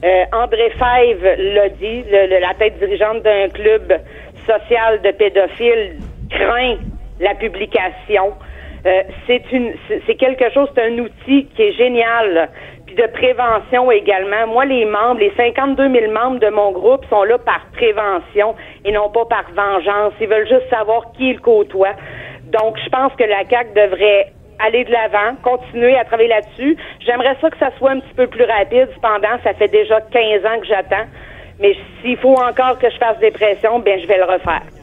Euh, 0.04 0.24
André 0.32 0.70
Fèvre 0.70 1.36
l'a 1.54 1.68
dit, 1.70 2.04
le- 2.10 2.40
la 2.40 2.54
tête 2.54 2.78
dirigeante 2.78 3.22
d'un 3.22 3.48
club 3.48 3.94
social 4.46 5.00
de 5.00 5.10
pédophiles 5.12 5.96
craint 6.28 6.76
la 7.20 7.34
publication. 7.36 8.32
Euh, 8.84 9.02
c'est 9.28 10.14
quelque 10.16 10.50
chose, 10.52 10.68
c'est 10.74 10.82
un 10.82 10.98
outil 10.98 11.46
qui 11.54 11.62
est 11.62 11.72
génial. 11.72 12.48
De 12.96 13.06
prévention 13.06 13.90
également. 13.90 14.46
Moi, 14.48 14.66
les 14.66 14.84
membres, 14.84 15.20
les 15.20 15.32
52 15.34 15.88
000 15.88 16.12
membres 16.12 16.40
de 16.40 16.48
mon 16.50 16.72
groupe 16.72 17.04
sont 17.08 17.24
là 17.24 17.38
par 17.38 17.64
prévention 17.72 18.54
et 18.84 18.92
non 18.92 19.08
pas 19.08 19.24
par 19.24 19.44
vengeance. 19.54 20.12
Ils 20.20 20.28
veulent 20.28 20.48
juste 20.48 20.68
savoir 20.68 21.10
qui 21.12 21.30
ils 21.30 21.40
côtoient. 21.40 21.96
Donc, 22.52 22.76
je 22.84 22.90
pense 22.90 23.12
que 23.14 23.24
la 23.24 23.48
CAQ 23.48 23.70
devrait 23.74 24.32
aller 24.58 24.84
de 24.84 24.92
l'avant, 24.92 25.36
continuer 25.42 25.96
à 25.96 26.04
travailler 26.04 26.28
là-dessus. 26.28 26.76
J'aimerais 27.00 27.36
ça 27.40 27.48
que 27.48 27.58
ça 27.58 27.70
soit 27.78 27.92
un 27.92 28.00
petit 28.00 28.14
peu 28.14 28.26
plus 28.26 28.44
rapide. 28.44 28.88
Cependant, 28.94 29.38
ça 29.42 29.54
fait 29.54 29.68
déjà 29.68 30.00
15 30.00 30.44
ans 30.44 30.60
que 30.60 30.66
j'attends. 30.66 31.06
Mais 31.60 31.74
s'il 32.02 32.18
faut 32.18 32.34
encore 32.34 32.78
que 32.78 32.90
je 32.90 32.96
fasse 32.98 33.18
des 33.20 33.30
pressions, 33.30 33.78
ben 33.78 33.98
je 34.00 34.06
vais 34.06 34.18
le 34.18 34.24
refaire. 34.24 34.81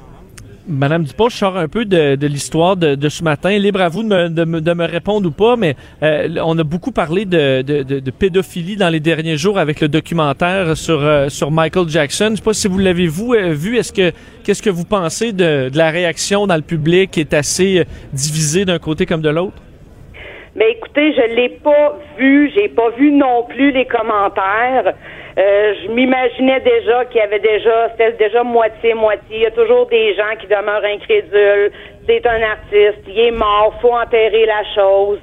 Madame 0.70 1.04
Dupont, 1.04 1.30
je 1.30 1.36
sors 1.36 1.58
un 1.58 1.68
peu 1.68 1.84
de, 1.84 2.28
l'histoire 2.28 2.78
de, 2.78 3.10
ce 3.10 3.24
matin. 3.24 3.50
Libre 3.58 3.82
à 3.82 3.90
vous 3.90 4.04
de 4.04 4.44
me, 4.46 4.86
répondre 4.86 5.28
ou 5.28 5.32
pas, 5.32 5.56
mais 5.56 5.76
euh, 6.04 6.28
on 6.44 6.58
a 6.60 6.64
beaucoup 6.64 6.92
parlé 6.92 7.26
de, 7.26 8.12
pédophilie 8.12 8.76
dans 8.76 8.90
les 8.90 9.00
derniers 9.00 9.36
jours 9.36 9.58
avec 9.58 9.82
le 9.82 9.88
documentaire 9.88 10.78
sur, 10.78 11.04
euh, 11.04 11.28
sur 11.30 11.50
Michael 11.50 11.90
Jackson. 11.90 12.30
Je 12.32 12.36
sais 12.36 12.44
pas 12.44 12.54
si 12.54 12.68
vous 12.68 12.78
l'avez 12.78 13.08
vous 13.08 13.34
euh, 13.34 13.52
vu. 13.52 13.78
Est-ce 13.78 13.92
que 13.92 14.12
qu'est-ce 14.44 14.62
que 14.62 14.70
vous 14.70 14.86
pensez 14.86 15.34
de, 15.34 15.72
la 15.74 15.90
réaction 15.90 16.46
dans 16.46 16.56
le 16.56 16.62
public 16.62 17.12
qui 17.12 17.22
est 17.22 17.34
assez 17.34 17.84
divisée 18.14 18.66
d'un 18.66 18.80
côté 18.80 19.08
comme 19.08 19.22
de 19.22 19.30
l'autre? 19.30 19.58
Ben 20.56 20.68
écoutez, 20.70 21.14
je 21.14 21.36
l'ai 21.36 21.50
pas 21.50 21.98
vu, 22.18 22.52
j'ai 22.54 22.70
pas 22.70 22.90
vu 22.92 23.12
non 23.12 23.46
plus 23.50 23.72
les 23.72 23.86
commentaires. 23.86 24.94
Euh, 25.40 25.74
je 25.82 25.92
m'imaginais 25.92 26.60
déjà 26.60 27.06
qu'il 27.06 27.22
y 27.22 27.24
avait 27.24 27.40
déjà, 27.40 27.90
c'était 27.92 28.12
déjà 28.12 28.44
moitié-moitié. 28.44 29.38
Il 29.38 29.42
y 29.44 29.46
a 29.46 29.52
toujours 29.52 29.86
des 29.86 30.14
gens 30.14 30.36
qui 30.38 30.48
demeurent 30.48 30.84
incrédules. 30.84 31.72
C'est 32.06 32.26
un 32.28 32.42
artiste, 32.42 33.08
il 33.08 33.20
est 33.20 33.32
mort, 33.32 33.74
faut 33.82 33.94
enterrer 33.94 34.46
la 34.46 34.64
chose. 34.76 35.20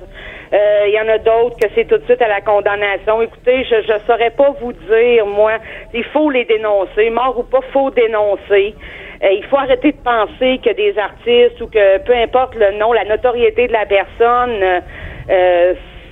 Euh, 0.54 0.84
Il 0.86 0.94
y 0.94 1.00
en 1.00 1.08
a 1.08 1.18
d'autres 1.18 1.58
que 1.58 1.68
c'est 1.74 1.84
tout 1.84 1.98
de 1.98 2.04
suite 2.04 2.22
à 2.22 2.28
la 2.28 2.40
condamnation. 2.40 3.20
Écoutez, 3.20 3.64
je 3.64 3.92
ne 3.92 3.98
saurais 4.06 4.30
pas 4.30 4.54
vous 4.58 4.72
dire, 4.72 5.26
moi, 5.26 5.58
il 5.92 6.04
faut 6.04 6.30
les 6.30 6.46
dénoncer. 6.46 7.10
Mort 7.10 7.38
ou 7.38 7.42
pas, 7.42 7.60
faut 7.72 7.90
dénoncer. 7.90 8.74
Euh, 9.22 9.32
il 9.32 9.44
faut 9.50 9.58
arrêter 9.58 9.92
de 9.92 10.02
penser 10.02 10.60
que 10.64 10.72
des 10.72 10.96
artistes 10.96 11.60
ou 11.60 11.66
que 11.66 11.98
peu 11.98 12.14
importe 12.14 12.54
le 12.54 12.78
nom, 12.78 12.94
la 12.94 13.04
notoriété 13.04 13.66
de 13.66 13.72
la 13.72 13.84
personne, 13.84 14.82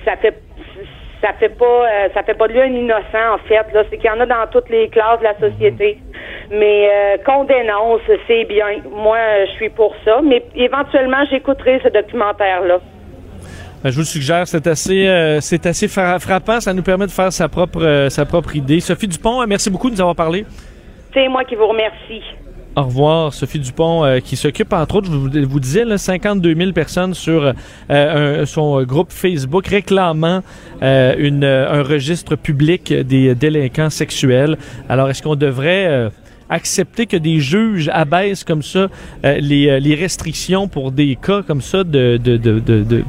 ça 0.05 0.15
fait 0.17 0.44
ça 1.25 1.33
fait 1.39 1.49
pas 1.57 1.65
euh, 1.65 2.07
ça 2.13 2.21
fait 2.23 2.35
pas 2.35 2.47
de 2.47 2.53
lui 2.53 2.61
un 2.61 2.65
innocent 2.83 3.25
en 3.33 3.37
fait 3.47 3.65
là. 3.73 3.83
C'est 3.89 3.97
qu'il 3.97 4.05
y 4.05 4.09
en 4.09 4.19
a 4.19 4.25
dans 4.25 4.45
toutes 4.51 4.69
les 4.69 4.89
classes 4.89 5.19
de 5.19 5.23
la 5.23 5.37
société. 5.39 5.97
Mais 6.51 6.89
euh, 6.93 7.17
qu'on 7.25 7.43
dénonce 7.45 8.01
c'est 8.27 8.45
bien. 8.45 8.67
Moi 8.91 9.17
je 9.47 9.51
suis 9.53 9.69
pour 9.69 9.95
ça. 10.05 10.19
Mais 10.23 10.43
éventuellement 10.55 11.23
j'écouterai 11.29 11.79
ce 11.83 11.89
documentaire 11.89 12.61
là 12.61 12.79
Ben, 13.83 13.89
je 13.91 13.95
vous 13.95 14.01
le 14.01 14.05
suggère, 14.05 14.47
c'est 14.47 14.67
assez, 14.67 15.07
euh, 15.07 15.39
c'est 15.41 15.65
assez 15.65 15.87
fra- 15.87 16.19
frappant. 16.19 16.59
Ça 16.59 16.73
nous 16.73 16.83
permet 16.83 17.05
de 17.07 17.11
faire 17.11 17.31
sa 17.33 17.47
propre, 17.49 17.81
euh, 17.83 18.09
sa 18.09 18.25
propre 18.25 18.55
idée. 18.55 18.79
Sophie 18.79 19.07
Dupont, 19.07 19.41
euh, 19.41 19.45
merci 19.47 19.69
beaucoup 19.69 19.89
de 19.89 19.95
nous 19.95 20.01
avoir 20.01 20.15
parlé. 20.15 20.45
c'est 21.13 21.27
moi 21.27 21.43
qui 21.43 21.55
vous 21.55 21.67
remercie 21.67 22.21
Au 22.77 22.83
revoir, 22.83 23.33
Sophie 23.33 23.59
Dupont, 23.59 24.03
euh, 24.03 24.19
qui 24.19 24.35
s'occupe, 24.35 24.73
entre 24.73 24.95
autres, 24.95 25.07
je 25.09 25.15
vous, 25.15 25.29
vous 25.47 25.59
disais, 25.61 25.85
là, 25.85 25.97
52 25.97 26.55
000 26.55 26.71
personnes 26.73 27.13
sur 27.13 27.53
euh, 27.89 28.45
son 28.45 28.83
groupe 28.83 29.13
Facebook 29.13 29.67
réclamant 29.67 30.41
euh, 30.83 31.15
une, 31.17 31.45
un 31.45 31.83
registre 31.83 32.35
public 32.35 32.91
des 32.91 33.33
délinquants 33.33 33.89
sexuels. 33.89 34.57
Alors, 34.89 35.09
est-ce 35.09 35.23
qu'on 35.23 35.37
devrait 35.37 35.87
euh, 35.87 36.09
accepter 36.49 37.05
que 37.05 37.17
des 37.17 37.39
juges 37.39 37.89
abaissent 37.93 38.43
comme 38.43 38.61
ça 38.63 38.87
euh, 39.25 39.37
les, 39.39 39.67
euh, 39.69 39.79
les 39.79 39.95
restrictions 39.95 40.67
pour 40.67 40.91
des 40.91 41.15
cas 41.15 41.41
comme 41.41 41.61
ça 41.61 41.83
de, 41.83 42.17
de, 42.17 42.37
de, 42.37 42.59
de, 42.59 43.03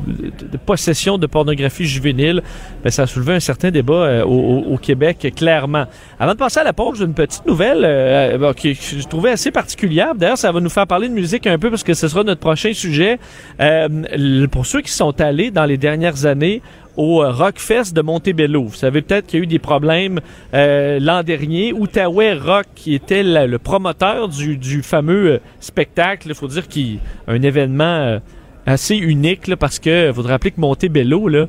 possession 0.65 1.19
de 1.19 1.27
pornographie 1.27 1.85
juvénile? 1.85 2.43
Ben, 2.83 2.91
ça 2.91 3.03
a 3.03 3.07
soulevé 3.07 3.35
un 3.35 3.41
certain 3.41 3.71
débat 3.71 3.95
euh, 3.95 4.25
au, 4.25 4.65
au- 4.75 4.79
Québec, 4.79 5.33
clairement. 5.35 5.87
Avant 6.19 6.33
de 6.33 6.39
passer 6.39 6.61
à 6.61 6.65
la 6.65 6.73
pause, 6.73 7.01
une 7.01 7.15
petite 7.15 7.45
nouvelle 7.47 7.83
euh, 7.85 8.53
que 8.53 8.73
je 8.73 9.07
trouvais 9.09 9.31
assez 9.31 9.51
particulière. 9.51 10.15
D'ailleurs, 10.15 10.39
ça 10.39 10.53
va 10.53 10.61
nous 10.61 10.69
faire 10.71 10.87
parler 10.87 11.09
de 11.09 11.15
musique 11.15 11.47
un 11.47 11.59
peu 11.59 11.71
parce 11.71 11.83
que 11.83 11.95
ce 11.95 12.09
sera 12.09 12.23
notre 12.25 12.41
prochain 12.41 12.73
sujet. 12.73 13.19
Euh, 13.61 14.47
pour 14.49 14.67
ceux 14.67 14.81
qui 14.81 14.93
sont 14.93 15.21
allés 15.21 15.51
dans 15.51 15.65
les 15.65 15.77
dernières 15.77 16.27
années 16.27 16.63
au 16.97 17.23
euh, 17.23 17.31
Rockfest 17.31 17.93
de 17.93 18.03
Montebello. 18.03 18.65
Vous 18.65 18.75
savez 18.75 19.03
peut-être 19.03 19.27
qu'il 19.27 19.39
y 19.39 19.43
a 19.43 19.45
eu 19.45 19.47
des 19.47 19.59
problèmes 19.59 20.21
euh, 20.55 20.99
l'an 21.01 21.23
dernier. 21.23 21.73
Outaouais 21.73 22.35
Rock, 22.35 22.67
qui 22.75 22.95
était 22.95 23.23
le 23.23 23.59
promoteur 23.59 24.29
du, 24.29 24.83
fameux 24.83 25.33
euh, 25.33 25.39
spectacle, 25.61 26.29
il 26.29 26.35
faut 26.35 26.49
dire 26.49 26.69
qu'il 26.69 26.99
un 27.29 27.43
événement 27.43 28.21
assez 28.67 28.97
unique 28.97 29.55
parce 29.57 29.79
que 29.79 30.11
vous 30.11 30.23
vous 30.23 30.29
rappeler 30.29 30.51
que 30.51 30.61
Montebello, 30.61 31.29
là, 31.29 31.47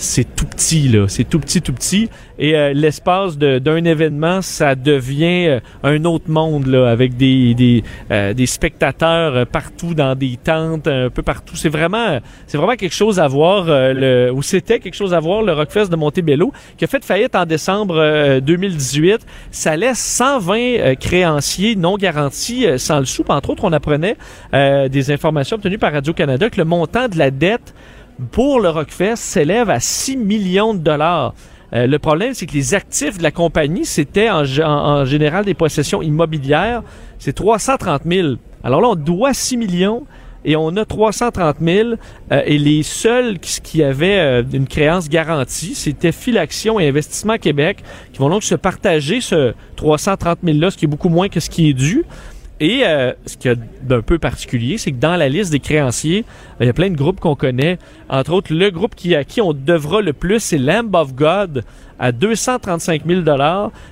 c'est 0.00 0.34
tout 0.34 0.46
petit, 0.46 0.88
là. 0.88 1.06
C'est 1.08 1.24
tout 1.24 1.38
petit, 1.38 1.60
tout 1.60 1.74
petit. 1.74 2.08
Et 2.38 2.56
euh, 2.56 2.72
l'espace 2.72 3.36
d'un 3.36 3.84
événement, 3.84 4.40
ça 4.40 4.74
devient 4.74 5.46
euh, 5.46 5.60
un 5.82 6.06
autre 6.06 6.30
monde, 6.30 6.66
là, 6.66 6.88
avec 6.90 7.18
des, 7.18 7.52
des, 7.54 7.84
euh, 8.10 8.32
des 8.32 8.46
spectateurs 8.46 9.36
euh, 9.36 9.44
partout 9.44 9.92
dans 9.92 10.14
des 10.14 10.38
tentes, 10.42 10.88
un 10.88 11.10
peu 11.10 11.22
partout. 11.22 11.54
C'est 11.54 11.68
vraiment, 11.68 12.18
c'est 12.46 12.56
vraiment 12.56 12.76
quelque 12.76 12.94
chose 12.94 13.20
à 13.20 13.28
voir, 13.28 13.66
euh, 13.68 13.92
le, 13.92 14.32
ou 14.32 14.40
c'était 14.42 14.78
quelque 14.78 14.94
chose 14.94 15.12
à 15.12 15.20
voir, 15.20 15.42
le 15.42 15.52
Rockfest 15.52 15.88
de 15.90 15.96
Montebello, 15.96 16.50
qui 16.78 16.86
a 16.86 16.88
fait 16.88 17.04
faillite 17.04 17.36
en 17.36 17.44
décembre 17.44 17.96
euh, 17.98 18.40
2018. 18.40 19.26
Ça 19.50 19.76
laisse 19.76 19.98
120 19.98 20.56
euh, 20.56 20.94
créanciers 20.94 21.76
non 21.76 21.98
garantis 21.98 22.66
euh, 22.66 22.78
sans 22.78 23.00
le 23.00 23.04
sou. 23.04 23.22
Entre 23.28 23.50
autres, 23.50 23.64
on 23.64 23.72
apprenait 23.74 24.16
euh, 24.54 24.88
des 24.88 25.10
informations 25.10 25.56
obtenues 25.56 25.78
par 25.78 25.92
Radio-Canada 25.92 26.48
que 26.48 26.56
le 26.56 26.64
montant 26.64 27.06
de 27.06 27.18
la 27.18 27.30
dette 27.30 27.74
pour 28.30 28.60
le 28.60 28.68
Rockfest 28.68 29.16
s'élève 29.16 29.70
à 29.70 29.80
6 29.80 30.16
millions 30.16 30.74
de 30.74 30.80
dollars. 30.80 31.34
Euh, 31.72 31.86
le 31.86 31.98
problème, 31.98 32.34
c'est 32.34 32.46
que 32.46 32.52
les 32.52 32.74
actifs 32.74 33.18
de 33.18 33.22
la 33.22 33.30
compagnie, 33.30 33.84
c'était 33.84 34.28
en, 34.30 34.44
général 35.04 35.44
des 35.44 35.54
possessions 35.54 36.02
immobilières. 36.02 36.82
C'est 37.18 37.32
330 37.32 38.02
000. 38.06 38.28
Alors 38.64 38.80
là, 38.80 38.88
on 38.88 38.94
doit 38.94 39.34
6 39.34 39.56
millions 39.56 40.04
et 40.44 40.56
on 40.56 40.76
a 40.76 40.84
330 40.84 41.56
000. 41.60 41.88
euh, 42.32 42.42
et 42.44 42.58
les 42.58 42.82
seuls 42.82 43.38
qui, 43.38 43.60
qui 43.60 43.82
avaient 43.82 44.18
euh, 44.18 44.42
une 44.52 44.66
créance 44.66 45.08
garantie, 45.08 45.74
c'était 45.74 46.12
Filaction 46.12 46.80
et 46.80 46.88
Investissement 46.88 47.36
Québec, 47.36 47.78
qui 48.12 48.18
vont 48.18 48.30
donc 48.30 48.42
se 48.42 48.54
partager 48.54 49.20
ce 49.20 49.54
330 49.76 50.38
000-là, 50.44 50.70
ce 50.70 50.76
qui 50.76 50.86
est 50.86 50.88
beaucoup 50.88 51.10
moins 51.10 51.28
que 51.28 51.40
ce 51.40 51.50
qui 51.50 51.68
est 51.68 51.74
dû. 51.74 52.04
Et 52.62 52.82
ce 53.24 53.38
qu'il 53.38 53.50
y 53.50 53.54
a 53.54 53.56
d'un 53.80 54.02
peu 54.02 54.18
particulier, 54.18 54.76
c'est 54.76 54.92
que 54.92 54.98
dans 54.98 55.16
la 55.16 55.30
liste 55.30 55.50
des 55.50 55.60
créanciers, 55.60 56.26
il 56.60 56.66
y 56.66 56.70
a 56.70 56.74
plein 56.74 56.90
de 56.90 56.96
groupes 56.96 57.20
qu'on 57.20 57.34
connaît. 57.34 57.78
Entre 58.08 58.32
autres, 58.32 58.52
le 58.52 58.70
groupe 58.70 58.94
qui, 58.94 59.14
à 59.14 59.24
qui 59.24 59.40
on 59.40 59.52
devra 59.52 60.02
le 60.02 60.12
plus, 60.12 60.40
c'est 60.40 60.58
Lamb 60.58 60.94
of 60.94 61.14
God 61.14 61.64
à 62.00 62.12
235 62.12 63.02
000 63.06 63.20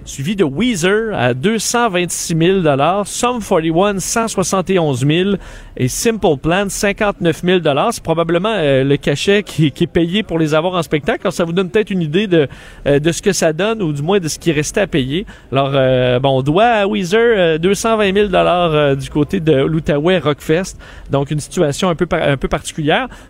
suivi 0.07 0.35
de 0.35 0.43
Weezer 0.43 1.15
à 1.15 1.35
226 1.35 2.63
000 2.65 2.77
Sum 3.05 3.41
41 3.41 4.01
171 4.01 5.07
000 5.07 5.31
et 5.77 5.89
Simple 5.89 6.39
Plan 6.43 6.67
59 6.69 7.43
000 7.45 7.61
C'est 7.93 8.03
probablement 8.03 8.55
euh, 8.55 8.83
le 8.83 8.97
cachet 8.97 9.43
qui, 9.43 9.67
est 9.67 9.87
payé 9.87 10.23
pour 10.23 10.39
les 10.39 10.55
avoir 10.55 10.75
en 10.75 10.83
spectacle. 10.83 11.21
Alors, 11.23 11.35
ça 11.35 11.45
vous 11.45 11.53
donne 11.53 11.69
peut-être 11.69 11.91
une 11.91 12.01
idée 12.01 12.27
de, 12.27 12.49
euh, 12.87 12.99
de 12.99 13.13
ce 13.13 13.21
que 13.21 13.33
ça 13.33 13.53
donne 13.53 13.83
ou 13.83 13.93
du 13.93 14.03
moins 14.03 14.21
de 14.21 14.29
ce 14.29 14.39
qui 14.39 14.53
restait 14.53 14.81
à 14.81 14.87
payer. 14.87 15.27
Alors, 15.53 15.73
euh, 15.75 16.19
bon, 16.19 16.39
on 16.39 16.43
doit 16.43 16.65
à 16.65 16.87
Weezer 16.87 17.35
euh, 17.37 17.59
220 17.59 18.15
000 18.15 18.29
euh, 18.33 18.95
du 18.95 19.11
côté 19.11 19.41
de 19.41 19.53
l'Outaouais 19.53 20.19
Rockfest. 20.19 20.77
Donc, 21.11 21.31
une 21.31 21.41
situation 21.41 21.91
un 21.91 21.95
peu, 21.95 22.07
un 22.11 22.37
peu 22.39 22.49
particulière. 22.49 22.58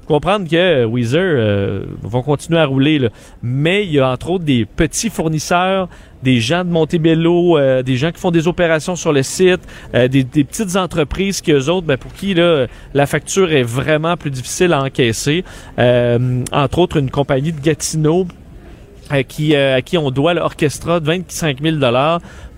Comprendre 0.07 0.49
que 0.49 0.57
euh, 0.57 0.87
Weezer 0.87 1.20
euh, 1.22 1.85
vont 2.03 2.22
continuer 2.22 2.59
à 2.59 2.66
rouler, 2.66 3.09
mais 3.43 3.85
il 3.85 3.93
y 3.93 4.01
a 4.01 4.09
entre 4.09 4.31
autres 4.31 4.45
des 4.45 4.64
petits 4.64 5.11
fournisseurs, 5.11 5.89
des 6.22 6.41
gens 6.41 6.64
de 6.64 6.70
Montebello, 6.70 7.59
euh, 7.59 7.83
des 7.83 7.97
gens 7.97 8.11
qui 8.11 8.20
font 8.20 8.31
des 8.31 8.49
opérations 8.49 8.97
sur 8.97 9.12
le 9.12 9.22
site, 9.22 9.61
des, 9.93 10.24
petites 10.24 10.76
entreprises 10.76 11.41
qui 11.41 11.53
eux 11.53 11.68
autres, 11.68 11.87
ben, 11.87 11.97
pour 11.97 12.12
qui 12.12 12.35
la 12.35 13.07
facture 13.07 13.53
est 13.53 13.62
vraiment 13.62 14.16
plus 14.16 14.31
difficile 14.31 14.72
à 14.72 14.83
encaisser. 14.83 15.45
Entre 15.76 16.79
autres, 16.79 16.97
une 16.97 17.11
compagnie 17.11 17.53
de 17.53 17.61
Gatineau 17.61 18.26
à 19.11 19.22
qui, 19.22 19.55
on 19.97 20.11
doit 20.11 20.35
l'orchestra 20.35 21.01
de 21.01 21.07
25 21.07 21.62
000 21.62 21.76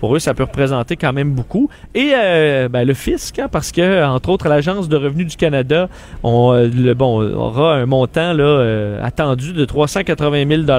Pour 0.01 0.16
eux, 0.16 0.18
ça 0.18 0.32
peut 0.32 0.44
représenter 0.44 0.96
quand 0.96 1.12
même 1.12 1.32
beaucoup. 1.32 1.68
Et 1.94 2.12
euh, 2.16 2.68
ben, 2.70 2.84
le 2.84 2.94
fisc, 2.94 3.38
hein, 3.38 3.48
parce 3.53 3.70
que 3.70 4.03
entre 4.03 4.30
autres, 4.30 4.48
l'Agence 4.48 4.88
de 4.88 4.96
revenus 4.96 5.26
du 5.26 5.36
Canada, 5.36 5.90
euh, 6.24 6.94
aura 6.98 7.74
un 7.74 7.84
montant 7.84 8.34
euh, 8.38 8.98
attendu 9.05 9.53
de 9.53 9.64
380 9.66 10.64
000 10.64 10.78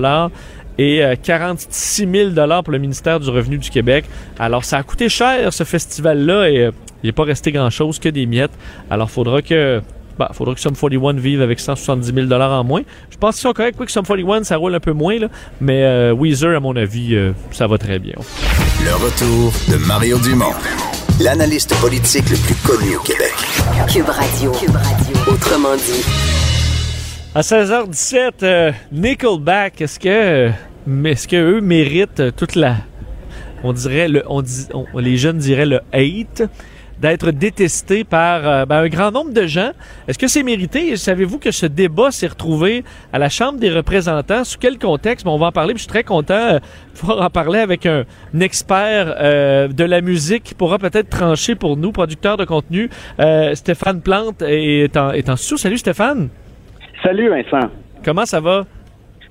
et 0.79 1.03
euh, 1.03 1.15
46 1.21 2.07
000 2.11 2.61
pour 2.63 2.71
le 2.71 2.79
ministère 2.79 3.19
du 3.19 3.29
Revenu 3.29 3.59
du 3.59 3.69
Québec. 3.69 4.05
Alors, 4.39 4.65
ça 4.65 4.77
a 4.77 4.83
coûté 4.83 5.07
cher, 5.07 5.53
ce 5.53 5.63
festival-là, 5.65 6.49
et 6.49 6.71
il 7.03 7.07
n'est 7.07 7.11
pas 7.11 7.23
resté 7.23 7.51
grand-chose 7.51 7.99
que 7.99 8.09
des 8.09 8.25
miettes. 8.25 8.57
Alors, 8.89 9.11
faudra 9.11 9.43
que 9.43 9.83
bah, 10.21 10.31
faudra 10.33 10.53
que 10.53 10.59
Sum 10.59 10.75
41 10.75 11.13
vive 11.19 11.41
avec 11.41 11.59
170 11.59 12.13
000 12.27 12.31
en 12.41 12.63
moins. 12.63 12.81
Je 13.09 13.17
pense 13.17 13.35
qu'ils 13.35 13.41
sont 13.41 13.53
corrects. 13.53 13.75
Oui, 13.79 13.87
que 13.87 13.91
Sum 13.91 14.05
41, 14.05 14.43
ça 14.43 14.57
roule 14.57 14.75
un 14.75 14.79
peu 14.79 14.91
moins, 14.93 15.17
là. 15.17 15.27
Mais 15.59 15.83
euh, 15.83 16.13
Weezer, 16.13 16.55
à 16.55 16.59
mon 16.59 16.75
avis, 16.75 17.15
euh, 17.15 17.31
ça 17.51 17.65
va 17.65 17.77
très 17.79 17.97
bien. 17.97 18.13
Le 18.83 18.93
retour 18.93 19.51
de 19.71 19.77
Mario 19.87 20.19
Dumont, 20.19 20.53
l'analyste 21.19 21.73
politique 21.81 22.29
le 22.29 22.37
plus 22.37 22.55
connu 22.55 22.95
au 22.97 22.99
Québec. 22.99 23.33
Cube 23.91 24.07
Radio. 24.09 24.51
Cube 24.51 24.75
Radio. 24.75 25.33
Autrement 25.33 25.75
dit. 25.75 26.05
À 27.33 27.41
16h17, 27.41 28.31
euh, 28.43 28.71
Nickelback, 28.91 29.81
est-ce 29.81 29.99
que, 29.99 30.49
est-ce 31.05 31.27
que 31.27 31.35
eux 31.35 31.61
méritent 31.61 32.35
toute 32.35 32.55
la, 32.55 32.75
on 33.63 33.73
dirait 33.73 34.07
le, 34.09 34.23
on 34.27 34.41
dit, 34.41 34.67
on- 34.73 34.85
les 34.99 35.17
jeunes 35.17 35.37
diraient 35.37 35.65
le 35.65 35.79
hate, 35.93 36.43
d'être 37.01 37.31
détestés 37.31 38.03
par 38.03 38.47
euh, 38.47 38.65
ben, 38.65 38.83
un 38.83 38.87
grand 38.87 39.11
nombre 39.11 39.33
de 39.33 39.47
gens. 39.47 39.71
Est-ce 40.07 40.19
que 40.19 40.27
c'est 40.27 40.43
mérité? 40.43 40.89
Et 40.89 40.97
Savez-vous 40.97 41.39
que 41.39 41.49
ce 41.49 41.65
débat 41.65 42.11
s'est 42.11 42.27
retrouvé 42.27 42.83
à 43.11 43.17
la 43.17 43.27
Chambre 43.27 43.59
des 43.59 43.71
représentants? 43.71 44.43
Sous 44.43 44.59
quel 44.59 44.77
contexte? 44.77 45.25
Bon, 45.25 45.33
on 45.33 45.39
va 45.39 45.47
en 45.47 45.51
parler. 45.51 45.73
puis 45.73 45.79
Je 45.79 45.83
suis 45.85 45.91
très 45.91 46.03
content 46.03 46.33
euh, 46.35 46.59
de 46.59 46.99
pouvoir 46.99 47.21
en 47.23 47.29
parler 47.31 47.59
avec 47.59 47.87
un, 47.87 48.05
un 48.35 48.39
expert 48.39 49.15
euh, 49.19 49.67
de 49.67 49.83
la 49.83 50.01
musique 50.01 50.43
qui 50.43 50.53
pourra 50.53 50.77
peut-être 50.77 51.09
trancher 51.09 51.55
pour 51.55 51.75
nous, 51.75 51.91
producteur 51.91 52.37
de 52.37 52.45
contenu. 52.45 52.89
Stéphane 53.55 54.01
Plante 54.01 54.43
est 54.43 54.95
en, 54.95 55.11
est 55.11 55.27
en 55.27 55.35
studio. 55.35 55.57
Salut 55.57 55.77
Stéphane. 55.79 56.29
Salut 57.03 57.29
Vincent. 57.29 57.67
Comment 58.05 58.25
ça 58.27 58.39
va? 58.39 58.65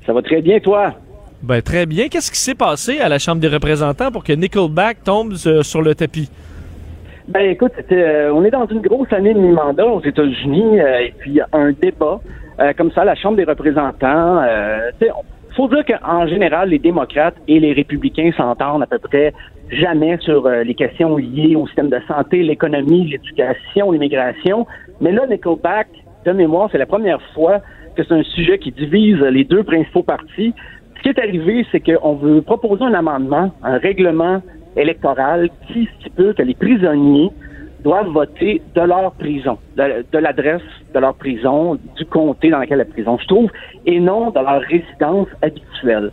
Ça 0.05 0.12
va 0.12 0.22
très 0.22 0.42
bien, 0.42 0.59
toi? 0.59 0.94
Ben, 1.42 1.62
très 1.62 1.86
bien. 1.86 2.09
Qu'est-ce 2.09 2.30
qui 2.32 2.38
s'est 2.38 2.55
passé 2.55 2.98
à 2.98 3.09
la 3.09 3.18
Chambre 3.18 3.40
des 3.40 3.48
représentants 3.48 4.10
pour 4.10 4.24
que 4.24 4.32
Nickelback 4.32 5.05
tombe 5.05 5.34
sur 5.36 5.82
le 5.82 5.94
tapis? 5.94 6.28
Ben 7.31 7.48
écoute, 7.48 7.70
euh, 7.93 8.32
on 8.35 8.43
est 8.44 8.51
dans 8.51 8.66
une 8.66 8.81
grosse 8.81 9.12
année 9.12 9.32
de 9.32 9.39
mi-mandat 9.39 9.86
aux 9.86 10.01
États-Unis 10.02 10.81
euh, 10.81 10.98
et 10.98 11.15
puis 11.16 11.35
il 11.35 11.47
un 11.52 11.70
débat 11.70 12.20
euh, 12.59 12.73
comme 12.77 12.90
ça 12.90 13.02
à 13.02 13.05
la 13.05 13.15
Chambre 13.15 13.36
des 13.36 13.44
représentants. 13.44 14.43
Euh, 14.43 14.90
on- 15.02 15.23
faut 15.55 15.69
dire 15.69 15.85
qu'en 15.85 16.27
général, 16.27 16.70
les 16.70 16.78
démocrates 16.81 17.35
et 17.47 17.59
les 17.61 17.73
républicains 17.73 18.31
s'entendent 18.36 18.82
à 18.82 18.86
peu 18.86 18.98
près 18.98 19.32
jamais 19.70 20.16
sur 20.19 20.47
euh, 20.47 20.65
les 20.65 20.74
questions 20.74 21.16
liées 21.16 21.55
au 21.55 21.66
système 21.69 21.89
de 21.90 22.01
santé, 22.09 22.43
l'économie, 22.43 23.07
l'éducation, 23.09 23.93
l'immigration. 23.93 24.66
Mais 25.01 25.12
là, 25.12 25.27
Nickelback, 25.28 25.86
de 26.27 26.32
mémoire, 26.32 26.69
c'est 26.73 26.78
la 26.78 26.86
première 26.86 27.20
fois 27.35 27.59
que 27.97 28.02
c'est 28.02 28.15
un 28.15 28.23
sujet 28.24 28.59
qui 28.59 28.73
divise 28.73 29.20
les 29.20 29.44
deux 29.44 29.62
principaux 29.62 30.02
partis. 30.02 30.52
Ce 30.97 31.02
qui 31.02 31.09
est 31.11 31.19
arrivé, 31.19 31.65
c'est 31.70 31.81
qu'on 31.81 32.15
veut 32.15 32.43
proposer 32.43 32.85
un 32.85 32.94
amendement, 32.94 33.52
un 33.62 33.78
règlement 33.78 34.43
électoral 34.76 35.48
qui 35.68 35.88
stipule 35.98 36.34
que 36.34 36.42
les 36.42 36.55
prisonniers 36.55 37.30
doivent 37.82 38.09
voter 38.09 38.60
de 38.74 38.80
leur 38.82 39.12
prison, 39.12 39.59
de, 39.76 40.18
l'adresse 40.18 40.62
de 40.94 40.98
leur 40.98 41.14
prison, 41.14 41.78
du 41.97 42.05
comté 42.05 42.51
dans 42.51 42.59
lequel 42.59 42.78
la 42.78 42.84
prison 42.84 43.18
se 43.18 43.26
trouve, 43.26 43.51
et 43.86 43.98
non 44.01 44.30
de 44.30 44.38
leur 44.38 44.60
résidence 44.60 45.28
habituelle. 45.42 46.10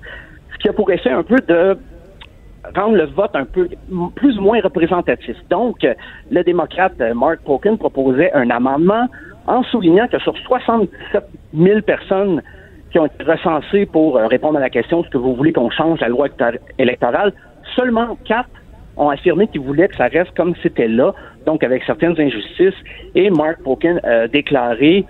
Ce 0.53 0.57
qui 0.59 0.69
a 0.69 0.73
pour 0.73 0.89
effet 0.91 1.11
un 1.11 1.23
peu 1.23 1.35
de 1.47 1.77
rendre 2.75 2.95
le 2.95 3.05
vote 3.05 3.35
un 3.35 3.45
peu 3.45 3.69
plus 4.15 4.38
ou 4.38 4.41
moins 4.41 4.59
représentatif. 4.61 5.35
Donc, 5.49 5.85
le 6.31 6.43
démocrate 6.43 6.99
Mark 7.15 7.39
Pokin 7.45 7.75
proposait 7.75 8.31
un 8.34 8.49
amendement 8.49 9.07
en 9.45 9.63
soulignant 9.63 10.07
que 10.07 10.19
sur 10.19 10.38
77 10.38 11.23
000 11.53 11.81
personnes 11.81 12.41
qui 12.91 12.99
ont 12.99 13.05
été 13.05 13.23
recensées 13.23 13.85
pour 13.85 14.15
répondre 14.15 14.57
à 14.57 14.61
la 14.61 14.69
question 14.69 15.01
est-ce 15.03 15.09
que 15.09 15.17
vous 15.17 15.35
voulez 15.35 15.53
qu'on 15.53 15.69
change 15.69 15.99
la 15.99 16.09
loi 16.09 16.27
élector- 16.27 16.59
électorale, 16.77 17.34
seulement 17.77 18.17
quatre 18.25 18.49
ont 18.97 19.09
affirmé 19.09 19.47
qu'ils 19.47 19.61
voulaient 19.61 19.87
que 19.87 19.95
ça 19.95 20.07
reste 20.07 20.35
comme 20.35 20.55
c'était 20.63 20.87
là, 20.87 21.13
donc 21.45 21.63
avec 21.63 21.83
certaines 21.83 22.19
injustices. 22.19 22.73
Et 23.15 23.29
Mark 23.29 23.61
Pokin 23.63 23.99
a 24.03 24.27
déclaré 24.27 25.05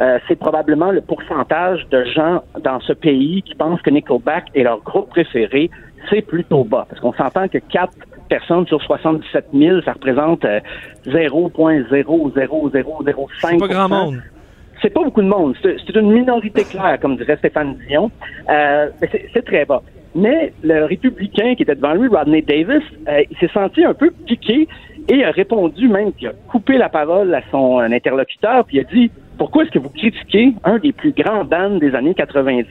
euh, 0.00 0.18
c'est 0.26 0.36
probablement 0.36 0.90
le 0.90 1.02
pourcentage 1.02 1.86
de 1.90 2.04
gens 2.04 2.42
dans 2.60 2.80
ce 2.80 2.94
pays 2.94 3.42
qui 3.42 3.54
pensent 3.54 3.82
que 3.82 3.90
Nickelback 3.90 4.46
est 4.54 4.62
leur 4.62 4.82
groupe 4.82 5.10
préféré, 5.10 5.70
c'est 6.08 6.22
plutôt 6.22 6.64
bas. 6.64 6.86
Parce 6.88 6.98
qu'on 7.00 7.12
s'entend 7.12 7.46
que 7.48 7.58
4 7.58 7.92
personnes 8.28 8.66
sur 8.66 8.80
77 8.82 9.48
000, 9.52 9.82
ça 9.82 9.92
représente 9.92 10.46
euh, 10.46 10.60
0,00005 11.06 13.26
C'est 13.40 13.58
pas 13.58 13.68
grand 13.68 13.88
monde. 13.88 14.22
C'est 14.82 14.90
pas 14.90 15.02
beaucoup 15.02 15.22
de 15.22 15.28
monde. 15.28 15.54
C'est 15.62 15.96
une 15.96 16.12
minorité 16.12 16.64
claire, 16.64 16.98
comme 17.00 17.16
dirait 17.16 17.36
Stéphane 17.36 17.76
Dion. 17.88 18.10
Euh, 18.50 18.88
c'est 19.32 19.44
très 19.44 19.64
bas. 19.64 19.82
Mais 20.14 20.52
le 20.62 20.84
républicain 20.84 21.54
qui 21.54 21.62
était 21.62 21.74
devant 21.74 21.94
lui, 21.94 22.08
Rodney 22.08 22.42
Davis, 22.42 22.82
euh, 23.08 23.22
il 23.30 23.36
s'est 23.38 23.52
senti 23.54 23.84
un 23.84 23.94
peu 23.94 24.10
piqué 24.26 24.68
et 25.08 25.24
a 25.24 25.30
répondu 25.30 25.88
même 25.88 26.12
qu'il 26.12 26.28
a 26.28 26.32
coupé 26.48 26.76
la 26.76 26.88
parole 26.88 27.34
à 27.34 27.40
son 27.50 27.80
euh, 27.80 27.84
interlocuteur 27.84 28.64
puis 28.66 28.76
il 28.76 28.80
a 28.80 28.84
dit 28.84 29.10
pourquoi 29.38 29.64
est-ce 29.64 29.72
que 29.72 29.78
vous 29.78 29.88
critiquez 29.88 30.52
un 30.64 30.78
des 30.78 30.92
plus 30.92 31.12
grands 31.12 31.44
bands 31.44 31.78
des 31.78 31.94
années 31.94 32.14
90 32.14 32.66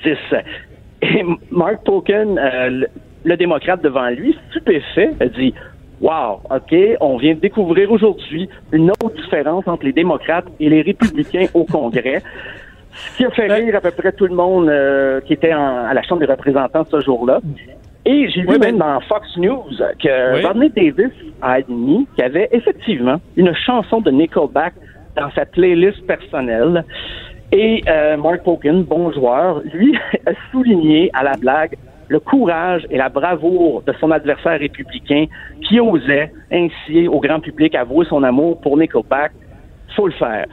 Et 1.01 1.25
Mark 1.49 1.79
euh, 1.89 2.69
le, 2.69 2.87
le 3.23 3.37
démocrate 3.37 3.83
devant 3.83 4.09
lui, 4.09 4.37
stupéfait, 4.51 5.11
a 5.19 5.25
dit 5.25 5.53
Wow, 6.01 6.41
OK, 6.49 6.75
on 6.99 7.17
vient 7.17 7.35
de 7.35 7.39
découvrir 7.39 7.91
aujourd'hui 7.91 8.49
une 8.71 8.89
autre 8.89 9.13
différence 9.15 9.67
entre 9.67 9.85
les 9.85 9.93
démocrates 9.93 10.45
et 10.59 10.67
les 10.69 10.81
républicains 10.81 11.45
au 11.53 11.63
Congrès. 11.63 12.23
Ce 12.93 13.17
qui 13.17 13.25
a 13.25 13.29
fait 13.31 13.53
rire 13.53 13.75
à 13.75 13.81
peu 13.81 13.91
près 13.91 14.11
tout 14.11 14.25
le 14.25 14.35
monde 14.35 14.67
euh, 14.69 15.21
qui 15.21 15.33
était 15.33 15.53
en- 15.53 15.85
à 15.85 15.93
la 15.93 16.01
Chambre 16.01 16.21
des 16.25 16.31
représentants 16.31 16.85
ce 16.89 16.99
jour-là. 17.01 17.39
Et 18.03 18.27
j'ai 18.29 18.41
vu 18.41 18.47
même 18.47 18.59
ben- 18.59 18.77
dans 18.77 18.99
Fox 19.01 19.37
News 19.37 19.69
que 20.03 20.35
Oui. 20.37 20.43
Rodney 20.43 20.69
Davis 20.69 21.13
a 21.41 21.51
admis 21.53 22.07
qu'il 22.15 22.23
y 22.23 22.27
avait 22.27 22.49
effectivement 22.51 23.21
une 23.37 23.53
chanson 23.53 24.01
de 24.01 24.09
Nickelback 24.09 24.73
dans 25.15 25.29
sa 25.35 25.45
playlist 25.45 26.05
personnelle. 26.07 26.83
Et 27.51 27.83
euh, 27.87 28.17
Mark 28.17 28.43
Pokin, 28.43 28.81
bon 28.87 29.11
joueur, 29.11 29.61
lui 29.73 29.95
a 30.25 30.31
souligné 30.51 31.11
à 31.13 31.23
la 31.23 31.33
blague 31.37 31.75
le 32.11 32.19
courage 32.19 32.85
et 32.89 32.97
la 32.97 33.07
bravoure 33.09 33.83
de 33.87 33.93
son 34.01 34.11
adversaire 34.11 34.59
républicain 34.59 35.25
qui 35.67 35.79
osait 35.79 36.31
ainsi 36.51 37.07
au 37.07 37.19
grand 37.21 37.39
public 37.39 37.73
avouer 37.73 38.05
son 38.09 38.21
amour 38.23 38.59
pour 38.59 38.77
Nickelback. 38.77 39.31
Faut 39.95 40.07
le 40.07 40.13
faire. 40.13 40.45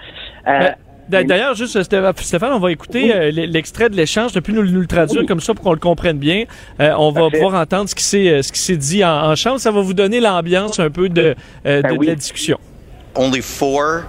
Euh, 0.46 0.68
d'a- 1.08 1.24
D'ailleurs, 1.24 1.54
juste 1.54 1.74
euh, 1.76 1.82
Sté- 1.82 2.22
Stéphane, 2.22 2.52
on 2.52 2.60
va 2.60 2.70
écouter 2.70 3.12
euh, 3.14 3.30
l'extrait 3.32 3.88
de 3.90 3.96
l'échange, 3.96 4.32
depuis 4.32 4.52
nous, 4.52 4.62
nous 4.64 4.80
le 4.80 4.86
traduire 4.86 5.22
Oui. 5.22 5.26
comme 5.26 5.40
ça 5.40 5.52
pour 5.54 5.64
qu'on 5.64 5.72
le 5.72 5.78
comprenne 5.80 6.18
bien. 6.18 6.44
Euh, 6.80 6.92
on 6.96 7.10
va 7.10 7.28
pouvoir 7.30 7.54
entendre 7.60 7.88
ce 7.88 7.94
qui 7.96 8.04
s'est 8.04 8.42
ce 8.42 8.52
qui 8.52 8.60
s'est 8.60 8.76
dit 8.76 9.04
en, 9.04 9.30
en 9.30 9.34
chambre. 9.34 9.58
Ça 9.58 9.72
va 9.72 9.80
vous 9.80 9.94
donner 9.94 10.20
l'ambiance 10.20 10.78
un 10.78 10.90
peu 10.90 11.08
de, 11.08 11.34
euh, 11.66 11.82
Ben 11.82 11.92
de 11.92 11.98
oui. 11.98 12.06
la 12.06 12.14
discussion. 12.14 12.58
only 13.16 13.42
four 13.42 14.02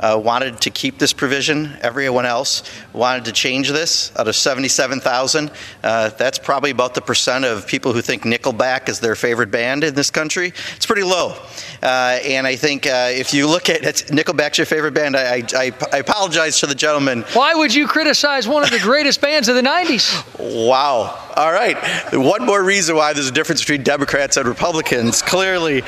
uh, 0.00 0.20
wanted 0.22 0.60
to 0.62 0.70
keep 0.70 0.98
this 0.98 1.12
provision. 1.12 1.76
Everyone 1.80 2.26
else 2.26 2.62
wanted 2.92 3.24
to 3.26 3.32
change 3.32 3.68
this. 3.68 4.12
Out 4.16 4.28
of 4.28 4.36
77,000, 4.36 5.50
uh, 5.82 6.08
that's 6.10 6.38
probably 6.38 6.70
about 6.70 6.94
the 6.94 7.00
percent 7.00 7.44
of 7.44 7.66
people 7.66 7.92
who 7.92 8.02
think 8.02 8.22
Nickelback 8.22 8.88
is 8.88 9.00
their 9.00 9.14
favorite 9.14 9.50
band 9.50 9.84
in 9.84 9.94
this 9.94 10.10
country. 10.10 10.52
It's 10.76 10.86
pretty 10.86 11.02
low. 11.02 11.36
Uh, 11.82 12.18
and 12.24 12.46
I 12.46 12.56
think 12.56 12.86
uh, 12.86 13.10
if 13.10 13.32
you 13.34 13.46
look 13.46 13.68
at 13.68 13.84
it's, 13.84 14.02
Nickelback's 14.04 14.58
your 14.58 14.66
favorite 14.66 14.94
band, 14.94 15.16
I, 15.16 15.42
I, 15.54 15.72
I 15.92 15.98
apologize 15.98 16.60
to 16.60 16.66
the 16.66 16.74
gentleman. 16.74 17.22
Why 17.32 17.54
would 17.54 17.74
you 17.74 17.86
criticize 17.86 18.48
one 18.48 18.62
of 18.62 18.70
the 18.70 18.80
greatest 18.80 19.20
bands 19.20 19.48
of 19.48 19.54
the 19.54 19.62
90s? 19.62 20.66
Wow. 20.68 21.18
All 21.36 21.52
right. 21.52 21.76
One 22.12 22.46
more 22.46 22.62
reason 22.62 22.96
why 22.96 23.12
there's 23.12 23.28
a 23.28 23.32
difference 23.32 23.60
between 23.60 23.82
Democrats 23.82 24.36
and 24.36 24.48
Republicans. 24.48 25.22
Clearly, 25.22 25.82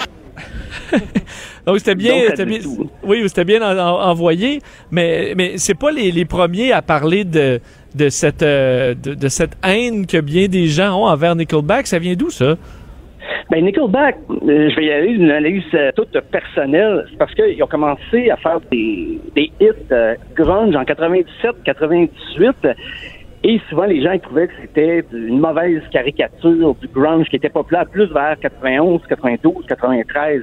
Donc 1.69 1.79
c'était 1.79 1.95
bien, 1.95 2.13
Donc, 2.15 2.23
c'était 2.31 2.45
pas 2.45 2.51
bien, 2.51 2.59
oui, 3.05 3.23
c'était 3.29 3.45
bien 3.45 3.63
en- 3.63 3.79
en- 3.79 4.01
envoyé, 4.11 4.61
mais 4.91 5.35
mais 5.37 5.59
c'est 5.59 5.79
pas 5.79 5.91
les, 5.91 6.11
les 6.13 6.25
premiers 6.25 6.73
à 6.73 6.83
parler 6.83 7.25
de 7.25 7.61
de 7.95 8.09
cette 8.09 8.43
euh, 8.43 8.95
de, 8.95 9.15
de 9.15 9.29
cette 9.29 9.57
haine 9.65 10.07
que 10.07 10.21
bien 10.21 10.47
des 10.49 10.67
gens 10.67 10.99
ont 11.01 11.07
envers 11.07 11.35
Nickelback. 11.37 11.87
Ça 11.87 11.99
vient 11.99 12.15
d'où 12.15 12.31
ça? 12.31 12.57
Ben 13.51 13.65
Nickelback, 13.65 14.17
euh, 14.31 14.69
je 14.71 14.77
vais 14.77 14.85
y 14.87 14.91
aller 14.93 15.13
d'une 15.17 15.31
analyse 15.31 15.63
euh, 15.75 15.91
toute 15.97 16.19
personnelle. 16.31 17.07
C'est 17.11 17.19
parce 17.19 17.35
qu'ils 17.35 17.63
ont 17.63 17.67
commencé 17.67 18.31
à 18.31 18.37
faire 18.37 18.61
des, 18.71 19.19
des 19.35 19.51
hits 19.61 19.71
euh, 19.93 20.15
grunge 20.37 20.75
en 20.77 20.85
97, 20.85 21.53
98. 21.65 22.57
Et 23.45 23.61
souvent, 23.71 23.85
les 23.85 24.03
gens 24.03 24.13
ils 24.13 24.21
trouvaient 24.21 24.49
que 24.49 24.55
c'était 24.61 25.05
une 25.13 25.39
mauvaise 25.41 25.83
caricature 25.93 26.75
du 26.81 26.89
grunge 26.89 27.29
qui 27.29 27.37
était 27.37 27.49
populaire 27.49 27.87
plus 27.87 28.07
vers 28.13 28.37
91, 28.41 29.01
92, 29.09 29.65
93. 29.69 30.43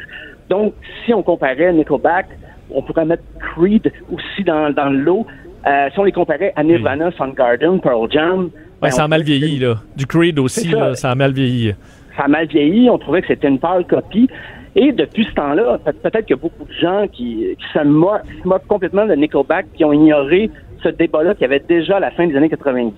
Donc, 0.49 0.73
si 1.05 1.13
on 1.13 1.23
comparait 1.23 1.71
Nickelback, 1.73 2.27
on 2.71 2.81
pourrait 2.81 3.05
mettre 3.05 3.23
Creed 3.39 3.91
aussi 4.11 4.43
dans, 4.43 4.71
dans 4.73 4.89
le 4.89 4.99
lot. 4.99 5.25
Euh, 5.67 5.89
si 5.91 5.99
on 5.99 6.03
les 6.03 6.11
comparait 6.11 6.53
à 6.55 6.63
Nirvana, 6.63 7.11
Soundgarden, 7.17 7.79
Pearl 7.79 8.11
Jam... 8.11 8.49
Ben, 8.81 8.91
ça 8.91 9.05
a 9.05 9.07
mal 9.07 9.23
vieilli 9.23 9.57
là. 9.59 9.75
Du 9.95 10.05
Creed 10.05 10.37
aussi 10.39 10.69
ça. 10.69 10.77
là, 10.77 10.95
ça 10.95 11.09
a 11.11 11.15
mal 11.15 11.31
vieilli. 11.31 11.73
ça 12.17 12.23
a 12.25 12.27
mal 12.27 12.45
vieilli, 12.47 12.89
on 12.89 12.97
trouvait 12.99 13.21
que 13.21 13.27
c'était 13.27 13.47
une 13.47 13.57
pâle 13.59 13.85
copie. 13.87 14.29
Et 14.75 14.91
depuis 14.91 15.25
ce 15.25 15.33
temps-là, 15.33 15.79
peut- 15.83 15.93
peut-être 15.93 16.25
qu'il 16.25 16.35
y 16.35 16.39
a 16.39 16.41
beaucoup 16.41 16.65
de 16.65 16.73
gens 16.73 17.07
qui, 17.07 17.55
qui 17.57 17.65
se 17.73 17.83
mo- 17.83 18.11
se 18.43 18.47
moquent 18.47 18.67
complètement 18.67 19.05
de 19.05 19.13
Nickelback, 19.15 19.67
qui 19.73 19.85
ont 19.85 19.93
ignoré 19.93 20.51
ce 20.83 20.89
débat-là 20.89 21.33
qui 21.33 21.45
avait 21.45 21.61
déjà 21.67 21.97
à 21.97 21.99
la 22.01 22.11
fin 22.11 22.27
des 22.27 22.35
années 22.35 22.49
90. 22.49 22.93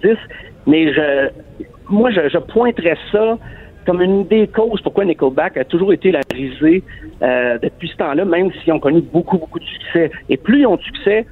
Mais 0.66 0.92
je, 0.94 1.30
moi, 1.88 2.10
je, 2.12 2.28
je 2.30 2.38
pointerais 2.40 2.98
ça 3.12 3.38
comme 3.88 4.02
une 4.02 4.28
des 4.28 4.48
causes 4.48 4.82
pourquoi 4.82 5.06
Nickelback 5.06 5.56
a 5.56 5.64
toujours 5.64 5.94
été 5.94 6.12
la 6.12 6.20
risée 6.32 6.84
euh, 7.22 7.58
depuis 7.64 7.88
ce 7.88 7.96
temps-là, 7.96 8.26
même 8.26 8.52
s'ils 8.52 8.74
ont 8.74 8.80
connu 8.80 9.02
beaucoup, 9.02 9.38
beaucoup 9.38 9.60
de 9.60 9.66
succès. 9.66 10.12
Et 10.30 10.36
plus 10.36 10.60
ils 10.60 10.68
ont 10.68 10.76
de 10.76 10.82
succès, 10.82 11.26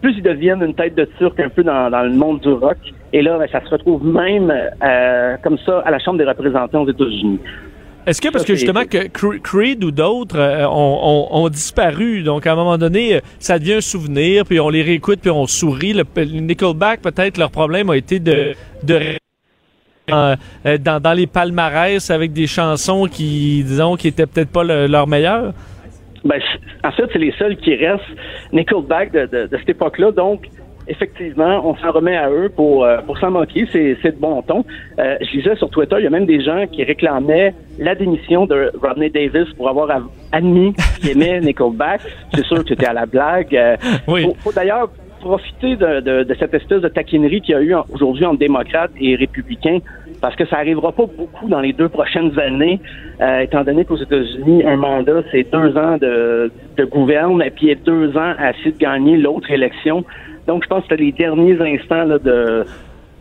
plus 0.00 0.14
ils 0.16 0.22
deviennent 0.22 0.62
une 0.62 0.74
tête 0.74 0.94
de 0.94 1.04
turc 1.18 1.38
un 1.40 1.48
peu 1.48 1.64
dans, 1.64 1.90
dans 1.90 2.02
le 2.02 2.12
monde 2.12 2.40
du 2.40 2.48
rock. 2.48 2.78
Et 3.12 3.22
là, 3.22 3.38
ben, 3.38 3.48
ça 3.50 3.60
se 3.64 3.70
retrouve 3.70 4.06
même 4.06 4.52
euh, 4.82 5.36
comme 5.42 5.58
ça 5.66 5.80
à 5.80 5.90
la 5.90 5.98
Chambre 5.98 6.18
des 6.18 6.24
représentants 6.24 6.82
aux 6.82 6.88
États-Unis. 6.88 7.40
Est-ce 8.06 8.22
que, 8.22 8.28
parce 8.28 8.44
que 8.44 8.54
justement, 8.54 8.84
que 8.84 9.08
Creed 9.38 9.82
ou 9.82 9.90
d'autres 9.90 10.38
euh, 10.38 10.66
ont, 10.68 11.00
ont, 11.02 11.44
ont, 11.44 11.48
disparu, 11.48 12.22
donc 12.22 12.46
à 12.46 12.52
un 12.52 12.56
moment 12.56 12.78
donné, 12.78 13.20
ça 13.40 13.58
devient 13.58 13.74
un 13.74 13.80
souvenir, 13.80 14.44
puis 14.46 14.60
on 14.60 14.68
les 14.68 14.82
réécoute, 14.82 15.18
puis 15.20 15.30
on 15.30 15.46
sourit. 15.46 15.92
Le, 15.92 16.04
Nickelback, 16.24 17.02
peut-être, 17.02 17.36
leur 17.36 17.50
problème 17.50 17.90
a 17.90 17.96
été 17.96 18.20
de, 18.20 18.54
de 18.84 19.00
euh, 20.66 20.78
dans, 20.78 21.00
dans, 21.00 21.12
les 21.12 21.26
palmarès 21.26 22.10
avec 22.10 22.32
des 22.32 22.46
chansons 22.46 23.06
qui, 23.06 23.62
disons, 23.64 23.96
qui 23.96 24.08
étaient 24.08 24.26
peut-être 24.26 24.50
pas 24.50 24.64
le, 24.64 24.86
leur 24.86 25.06
meilleures? 25.06 25.52
Ben, 26.24 26.40
en 26.84 26.92
fait, 26.92 27.04
c'est 27.12 27.18
les 27.18 27.32
seuls 27.38 27.56
qui 27.56 27.74
restent 27.74 28.04
Nickelback 28.52 29.12
de, 29.12 29.26
de, 29.26 29.46
de 29.46 29.56
cette 29.56 29.70
époque-là. 29.70 30.12
Donc, 30.12 30.46
effectivement, 30.90 31.62
on 31.64 31.76
s'en 31.76 31.92
remet 31.92 32.16
à 32.16 32.30
eux 32.30 32.50
pour, 32.54 32.84
euh, 32.84 32.98
pour 33.06 33.16
s'en 33.18 33.30
moquer. 33.30 33.66
C'est, 33.72 33.96
c'est 34.02 34.12
de 34.12 34.20
bon 34.20 34.42
ton. 34.42 34.64
Euh, 34.98 35.16
je 35.20 35.36
lisais 35.36 35.56
sur 35.56 35.70
Twitter, 35.70 35.96
il 35.98 36.04
y 36.04 36.06
a 36.06 36.10
même 36.10 36.26
des 36.26 36.42
gens 36.42 36.66
qui 36.66 36.82
réclamaient 36.82 37.54
la 37.78 37.94
démission 37.94 38.46
de 38.46 38.70
Rodney 38.82 39.08
Davis 39.08 39.52
pour 39.56 39.68
avoir 39.68 39.88
admis 40.32 40.74
qu'il 41.00 41.10
aimait 41.10 41.40
Nickelback. 41.42 42.02
C'est 42.34 42.44
sûr 42.44 42.62
que 42.62 42.68
c'était 42.68 42.86
à 42.86 42.92
la 42.92 43.06
blague. 43.06 43.54
Euh, 43.54 43.76
oui. 44.08 44.22
Faut, 44.24 44.36
faut 44.40 44.52
d'ailleurs 44.52 44.90
profiter 45.20 45.76
de, 45.76 46.00
de, 46.00 46.22
de, 46.24 46.34
cette 46.34 46.54
espèce 46.54 46.80
de 46.80 46.88
taquinerie 46.88 47.40
qu'il 47.42 47.54
y 47.54 47.58
a 47.58 47.60
eu 47.60 47.74
aujourd'hui 47.92 48.24
entre 48.24 48.38
démocrates 48.38 48.92
et 48.98 49.16
républicains 49.16 49.78
parce 50.20 50.36
que 50.36 50.46
ça 50.46 50.56
arrivera 50.56 50.92
pas 50.92 51.06
beaucoup 51.06 51.48
dans 51.48 51.60
les 51.60 51.72
deux 51.72 51.88
prochaines 51.88 52.38
années, 52.38 52.80
euh, 53.20 53.40
étant 53.40 53.64
donné 53.64 53.84
qu'aux 53.84 53.96
États-Unis, 53.96 54.64
un 54.64 54.76
mandat, 54.76 55.22
c'est 55.30 55.50
deux 55.50 55.76
ans 55.76 55.96
de, 55.96 56.50
de 56.76 56.84
gouverne 56.84 57.42
et 57.42 57.50
puis 57.50 57.74
deux 57.84 58.16
ans 58.16 58.34
à 58.38 58.50
essayer 58.50 58.72
de 58.72 58.78
gagner 58.78 59.16
l'autre 59.16 59.50
élection. 59.50 60.04
Donc, 60.46 60.64
je 60.64 60.68
pense 60.68 60.86
que 60.86 60.94
les 60.94 61.12
derniers 61.12 61.58
instants 61.60 62.04
là, 62.04 62.18
de 62.18 62.64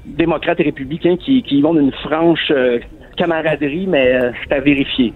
démocrates 0.06 0.60
et 0.60 0.64
républicains 0.64 1.18
qui, 1.18 1.44
qui 1.44 1.62
vont 1.62 1.74
d'une 1.74 1.92
franche 1.92 2.52
euh, 2.52 2.80
camaraderie, 3.18 3.88
mais 3.88 4.14
euh, 4.16 4.32
c'est 4.44 4.56
à 4.56 4.60
vérifier. 4.60 5.14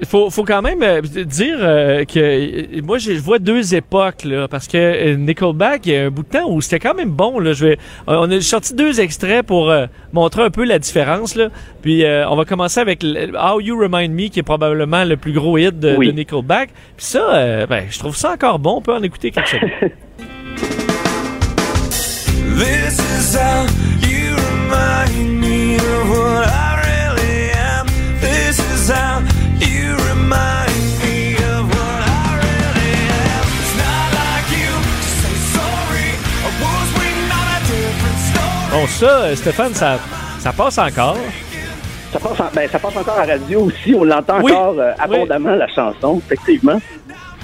Il 0.00 0.06
faut, 0.06 0.28
faut 0.28 0.44
quand 0.44 0.60
même 0.60 0.82
euh, 0.82 1.00
dire 1.00 1.56
euh, 1.60 2.04
que 2.04 2.18
euh, 2.18 2.82
moi 2.82 2.98
je 2.98 3.12
vois 3.12 3.38
deux 3.38 3.74
époques 3.76 4.24
là 4.24 4.48
parce 4.48 4.66
que 4.66 5.14
Nickelback 5.14 5.86
il 5.86 5.92
y 5.92 5.96
a 5.96 6.06
un 6.06 6.10
bout 6.10 6.24
de 6.24 6.28
temps 6.28 6.50
où 6.50 6.60
c'était 6.60 6.80
quand 6.80 6.94
même 6.94 7.10
bon 7.10 7.38
là. 7.38 7.52
Je 7.52 7.66
vais 7.66 7.78
on 8.08 8.28
a 8.30 8.40
sorti 8.40 8.74
deux 8.74 9.00
extraits 9.00 9.46
pour 9.46 9.72
montrer 10.12 10.42
un 10.42 10.50
peu 10.50 10.64
la 10.64 10.78
différence 10.78 11.36
là. 11.36 11.48
Puis 11.82 12.04
on 12.04 12.36
va 12.36 12.44
commencer 12.44 12.80
avec 12.80 13.04
How 13.04 13.60
You 13.60 13.78
Remind 13.78 14.12
Me 14.12 14.28
qui 14.28 14.40
est 14.40 14.44
probablement 14.44 15.04
le 15.04 15.16
plus 15.16 15.32
gros 15.32 15.58
hit 15.58 15.78
de, 15.78 15.94
oui. 15.96 16.08
de 16.08 16.12
Nickelback. 16.12 16.70
Puis 16.96 17.06
ça 17.06 17.66
ben 17.66 17.84
je 17.88 17.98
trouve 17.98 18.16
ça 18.16 18.32
encore 18.32 18.58
bon. 18.58 18.76
On 18.78 18.80
peut 18.82 18.94
en 18.94 19.02
écouter 19.02 19.30
quelque 19.30 19.48
chose 19.48 19.60
This 22.56 22.98
is 23.00 23.34
how 23.34 23.66
you 24.06 24.36
remind 24.36 25.40
me 25.40 25.74
of 25.76 26.08
what 26.08 26.48
I 26.48 26.73
ça, 38.88 39.34
Stéphane, 39.36 39.74
ça, 39.74 39.98
ça 40.38 40.52
passe 40.52 40.78
encore? 40.78 41.16
Ça 42.12 42.18
passe, 42.20 42.40
en, 42.40 42.44
ben, 42.54 42.68
ça 42.70 42.78
passe 42.78 42.96
encore 42.96 43.18
à 43.18 43.26
la 43.26 43.32
radio 43.34 43.62
aussi. 43.62 43.94
On 43.94 44.04
l'entend 44.04 44.40
Oui. 44.42 44.52
encore 44.52 44.76
euh, 44.78 44.92
abondamment, 44.98 45.52
Oui. 45.52 45.58
la 45.58 45.68
chanson, 45.68 46.20
effectivement. 46.24 46.80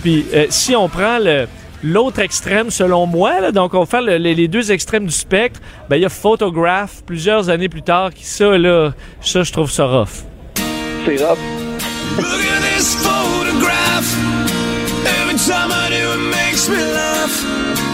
Puis 0.03 0.27
euh, 0.33 0.47
si 0.51 0.75
on 0.77 0.89
prend 0.89 1.19
le 1.19 1.47
l'autre 1.83 2.21
extrême 2.21 2.71
selon 2.71 3.07
moi, 3.07 3.41
là, 3.41 3.53
donc 3.53 3.73
on 3.75 3.87
fait 3.87 4.03
le- 4.03 4.19
les, 4.19 4.35
les 4.35 4.49
deux 4.49 4.71
extrêmes 4.71 5.07
du 5.07 5.13
spectre, 5.15 5.61
ben 5.89 5.97
il 5.97 6.03
y 6.03 6.05
a 6.05 6.11
Photograph 6.11 7.03
plusieurs 7.07 7.49
années 7.49 7.71
plus 7.71 7.83
tard 7.83 8.11
qui 8.13 8.25
ça 8.27 8.57
là, 8.59 8.91
ça 9.23 9.43
je 9.43 9.51
trouve 9.53 9.71
ça 9.71 9.87
rough. 9.87 10.25
C'est 11.07 11.17
rough. 11.25 11.39
Look 12.19 12.27
at 12.27 12.77
this 12.77 12.95
photograph. 12.97 14.17
Every 15.23 15.37
time 15.39 15.71
I 15.73 15.89
do, 15.89 16.13
it 16.13 16.31
makes 16.31 16.69
me 16.69 16.77
laugh. 16.77 17.90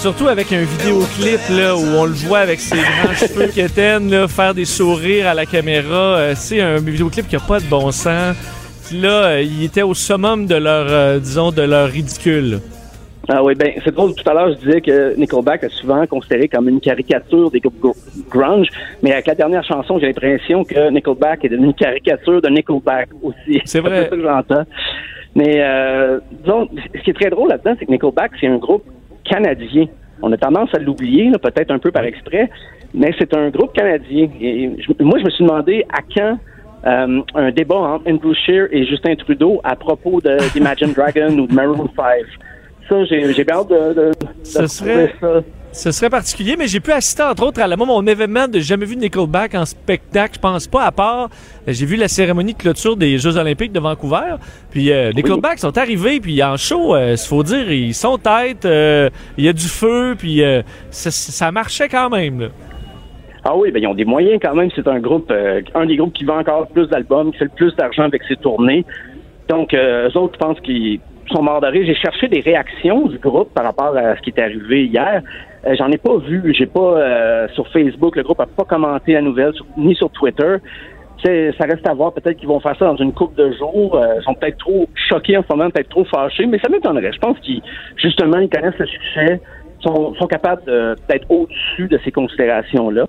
Surtout 0.00 0.28
avec 0.28 0.52
un 0.52 0.62
vidéoclip 0.62 1.40
là 1.50 1.74
où 1.76 1.80
on 1.96 2.04
le 2.04 2.12
voit 2.12 2.40
avec 2.40 2.60
ses 2.60 2.76
grands 2.76 3.14
cheveux 3.14 3.46
quétaines 3.48 4.10
là 4.10 4.28
faire 4.28 4.54
des 4.54 4.64
sourires 4.64 5.26
à 5.28 5.34
la 5.34 5.46
caméra, 5.46 6.16
Euh, 6.18 6.32
c'est 6.36 6.60
un 6.60 6.76
vidéoclip 6.78 7.26
qui 7.28 7.36
a 7.36 7.40
pas 7.40 7.58
de 7.60 7.64
bon 7.66 7.90
sens. 7.90 8.36
Puis 8.88 9.00
Là, 9.00 9.24
euh, 9.24 9.42
il 9.42 9.64
était 9.64 9.82
au 9.82 9.94
summum 9.94 10.46
de 10.46 10.54
leur 10.56 10.86
euh, 10.88 11.18
disons 11.18 11.50
de 11.52 11.62
leur 11.62 11.88
ridicule. 11.88 12.60
Ah 13.28 13.42
oui, 13.42 13.54
ben 13.54 13.72
c'est 13.82 13.94
drôle. 13.94 14.14
Tout 14.14 14.28
à 14.28 14.34
l'heure, 14.34 14.50
je 14.50 14.58
disais 14.66 14.80
que 14.82 15.16
Nickelback 15.16 15.62
est 15.64 15.70
souvent 15.80 16.06
considéré 16.06 16.46
comme 16.46 16.68
une 16.68 16.80
caricature 16.80 17.50
des 17.50 17.60
groupes 17.60 17.80
gr- 17.82 17.96
grunge, 18.30 18.68
mais 19.02 19.12
avec 19.12 19.26
la 19.26 19.34
dernière 19.34 19.64
chanson, 19.64 19.98
j'ai 19.98 20.08
l'impression 20.08 20.62
que 20.62 20.90
Nickelback 20.90 21.42
est 21.46 21.48
devenu 21.48 21.68
une 21.68 21.74
caricature 21.74 22.42
de 22.42 22.48
Nickelback 22.50 23.08
aussi. 23.22 23.62
C'est 23.64 23.80
vrai. 23.86 24.10
peu 24.10 24.16
ça 24.16 24.16
que 24.16 24.22
j'entends. 24.22 24.64
Mais 25.34 25.56
euh, 25.60 26.20
disons, 26.42 26.68
ce 26.94 27.00
qui 27.02 27.10
est 27.10 27.14
très 27.14 27.30
drôle 27.30 27.48
là-dedans, 27.48 27.74
c'est 27.78 27.86
que 27.86 27.90
Nickelback, 27.90 28.32
c'est 28.40 28.46
un 28.46 28.56
groupe 28.58 28.84
canadien. 29.24 29.86
On 30.22 30.30
a 30.32 30.36
tendance 30.36 30.72
à 30.74 30.78
l'oublier, 30.78 31.30
peut-être 31.42 31.70
un 31.72 31.78
peu 31.78 31.90
par 31.90 32.04
exprès, 32.04 32.48
mais 32.94 33.12
c'est 33.18 33.34
un 33.34 33.50
groupe 33.50 33.72
canadien. 33.72 34.28
Et 34.40 34.70
je- 34.78 35.04
moi, 35.04 35.18
je 35.18 35.24
me 35.24 35.30
suis 35.30 35.44
demandé 35.44 35.84
à 35.92 36.00
quand 36.14 36.38
euh, 36.86 37.20
un 37.34 37.50
débat 37.50 37.76
entre 37.76 38.08
Andrew 38.10 38.34
Scheer 38.34 38.68
et 38.70 38.84
Justin 38.84 39.14
Trudeau 39.16 39.60
à 39.64 39.74
propos 39.74 40.20
d'Imagine 40.52 40.92
Dragon 40.92 41.30
ou 41.38 41.46
de 41.46 41.54
Maroon 41.54 41.88
5. 41.96 42.06
Ça, 42.88 43.04
j'ai 43.06 43.42
bien 43.44 43.56
hâte 43.56 43.68
de, 43.70 43.94
de, 43.94 44.10
de 44.10 44.12
Ce 44.44 44.66
serait- 44.66 45.12
ça. 45.20 45.40
Ce 45.74 45.90
serait 45.90 46.08
particulier, 46.08 46.54
mais 46.56 46.68
j'ai 46.68 46.80
pu 46.80 46.92
assister 46.92 47.24
entre 47.24 47.46
autres 47.46 47.60
à 47.60 47.66
la, 47.66 47.76
mon 47.76 48.06
événement 48.06 48.46
de 48.46 48.60
jamais 48.60 48.86
vu 48.86 48.96
Nickelback 48.96 49.54
en 49.54 49.64
spectacle, 49.64 50.34
je 50.36 50.40
pense 50.40 50.66
pas, 50.68 50.84
à 50.84 50.92
part 50.92 51.28
euh, 51.68 51.72
j'ai 51.72 51.84
vu 51.84 51.96
la 51.96 52.08
cérémonie 52.08 52.54
de 52.54 52.58
clôture 52.58 52.96
des 52.96 53.18
Jeux 53.18 53.36
Olympiques 53.36 53.72
de 53.72 53.80
Vancouver. 53.80 54.36
Puis 54.70 54.92
euh, 54.92 55.12
Nickelback 55.12 55.58
sont 55.58 55.76
arrivés, 55.76 56.20
puis 56.20 56.42
en 56.42 56.56
show, 56.56 56.96
il 56.96 57.18
faut 57.18 57.42
dire, 57.42 57.70
ils 57.70 57.92
sont 57.92 58.18
tête, 58.18 58.64
euh, 58.64 59.10
il 59.36 59.44
y 59.44 59.48
a 59.48 59.52
du 59.52 59.66
feu, 59.66 60.14
puis 60.16 60.42
euh, 60.42 60.62
ça, 60.90 61.10
ça 61.10 61.50
marchait 61.50 61.88
quand 61.88 62.08
même. 62.08 62.40
Là. 62.40 62.48
Ah 63.46 63.54
oui, 63.54 63.70
ben 63.70 63.82
ils 63.82 63.86
ont 63.86 63.94
des 63.94 64.06
moyens 64.06 64.40
quand 64.42 64.54
même. 64.54 64.70
C'est 64.74 64.88
un 64.88 65.00
groupe, 65.00 65.30
euh, 65.30 65.60
un 65.74 65.84
des 65.84 65.96
groupes 65.96 66.14
qui 66.14 66.24
vend 66.24 66.38
encore 66.38 66.66
plus 66.68 66.88
d'albums, 66.88 67.30
qui 67.32 67.38
fait 67.38 67.44
le 67.44 67.50
plus 67.50 67.76
d'argent 67.76 68.04
avec 68.04 68.22
ses 68.26 68.36
tournées. 68.36 68.86
Donc, 69.50 69.74
euh, 69.74 70.08
eux 70.08 70.16
autres, 70.16 70.34
je 70.40 70.46
pense 70.46 70.60
qu'ils 70.60 71.00
sont 71.30 71.42
morts 71.42 71.60
de. 71.60 71.70
J'ai 71.72 71.94
cherché 71.94 72.28
des 72.28 72.40
réactions 72.40 73.06
du 73.06 73.18
groupe 73.18 73.52
par 73.52 73.64
rapport 73.64 73.94
à 73.96 74.16
ce 74.16 74.22
qui 74.22 74.30
est 74.30 74.40
arrivé 74.40 74.86
hier. 74.86 75.22
Euh, 75.66 75.74
J'en 75.78 75.90
ai 75.90 75.98
pas 75.98 76.16
vu. 76.18 76.54
J'ai 76.56 76.66
pas 76.66 76.80
euh, 76.98 77.48
sur 77.54 77.66
Facebook. 77.68 78.16
Le 78.16 78.22
groupe 78.22 78.40
a 78.40 78.46
pas 78.46 78.64
commenté 78.64 79.12
la 79.14 79.22
nouvelle, 79.22 79.52
sur- 79.54 79.66
ni 79.76 79.94
sur 79.94 80.10
Twitter. 80.10 80.56
Ça 81.24 81.64
reste 81.64 81.86
à 81.88 81.94
voir. 81.94 82.12
Peut-être 82.12 82.36
qu'ils 82.36 82.48
vont 82.48 82.60
faire 82.60 82.76
ça 82.78 82.84
dans 82.84 82.96
une 82.96 83.12
couple 83.14 83.36
de 83.36 83.50
jours. 83.52 83.96
Euh, 83.96 84.16
ils 84.20 84.22
sont 84.24 84.34
peut-être 84.34 84.58
trop 84.58 84.86
choqués 85.08 85.38
en 85.38 85.42
ce 85.42 85.56
moment, 85.56 85.70
peut-être 85.70 85.88
trop 85.88 86.04
fâchés, 86.04 86.44
mais 86.44 86.58
ça 86.58 86.68
m'étonnerait. 86.68 87.12
Je 87.14 87.18
pense 87.18 87.38
qu'ils, 87.38 87.62
justement, 87.96 88.38
ils 88.40 88.48
connaissent 88.50 88.78
le 88.78 88.84
succès, 88.86 89.40
sont, 89.80 90.14
sont 90.16 90.26
capables 90.26 90.62
de- 90.66 90.94
d'être 91.08 91.24
au-dessus 91.30 91.88
de 91.88 91.98
ces 92.04 92.12
considérations-là. 92.12 93.06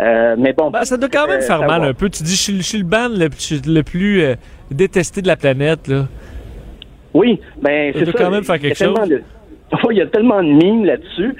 Euh, 0.00 0.34
mais 0.38 0.52
bon, 0.52 0.70
Ben, 0.70 0.84
ça 0.84 0.98
doit 0.98 1.08
quand 1.08 1.26
même 1.26 1.40
faire 1.40 1.62
mal 1.66 1.84
un 1.84 1.94
peu. 1.94 2.10
Tu 2.10 2.22
dis, 2.22 2.32
je 2.36 2.42
suis, 2.42 2.56
je 2.58 2.62
suis 2.62 2.78
le 2.78 2.84
band 2.84 3.08
le, 3.08 3.28
le 3.74 3.82
plus 3.82 4.22
détesté 4.70 5.22
de 5.22 5.26
la 5.28 5.36
planète. 5.36 5.88
Là. 5.88 6.02
Oui, 7.14 7.40
ben 7.62 7.92
Ça 7.94 7.98
c'est 8.00 8.04
doit 8.04 8.12
ça. 8.12 8.24
quand 8.24 8.30
même 8.30 8.44
faire 8.44 8.58
quelque 8.58 8.76
chose. 8.76 9.08
de- 9.08 9.22
il 9.90 9.96
y 9.96 10.02
a 10.02 10.06
tellement 10.06 10.42
de 10.42 10.48
mimes 10.48 10.84
là-dessus. 10.84 11.34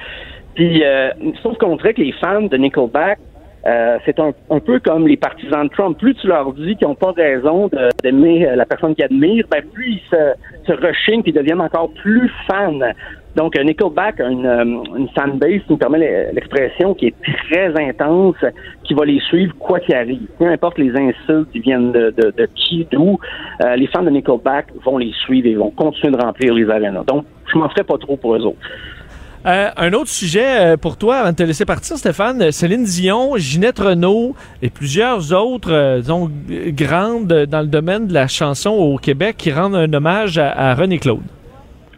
Puis, 0.54 0.84
euh, 0.84 1.10
sauf 1.42 1.56
qu'on 1.58 1.76
dirait 1.76 1.94
que 1.94 2.02
les 2.02 2.12
fans 2.12 2.42
de 2.42 2.56
Nickelback, 2.56 3.18
euh, 3.66 3.98
c'est 4.04 4.20
un, 4.20 4.32
peu 4.60 4.78
comme 4.78 5.08
les 5.08 5.16
partisans 5.16 5.66
de 5.66 5.72
Trump. 5.72 5.98
Plus 5.98 6.14
tu 6.14 6.26
leur 6.26 6.52
dis 6.52 6.76
qu'ils 6.76 6.86
n'ont 6.86 6.94
pas 6.94 7.12
raison 7.12 7.70
d'aimer 8.02 8.46
euh, 8.46 8.56
la 8.56 8.66
personne 8.66 8.94
qu'ils 8.94 9.06
admirent, 9.06 9.46
ben 9.50 9.62
plus 9.72 9.92
ils 9.92 10.02
se, 10.10 10.34
se 10.66 10.72
rechignent 10.72 11.22
puis 11.22 11.32
deviennent 11.32 11.62
encore 11.62 11.90
plus 12.02 12.30
fans. 12.46 12.78
Donc, 13.36 13.56
euh, 13.56 13.64
Nickelback 13.64 14.20
a 14.20 14.28
une, 14.28 14.46
euh, 14.46 15.06
fanbase, 15.16 15.62
qui 15.66 15.72
me 15.72 15.78
permet 15.78 16.30
l'expression, 16.32 16.92
qui 16.94 17.06
est 17.06 17.14
très 17.48 17.72
intense, 17.82 18.36
qui 18.84 18.92
va 18.92 19.06
les 19.06 19.18
suivre 19.20 19.54
quoi 19.58 19.80
qu'il 19.80 19.94
arrive. 19.94 20.28
Peu 20.38 20.46
importe 20.46 20.78
les 20.78 20.90
insultes 20.90 21.50
qui 21.50 21.60
viennent 21.60 21.90
de, 21.90 22.10
de, 22.10 22.34
de 22.36 22.48
qui, 22.54 22.86
d'où, 22.92 23.18
les 23.76 23.86
fans 23.88 24.02
de 24.02 24.10
Nickelback 24.10 24.66
vont 24.84 24.98
les 24.98 25.12
suivre 25.24 25.48
et 25.48 25.54
vont 25.54 25.70
continuer 25.70 26.12
de 26.12 26.22
remplir 26.22 26.54
les 26.54 26.68
arénas. 26.68 27.04
Donc, 27.04 27.24
je 27.52 27.58
m'en 27.58 27.68
ferai 27.70 27.82
pas 27.82 27.98
trop 27.98 28.16
pour 28.16 28.36
eux 28.36 28.44
autres. 28.44 28.58
Euh, 29.46 29.68
un 29.76 29.92
autre 29.92 30.08
sujet 30.08 30.72
euh, 30.72 30.76
pour 30.78 30.96
toi, 30.96 31.16
avant 31.16 31.32
de 31.32 31.36
te 31.36 31.42
laisser 31.42 31.66
partir, 31.66 31.98
Stéphane, 31.98 32.40
euh, 32.40 32.50
Céline 32.50 32.84
Dion, 32.84 33.36
Ginette 33.36 33.78
Renault 33.78 34.34
et 34.62 34.70
plusieurs 34.70 35.34
autres, 35.34 35.98
disons, 35.98 36.30
grandes 36.68 37.44
dans 37.44 37.60
le 37.60 37.66
domaine 37.66 38.06
de 38.06 38.14
la 38.14 38.26
chanson 38.26 38.70
au 38.70 38.96
Québec 38.96 39.36
qui 39.36 39.52
rendent 39.52 39.74
un 39.74 39.92
hommage 39.92 40.38
à, 40.38 40.74
René 40.74 40.98
Claude. 40.98 41.20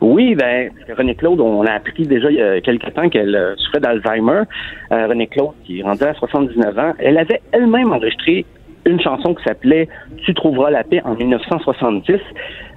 Oui, 0.00 0.34
ben, 0.34 0.70
René 0.98 1.14
Claude, 1.14 1.40
on 1.40 1.62
a 1.62 1.70
appris 1.70 2.04
déjà 2.04 2.30
il 2.30 2.36
y 2.36 2.42
a 2.42 2.60
quelques 2.60 2.92
temps 2.92 3.08
qu'elle 3.08 3.54
souffrait 3.58 3.80
d'Alzheimer. 3.80 4.42
René 4.90 5.28
Claude, 5.28 5.52
qui 5.64 5.80
est 5.80 5.84
à 5.84 6.14
79 6.14 6.78
ans, 6.78 6.92
elle 6.98 7.16
avait 7.16 7.40
elle-même 7.52 7.92
enregistré 7.92 8.44
une 8.86 9.00
chanson 9.00 9.34
qui 9.34 9.44
s'appelait 9.44 9.88
Tu 10.24 10.32
trouveras 10.34 10.70
la 10.70 10.84
paix 10.84 11.02
en 11.04 11.14
1970. 11.14 12.20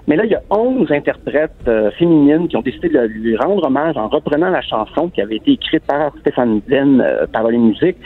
Mais 0.07 0.15
là, 0.15 0.26
il 0.26 0.31
y 0.31 0.36
a 0.36 0.41
11 0.49 0.91
interprètes 0.91 1.52
euh, 1.68 1.91
féminines 1.91 2.48
qui 2.48 2.57
ont 2.57 2.61
décidé 2.61 2.90
de 2.90 2.99
lui 3.02 3.38
rendre 3.38 3.64
hommage 3.65 3.95
en 3.95 4.07
reprenant 4.07 4.49
la 4.49 4.61
chanson 4.61 5.10
qui 5.10 5.22
avait 5.22 5.36
été 5.36 5.52
écrite 5.52 5.84
par 5.86 6.11
Stéphane 6.22 6.61
Den, 6.68 6.99
euh, 6.99 7.27
par 7.27 7.48
les 7.48 7.60
musiques. 7.60 7.98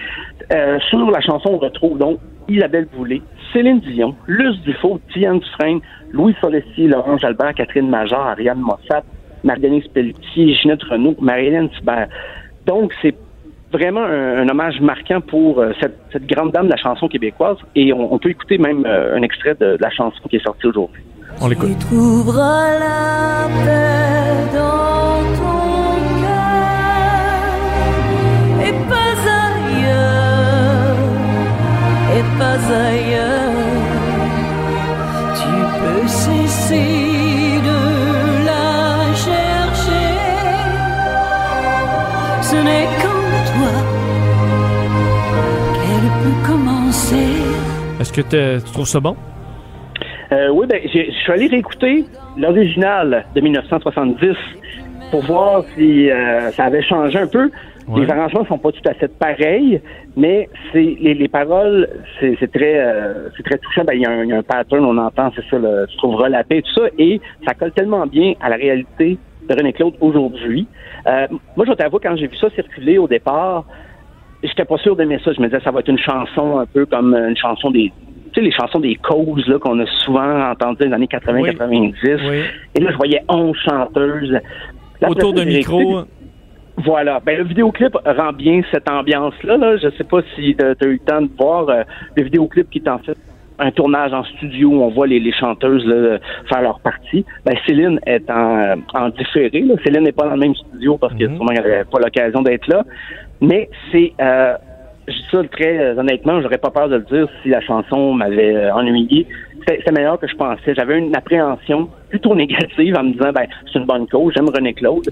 Euh, 0.51 0.79
sur 0.89 1.09
la 1.09 1.21
chanson, 1.21 1.51
on 1.53 1.57
retrouve 1.59 1.97
donc 1.97 2.19
Isabelle 2.49 2.87
Boulay, 2.93 3.21
Céline 3.53 3.79
Dion, 3.79 4.15
Luce 4.27 4.59
Dufault, 4.63 4.99
Tiane 5.13 5.39
Dufresne, 5.39 5.79
Louis 6.11 6.33
Forestier, 6.41 6.87
Laurent 6.87 7.17
Jalbert, 7.17 7.53
Catherine 7.53 7.89
Major, 7.89 8.19
Ariane 8.19 8.59
Mossat, 8.59 9.03
Marguerite 9.45 9.91
Pelletier, 9.93 10.55
Ginette 10.55 10.83
Renault, 10.83 11.15
Marie-Hélène 11.21 11.69
Thibert. 11.69 12.09
Donc, 12.65 12.93
c'est 13.01 13.15
vraiment 13.77 14.03
un, 14.03 14.43
un 14.43 14.47
hommage 14.49 14.79
marquant 14.79 15.19
pour 15.21 15.59
euh, 15.59 15.71
cette, 15.81 15.97
cette 16.13 16.25
grande 16.27 16.51
dame 16.51 16.67
de 16.67 16.71
la 16.71 16.77
chanson 16.77 17.07
québécoise. 17.07 17.57
Et 17.75 17.91
on, 17.91 18.13
on 18.13 18.17
peut 18.19 18.29
écouter 18.29 18.57
même 18.57 18.85
euh, 18.85 19.17
un 19.17 19.21
extrait 19.23 19.55
de, 19.59 19.77
de 19.77 19.81
la 19.81 19.89
chanson 19.89 20.21
qui 20.29 20.37
est 20.37 20.43
sortie 20.43 20.67
aujourd'hui. 20.67 21.01
On 21.41 21.47
l'écoute. 21.47 21.69
Tu 21.69 21.85
trouveras 21.87 22.79
la 22.85 23.47
paix 23.65 24.37
dans 24.53 25.23
ton 25.39 25.59
cœur 26.21 27.43
et 28.67 28.73
pas 28.91 29.15
ailleurs, 29.49 30.97
et 32.17 32.25
pas 32.39 32.61
ailleurs. 32.85 33.59
Tu 35.41 35.53
peux 35.79 36.07
cesser 36.07 37.12
que 48.13 48.21
tu 48.59 48.71
trouves 48.71 48.85
ça 48.87 48.99
bon? 48.99 49.15
Euh, 50.31 50.49
oui, 50.49 50.65
ben, 50.67 50.79
je 50.83 51.11
suis 51.11 51.31
allé 51.31 51.47
réécouter 51.47 52.05
l'original 52.37 53.25
de 53.35 53.41
1970 53.41 54.35
pour 55.11 55.21
voir 55.25 55.63
si 55.75 56.09
euh, 56.09 56.49
ça 56.51 56.65
avait 56.65 56.81
changé 56.81 57.17
un 57.19 57.27
peu. 57.27 57.49
Les 57.97 58.09
arrangements 58.09 58.45
sont 58.45 58.57
pas 58.57 58.71
tout 58.71 58.87
à 58.89 58.93
fait 58.93 59.09
pareils, 59.19 59.81
mais 60.15 60.47
c'est 60.71 60.95
les, 61.01 61.13
les 61.13 61.27
paroles, 61.27 61.89
c'est 62.19 62.49
très, 62.51 62.79
euh, 62.79 63.27
c'est 63.35 63.43
très 63.43 63.57
touchant. 63.57 63.83
Ben, 63.85 63.93
il 63.93 64.01
y, 64.01 64.05
a 64.05 64.09
un- 64.11 64.23
il 64.23 64.29
y 64.29 64.33
a 64.33 64.37
un 64.37 64.41
pattern, 64.43 64.85
on 64.85 64.97
entend, 64.97 65.31
c'est 65.35 65.43
ça, 65.49 65.57
le, 65.59 65.85
tu 65.89 65.97
trouveras 65.97 66.29
la 66.29 66.45
paix, 66.45 66.61
tout 66.61 66.73
ça, 66.81 66.87
et 66.97 67.19
ça 67.45 67.53
colle 67.53 67.73
tellement 67.73 68.07
bien 68.07 68.33
à 68.41 68.47
la 68.49 68.55
réalité 68.55 69.17
de 69.49 69.53
René 69.53 69.73
Claude 69.73 69.95
aujourd'hui. 69.99 70.65
Moi, 71.05 71.65
je 71.65 71.71
vais 71.71 71.75
t'avouer, 71.75 71.99
quand 72.01 72.15
j'ai 72.15 72.27
vu 72.27 72.37
ça 72.37 72.49
circuler 72.51 72.97
au 72.97 73.07
départ, 73.09 73.65
j'étais 74.41 74.63
pas 74.63 74.77
sûr 74.77 74.95
d'aimer 74.95 75.19
ça. 75.23 75.33
Je 75.33 75.41
me 75.41 75.47
disais, 75.47 75.59
ça 75.61 75.71
va 75.71 75.81
être 75.81 75.89
une 75.89 75.99
chanson 75.99 76.59
un 76.59 76.65
peu 76.65 76.85
comme 76.85 77.13
une 77.13 77.35
chanson 77.35 77.69
des. 77.69 77.91
Tu 78.33 78.39
sais, 78.39 78.45
les 78.45 78.51
chansons 78.51 78.79
des 78.79 78.95
causes 78.95 79.47
là, 79.47 79.59
qu'on 79.59 79.79
a 79.79 79.85
souvent 80.03 80.49
entendues 80.51 80.77
dans 80.83 80.87
les 80.89 80.93
années 80.93 81.07
80-90. 81.07 82.19
Et 82.75 82.79
là, 82.81 82.91
je 82.91 82.97
voyais 82.97 83.21
11 83.29 83.55
chanteuses. 83.63 84.37
Autour 85.07 85.33
d'un 85.33 85.45
micro. 85.57 85.81
écouté- 85.81 86.09
Voilà. 86.77 87.19
Ben, 87.25 87.37
le 87.37 87.43
vidéoclip 87.43 87.95
rend 88.05 88.33
bien 88.33 88.61
cette 88.71 88.89
ambiance-là. 88.89 89.57
Là. 89.57 89.77
Je 89.77 89.89
sais 89.97 90.03
pas 90.03 90.21
si 90.35 90.55
tu 90.55 90.63
as 90.65 90.87
eu 90.87 90.93
le 90.93 90.99
temps 90.99 91.21
de 91.21 91.29
voir 91.37 91.69
euh, 91.69 91.83
le 92.15 92.23
vidéoclip 92.23 92.69
qui 92.69 92.79
est 92.79 92.87
en 92.89 92.97
fait 92.99 93.15
un 93.59 93.69
tournage 93.69 94.11
en 94.13 94.23
studio 94.23 94.69
où 94.69 94.81
on 94.81 94.89
voit 94.89 95.05
les, 95.05 95.19
les 95.19 95.31
chanteuses 95.31 95.85
là, 95.85 96.17
faire 96.49 96.61
leur 96.63 96.79
partie. 96.79 97.23
Ben, 97.45 97.55
Céline 97.67 97.99
est 98.07 98.27
en, 98.31 98.57
euh, 98.59 98.75
en 98.95 99.09
différé. 99.09 99.61
Là. 99.61 99.75
Céline 99.83 100.03
n'est 100.03 100.11
pas 100.11 100.25
dans 100.25 100.33
le 100.33 100.39
même 100.39 100.55
studio 100.55 100.97
parce 100.97 101.13
que 101.13 101.19
sûrement 101.27 101.51
elle 101.51 101.57
n'avait 101.61 101.83
pas 101.83 101.99
l'occasion 101.99 102.41
d'être 102.41 102.67
là. 102.67 102.83
Mais 103.41 103.69
c'est 103.91 104.11
euh, 104.19 104.55
ça 105.31 105.41
très 105.51 105.77
euh, 105.79 105.95
honnêtement, 105.97 106.41
j'aurais 106.41 106.57
pas 106.57 106.71
peur 106.71 106.89
de 106.89 106.95
le 106.95 107.03
dire 107.03 107.27
si 107.41 107.49
la 107.49 107.61
chanson 107.61 108.13
m'avait 108.13 108.55
euh, 108.55 108.73
ennuyé. 108.73 109.27
C'est 109.67 109.91
meilleur 109.91 110.19
que 110.19 110.27
je 110.27 110.35
pensais. 110.35 110.73
J'avais 110.75 110.97
une 110.99 111.15
appréhension 111.15 111.89
plutôt 112.09 112.35
négative 112.35 112.95
en 112.97 113.03
me 113.03 113.13
disant 113.13 113.31
ben 113.33 113.45
c'est 113.65 113.79
une 113.79 113.85
bonne 113.85 114.07
cause, 114.07 114.33
j'aime 114.35 114.49
René 114.49 114.73
Claude. 114.73 115.09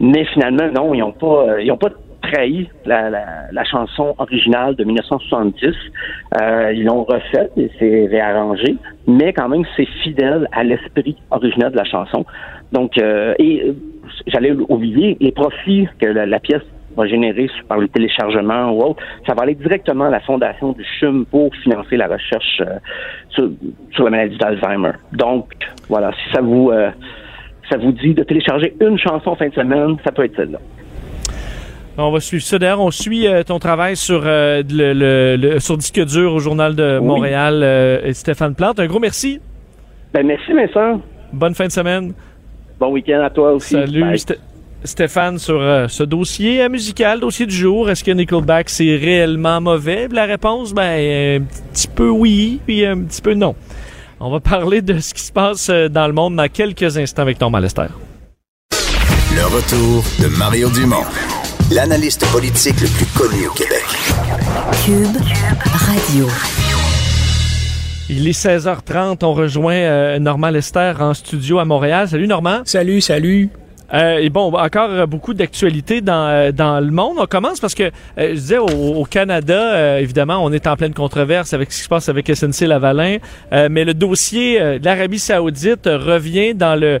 Mais 0.00 0.24
finalement, 0.26 0.68
non, 0.74 0.94
ils 0.94 1.02
ont 1.02 1.12
pas 1.12 1.46
euh, 1.48 1.62
ils 1.62 1.70
ont 1.70 1.76
pas 1.76 1.90
trahi 2.22 2.68
la, 2.86 3.10
la, 3.10 3.24
la 3.52 3.64
chanson 3.64 4.14
originale 4.18 4.76
de 4.76 4.84
1970. 4.84 5.74
Euh, 6.40 6.72
ils 6.72 6.84
l'ont 6.84 7.04
refaite 7.04 7.52
et 7.56 7.70
c'est 7.78 8.06
réarrangé, 8.06 8.76
mais 9.06 9.32
quand 9.32 9.48
même 9.48 9.64
c'est 9.76 9.88
fidèle 10.02 10.48
à 10.52 10.64
l'esprit 10.64 11.16
original 11.30 11.72
de 11.72 11.76
la 11.76 11.84
chanson. 11.84 12.24
Donc 12.72 12.98
euh, 12.98 13.34
et 13.38 13.72
j'allais 14.26 14.52
oublier 14.68 15.16
les 15.20 15.32
profits 15.32 15.88
que 16.00 16.06
la 16.06 16.40
pièce 16.40 16.62
va 16.96 17.06
générer 17.06 17.48
par 17.68 17.78
le 17.78 17.88
téléchargement 17.88 18.70
ou 18.72 18.82
autre, 18.82 19.02
ça 19.26 19.34
va 19.34 19.42
aller 19.42 19.54
directement 19.54 20.04
à 20.04 20.10
la 20.10 20.20
fondation 20.20 20.72
du 20.72 20.84
CHUM 20.98 21.24
pour 21.26 21.54
financer 21.62 21.96
la 21.96 22.06
recherche 22.08 22.60
euh, 22.60 22.78
sur, 23.30 23.50
sur 23.92 24.04
la 24.04 24.10
maladie 24.10 24.36
d'Alzheimer. 24.36 24.92
Donc, 25.12 25.46
voilà, 25.88 26.10
si 26.12 26.32
ça 26.34 26.40
vous 26.40 26.70
euh, 26.70 26.90
ça 27.70 27.76
vous 27.78 27.92
dit 27.92 28.12
de 28.14 28.22
télécharger 28.22 28.74
une 28.80 28.98
chanson 28.98 29.30
en 29.30 29.36
fin 29.36 29.48
de 29.48 29.54
semaine, 29.54 29.96
ça 30.04 30.12
peut 30.12 30.24
être 30.24 30.36
celle-là. 30.36 30.58
On 31.98 32.10
va 32.10 32.20
suivre 32.20 32.42
ça. 32.42 32.58
D'ailleurs, 32.58 32.80
on 32.80 32.90
suit 32.90 33.26
euh, 33.26 33.42
ton 33.42 33.58
travail 33.58 33.96
sur, 33.96 34.22
le, 34.24 34.62
le- 34.70 35.36
le- 35.36 35.60
sur 35.60 35.76
disque 35.76 36.02
dur 36.06 36.32
au 36.34 36.38
Journal 36.38 36.74
de. 36.74 36.98
Montréal 36.98 37.62
et 38.04 38.12
Stéphane 38.14 38.54
Plante. 38.54 38.80
Un 38.80 38.86
gros 38.86 38.98
merci. 38.98 39.40
Ben, 40.14 40.26
merci, 40.26 40.52
Vincent. 40.52 41.00
Bonne 41.32 41.54
fin 41.54 41.66
de 41.66 41.72
semaine. 41.72 42.12
Bon 42.80 42.90
week-end 42.92 43.20
à 43.22 43.30
toi 43.30 43.52
aussi. 43.52 43.74
Salut, 43.74 44.02
Stéphane, 44.84 45.38
sur 45.38 45.60
euh, 45.60 45.86
ce 45.88 46.02
dossier 46.02 46.62
euh, 46.62 46.68
musical, 46.68 47.20
dossier 47.20 47.46
du 47.46 47.54
jour. 47.54 47.88
Est-ce 47.88 48.02
que 48.02 48.10
Nickelback, 48.10 48.68
c'est 48.68 48.96
réellement 48.96 49.60
mauvais? 49.60 50.08
La 50.10 50.24
réponse, 50.24 50.72
ben, 50.72 51.40
un 51.40 51.44
petit 51.72 51.86
peu 51.86 52.08
oui, 52.08 52.60
puis 52.66 52.84
un 52.84 52.98
petit 53.02 53.22
peu 53.22 53.34
non. 53.34 53.54
On 54.18 54.30
va 54.30 54.40
parler 54.40 54.82
de 54.82 54.98
ce 55.00 55.14
qui 55.14 55.22
se 55.22 55.32
passe 55.32 55.68
euh, 55.68 55.88
dans 55.88 56.06
le 56.06 56.12
monde 56.12 56.36
dans 56.36 56.48
quelques 56.48 56.96
instants 56.96 57.22
avec 57.22 57.40
Norman 57.40 57.58
Lester. 57.58 57.86
Le 59.34 59.44
retour 59.46 60.04
de 60.20 60.36
Mario 60.36 60.68
Dumont, 60.70 61.04
l'analyste 61.70 62.26
politique 62.32 62.80
le 62.80 62.88
plus 62.88 63.06
connu 63.06 63.46
au 63.46 63.52
Québec. 63.52 63.84
Cube 64.84 65.16
Radio. 65.72 66.28
Il 68.10 68.28
est 68.28 68.38
16h30. 68.38 69.24
On 69.24 69.32
rejoint 69.32 69.74
euh, 69.74 70.18
Normand 70.18 70.50
Lester 70.50 70.92
en 70.98 71.14
studio 71.14 71.60
à 71.60 71.64
Montréal. 71.64 72.08
Salut 72.08 72.26
Normand. 72.26 72.62
Salut, 72.64 73.00
salut. 73.00 73.48
Euh, 73.92 74.18
et 74.18 74.30
bon, 74.30 74.52
encore 74.54 75.06
beaucoup 75.06 75.34
d'actualités 75.34 76.00
dans, 76.00 76.28
euh, 76.28 76.52
dans 76.52 76.80
le 76.80 76.90
monde. 76.90 77.16
On 77.18 77.26
commence 77.26 77.60
parce 77.60 77.74
que, 77.74 77.84
euh, 77.84 77.90
je 78.16 78.32
disais, 78.34 78.58
au, 78.58 78.66
au 78.66 79.04
Canada, 79.04 79.74
euh, 79.74 79.98
évidemment, 79.98 80.42
on 80.42 80.52
est 80.52 80.66
en 80.66 80.76
pleine 80.76 80.94
controverse 80.94 81.52
avec 81.52 81.72
ce 81.72 81.78
qui 81.78 81.84
se 81.84 81.88
passe 81.88 82.08
avec 82.08 82.28
SNC 82.34 82.66
Lavalin, 82.66 83.18
euh, 83.52 83.68
mais 83.70 83.84
le 83.84 83.94
dossier 83.94 84.60
euh, 84.60 84.78
de 84.78 84.84
l'Arabie 84.84 85.18
saoudite 85.18 85.86
revient 85.86 86.54
dans 86.54 86.78
le 86.78 87.00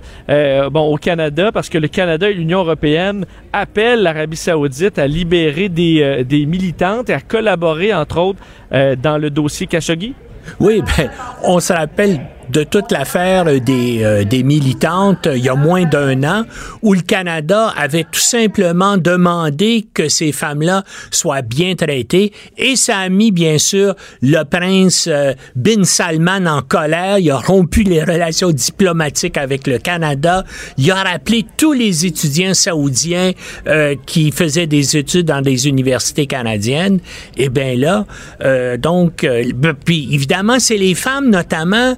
bon 0.68 0.92
au 0.92 0.96
Canada 0.96 1.50
parce 1.52 1.68
que 1.68 1.78
le 1.78 1.88
Canada 1.88 2.28
et 2.28 2.34
l'Union 2.34 2.60
européenne 2.60 3.24
appellent 3.52 4.02
l'Arabie 4.02 4.36
saoudite 4.36 4.98
à 4.98 5.06
libérer 5.06 5.68
des, 5.68 6.24
des 6.24 6.46
militantes 6.46 7.10
et 7.10 7.14
à 7.14 7.20
collaborer, 7.20 7.94
entre 7.94 8.18
autres, 8.18 8.38
dans 8.70 9.18
le 9.18 9.30
dossier 9.30 9.66
Khashoggi. 9.66 10.14
Oui, 10.60 10.82
ben, 10.96 11.10
on 11.44 11.60
se 11.60 11.72
rappelle 11.72 12.20
de 12.52 12.64
toute 12.64 12.92
l'affaire 12.92 13.46
des, 13.60 14.04
euh, 14.04 14.24
des 14.24 14.42
militantes 14.42 15.26
euh, 15.26 15.36
il 15.36 15.44
y 15.44 15.48
a 15.48 15.54
moins 15.54 15.84
d'un 15.84 16.22
an 16.22 16.44
où 16.82 16.92
le 16.92 17.00
Canada 17.00 17.72
avait 17.76 18.04
tout 18.04 18.20
simplement 18.20 18.98
demandé 18.98 19.86
que 19.94 20.08
ces 20.08 20.32
femmes-là 20.32 20.84
soient 21.10 21.42
bien 21.42 21.74
traitées 21.74 22.32
et 22.58 22.76
ça 22.76 22.98
a 22.98 23.08
mis 23.08 23.32
bien 23.32 23.56
sûr 23.58 23.94
le 24.20 24.42
prince 24.44 25.08
euh, 25.10 25.32
Bin 25.56 25.84
Salman 25.84 26.46
en 26.46 26.62
colère. 26.62 27.18
Il 27.18 27.30
a 27.30 27.38
rompu 27.38 27.82
les 27.82 28.02
relations 28.02 28.50
diplomatiques 28.50 29.38
avec 29.38 29.66
le 29.66 29.78
Canada. 29.78 30.44
Il 30.78 30.90
a 30.90 31.02
rappelé 31.02 31.46
tous 31.56 31.72
les 31.72 32.06
étudiants 32.06 32.54
saoudiens 32.54 33.32
euh, 33.66 33.94
qui 34.06 34.30
faisaient 34.30 34.66
des 34.66 34.96
études 34.96 35.26
dans 35.26 35.40
des 35.40 35.68
universités 35.68 36.26
canadiennes. 36.26 37.00
Et 37.36 37.48
bien 37.48 37.76
là, 37.76 38.06
euh, 38.42 38.76
donc, 38.76 39.24
euh, 39.24 39.44
puis 39.84 40.08
évidemment, 40.12 40.58
c'est 40.58 40.76
les 40.76 40.94
femmes 40.94 41.30
notamment 41.30 41.96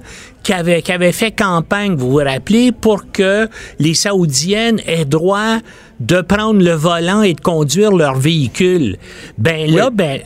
qui 0.81 0.91
avaient 0.91 1.11
fait 1.11 1.31
campagne, 1.31 1.95
vous 1.95 2.11
vous 2.11 2.17
rappelez, 2.17 2.71
pour 2.71 3.11
que 3.11 3.49
les 3.79 3.93
Saoudiennes 3.93 4.79
aient 4.85 5.05
droit 5.05 5.57
de 5.99 6.21
prendre 6.21 6.61
le 6.61 6.73
volant 6.73 7.21
et 7.23 7.33
de 7.33 7.41
conduire 7.41 7.91
leur 7.91 8.15
véhicule. 8.15 8.97
Ben 9.37 9.69
là, 9.71 9.89
ben 9.89 10.19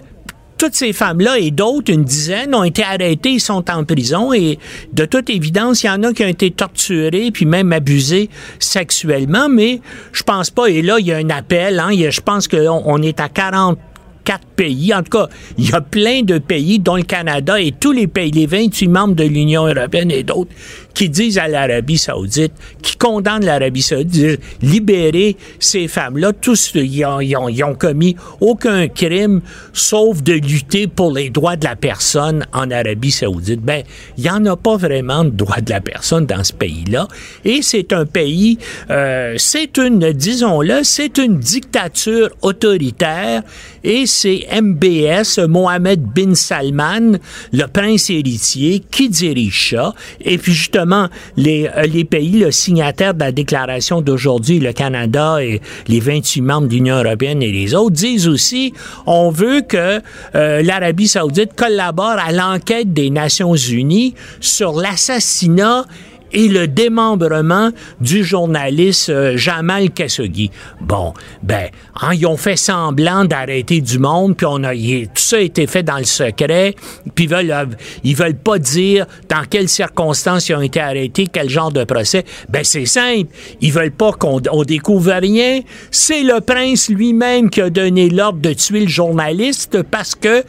toutes 0.57 0.75
ces 0.75 0.91
femmes-là 0.91 1.37
et 1.39 1.51
d'autres, 1.51 1.89
une 1.93 2.03
dizaine, 2.03 2.53
ont 2.53 2.65
été 2.65 2.83
arrêtées, 2.83 3.29
ils 3.29 3.39
sont 3.39 3.63
en 3.71 3.85
prison 3.85 4.33
et 4.33 4.59
de 4.91 5.05
toute 5.05 5.29
évidence, 5.29 5.83
il 5.83 5.87
y 5.87 5.89
en 5.89 6.03
a 6.03 6.11
qui 6.11 6.21
ont 6.25 6.27
été 6.27 6.51
torturés 6.51 7.31
puis 7.31 7.45
même 7.45 7.71
abusés 7.71 8.29
sexuellement, 8.59 9.47
mais 9.47 9.79
je 10.11 10.21
pense 10.23 10.49
pas, 10.49 10.67
et 10.67 10.81
là, 10.81 10.97
il 10.99 11.07
y 11.07 11.13
a 11.13 11.17
un 11.17 11.29
appel, 11.29 11.79
hein, 11.79 11.91
a- 11.91 12.09
je 12.09 12.19
pense 12.19 12.49
qu'on 12.49 12.81
on 12.85 13.01
est 13.01 13.21
à 13.21 13.29
40 13.29 13.79
En 14.33 15.03
tout 15.03 15.09
cas, 15.09 15.27
il 15.57 15.69
y 15.69 15.73
a 15.73 15.81
plein 15.81 16.21
de 16.21 16.37
pays, 16.37 16.79
dont 16.79 16.95
le 16.95 17.03
Canada 17.03 17.59
et 17.59 17.71
tous 17.71 17.91
les 17.91 18.07
pays, 18.07 18.31
les 18.31 18.45
28 18.45 18.87
membres 18.87 19.15
de 19.15 19.23
l'Union 19.23 19.65
européenne 19.67 20.11
et 20.11 20.23
d'autres, 20.23 20.51
qui 20.93 21.09
disent 21.09 21.37
à 21.37 21.47
l'Arabie 21.47 21.97
saoudite, 21.97 22.53
qui 22.81 22.97
condamnent 22.97 23.45
l'Arabie 23.45 23.81
saoudite, 23.81 24.41
libérer 24.61 25.37
ces 25.59 25.87
femmes-là. 25.87 26.33
Tous, 26.33 26.71
ils 26.75 27.05
ont 27.05 27.75
commis 27.75 28.15
aucun 28.41 28.87
crime, 28.87 29.41
sauf 29.73 30.21
de 30.23 30.33
lutter 30.33 30.87
pour 30.87 31.13
les 31.13 31.29
droits 31.29 31.55
de 31.55 31.65
la 31.65 31.75
personne 31.75 32.45
en 32.53 32.69
Arabie 32.71 33.11
saoudite. 33.11 33.61
Ben, 33.61 33.83
il 34.17 34.23
n'y 34.23 34.29
en 34.29 34.45
a 34.45 34.55
pas 34.55 34.77
vraiment 34.77 35.23
de 35.23 35.29
droits 35.29 35.61
de 35.61 35.69
la 35.69 35.81
personne 35.81 36.25
dans 36.25 36.43
ce 36.43 36.53
pays-là. 36.53 37.07
Et 37.45 37.61
c'est 37.61 37.93
un 37.93 38.05
pays, 38.05 38.57
euh, 38.89 39.35
c'est 39.37 39.77
une, 39.77 40.11
disons-le, 40.11 40.83
c'est 40.83 41.17
une 41.17 41.39
dictature 41.39 42.29
autoritaire 42.41 43.43
et 43.83 44.05
c'est 44.05 44.45
MBS, 44.61 45.47
Mohamed 45.47 46.01
bin 46.01 46.35
Salman, 46.35 47.17
le 47.53 47.65
prince 47.67 48.09
héritier, 48.09 48.81
qui 48.91 49.09
dirige 49.09 49.71
ça. 49.71 49.93
Et 50.21 50.37
puis 50.37 50.53
justement, 50.53 50.78
les, 51.37 51.67
euh, 51.67 51.83
les 51.83 52.05
pays 52.05 52.39
le 52.39 52.51
signataires 52.51 53.13
de 53.13 53.19
la 53.19 53.31
déclaration 53.31 54.01
d'aujourd'hui, 54.01 54.59
le 54.59 54.73
Canada 54.73 55.43
et 55.43 55.61
les 55.87 55.99
28 55.99 56.41
membres 56.41 56.67
de 56.67 56.73
l'Union 56.73 56.97
européenne 57.03 57.41
et 57.41 57.51
les 57.51 57.73
autres, 57.75 57.95
disent 57.95 58.27
aussi, 58.27 58.73
on 59.05 59.29
veut 59.29 59.61
que 59.61 60.01
euh, 60.35 60.61
l'Arabie 60.61 61.07
saoudite 61.07 61.53
collabore 61.55 62.17
à 62.19 62.31
l'enquête 62.31 62.93
des 62.93 63.09
Nations 63.09 63.55
unies 63.55 64.15
sur 64.39 64.73
l'assassinat 64.73 65.85
et 66.31 66.47
le 66.47 66.67
démembrement 66.67 67.71
du 68.01 68.23
journaliste 68.23 69.09
euh, 69.09 69.37
Jamal 69.37 69.89
Khashoggi. 69.91 70.51
Bon, 70.81 71.13
ben, 71.43 71.69
hein, 72.01 72.11
ils 72.13 72.25
ont 72.25 72.37
fait 72.37 72.55
semblant 72.55 73.25
d'arrêter 73.25 73.81
du 73.81 73.99
monde, 73.99 74.35
puis 74.37 74.45
on 74.49 74.63
a, 74.63 74.73
il- 74.73 75.07
tout 75.07 75.13
ça 75.21 75.37
a 75.37 75.39
été 75.39 75.67
fait 75.67 75.83
dans 75.83 75.97
le 75.97 76.03
secret, 76.03 76.75
puis 77.15 77.25
ils 77.25 77.29
veulent, 77.29 77.51
euh, 77.51 77.65
ils 78.03 78.15
veulent 78.15 78.37
pas 78.37 78.59
dire 78.59 79.05
dans 79.29 79.43
quelles 79.49 79.69
circonstances 79.69 80.49
ils 80.49 80.55
ont 80.55 80.61
été 80.61 80.79
arrêtés, 80.79 81.27
quel 81.31 81.49
genre 81.49 81.71
de 81.71 81.83
procès. 81.83 82.25
Ben, 82.49 82.63
c'est 82.63 82.85
simple. 82.85 83.29
Ils 83.61 83.71
veulent 83.71 83.91
pas 83.91 84.11
qu'on 84.11 84.41
on 84.51 84.63
découvre 84.63 85.11
rien. 85.13 85.61
C'est 85.91 86.23
le 86.23 86.41
prince 86.41 86.89
lui-même 86.89 87.49
qui 87.49 87.61
a 87.61 87.69
donné 87.69 88.09
l'ordre 88.09 88.39
de 88.39 88.53
tuer 88.53 88.81
le 88.81 88.87
journaliste 88.87 89.81
parce 89.83 90.15
que 90.15 90.43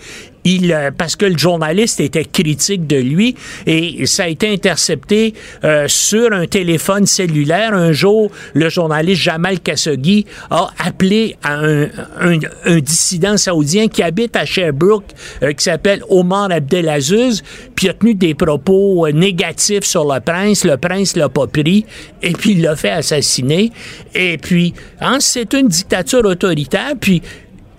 il, 0.44 0.72
euh, 0.72 0.90
parce 0.96 1.16
que 1.16 1.26
le 1.26 1.36
journaliste 1.36 2.00
était 2.00 2.24
critique 2.24 2.86
de 2.86 2.96
lui 2.96 3.34
et 3.66 4.06
ça 4.06 4.24
a 4.24 4.28
été 4.28 4.52
intercepté 4.52 5.34
euh, 5.64 5.86
sur 5.88 6.32
un 6.32 6.46
téléphone 6.46 7.06
cellulaire. 7.06 7.74
Un 7.74 7.92
jour, 7.92 8.30
le 8.54 8.68
journaliste 8.68 9.22
Jamal 9.22 9.60
Khashoggi 9.60 10.26
a 10.50 10.70
appelé 10.78 11.36
à 11.42 11.60
un, 11.60 12.80
dissident 12.80 13.36
saoudien 13.36 13.88
qui 13.88 14.02
habite 14.02 14.36
à 14.36 14.44
Sherbrooke, 14.44 15.04
euh, 15.42 15.52
qui 15.52 15.64
s'appelle 15.64 16.02
Omar 16.08 16.50
Abdelaziz, 16.50 17.42
puis 17.74 17.88
a 17.88 17.94
tenu 17.94 18.14
des 18.14 18.34
propos 18.34 19.08
négatifs 19.10 19.84
sur 19.84 20.10
le 20.10 20.20
prince. 20.20 20.64
Le 20.64 20.76
prince 20.76 21.16
l'a 21.16 21.28
pas 21.28 21.46
pris 21.46 21.84
et 22.22 22.32
puis 22.32 22.52
il 22.52 22.62
l'a 22.62 22.76
fait 22.76 22.90
assassiner. 22.90 23.72
Et 24.14 24.38
puis, 24.38 24.74
hein, 25.00 25.18
c'est 25.20 25.52
une 25.52 25.68
dictature 25.68 26.24
autoritaire. 26.24 26.94
Puis, 26.98 27.22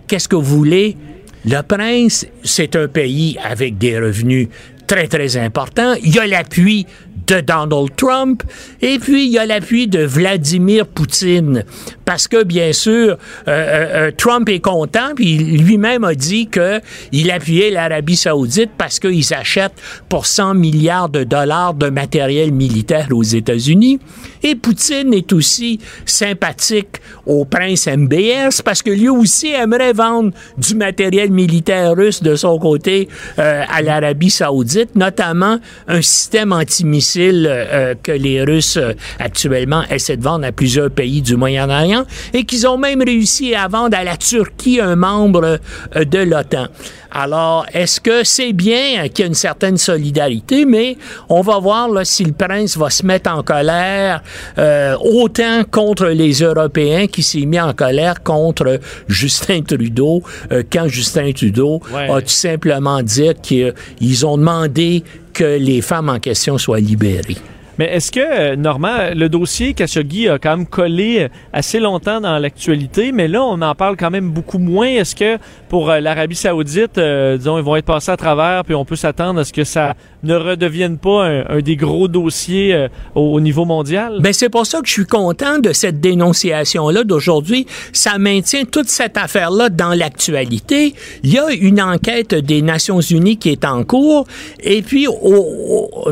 qu'est-ce 0.08 0.28
que 0.28 0.36
vous 0.36 0.58
voulez? 0.58 0.96
Le 1.44 1.62
prince, 1.64 2.28
c'est 2.44 2.76
un 2.76 2.88
pays 2.88 3.38
avec 3.44 3.78
des 3.80 3.98
revenus 3.98 4.50
très, 4.92 5.08
très 5.08 5.38
importants. 5.38 5.94
Il 6.04 6.14
y 6.14 6.20
a 6.20 6.28
l'appui 6.28 6.86
de 7.28 7.40
Donald 7.40 7.96
Trump 7.96 8.44
et 8.82 9.00
puis 9.00 9.26
il 9.26 9.32
y 9.32 9.38
a 9.38 9.46
l'appui 9.46 9.88
de 9.88 10.04
Vladimir 10.04 10.86
Poutine. 10.86 11.64
Parce 12.04 12.28
que, 12.28 12.44
bien 12.44 12.74
sûr, 12.74 12.92
euh, 12.92 13.16
euh, 13.48 14.08
euh, 14.08 14.12
Trump 14.16 14.50
est 14.50 14.60
content, 14.60 15.16
puis 15.16 15.38
lui-même 15.38 16.04
a 16.04 16.14
dit 16.14 16.50
qu'il 16.50 17.32
appuyait 17.32 17.72
l'Arabie 17.72 18.18
saoudite 18.18 18.72
parce 18.78 19.00
qu'ils 19.00 19.34
achètent 19.34 19.82
pour 20.10 20.26
100 20.26 20.56
milliards 20.56 21.08
de 21.08 21.24
dollars 21.24 21.74
de 21.74 21.90
matériel 21.90 22.52
militaire 22.52 23.08
aux 23.12 23.24
États-Unis. 23.24 24.00
Et 24.44 24.56
Poutine 24.56 25.14
est 25.14 25.32
aussi 25.32 25.80
sympathique 26.06 26.98
au 27.26 27.46
prince 27.46 27.88
MBS 27.88 28.62
parce 28.66 28.82
que 28.82 28.90
lui 28.90 29.08
aussi 29.08 29.54
aimerait 29.54 29.94
vendre 29.94 30.32
du 30.58 30.76
matériel 30.76 31.32
militaire 31.32 31.96
russe 31.96 32.22
de 32.22 32.36
son 32.36 32.60
côté 32.60 33.08
à 33.38 33.82
l'Arabie 33.82 34.32
saoudite, 34.32 34.81
notamment 34.96 35.60
un 35.88 36.02
système 36.02 36.52
antimissile 36.52 37.48
euh, 37.50 37.96
que 38.02 38.12
les 38.12 38.44
Russes 38.44 38.78
euh, 38.78 38.94
actuellement 39.20 39.84
essaient 39.90 40.18
de 40.18 40.24
vendre 40.24 40.46
à 40.46 40.52
plusieurs 40.52 40.90
pays 40.90 41.22
du 41.22 41.36
Moyen-Orient 41.36 42.06
et 42.34 42.44
qu'ils 42.46 42.68
ont 42.68 42.78
même 42.78 43.02
réussi 43.02 43.56
à 43.56 43.68
vendre 43.68 43.98
à 43.98 44.04
la 44.04 44.18
Turquie, 44.18 44.80
un 44.80 44.96
membre 44.96 45.60
euh, 45.96 46.06
de 46.06 46.20
l'OTAN. 46.20 46.68
Alors, 47.14 47.66
est-ce 47.74 48.00
que 48.00 48.24
c'est 48.24 48.54
bien 48.54 49.08
qu'il 49.10 49.24
y 49.24 49.24
a 49.24 49.28
une 49.28 49.34
certaine 49.34 49.78
solidarité, 49.78 50.64
mais 50.66 50.98
on 51.28 51.42
va 51.42 51.60
voir 51.60 51.90
là, 51.90 52.06
si 52.06 52.24
le 52.24 52.32
prince 52.32 52.78
va 52.78 52.90
se 52.90 53.06
mettre 53.06 53.30
en 53.32 53.44
colère 53.44 54.24
euh, 54.58 54.96
autant 55.02 55.64
contre 55.70 56.08
les 56.08 56.32
Européens 56.42 57.08
qui 57.08 57.22
s'est 57.22 57.46
mis 57.46 57.60
en 57.60 57.74
colère 57.74 58.24
contre 58.24 58.80
Justin 59.10 59.62
Trudeau 59.62 60.24
euh, 60.52 60.64
quand 60.72 60.88
Justin 60.88 61.32
Trudeau 61.34 61.82
Ouais. 61.94 62.10
a 62.10 62.22
tout 62.22 62.28
simplement 62.30 63.02
dit 63.02 63.30
qu'ils 63.42 64.26
ont 64.26 64.38
demandé 64.38 65.04
que 65.34 65.58
les 65.58 65.82
femmes 65.82 66.10
en 66.10 66.20
question 66.20 66.58
soient 66.58 66.80
libérées. 66.80 67.38
Mais 67.82 67.96
est-ce 67.96 68.12
que, 68.12 68.20
euh, 68.20 68.56
Normand, 68.56 69.10
le 69.16 69.28
dossier 69.28 69.74
Khashoggi 69.74 70.30
a 70.30 70.38
quand 70.38 70.56
même 70.56 70.68
collé 70.68 71.30
assez 71.52 71.80
longtemps 71.80 72.22
dans 72.22 72.38
l'actualité, 72.38 73.12
mais 73.12 73.28
là, 73.28 73.42
on 73.42 73.60
en 73.60 73.74
parle 73.74 73.98
quand 73.98 74.12
même 74.12 74.30
beaucoup 74.30 74.60
moins. 74.60 74.86
Est-ce 74.86 75.16
que 75.16 75.40
pour 75.68 75.90
euh, 75.90 76.00
l'Arabie 76.00 76.36
saoudite, 76.36 77.00
euh, 77.00 77.38
disons, 77.38 77.58
ils 77.58 77.64
vont 77.64 77.76
être 77.76 77.86
passés 77.86 78.12
à 78.12 78.18
travers, 78.18 78.66
puis 78.66 78.76
on 78.76 78.86
peut 78.86 78.96
s'attendre 78.96 79.40
à 79.40 79.46
ce 79.46 79.52
que 79.52 79.64
ça 79.64 79.96
ne 80.24 80.36
redevienne 80.36 80.98
pas 80.98 81.26
un, 81.26 81.60
des 81.62 81.76
gros 81.76 82.08
dossiers 82.08 82.74
euh, 82.74 82.88
au, 83.16 83.34
au 83.34 83.40
niveau 83.40 83.66
mondial? 83.66 84.18
Ben 84.20 84.34
c'est 84.34 84.50
pour 84.50 84.66
ça 84.66 84.82
que 84.82 84.88
je 84.88 84.94
suis 84.94 85.06
content 85.06 85.60
de 85.60 85.74
cette 85.74 86.00
dénonciation-là 86.00 87.04
d'aujourd'hui. 87.04 87.66
Ça 87.94 88.18
maintient 88.18 88.66
toute 88.66 88.90
cette 88.90 89.18
affaire-là 89.18 89.70
dans 89.70 89.94
l'actualité. 89.94 90.94
Il 91.24 91.34
y 91.34 91.40
a 91.40 91.52
une 91.52 91.82
enquête 91.82 92.36
des 92.36 92.62
Nations 92.62 93.02
Unies 93.02 93.38
qui 93.38 93.50
est 93.50 93.66
en 93.66 93.84
cours. 93.84 94.26
Et 94.62 94.82
puis, 94.82 95.08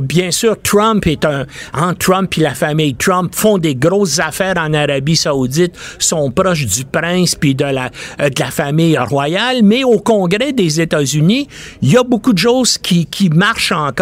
bien 0.02 0.32
sûr, 0.32 0.56
Trump 0.62 1.06
est 1.08 1.26
un... 1.26 1.46
Trump 2.00 2.34
et 2.38 2.42
la 2.42 2.54
famille 2.56 2.96
Trump 2.96 3.34
font 3.36 3.58
des 3.58 3.76
grosses 3.76 4.20
affaires 4.20 4.56
en 4.58 4.74
Arabie 4.74 5.16
saoudite, 5.16 5.74
sont 6.00 6.32
proches 6.32 6.66
du 6.66 6.86
prince 6.86 7.36
puis 7.36 7.56
de 7.56 7.66
la, 7.66 7.90
euh, 8.22 8.30
de 8.30 8.40
la 8.40 8.52
famille 8.52 8.98
royale. 8.98 9.64
Mais 9.64 9.84
au 9.84 10.00
Congrès 10.00 10.54
des 10.54 10.82
États-Unis, 10.82 11.48
il 11.82 11.92
y 11.92 11.98
a 11.98 12.04
beaucoup 12.04 12.34
de 12.34 12.38
choses 12.38 12.78
qui, 12.78 13.06
qui 13.06 13.30
marchent 13.30 13.72
encore, 13.72 13.99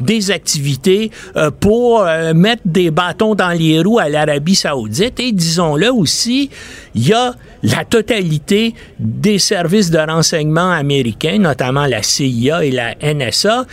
des 0.00 0.30
activités 0.30 1.10
euh, 1.36 1.50
pour 1.50 2.02
euh, 2.02 2.34
mettre 2.34 2.62
des 2.64 2.90
bâtons 2.90 3.34
dans 3.34 3.50
les 3.50 3.80
roues 3.80 3.98
à 3.98 4.08
l'Arabie 4.08 4.54
saoudite. 4.54 5.20
Et 5.20 5.32
disons-le 5.32 5.92
aussi, 5.92 6.50
il 6.94 7.08
y 7.08 7.12
a 7.12 7.34
la 7.62 7.84
totalité 7.84 8.74
des 8.98 9.38
services 9.38 9.90
de 9.90 9.98
renseignement 9.98 10.70
américains, 10.70 11.38
notamment 11.38 11.86
la 11.86 12.02
CIA 12.02 12.64
et 12.64 12.70
la 12.70 12.94
NSA, 13.02 13.64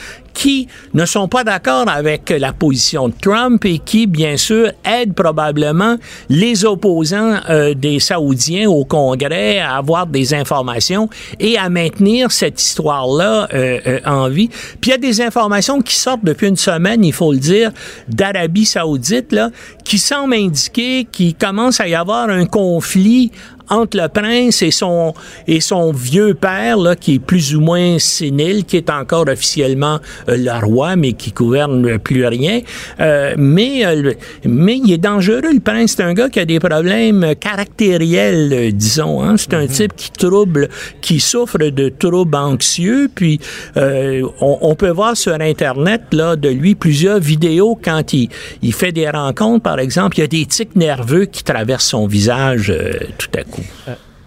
qui 0.42 0.68
ne 0.96 1.06
sont 1.06 1.28
pas 1.28 1.44
d'accord 1.44 1.88
avec 1.88 2.32
la 2.32 2.52
position 2.52 3.10
de 3.10 3.14
Trump 3.22 3.64
et 3.64 3.78
qui, 3.78 4.08
bien 4.08 4.38
sûr, 4.38 4.72
aident 4.84 5.14
probablement 5.14 5.98
les 6.30 6.66
opposants 6.66 7.36
euh, 7.48 7.76
des 7.76 8.00
Saoudiens 8.00 8.68
au 8.68 8.84
Congrès 8.84 9.60
à 9.60 9.76
avoir 9.76 10.08
des 10.08 10.34
informations 10.34 11.12
et 11.40 11.60
à 11.60 11.70
maintenir 11.70 12.32
cette 12.32 12.60
histoire-là 12.60 13.50
euh, 13.54 13.80
euh, 13.86 14.00
en 14.04 14.30
vie. 14.30 14.48
Puis 14.48 14.90
il 14.90 14.90
y 14.90 14.94
a 14.94 14.98
des 14.98 15.22
informations 15.22 15.80
qui 15.80 15.96
sortent 15.96 16.26
depuis 16.26 16.48
une 16.48 16.58
semaine, 16.58 17.06
il 17.06 17.14
faut 17.14 17.34
le 17.34 17.38
dire, 17.38 17.70
d'Arabie 18.08 18.66
saoudite, 18.66 19.34
là, 19.34 19.52
qui 19.86 20.00
semblent 20.00 20.34
indiquer 20.34 21.06
qu'il 21.12 21.36
commence 21.36 21.80
à 21.80 21.88
y 21.88 21.94
avoir 21.94 22.30
un 22.30 22.48
conflit 22.48 23.32
entre 23.72 23.98
le 23.98 24.08
prince 24.10 24.62
et 24.62 24.70
son 24.70 25.14
et 25.48 25.62
son 25.62 25.92
vieux 25.92 26.34
père 26.34 26.78
là 26.78 26.96
qui 26.96 27.16
est 27.16 27.20
plus 27.20 27.56
ou 27.56 27.62
moins 27.62 27.98
sénile 27.98 28.66
qui 28.66 28.78
est 28.78 28.90
encore 28.90 29.26
officiellement 29.28 30.00
euh, 30.30 30.38
le 30.38 30.66
roi 30.66 30.96
mais 30.96 31.14
qui 31.14 31.32
gouverne 31.32 31.98
plus 31.98 32.26
rien. 32.28 32.62
Euh, 33.00 33.34
mais 33.38 33.86
euh, 33.86 34.14
mais 34.46 34.78
il 34.78 34.92
est 34.92 34.98
dangereux 34.98 35.42
le 35.42 35.60
prince. 35.60 35.96
C'est 35.98 36.04
un 36.04 36.14
gars 36.14 36.30
qui 36.30 36.40
a 36.40 36.46
des 36.46 36.60
problèmes 36.60 37.34
caractériels 37.40 38.54
euh, 38.54 38.72
disons 38.72 39.24
hein. 39.24 39.36
c'est 39.38 39.54
un 39.54 39.68
type 39.68 39.96
qui 39.96 40.12
trouble 40.12 40.70
qui 41.02 41.20
souffre 41.20 41.58
de 41.58 41.90
troubles 41.90 42.36
anxieux. 42.36 43.10
Puis 43.14 43.40
euh, 43.78 44.28
on, 44.42 44.58
on 44.62 44.76
peut 44.76 44.90
voir 44.90 45.16
sur 45.16 45.34
internet 45.34 46.02
là 46.12 46.36
de 46.36 46.50
lui 46.50 46.76
plusieurs 46.76 47.20
vidéos 47.20 47.80
quand 47.82 48.14
il 48.14 48.30
il 48.62 48.74
fait 48.74 48.92
des 48.92 49.10
rencontres. 49.10 49.64
Par 49.64 49.80
exemple 49.80 50.18
il 50.18 50.22
y 50.22 50.24
a 50.24 50.28
des 50.28 50.46
tics 50.46 50.76
nerveux 50.76 51.26
qui 51.26 51.44
traversent 51.44 51.88
son 51.88 52.08
visage 52.08 52.70
euh, 52.70 52.94
tout 53.18 53.30
à 53.38 53.44
coup 53.44 53.61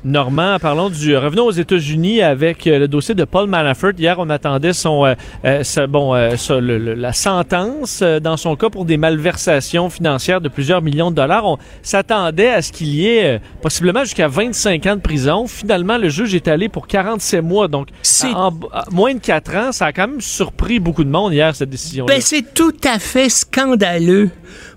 Normand, 0.06 0.58
parlons 0.60 0.90
du. 0.90 1.16
Revenons 1.16 1.46
aux 1.46 1.50
États-Unis 1.50 2.20
avec 2.20 2.66
euh, 2.66 2.78
le 2.78 2.88
dossier 2.88 3.14
de 3.14 3.24
Paul 3.24 3.48
Manafort. 3.48 3.92
Hier, 3.96 4.16
on 4.18 4.28
attendait 4.28 4.74
son, 4.74 5.06
euh, 5.06 5.14
euh, 5.46 5.62
sa- 5.64 5.86
bon, 5.86 6.14
euh, 6.14 6.36
sa- 6.36 6.60
le- 6.60 6.76
le- 6.76 6.92
la 6.92 7.14
sentence 7.14 8.00
euh, 8.02 8.20
dans 8.20 8.36
son 8.36 8.54
cas 8.54 8.68
pour 8.68 8.84
des 8.84 8.98
malversations 8.98 9.88
financières 9.88 10.42
de 10.42 10.50
plusieurs 10.50 10.82
millions 10.82 11.10
de 11.10 11.16
dollars. 11.16 11.46
On 11.46 11.56
s'attendait 11.80 12.50
à 12.50 12.60
ce 12.60 12.70
qu'il 12.70 12.88
y 12.88 13.06
ait 13.08 13.36
euh, 13.36 13.38
possiblement 13.62 14.00
jusqu'à 14.04 14.28
25 14.28 14.84
ans 14.88 14.96
de 14.96 15.00
prison. 15.00 15.46
Finalement, 15.46 15.96
le 15.96 16.10
juge 16.10 16.34
est 16.34 16.48
allé 16.48 16.68
pour 16.68 16.86
47 16.86 17.40
mois. 17.42 17.68
Donc, 17.68 17.88
en, 18.34 18.52
à 18.74 18.84
moins 18.90 19.14
de 19.14 19.20
4 19.20 19.56
ans, 19.56 19.72
ça 19.72 19.86
a 19.86 19.92
quand 19.94 20.06
même 20.08 20.20
surpris 20.20 20.80
beaucoup 20.80 21.04
de 21.04 21.10
monde 21.10 21.32
hier, 21.32 21.56
cette 21.56 21.70
décision-là. 21.70 22.12
Ben, 22.14 22.20
c'est 22.20 22.52
tout 22.52 22.74
à 22.84 22.98
fait 22.98 23.30
scandaleux 23.30 24.28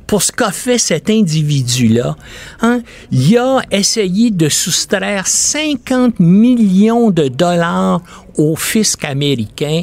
pour 0.07 0.23
ce 0.23 0.31
qu'a 0.31 0.51
fait 0.51 0.77
cet 0.77 1.09
individu-là. 1.09 2.15
Hein? 2.61 2.81
Il 3.11 3.37
a 3.37 3.61
essayé 3.71 4.31
de 4.31 4.49
soustraire 4.49 5.27
50 5.27 6.19
millions 6.19 7.11
de 7.11 7.27
dollars 7.27 8.01
au 8.37 8.55
fisc 8.55 9.03
américain 9.03 9.81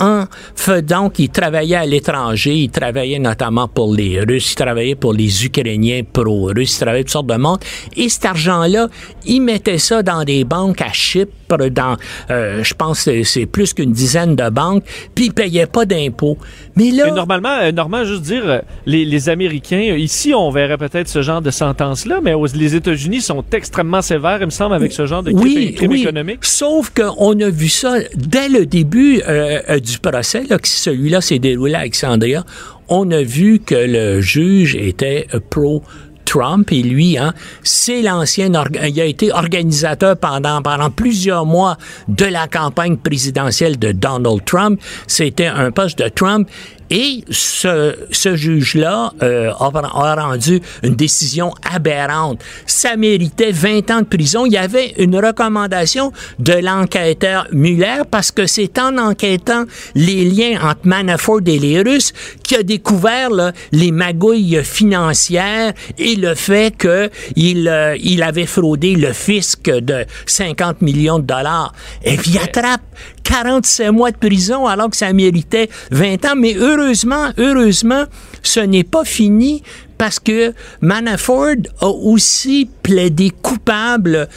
en 0.00 0.24
faisant 0.54 1.10
qu'il 1.10 1.28
travaillait 1.28 1.76
à 1.76 1.86
l'étranger, 1.86 2.54
il 2.54 2.70
travaillait 2.70 3.18
notamment 3.18 3.68
pour 3.68 3.94
les 3.94 4.20
Russes, 4.20 4.52
il 4.52 4.56
travaillait 4.56 4.94
pour 4.94 5.12
les 5.12 5.44
Ukrainiens 5.44 6.02
pro-russes, 6.10 6.74
il 6.76 6.80
travaillait 6.80 7.04
toutes 7.04 7.12
sortes 7.12 7.26
de 7.26 7.36
monde. 7.36 7.58
Et 7.96 8.08
cet 8.08 8.24
argent-là, 8.24 8.88
il 9.26 9.40
mettait 9.40 9.78
ça 9.78 10.02
dans 10.02 10.24
des 10.24 10.44
banques 10.44 10.80
à 10.80 10.92
Chypre, 10.92 11.30
dans, 11.70 11.96
euh, 12.30 12.62
je 12.64 12.74
pense, 12.74 13.08
c'est 13.24 13.46
plus 13.46 13.74
qu'une 13.74 13.92
dizaine 13.92 14.36
de 14.36 14.48
banques, 14.48 14.84
puis 15.14 15.26
il 15.26 15.32
payait 15.32 15.66
pas 15.66 15.84
d'impôts. 15.84 16.38
Mais 16.76 16.90
là, 16.92 17.08
Et 17.08 17.10
normalement, 17.12 17.58
euh, 17.60 17.72
normalement, 17.72 18.06
juste 18.06 18.22
dire, 18.22 18.42
euh, 18.46 18.60
les, 18.86 19.04
les 19.04 19.28
Américains, 19.28 19.88
euh, 19.90 19.98
ici, 19.98 20.32
on 20.32 20.50
verrait 20.50 20.78
peut-être 20.78 21.08
ce 21.08 21.22
genre 21.22 21.42
de 21.42 21.50
sentence-là, 21.50 22.20
mais 22.22 22.34
aux- 22.34 22.46
les 22.46 22.74
États-Unis 22.76 23.20
sont 23.20 23.44
extrêmement 23.52 24.00
sévères, 24.02 24.38
il 24.40 24.46
me 24.46 24.50
semble, 24.50 24.74
avec 24.74 24.92
ce 24.92 25.06
genre 25.06 25.22
de 25.22 25.32
crime, 25.32 25.42
oui, 25.42 25.74
crime 25.74 25.90
oui. 25.90 26.02
économique. 26.02 26.44
Sauf 26.44 26.90
qu'on 26.90 27.38
a 27.40 27.50
vu 27.50 27.68
ça 27.68 27.94
dès 28.14 28.48
le 28.48 28.64
début 28.64 29.20
euh, 29.26 29.60
euh, 29.68 29.80
du 29.90 29.98
procès, 29.98 30.44
celui-là 30.62 31.20
s'est 31.20 31.38
déroulé 31.38 31.74
à 31.74 31.80
Alexandria. 31.80 32.44
On 32.88 33.10
a 33.10 33.22
vu 33.22 33.60
que 33.60 33.74
le 33.74 34.20
juge 34.20 34.74
était 34.74 35.26
euh, 35.34 35.40
pro. 35.50 35.82
Trump 36.26 36.70
et 36.70 36.82
lui, 36.82 37.18
hein, 37.18 37.34
c'est 37.64 38.02
l'ancien, 38.02 38.52
il 38.86 39.00
a 39.00 39.04
été 39.04 39.32
organisateur 39.32 40.16
pendant 40.16 40.62
plusieurs 40.94 41.44
mois 41.44 41.76
de 42.06 42.24
la 42.24 42.46
campagne 42.46 42.96
présidentielle 42.96 43.80
de 43.80 43.90
Donald 43.90 44.44
Trump. 44.44 44.80
C'était 45.08 45.48
un 45.48 45.72
poste 45.72 45.98
de 45.98 46.08
Trump 46.08 46.48
et 46.90 47.24
ce, 47.30 47.96
ce 48.10 48.36
juge-là 48.36 49.12
euh, 49.22 49.52
a, 49.52 49.70
a 49.72 50.14
rendu 50.14 50.60
une 50.82 50.96
décision 50.96 51.52
aberrante. 51.62 52.40
Ça 52.66 52.96
méritait 52.96 53.52
20 53.52 53.90
ans 53.90 54.00
de 54.00 54.06
prison. 54.06 54.44
Il 54.44 54.52
y 54.52 54.58
avait 54.58 54.94
une 54.98 55.16
recommandation 55.16 56.12
de 56.38 56.54
l'enquêteur 56.54 57.46
Mueller 57.52 58.02
parce 58.10 58.32
que 58.32 58.46
c'est 58.46 58.78
en 58.78 58.98
enquêtant 58.98 59.64
les 59.94 60.24
liens 60.24 60.58
entre 60.62 60.80
Manafort 60.84 61.40
et 61.46 61.58
les 61.58 61.80
Russes 61.80 62.12
qu'il 62.42 62.58
a 62.58 62.62
découvert 62.62 63.30
là, 63.30 63.52
les 63.72 63.92
magouilles 63.92 64.60
financières 64.64 65.72
et 65.98 66.16
le 66.16 66.34
fait 66.34 66.76
qu'il 66.76 67.68
euh, 67.68 67.96
il 68.00 68.22
avait 68.22 68.46
fraudé 68.46 68.94
le 68.96 69.12
fisc 69.12 69.70
de 69.70 70.04
50 70.26 70.82
millions 70.82 71.18
de 71.18 71.24
dollars. 71.24 71.72
Et 72.04 72.16
puis 72.16 72.32
il 72.32 72.38
attrape 72.38 72.82
47 73.24 73.90
mois 73.90 74.10
de 74.10 74.16
prison 74.16 74.66
alors 74.66 74.90
que 74.90 74.96
ça 74.96 75.12
méritait 75.12 75.68
20 75.90 76.24
ans. 76.26 76.36
Mais 76.36 76.54
heureusement, 76.56 77.30
heureusement, 77.38 78.04
ce 78.42 78.60
n'est 78.60 78.84
pas 78.84 79.04
fini 79.04 79.62
parce 80.00 80.18
que 80.18 80.54
Manafort 80.80 81.56
a 81.80 81.88
aussi 81.88 82.70
plaidé 82.82 83.28
coupable 83.42 84.28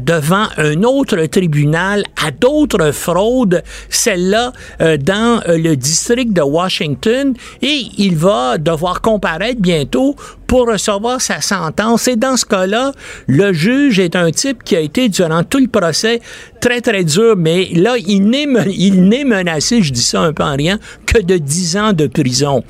devant 0.00 0.46
un 0.58 0.82
autre 0.82 1.24
tribunal 1.24 2.04
à 2.22 2.30
d'autres 2.30 2.90
fraudes, 2.90 3.62
celle-là 3.88 4.52
euh, 4.82 4.98
dans 4.98 5.40
euh, 5.48 5.56
le 5.56 5.74
district 5.74 6.34
de 6.34 6.42
Washington, 6.42 7.32
et 7.62 7.86
il 7.96 8.14
va 8.14 8.58
devoir 8.58 9.00
comparaître 9.00 9.58
bientôt 9.58 10.16
pour 10.46 10.66
recevoir 10.68 11.20
sa 11.20 11.40
sentence. 11.40 12.08
Et 12.08 12.16
dans 12.16 12.36
ce 12.36 12.44
cas-là, 12.44 12.92
le 13.26 13.52
juge 13.52 13.98
est 13.98 14.16
un 14.16 14.30
type 14.30 14.62
qui 14.64 14.76
a 14.76 14.80
été 14.80 15.08
durant 15.08 15.42
tout 15.44 15.58
le 15.58 15.68
procès 15.68 16.20
très 16.60 16.80
très 16.80 17.04
dur, 17.04 17.34
mais 17.36 17.68
là, 17.74 17.94
il 17.98 18.24
n'est 18.28 18.46
il 18.70 19.08
n'est 19.08 19.24
menacé, 19.24 19.82
je 19.82 19.92
dis 19.92 20.02
ça 20.02 20.20
un 20.20 20.32
peu 20.32 20.42
en 20.42 20.56
rien, 20.56 20.78
que 21.06 21.20
de 21.20 21.36
10 21.36 21.76
ans 21.76 21.92
de 21.92 22.06
prison. 22.06 22.62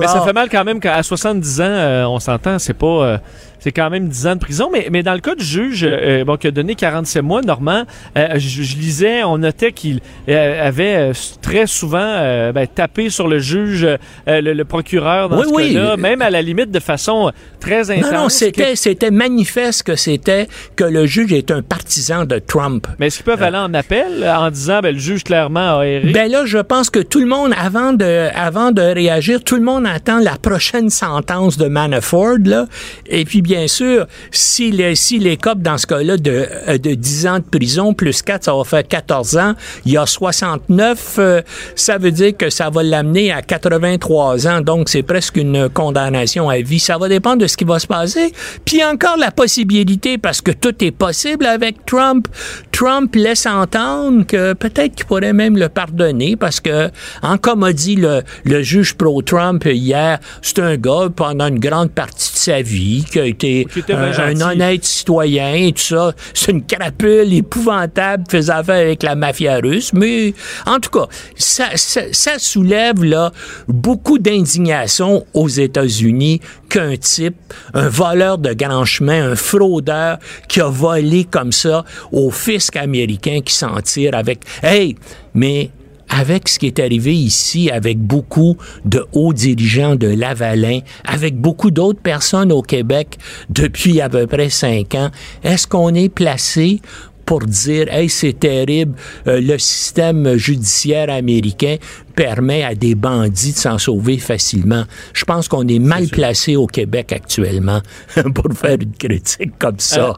Mais 0.00 0.06
ça 0.06 0.22
fait 0.22 0.32
mal 0.32 0.48
quand 0.50 0.64
même 0.64 0.80
qu'à 0.80 1.02
70 1.02 1.60
ans, 1.60 1.64
euh, 1.64 2.04
on 2.06 2.18
s'entend, 2.20 2.58
c'est 2.58 2.74
pas. 2.74 2.86
euh, 2.86 3.18
c'est 3.64 3.72
quand 3.72 3.88
même 3.88 4.08
10 4.08 4.26
ans 4.26 4.34
de 4.34 4.40
prison. 4.40 4.68
Mais, 4.70 4.88
mais 4.92 5.02
dans 5.02 5.14
le 5.14 5.20
cas 5.20 5.34
du 5.34 5.42
juge, 5.42 5.88
euh, 5.90 6.22
bon, 6.26 6.36
qui 6.36 6.48
a 6.48 6.50
donné 6.50 6.74
47 6.74 7.22
mois, 7.22 7.40
Normand, 7.40 7.84
euh, 8.18 8.34
je, 8.34 8.62
je 8.62 8.76
lisais, 8.76 9.22
on 9.24 9.38
notait 9.38 9.72
qu'il 9.72 10.00
euh, 10.28 10.68
avait 10.68 11.12
très 11.40 11.66
souvent 11.66 12.52
ben, 12.52 12.66
tapé 12.66 13.08
sur 13.08 13.26
le 13.26 13.38
juge, 13.38 13.88
le, 14.26 14.52
le 14.52 14.64
procureur 14.66 15.30
dans 15.30 15.38
Oui, 15.38 15.44
ce 15.48 15.54
oui. 15.54 15.72
cas-là, 15.72 15.96
même 15.96 16.20
à 16.20 16.28
la 16.28 16.42
limite 16.42 16.72
de 16.72 16.78
façon 16.78 17.32
très 17.58 17.90
intense. 17.90 18.12
Non, 18.12 18.18
non, 18.24 18.28
c'était, 18.28 18.76
c'était 18.76 19.10
manifeste 19.10 19.84
que 19.84 19.96
c'était 19.96 20.46
que 20.76 20.84
le 20.84 21.06
juge 21.06 21.32
est 21.32 21.50
un 21.50 21.62
partisan 21.62 22.26
de 22.26 22.38
Trump. 22.40 22.86
Mais 22.98 23.06
est-ce 23.06 23.16
qu'ils 23.16 23.24
peuvent 23.24 23.42
aller 23.42 23.56
en 23.56 23.72
appel 23.72 24.28
en 24.28 24.50
disant, 24.50 24.80
ben, 24.82 24.92
le 24.92 25.00
juge 25.00 25.24
clairement 25.24 25.78
a 25.78 25.84
erré? 25.86 26.12
Ben 26.12 26.30
là, 26.30 26.44
je 26.44 26.58
pense 26.58 26.90
que 26.90 27.00
tout 27.00 27.20
le 27.20 27.26
monde, 27.26 27.54
avant 27.58 27.94
de, 27.94 28.28
avant 28.34 28.72
de 28.72 28.82
réagir, 28.82 29.42
tout 29.42 29.56
le 29.56 29.62
monde 29.62 29.86
attend 29.86 30.18
la 30.18 30.36
prochaine 30.36 30.90
sentence 30.90 31.56
de 31.56 31.66
Manafort, 31.66 32.36
là. 32.44 32.66
Et 33.06 33.24
puis, 33.24 33.40
bien 33.40 33.53
sûr, 33.68 34.06
si 34.30 34.70
les, 34.70 34.94
si 34.94 35.18
les 35.18 35.36
copes, 35.36 35.60
dans 35.60 35.78
ce 35.78 35.86
cas-là, 35.86 36.16
de, 36.16 36.46
euh, 36.68 36.78
de 36.78 36.94
10 36.94 37.26
ans 37.26 37.38
de 37.38 37.44
prison, 37.44 37.94
plus 37.94 38.22
4, 38.22 38.44
ça 38.44 38.54
va 38.54 38.64
faire 38.64 38.86
14 38.86 39.36
ans. 39.36 39.54
Il 39.84 39.92
y 39.92 39.96
a 39.96 40.06
69, 40.06 41.16
euh, 41.18 41.42
ça 41.74 41.98
veut 41.98 42.10
dire 42.10 42.36
que 42.36 42.50
ça 42.50 42.70
va 42.70 42.82
l'amener 42.82 43.32
à 43.32 43.42
83 43.42 44.46
ans. 44.46 44.60
Donc, 44.60 44.88
c'est 44.88 45.02
presque 45.02 45.36
une 45.36 45.68
condamnation 45.68 46.48
à 46.48 46.58
vie. 46.58 46.78
Ça 46.80 46.98
va 46.98 47.08
dépendre 47.08 47.38
de 47.38 47.46
ce 47.46 47.56
qui 47.56 47.64
va 47.64 47.78
se 47.78 47.86
passer. 47.86 48.32
Puis 48.64 48.84
encore 48.84 49.16
la 49.16 49.30
possibilité, 49.30 50.18
parce 50.18 50.40
que 50.40 50.50
tout 50.50 50.84
est 50.84 50.90
possible 50.90 51.46
avec 51.46 51.84
Trump. 51.86 52.28
Trump 52.72 53.14
laisse 53.14 53.46
entendre 53.46 54.26
que 54.26 54.52
peut-être 54.52 54.94
qu'il 54.94 55.06
pourrait 55.06 55.32
même 55.32 55.56
le 55.56 55.68
pardonner 55.68 56.36
parce 56.36 56.60
que, 56.60 56.90
en 57.22 57.38
comme 57.38 57.62
a 57.62 57.72
dit 57.72 57.96
le, 57.96 58.22
le 58.44 58.62
juge 58.62 58.94
pro-Trump 58.94 59.64
hier, 59.64 60.18
c'est 60.42 60.58
un 60.58 60.76
gars 60.76 61.08
pendant 61.14 61.48
une 61.48 61.58
grande 61.58 61.90
partie 61.90 62.32
de 62.32 62.38
sa 62.38 62.62
vie 62.62 63.04
qui 63.10 63.20
a 63.20 63.26
été 63.26 63.43
Un, 63.88 64.40
honnête 64.40 64.84
citoyen 64.84 65.54
et 65.54 65.72
tout 65.72 65.82
ça. 65.82 66.12
C'est 66.32 66.52
une 66.52 66.64
crapule 66.64 67.32
épouvantable, 67.32 68.24
faisait 68.28 68.52
affaire 68.52 68.76
avec 68.86 69.02
la 69.02 69.14
mafia 69.14 69.58
russe. 69.58 69.92
Mais 69.92 70.34
en 70.66 70.78
tout 70.78 70.90
cas, 70.90 71.06
ça, 71.36 71.68
ça, 71.76 72.02
ça 72.12 72.38
soulève 72.38 73.02
là 73.04 73.32
beaucoup 73.68 74.18
d'indignation 74.18 75.26
aux 75.34 75.48
États-Unis 75.48 76.40
qu'un 76.68 76.96
type, 76.96 77.36
un 77.74 77.88
voleur 77.88 78.38
de 78.38 78.52
grand 78.52 78.84
chemin, 78.84 79.32
un 79.32 79.36
fraudeur 79.36 80.18
qui 80.48 80.60
a 80.60 80.68
volé 80.68 81.24
comme 81.24 81.52
ça 81.52 81.84
au 82.12 82.30
fisc 82.30 82.76
américain 82.76 83.40
qui 83.44 83.54
s'en 83.54 83.80
tire 83.80 84.14
avec. 84.14 84.40
Hey, 84.62 84.96
mais 85.34 85.70
avec 86.14 86.48
ce 86.48 86.58
qui 86.58 86.66
est 86.66 86.78
arrivé 86.78 87.12
ici, 87.14 87.70
avec 87.70 87.98
beaucoup 87.98 88.56
de 88.84 89.04
hauts 89.12 89.32
dirigeants 89.32 89.96
de 89.96 90.06
Lavalin, 90.06 90.78
avec 91.04 91.36
beaucoup 91.40 91.72
d'autres 91.72 92.00
personnes 92.00 92.52
au 92.52 92.62
Québec 92.62 93.18
depuis 93.50 94.00
à 94.00 94.08
peu 94.08 94.26
près 94.26 94.48
cinq 94.48 94.94
ans, 94.94 95.10
est-ce 95.42 95.66
qu'on 95.66 95.92
est 95.94 96.08
placé 96.08 96.80
pour 97.24 97.40
dire, 97.40 97.92
hey, 97.92 98.08
c'est 98.08 98.38
terrible, 98.38 98.94
euh, 99.26 99.40
le 99.40 99.58
système 99.58 100.36
judiciaire 100.36 101.10
américain 101.10 101.76
permet 102.14 102.62
à 102.62 102.74
des 102.74 102.94
bandits 102.94 103.52
de 103.52 103.56
s'en 103.56 103.78
sauver 103.78 104.18
facilement. 104.18 104.84
Je 105.12 105.24
pense 105.24 105.48
qu'on 105.48 105.66
est 105.66 105.78
mal 105.78 106.06
placé 106.08 106.56
au 106.56 106.66
Québec 106.66 107.12
actuellement 107.12 107.80
pour 108.34 108.52
faire 108.54 108.76
une 108.80 108.92
critique 108.92 109.52
comme 109.58 109.78
ça. 109.78 110.14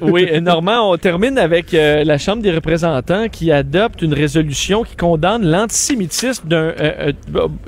oui, 0.00 0.28
euh, 0.30 0.40
Normand, 0.40 0.92
on 0.92 0.96
termine 0.96 1.38
avec 1.38 1.72
euh, 1.74 2.04
la 2.04 2.18
Chambre 2.18 2.42
des 2.42 2.52
représentants 2.52 3.28
qui 3.28 3.50
adopte 3.50 4.02
une 4.02 4.14
résolution 4.14 4.84
qui 4.84 4.96
condamne 4.96 5.44
l'antisémitisme 5.44 6.46
d'un, 6.48 6.74
euh, 6.78 7.12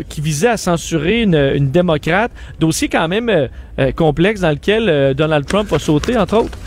qui 0.09 0.21
visait 0.21 0.49
à 0.49 0.57
censurer 0.57 1.23
une, 1.23 1.35
une 1.35 1.71
démocrate. 1.71 2.31
Dossier 2.61 2.89
quand 2.89 3.09
même 3.09 3.49
complexe 3.97 4.41
dans 4.41 4.51
lequel 4.51 5.15
Donald 5.15 5.47
Trump 5.47 5.73
a 5.73 5.79
sauté, 5.79 6.17
entre 6.17 6.37
autres. 6.37 6.59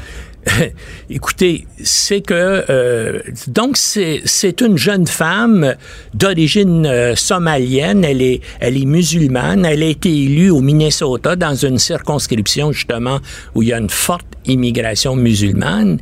Écoutez, 1.09 1.65
c'est 1.83 2.21
que 2.21 2.65
euh, 2.69 3.19
donc 3.47 3.77
c'est 3.77 4.61
une 4.61 4.77
jeune 4.77 5.07
femme 5.07 5.75
d'origine 6.13 6.85
euh, 6.85 7.15
somalienne. 7.15 8.03
Elle 8.03 8.21
est 8.21 8.41
elle 8.59 8.77
est 8.77 8.85
musulmane. 8.85 9.65
Elle 9.65 9.83
a 9.83 9.87
été 9.87 10.09
élue 10.09 10.49
au 10.49 10.61
Minnesota 10.61 11.35
dans 11.35 11.55
une 11.55 11.79
circonscription 11.79 12.71
justement 12.71 13.19
où 13.55 13.63
il 13.63 13.69
y 13.69 13.73
a 13.73 13.77
une 13.77 13.89
forte 13.89 14.27
immigration 14.45 15.15
musulmane. 15.15 15.99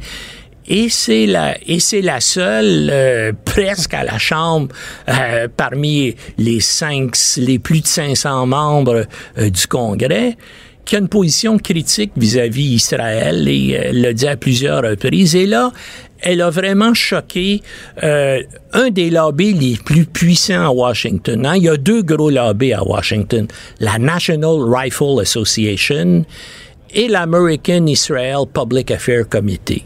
Et 0.67 0.89
c'est 0.89 1.25
la 1.25 1.57
et 1.67 1.79
c'est 1.79 2.01
la 2.01 2.21
seule 2.21 2.89
euh, 2.89 3.33
presque 3.43 3.93
à 3.93 4.03
la 4.03 4.17
chambre 4.17 4.69
euh, 5.09 5.47
parmi 5.55 6.15
les 6.37 6.61
cinq 6.61 7.15
les 7.37 7.59
plus 7.59 7.81
de 7.81 7.87
500 7.87 8.45
membres 8.45 9.05
euh, 9.37 9.49
du 9.49 9.67
Congrès 9.67 10.37
qui 10.85 10.95
a 10.95 10.99
une 10.99 11.07
position 11.07 11.57
critique 11.57 12.11
vis-à-vis 12.18 12.76
Israël 12.76 13.47
et 13.47 13.72
elle 13.72 14.01
l'a 14.01 14.14
dit 14.14 14.27
à 14.27 14.35
plusieurs 14.35 14.84
reprises. 14.84 15.35
Et 15.35 15.45
là, 15.45 15.72
elle 16.23 16.41
a 16.41 16.49
vraiment 16.49 16.93
choqué 16.93 17.61
euh, 18.03 18.41
un 18.72 18.89
des 18.89 19.10
lobbies 19.10 19.53
les 19.53 19.76
plus 19.76 20.05
puissants 20.05 20.65
à 20.65 20.69
Washington. 20.69 21.45
Hein. 21.45 21.57
Il 21.57 21.64
y 21.64 21.69
a 21.69 21.77
deux 21.77 22.01
gros 22.01 22.30
lobbies 22.30 22.73
à 22.73 22.84
Washington. 22.84 23.47
La 23.80 23.99
National 23.99 24.57
Rifle 24.61 25.19
Association 25.22 26.26
et 26.93 27.07
l'American 27.07 27.85
Israel 27.87 28.45
Public 28.53 28.91
Affairs 28.91 29.27
Committee. 29.29 29.83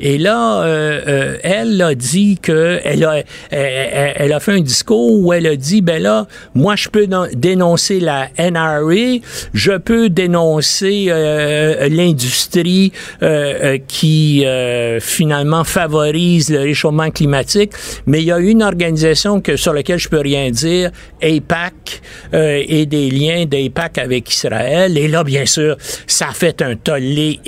Et 0.00 0.18
là, 0.18 0.62
euh, 0.62 1.00
euh, 1.06 1.36
elle 1.42 1.80
a 1.82 1.94
dit 1.94 2.38
que 2.42 2.80
elle 2.84 3.04
a, 3.04 3.18
elle, 3.50 4.12
elle 4.16 4.32
a 4.32 4.40
fait 4.40 4.52
un 4.52 4.60
discours 4.60 5.20
où 5.20 5.32
elle 5.32 5.46
a 5.46 5.54
dit 5.56 5.80
ben 5.80 6.02
là, 6.02 6.26
moi 6.54 6.74
je 6.74 6.88
peux 6.88 7.06
non- 7.06 7.28
dénoncer 7.32 8.00
la 8.00 8.28
NRA, 8.38 9.18
je 9.54 9.76
peux 9.78 10.08
dénoncer 10.08 11.06
euh, 11.08 11.88
l'industrie 11.88 12.92
euh, 13.22 13.76
euh, 13.76 13.78
qui 13.86 14.44
finalement 15.00 15.64
favorise 15.64 16.50
le 16.50 16.60
réchauffement 16.60 17.10
climatique, 17.10 17.72
mais 18.06 18.20
il 18.20 18.26
y 18.26 18.32
a 18.32 18.38
une 18.38 18.62
organisation 18.62 19.40
que 19.40 19.56
sur 19.56 19.72
laquelle 19.72 19.98
je 19.98 20.08
peux 20.08 20.20
rien 20.20 20.50
dire, 20.50 20.90
AIPAC 21.20 22.00
euh, 22.34 22.62
et 22.66 22.86
des 22.86 23.10
liens 23.10 23.44
d'AIPAC 23.44 23.98
avec 23.98 24.30
Israël. 24.30 24.96
Et 24.98 25.08
là, 25.08 25.24
bien 25.24 25.46
sûr, 25.46 25.76
ça 26.06 26.28
a 26.30 26.32
fait 26.50 26.62
un 26.62 26.76
tollé 26.76 27.40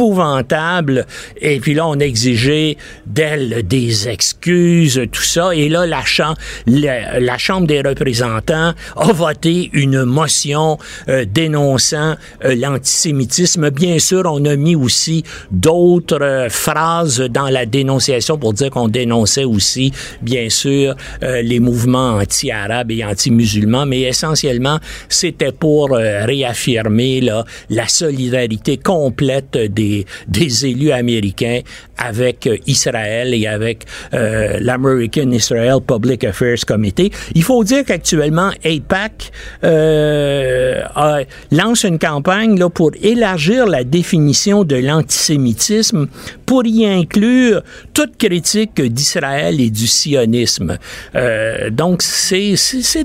épouvantable. 0.00 1.06
Et 1.40 1.60
puis 1.60 1.74
là, 1.74 1.86
on 1.86 1.98
exigeait 1.98 2.78
d'elle 3.06 3.66
des 3.66 4.08
excuses, 4.08 5.00
tout 5.12 5.22
ça. 5.22 5.54
Et 5.54 5.68
là, 5.68 5.86
la, 5.86 6.02
cham- 6.04 6.34
la, 6.66 7.20
la 7.20 7.36
Chambre 7.36 7.66
des 7.66 7.82
représentants 7.82 8.72
a 8.96 9.12
voté 9.12 9.68
une 9.74 10.04
motion 10.04 10.78
euh, 11.08 11.26
dénonçant 11.26 12.16
euh, 12.44 12.54
l'antisémitisme. 12.54 13.70
Bien 13.70 13.98
sûr, 13.98 14.22
on 14.24 14.44
a 14.46 14.56
mis 14.56 14.74
aussi 14.74 15.22
d'autres 15.50 16.22
euh, 16.22 16.48
phrases 16.48 17.20
dans 17.20 17.50
la 17.50 17.66
dénonciation 17.66 18.38
pour 18.38 18.54
dire 18.54 18.70
qu'on 18.70 18.88
dénonçait 18.88 19.44
aussi, 19.44 19.92
bien 20.22 20.48
sûr, 20.48 20.94
les 21.20 21.60
mouvements 21.60 22.14
anti-arabes 22.16 22.90
et 22.90 23.04
anti-musulmans, 23.04 23.86
mais 23.86 24.02
essentiellement, 24.02 24.78
c'était 25.08 25.52
pour 25.52 25.90
réaffirmer 25.90 27.20
la 27.20 27.88
solidarité 27.88 28.76
complète 28.76 29.56
des, 29.56 29.89
des 30.28 30.66
élus 30.66 30.92
américains 30.92 31.60
avec 31.98 32.46
euh, 32.46 32.56
Israël 32.66 33.34
et 33.34 33.46
avec 33.46 33.84
euh, 34.14 34.58
l'American 34.60 35.30
Israel 35.32 35.78
Public 35.86 36.24
Affairs 36.24 36.64
Committee. 36.66 37.10
Il 37.34 37.42
faut 37.42 37.62
dire 37.64 37.84
qu'actuellement, 37.86 38.50
AIPAC 38.64 39.30
euh, 39.64 40.82
a- 40.94 41.20
lance 41.60 41.82
une 41.84 41.98
campagne 41.98 42.58
là, 42.58 42.68
pour 42.78 42.90
élargir 43.02 43.66
la 43.66 43.82
définition 43.84 44.64
de 44.64 44.76
l'antisémitisme 44.76 46.02
pour 46.46 46.62
y 46.66 46.86
inclure 46.86 47.62
toute 47.94 48.14
critique 48.16 48.80
d'Israël 48.80 49.60
et 49.60 49.70
du 49.70 49.86
sionisme. 49.86 50.70
Euh, 51.14 51.70
donc, 51.70 52.02
c'est 52.02 52.54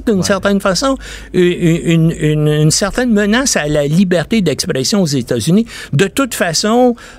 d'une 0.07 0.23
certaine 0.23 0.59
façon 0.69 0.91
une, 1.33 1.51
une- 1.93 2.15
une- 2.31 2.47
une 2.65 2.71
certaine 2.71 3.11
menace 3.21 3.53
à 3.55 3.67
la 3.67 3.85
liberté 3.99 4.41
d'expression 4.41 4.97
aux 5.05 5.13
États-Unis. 5.23 5.65
De 5.93 6.07
toute 6.07 6.33
façon, 6.43 6.74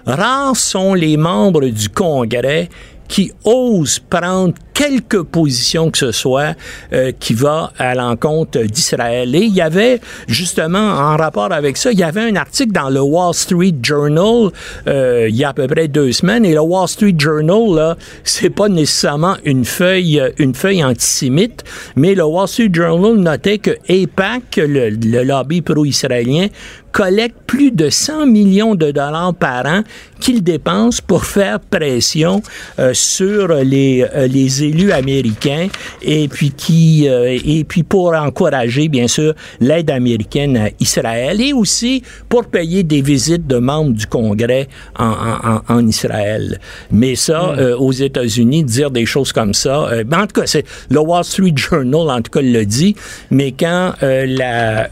rares 0.07 0.57
sont 0.57 0.95
les 0.95 1.17
membres 1.17 1.67
du 1.67 1.89
Congrès 1.89 2.69
qui 3.09 3.33
osent 3.45 3.99
prendre 3.99 4.55
quelque 4.77 5.17
position 5.17 5.91
que 5.91 5.97
ce 5.97 6.13
soit 6.13 6.55
euh, 6.93 7.11
qui 7.19 7.33
va 7.33 7.73
à 7.79 7.95
l'encontre 7.95 8.61
d'Israël. 8.61 9.35
Et 9.35 9.45
il 9.45 9.55
y 9.55 9.63
avait, 9.63 10.01
justement, 10.29 10.79
en 10.79 11.17
rapport 11.17 11.51
avec 11.51 11.79
ça, 11.79 11.93
il 11.93 11.99
y 11.99 12.03
avait 12.03 12.21
un 12.21 12.37
article 12.37 12.73
dans 12.73 12.91
le 12.91 13.01
Wall 13.01 13.33
Street 13.33 13.75
Journal 13.83 14.51
euh, 14.87 15.27
il 15.31 15.35
y 15.35 15.45
a 15.45 15.49
à 15.49 15.55
peu 15.55 15.67
près 15.67 15.89
deux 15.89 16.13
semaines. 16.13 16.45
Et 16.45 16.53
le 16.53 16.61
Wall 16.61 16.89
Street 16.89 17.15
Journal, 17.17 17.75
là, 17.75 17.97
c'est 18.23 18.51
pas 18.51 18.69
nécessairement 18.69 19.37
une 19.47 19.65
feuille, 19.65 20.23
une 20.37 20.55
feuille 20.55 20.85
antisémite, 20.85 21.65
mais 21.97 22.15
le 22.15 22.25
Wall 22.25 22.47
Street 22.47 22.71
Journal 22.71 23.15
notait 23.15 23.59
que 23.59 23.71
AIPAC, 23.89 24.57
le, 24.59 24.91
le 24.91 25.23
lobby 25.23 25.63
pro-israélien, 25.63 26.49
collecte 26.97 27.37
plus 27.47 27.73
de 27.73 27.91
100 27.91 28.25
millions 28.25 28.75
de 28.75 28.91
dollars 28.91 29.35
par 29.35 29.67
an 29.67 29.83
qu'il 30.19 30.43
dépense 30.43 31.03
pour 31.03 31.27
faire 31.27 31.61
pression 31.61 32.43
euh, 32.79 32.95
sur 32.95 33.49
les, 33.49 34.03
euh, 34.15 34.27
les 34.27 34.65
élus 34.69 34.93
américains 34.93 35.69
et 36.03 36.29
puis 36.29 36.51
qui 36.51 37.09
euh, 37.09 37.39
et 37.45 37.65
puis 37.65 37.83
pour 37.83 38.15
encourager 38.15 38.89
bien 38.89 39.09
sûr 39.09 39.35
l'aide 39.61 39.91
américaine 39.91 40.57
à 40.57 40.69
Israël 40.81 41.41
et 41.41 41.53
aussi 41.53 42.03
pour 42.29 42.45
payer 42.47 42.83
des 42.83 43.03
visites 43.03 43.47
de 43.47 43.57
membres 43.59 43.93
du 43.93 44.07
Congrès 44.07 44.69
en, 44.99 45.63
en- 45.69 45.87
Israël. 45.87 46.59
Mais 46.91 47.15
ça, 47.15 47.55
euh, 47.59 47.77
aux 47.77 47.93
États-Unis, 47.93 48.65
dire 48.65 48.91
des 48.91 49.07
choses 49.07 49.33
comme 49.33 49.55
ça, 49.55 49.89
euh, 49.89 50.05
ben, 50.05 50.23
en 50.23 50.27
tout 50.27 50.41
cas, 50.41 50.47
c'est 50.47 50.65
le 50.91 51.01
Wall 51.01 51.25
Street 51.25 51.53
Journal 51.57 52.11
en 52.11 52.21
tout 52.23 52.31
cas 52.31 52.41
le 52.43 52.65
dit, 52.65 52.95
mais 53.31 53.53
quand 53.53 53.93
la 54.03 54.89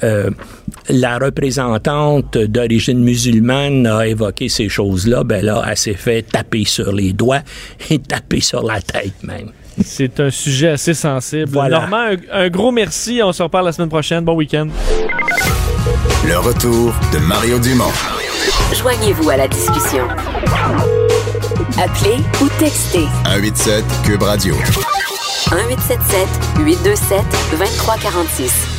la 0.89 1.19
représentante 1.19 2.37
d'origine 2.39 3.03
musulmane 3.03 3.87
a 3.87 4.07
évoqué 4.07 4.49
ces 4.49 4.69
choses-là, 4.69 5.25
ben 5.25 5.45
là, 5.45 5.65
elle 5.69 5.77
s'est 5.77 5.95
fait 5.95 6.23
taper 6.23 6.65
sur 6.65 6.93
les 6.93 7.13
doigts 7.13 7.41
et 7.91 7.99
taper 7.99 8.41
sur 8.41 8.63
la 8.63 8.81
tête 8.81 9.23
même. 9.23 9.51
C'est 9.83 10.21
un 10.21 10.31
sujet 10.31 10.69
assez 10.71 10.95
sensible. 10.95 11.51
Voilà. 11.53 11.81
Normand, 11.81 12.15
un, 12.33 12.45
un 12.45 12.49
gros 12.49 12.71
merci. 12.71 13.21
On 13.25 13.33
se 13.33 13.43
reparle 13.43 13.67
la 13.67 13.73
semaine 13.73 13.89
prochaine. 13.89 14.25
Bon 14.25 14.35
week-end. 14.35 14.69
Le 16.27 16.39
retour 16.39 16.93
de 17.13 17.19
Mario 17.19 17.59
Dumont. 17.59 17.93
Joignez-vous 18.75 19.31
à 19.31 19.37
la 19.37 19.49
discussion. 19.49 20.07
Appelez 21.79 22.17
ou 22.41 22.49
textez 22.59 23.07
187 23.25 23.85
Cube 24.05 24.23
Radio. 24.23 24.55
1877 24.55 26.29
827 26.65 27.19
2346. 27.53 28.74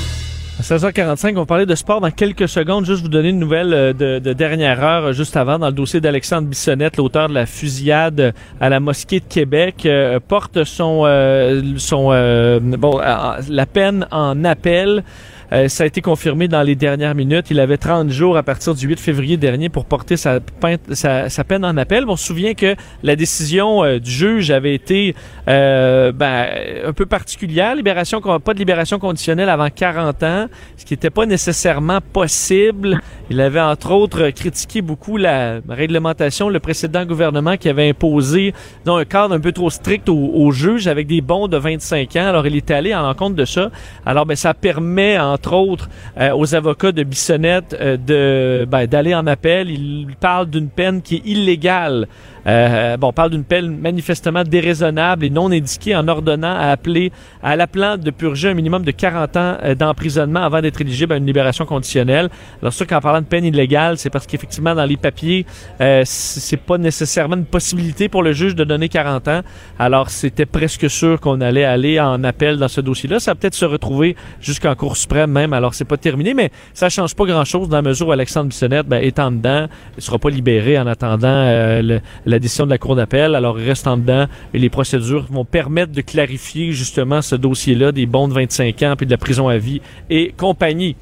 À 0.57 0.61
16h45, 0.61 1.31
on 1.31 1.39
va 1.39 1.45
parler 1.45 1.65
de 1.65 1.75
sport 1.75 1.99
dans 1.99 2.11
quelques 2.11 2.47
secondes. 2.47 2.85
Juste 2.85 3.01
vous 3.01 3.09
donner 3.09 3.27
une 3.27 3.39
nouvelle 3.39 3.73
euh, 3.73 3.91
de, 3.91 4.19
de 4.19 4.31
dernière 4.31 4.81
heure, 4.81 5.03
euh, 5.07 5.11
juste 5.11 5.35
avant, 5.35 5.59
dans 5.59 5.67
le 5.67 5.73
dossier 5.73 5.99
d'Alexandre 5.99 6.47
Bissonnette, 6.47 6.95
l'auteur 6.95 7.27
de 7.27 7.33
la 7.33 7.45
fusillade 7.45 8.33
à 8.61 8.69
la 8.69 8.79
mosquée 8.79 9.19
de 9.19 9.25
Québec, 9.25 9.85
euh, 9.85 10.21
porte 10.25 10.63
son, 10.63 11.01
euh, 11.03 11.61
son 11.75 12.11
euh, 12.13 12.61
bon, 12.61 12.99
la 12.99 13.65
peine 13.65 14.07
en 14.11 14.45
appel. 14.45 15.03
Euh, 15.51 15.67
ça 15.67 15.83
a 15.83 15.87
été 15.87 16.01
confirmé 16.01 16.47
dans 16.47 16.61
les 16.63 16.75
dernières 16.75 17.15
minutes. 17.15 17.47
Il 17.51 17.59
avait 17.59 17.77
30 17.77 18.09
jours 18.09 18.37
à 18.37 18.43
partir 18.43 18.73
du 18.73 18.87
8 18.87 18.99
février 18.99 19.37
dernier 19.37 19.69
pour 19.69 19.85
porter 19.85 20.17
sa, 20.17 20.39
peine- 20.39 21.65
en 21.65 21.77
appel. 21.77 22.05
On 22.07 22.15
se 22.15 22.25
souvient 22.25 22.53
que 22.53 22.75
la 23.03 23.15
décision 23.15 23.83
euh, 23.83 23.99
du 23.99 24.09
juge 24.11 24.51
avait 24.51 24.73
été 24.73 25.15
euh, 25.47 26.11
ben, 26.11 26.47
un 26.85 26.93
peu 26.93 27.05
particulière. 27.05 27.75
Libération, 27.75 28.21
pas 28.21 28.53
de 28.53 28.59
libération 28.59 28.99
conditionnelle 28.99 29.49
avant 29.49 29.69
40 29.69 30.23
ans, 30.23 30.45
ce 30.77 30.85
qui 30.85 30.93
n'était 30.93 31.09
pas 31.09 31.25
nécessairement 31.25 31.99
possible. 32.01 32.99
Il 33.29 33.39
avait 33.41 33.59
entre 33.59 33.91
autres 33.91 34.29
critiqué 34.29 34.81
beaucoup 34.81 35.17
la 35.17 35.59
réglementation, 35.69 36.49
le 36.49 36.59
précédent 36.59 37.05
gouvernement 37.05 37.57
qui 37.57 37.69
avait 37.69 37.89
imposé 37.89 38.53
un 38.87 39.05
cadre 39.05 39.35
un 39.35 39.39
peu 39.39 39.51
trop 39.51 39.69
strict 39.69 40.09
aux, 40.09 40.31
aux 40.33 40.51
juges 40.51 40.87
avec 40.87 41.07
des 41.07 41.21
bons 41.21 41.47
de 41.47 41.57
25 41.57 42.15
ans. 42.15 42.27
Alors 42.27 42.47
il 42.47 42.55
était 42.55 42.73
allé 42.73 42.91
à 42.91 43.01
l'encontre 43.01 43.35
de 43.35 43.45
ça. 43.45 43.71
Alors 44.05 44.25
ben, 44.25 44.35
ça 44.35 44.53
permet 44.53 45.17
entre 45.35 45.53
autres 45.53 45.89
euh, 46.17 46.31
aux 46.35 46.55
avocats 46.55 46.91
de 46.91 47.03
Bissonnette 47.03 47.75
euh, 47.79 48.65
ben, 48.65 48.87
d'aller 48.87 49.13
en 49.13 49.27
appel. 49.27 49.69
Il 49.69 50.07
parle 50.19 50.49
d'une 50.49 50.69
peine 50.69 51.01
qui 51.01 51.15
est 51.17 51.25
illégale. 51.25 52.07
Euh, 52.47 52.95
bon, 52.97 53.07
on 53.07 53.13
parle 53.13 53.31
d'une 53.31 53.43
peine 53.43 53.77
manifestement 53.77 54.43
déraisonnable 54.43 55.25
et 55.25 55.29
non 55.29 55.51
indiquée 55.51 55.95
en 55.95 56.07
ordonnant 56.07 56.55
à 56.55 56.67
appeler 56.69 57.11
à 57.41 57.55
l'appelant 57.55 57.97
de 57.97 58.11
purger 58.11 58.49
un 58.49 58.53
minimum 58.53 58.83
de 58.83 58.91
40 58.91 59.37
ans 59.37 59.57
euh, 59.63 59.75
d'emprisonnement 59.75 60.41
avant 60.41 60.61
d'être 60.61 60.79
éligible 60.81 61.13
à 61.13 61.17
une 61.17 61.25
libération 61.25 61.65
conditionnelle. 61.65 62.29
Alors 62.61 62.73
ça, 62.73 62.85
qu'en 62.85 62.99
parlant 63.01 63.21
de 63.21 63.25
peine 63.25 63.45
illégale, 63.45 63.97
c'est 63.97 64.09
parce 64.09 64.27
qu'effectivement 64.27 64.75
dans 64.75 64.85
les 64.85 64.97
papiers, 64.97 65.45
euh, 65.81 66.03
c'est 66.05 66.57
pas 66.57 66.77
nécessairement 66.77 67.35
une 67.35 67.45
possibilité 67.45 68.09
pour 68.09 68.21
le 68.23 68.31
juge 68.33 68.55
de 68.55 68.63
donner 68.63 68.89
40 68.89 69.27
ans. 69.27 69.41
Alors 69.79 70.09
c'était 70.09 70.45
presque 70.45 70.89
sûr 70.89 71.19
qu'on 71.19 71.41
allait 71.41 71.65
aller 71.65 71.99
en 71.99 72.23
appel 72.23 72.57
dans 72.57 72.67
ce 72.67 72.81
dossier-là. 72.81 73.19
Ça 73.19 73.31
va 73.31 73.35
peut-être 73.35 73.55
se 73.55 73.65
retrouver 73.65 74.15
jusqu'en 74.39 74.75
Cour 74.75 74.97
suprême 74.97 75.31
même. 75.31 75.53
Alors 75.53 75.73
c'est 75.73 75.85
pas 75.85 75.97
terminé, 75.97 76.33
mais 76.33 76.51
ça 76.73 76.89
change 76.89 77.15
pas 77.15 77.25
grand-chose 77.25 77.69
dans 77.69 77.77
la 77.77 77.81
mesure 77.81 78.09
où 78.09 78.11
Alexandre 78.11 78.49
Bissonnette 78.49 78.87
ben, 78.87 79.01
est 79.01 79.17
en 79.19 79.31
dedans, 79.31 79.67
il 79.97 80.03
sera 80.03 80.19
pas 80.19 80.29
libéré 80.29 80.77
en 80.77 80.85
attendant 80.87 81.27
euh, 81.27 81.81
le- 81.81 82.01
la 82.35 82.39
décision 82.39 82.65
de 82.65 82.69
la 82.69 82.77
Cour 82.77 82.97
d'appel. 82.97 83.33
Alors 83.33 83.59
il 83.59 83.65
reste 83.65 83.87
en 83.87 83.95
dedans 83.95 84.25
et 84.53 84.59
les 84.59 84.69
procédures 84.69 85.25
vont 85.29 85.45
permettre 85.45 85.93
de 85.93 86.01
clarifier 86.01 86.71
justement 86.71 87.21
ce 87.21 87.35
dossier-là 87.35 87.93
des 87.93 88.05
bons 88.05 88.27
de 88.27 88.33
25 88.33 88.83
ans 88.83 88.95
puis 88.97 89.05
de 89.05 89.11
la 89.11 89.17
prison 89.17 89.47
à 89.47 89.57
vie 89.57 89.81
et 90.09 90.33
compagnie. 90.35 90.97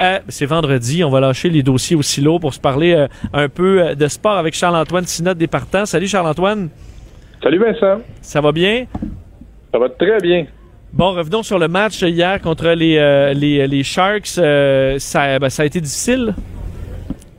Euh, 0.00 0.20
c'est 0.28 0.46
vendredi, 0.46 1.04
on 1.04 1.10
va 1.10 1.20
lâcher 1.20 1.50
les 1.50 1.62
dossiers 1.62 1.96
au 1.96 2.02
silo 2.02 2.38
pour 2.38 2.54
se 2.54 2.60
parler 2.60 2.94
euh, 2.94 3.08
un 3.34 3.48
peu 3.48 3.82
euh, 3.82 3.94
de 3.94 4.06
sport 4.08 4.38
avec 4.38 4.54
Charles-Antoine 4.54 5.04
Sinot 5.04 5.34
des 5.34 5.46
partants. 5.46 5.84
Salut 5.84 6.06
Charles-Antoine. 6.06 6.70
Salut 7.42 7.58
Vincent. 7.58 8.00
Ça 8.22 8.40
va 8.40 8.52
bien? 8.52 8.86
Ça 9.72 9.78
va 9.78 9.88
très 9.90 10.20
bien. 10.20 10.46
Bon, 10.92 11.12
revenons 11.12 11.42
sur 11.42 11.58
le 11.58 11.68
match 11.68 12.00
hier 12.00 12.40
contre 12.40 12.68
les, 12.68 12.96
euh, 12.96 13.34
les, 13.34 13.66
les 13.66 13.82
Sharks. 13.82 14.26
Ça, 14.26 15.38
ben, 15.38 15.50
ça 15.50 15.64
a 15.64 15.66
été 15.66 15.80
difficile? 15.82 16.34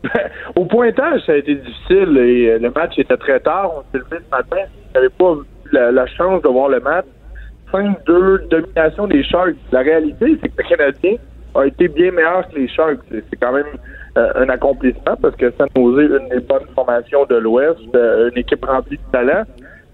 Au 0.59 0.65
pointage, 0.65 1.21
ça 1.25 1.31
a 1.31 1.35
été 1.37 1.55
difficile 1.55 2.17
et 2.17 2.49
euh, 2.49 2.59
le 2.59 2.69
match 2.71 2.91
était 2.97 3.15
très 3.15 3.39
tard. 3.39 3.71
On 3.77 3.81
s'est 3.93 4.03
levé 4.03 4.21
ce 4.25 4.29
matin. 4.29 4.69
J'avais 4.93 5.07
pas 5.07 5.35
la, 5.71 5.89
la 5.89 6.05
chance 6.05 6.41
de 6.41 6.49
voir 6.49 6.67
le 6.67 6.81
match. 6.81 7.05
5-2, 7.71 8.49
domination 8.49 9.07
des 9.07 9.23
Sharks. 9.23 9.55
La 9.71 9.79
réalité, 9.79 10.37
c'est 10.41 10.49
que 10.49 10.61
le 10.61 10.67
Canadien 10.67 11.13
a 11.55 11.65
été 11.65 11.87
bien 11.87 12.11
meilleur 12.11 12.45
que 12.49 12.57
les 12.57 12.67
Sharks. 12.67 12.99
C'est 13.09 13.39
quand 13.41 13.53
même 13.53 13.71
euh, 14.17 14.33
un 14.35 14.49
accomplissement 14.49 15.15
parce 15.21 15.33
que 15.37 15.49
San 15.57 15.69
Jose, 15.77 16.09
une 16.21 16.27
des 16.27 16.45
bonnes 16.45 16.67
formations 16.75 17.25
de 17.29 17.35
l'Ouest, 17.35 17.79
euh, 17.95 18.29
une 18.29 18.39
équipe 18.39 18.65
remplie 18.65 18.97
de 18.97 19.11
talent. 19.13 19.43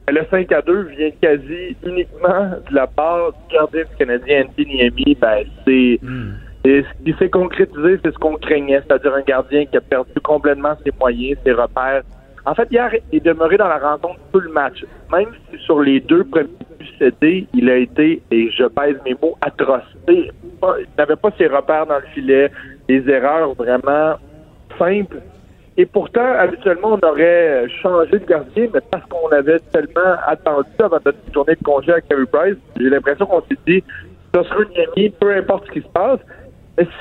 Mais 0.07 0.13
le 0.13 0.25
5 0.31 0.51
à 0.51 0.63
2 0.63 0.81
vient 0.97 1.11
quasi 1.21 1.77
uniquement 1.85 2.49
de 2.67 2.73
la 2.73 2.87
part 2.87 3.33
du 3.33 3.53
gardien 3.55 3.83
du 3.83 3.95
Canadien, 3.99 4.45
Anthony 4.45 4.77
Niemi. 4.77 5.15
Ben, 5.21 5.43
c'est 5.63 5.99
et 6.65 6.83
ce 6.83 7.03
qui 7.03 7.15
s'est 7.19 7.29
concrétisé, 7.29 7.99
c'est 8.03 8.11
ce 8.11 8.17
qu'on 8.17 8.37
craignait, 8.37 8.81
c'est-à-dire 8.81 9.13
un 9.13 9.21
gardien 9.21 9.65
qui 9.67 9.77
a 9.77 9.81
perdu 9.81 10.19
complètement 10.23 10.73
ses 10.83 10.91
moyens, 10.99 11.37
ses 11.45 11.51
repères. 11.51 12.01
En 12.43 12.55
fait, 12.55 12.67
hier, 12.71 12.89
il 13.11 13.17
est 13.17 13.19
demeuré 13.19 13.55
dans 13.57 13.67
la 13.67 13.77
rencontre 13.77 14.19
tout 14.33 14.39
le 14.39 14.49
match. 14.49 14.83
Même 15.11 15.29
si 15.51 15.59
sur 15.59 15.79
les 15.81 15.99
deux 15.99 16.23
premiers 16.23 16.47
buts 16.79 16.87
cédés, 16.97 17.47
il 17.53 17.69
a 17.69 17.77
été, 17.77 18.23
et 18.31 18.49
je 18.49 18.63
pèse 18.63 18.95
mes 19.05 19.15
mots, 19.21 19.37
atroce. 19.41 19.83
Il 20.07 20.31
n'avait 20.97 21.15
pas 21.15 21.29
ses 21.37 21.45
repères 21.45 21.85
dans 21.85 21.99
le 21.99 22.05
filet, 22.15 22.51
des 22.87 23.07
erreurs 23.09 23.53
vraiment 23.53 24.15
simples. 24.79 25.21
Et 25.77 25.85
pourtant, 25.85 26.33
habituellement, 26.39 26.97
on 26.99 27.07
aurait 27.07 27.69
changé 27.83 28.13
de 28.13 28.25
gardien, 28.25 28.69
mais 28.73 28.81
parce 28.89 29.05
qu'on 29.05 29.29
avait 29.29 29.59
tellement 29.71 30.15
attendu 30.25 30.69
avant 30.79 30.97
notre 31.05 31.17
journée 31.31 31.53
de 31.53 31.63
congé 31.63 31.91
à 31.91 32.01
Carey 32.01 32.25
Price, 32.31 32.55
j'ai 32.79 32.89
l'impression 32.89 33.27
qu'on 33.27 33.41
s'est 33.41 33.57
dit, 33.67 33.83
ça 34.33 34.43
sera 34.43 34.61
une 34.97 35.11
peu 35.11 35.31
importe 35.35 35.67
ce 35.67 35.71
qui 35.71 35.81
se 35.81 35.87
passe. 35.89 36.19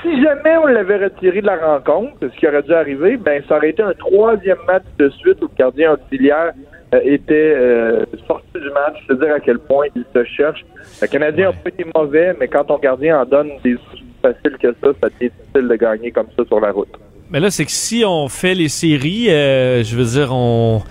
Si 0.01 0.21
jamais 0.23 0.55
on 0.63 0.67
l'avait 0.67 1.03
retiré 1.03 1.41
de 1.41 1.47
la 1.47 1.57
rencontre, 1.57 2.13
ce 2.21 2.27
qui 2.39 2.47
aurait 2.47 2.63
dû 2.63 2.73
arriver, 2.73 3.17
ben 3.17 3.43
ça 3.49 3.57
aurait 3.57 3.71
été 3.71 3.83
un 3.83 3.91
troisième 3.93 4.57
match 4.67 4.83
de 4.97 5.09
suite 5.09 5.37
où 5.41 5.47
le 5.51 5.57
gardien 5.57 5.91
auxiliaire 5.93 6.53
euh, 6.93 6.99
était 7.03 7.53
euh, 7.57 8.05
sorti 8.25 8.47
du 8.53 8.69
match. 8.69 8.95
Je 9.07 9.13
veux 9.13 9.19
dire 9.25 9.35
à 9.35 9.39
quel 9.41 9.59
point 9.59 9.87
il 9.95 10.05
se 10.15 10.23
cherche. 10.23 10.63
Le 11.01 11.07
Canadien 11.07 11.49
a 11.49 11.51
pas 11.51 11.69
été 11.69 11.85
mauvais, 11.93 12.33
mais 12.39 12.47
quand 12.47 12.63
ton 12.63 12.77
gardien 12.77 13.19
en 13.19 13.25
donne 13.25 13.49
des 13.65 13.75
faciles 14.21 14.57
que 14.61 14.73
ça, 14.81 14.89
ça 15.03 15.09
devient 15.09 15.31
difficile 15.39 15.67
de 15.67 15.75
gagner 15.75 16.11
comme 16.11 16.27
ça 16.37 16.45
sur 16.45 16.59
la 16.61 16.71
route. 16.71 16.87
Mais 17.29 17.41
là, 17.41 17.49
c'est 17.49 17.65
que 17.65 17.71
si 17.71 18.03
on 18.07 18.29
fait 18.29 18.53
les 18.53 18.69
séries, 18.69 19.29
euh, 19.29 19.83
je 19.83 19.95
veux 19.97 20.05
dire, 20.05 20.29
on 20.33 20.81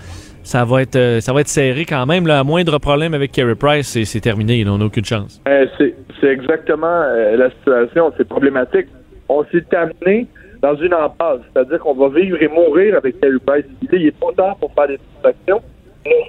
ça 0.43 0.63
va 0.63 0.83
être 0.83 0.95
euh, 0.95 1.21
ça 1.21 1.33
va 1.33 1.41
être 1.41 1.47
serré 1.47 1.85
quand 1.85 2.05
même. 2.05 2.29
À 2.29 2.43
moindre 2.43 2.77
problème 2.77 3.15
avec 3.15 3.31
Carey 3.31 3.55
Price, 3.55 3.87
c'est- 3.87 4.05
c'est 4.05 4.19
terminé. 4.19 4.63
là, 4.63 4.73
on 4.73 4.77
n'a 4.77 4.85
aucune 4.85 5.03
chance. 5.05 5.41
Euh, 5.47 5.65
c'est 5.75 5.95
c'est 6.19 6.27
exactement 6.27 6.87
euh, 6.87 7.35
la 7.37 7.49
situation. 7.51 8.11
C'est 8.17 8.27
problématique. 8.27 8.87
On 9.29 9.43
s'est 9.45 9.65
amené 9.75 10.27
dans 10.61 10.75
une 10.75 10.93
impasse. 10.93 11.39
C'est-à-dire 11.53 11.79
qu'on 11.79 11.93
va 11.93 12.09
vivre 12.09 12.41
et 12.41 12.47
mourir 12.47 12.97
avec 12.97 13.19
Carey 13.19 13.35
Price. 13.45 13.65
Il 13.81 14.07
est- 14.07 14.19
trop 14.19 14.31
tard 14.31 14.55
pour 14.57 14.71
faire 14.73 14.87
des. 14.87 14.99
La 15.23 15.31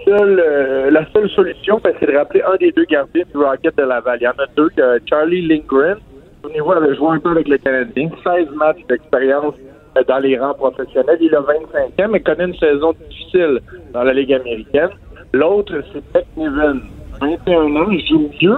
seule, 0.06 0.42
euh, 0.42 0.90
la 0.90 1.04
seule 1.12 1.28
solution, 1.30 1.78
ben, 1.84 1.92
c'est 2.00 2.06
de 2.10 2.16
rappeler 2.16 2.40
un 2.42 2.56
des 2.56 2.72
deux 2.72 2.84
gardiens 2.86 3.24
du 3.30 3.36
Rocket 3.36 3.76
de 3.76 3.82
Laval. 3.82 4.18
Il 4.20 4.24
y 4.24 4.28
en 4.28 4.30
a 4.30 4.46
deux, 4.56 4.70
que 4.70 4.82
Charlie 5.08 5.46
Lindgren. 5.46 5.98
Souvenez-vous, 6.42 6.72
avait 6.72 6.94
joué 6.94 7.08
un 7.10 7.18
peu 7.18 7.30
avec 7.32 7.46
le 7.48 7.58
Canadien. 7.58 8.08
16 8.24 8.48
matchs 8.54 8.78
d'expérience 8.88 9.54
euh, 9.98 10.02
dans 10.08 10.18
les 10.18 10.38
rangs 10.38 10.54
professionnels. 10.54 11.18
Il 11.20 11.34
a 11.34 11.40
25 11.40 12.04
ans, 12.06 12.08
mais 12.10 12.20
connaît 12.20 12.44
une 12.44 12.56
saison 12.56 12.94
difficile 13.08 13.60
dans 13.92 14.02
la 14.02 14.14
Ligue 14.14 14.32
américaine. 14.32 14.90
L'autre, 15.34 15.74
c'est 15.92 16.02
Beck 16.14 16.26
Niven. 16.38 16.80
21 17.20 17.76
ans, 17.76 17.90
il 17.90 18.06
joue 18.06 18.30
mieux 18.40 18.56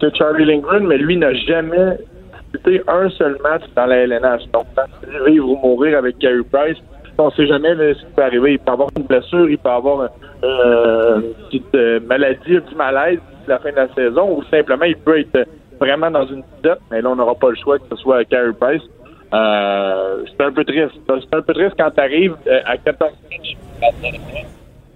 que 0.00 0.16
Charlie 0.16 0.44
Lindgren, 0.44 0.86
mais 0.86 0.98
lui 0.98 1.16
n'a 1.16 1.32
jamais 1.34 1.98
disputé 2.52 2.82
un 2.88 3.08
seul 3.10 3.36
match 3.42 3.62
dans 3.76 3.86
la 3.86 3.96
LNH. 3.98 4.42
Donc, 4.52 4.66
vivre 5.26 5.50
ou 5.50 5.56
mourir 5.56 5.98
avec 5.98 6.18
Carey 6.18 6.42
Price, 6.50 6.78
on 7.18 7.26
ne 7.26 7.30
sait 7.32 7.46
jamais 7.46 7.74
ce 7.76 8.00
qui 8.00 8.12
peut 8.16 8.22
arriver. 8.22 8.52
Il 8.52 8.58
peut 8.58 8.72
avoir 8.72 8.88
une 8.96 9.04
blessure, 9.04 9.48
il 9.48 9.58
peut 9.58 9.68
avoir 9.68 10.10
euh, 10.42 11.20
une 11.20 11.34
petite 11.44 11.74
euh, 11.74 12.00
maladie, 12.00 12.56
un 12.56 12.60
petit 12.60 12.74
malaise 12.74 13.18
d'ici 13.18 13.48
la 13.48 13.58
fin 13.58 13.70
de 13.70 13.76
la 13.76 13.94
saison, 13.94 14.38
ou 14.38 14.44
simplement 14.44 14.86
il 14.86 14.96
peut 14.96 15.20
être 15.20 15.46
vraiment 15.78 16.10
dans 16.10 16.26
une 16.26 16.42
dette, 16.62 16.78
mais 16.90 17.00
là, 17.00 17.10
on 17.10 17.16
n'aura 17.16 17.34
pas 17.34 17.50
le 17.50 17.56
choix 17.56 17.78
que 17.78 17.84
ce 17.90 17.96
soit 17.96 18.24
Carey 18.24 18.52
Price. 18.58 18.82
Euh, 19.32 20.24
c'est 20.26 20.44
un 20.44 20.52
peu 20.52 20.64
triste. 20.64 20.92
C'est 21.06 21.34
un 21.34 21.42
peu 21.42 21.54
triste 21.54 21.74
quand 21.78 21.90
tu 21.90 22.00
arrives 22.00 22.36
à 22.64 22.76
14 22.76 23.12
matchs. 23.30 23.56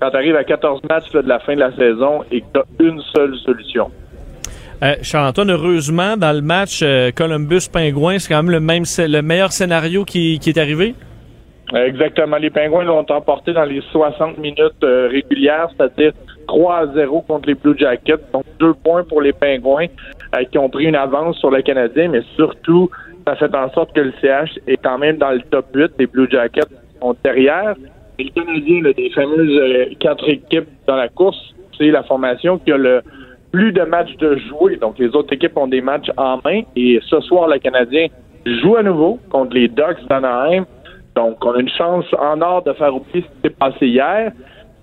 Quand 0.01 0.10
à 0.12 0.44
14 0.44 0.82
matchs 0.89 1.12
de 1.12 1.28
la 1.28 1.39
fin 1.39 1.55
de 1.55 1.60
la 1.60 1.72
saison 1.76 2.24
et 2.31 2.40
que 2.40 2.47
tu 2.52 2.60
as 2.60 2.64
une 2.81 3.01
seule 3.14 3.36
solution. 3.36 3.90
Euh, 4.82 4.96
Charles-Antoine, 5.02 5.51
heureusement, 5.51 6.16
dans 6.16 6.32
le 6.32 6.42
match 6.42 6.80
euh, 6.82 7.10
Columbus-Pingouin, 7.12 8.18
c'est 8.18 8.28
quand 8.32 8.42
même 8.42 8.52
le, 8.52 8.60
même, 8.60 8.84
le 8.98 9.20
meilleur 9.22 9.52
scénario 9.52 10.05
qui, 10.05 10.40
est 10.44 10.59
arrivé? 10.59 10.94
Exactement. 11.74 12.36
Les 12.36 12.51
Pingouins 12.51 12.84
l'ont 12.84 13.06
emporté 13.09 13.52
dans 13.52 13.64
les 13.64 13.80
60 13.92 14.38
minutes 14.38 14.82
euh, 14.82 15.09
régulières, 15.10 15.68
c'est-à-dire 15.76 16.12
3 16.48 16.76
à 16.76 16.86
0 16.88 17.22
contre 17.22 17.48
les 17.48 17.55
Blue 17.55 17.76
Jackets. 17.78 18.20
Donc, 18.32 18.44
deux 18.59 18.74
points 18.74 19.05
pour 19.05 19.22
les 19.22 19.32
Pingouins 19.32 19.86
qui 20.51 20.59
ont 20.59 20.68
pris 20.68 20.84
une 20.86 20.96
avance 20.96 21.38
sur 21.38 21.51
le 21.51 21.62
Canadien, 21.62 22.09
mais 22.09 22.22
surtout, 22.34 22.90
ça 23.24 23.36
fait 23.36 23.55
en 23.55 23.70
sorte 23.70 23.94
que 23.94 24.01
le 24.01 24.12
CH 24.20 24.59
est 24.66 24.76
quand 24.82 24.98
même 24.98 25.16
dans 25.16 25.30
le 25.30 25.40
top 25.42 25.66
8. 25.72 25.92
Les 25.98 26.06
Blue 26.06 26.28
Jackets 26.28 26.62
sont 27.01 27.16
derrière. 27.24 27.74
Et 28.18 28.24
le 28.24 28.30
Canadien, 28.30 28.82
là, 28.82 28.92
des 28.92 29.10
fameuses 29.10 29.96
quatre 30.01 30.28
équipes 30.28 30.68
dans 30.86 30.96
la 30.96 31.09
course, 31.09 31.55
c'est 31.78 31.90
la 31.90 32.02
formation 32.02 32.59
qui 32.59 32.72
a 32.72 32.76
le 32.76 33.02
plus 33.55 33.70
de 33.70 33.82
matchs 33.82 34.16
de 34.16 34.36
jouer. 34.48 34.76
Donc, 34.78 34.98
les 34.98 35.14
autres 35.14 35.32
équipes 35.32 35.56
ont 35.56 35.68
des 35.68 35.81
matchs 35.81 36.10
en 36.16 36.40
main. 36.44 36.62
Et 36.74 36.98
ce 37.09 37.20
soir, 37.20 37.47
le 37.47 37.60
Canadien 37.60 38.09
joue 38.44 38.74
à 38.74 38.82
nouveau 38.82 39.20
contre 39.31 39.55
les 39.55 39.68
Ducks 39.68 40.05
d'Anaheim. 40.10 40.66
Donc, 41.14 41.36
on 41.44 41.52
a 41.52 41.60
une 41.60 41.68
chance 41.68 42.05
en 42.18 42.40
or 42.40 42.64
de 42.64 42.72
faire 42.72 42.93
oublier 42.93 43.20
ce 43.22 43.26
qui 43.26 43.40
s'est 43.44 43.51
passé 43.51 43.86
hier. 43.86 44.32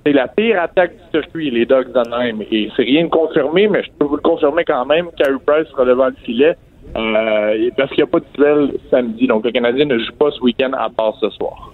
C'est 0.05 0.13
la 0.13 0.29
pire 0.29 0.61
attaque 0.61 0.93
du 0.93 1.03
circuit, 1.11 1.51
les 1.51 1.65
Ducks 1.65 1.91
d'Anaheim. 1.91 2.39
Et 2.49 2.69
c'est 2.77 2.83
rien 2.83 3.03
de 3.03 3.09
confirmé, 3.09 3.67
mais 3.67 3.83
je 3.83 3.89
peux 3.99 4.05
vous 4.05 4.15
le 4.15 4.21
confirmer 4.21 4.63
quand 4.63 4.85
même. 4.85 5.07
Carey 5.17 5.35
Price 5.45 5.67
sera 5.67 5.83
devant 5.83 6.07
le 6.07 6.15
filet 6.23 6.55
euh, 6.95 7.69
parce 7.75 7.89
qu'il 7.89 8.05
n'y 8.05 8.09
a 8.09 8.11
pas 8.13 8.19
de 8.19 8.25
duel 8.37 8.71
samedi. 8.89 9.27
Donc, 9.27 9.43
le 9.43 9.51
Canadien 9.51 9.83
ne 9.83 9.97
joue 9.97 10.13
pas 10.17 10.31
ce 10.31 10.39
week-end 10.39 10.71
à 10.77 10.89
part 10.89 11.17
ce 11.19 11.29
soir. 11.31 11.73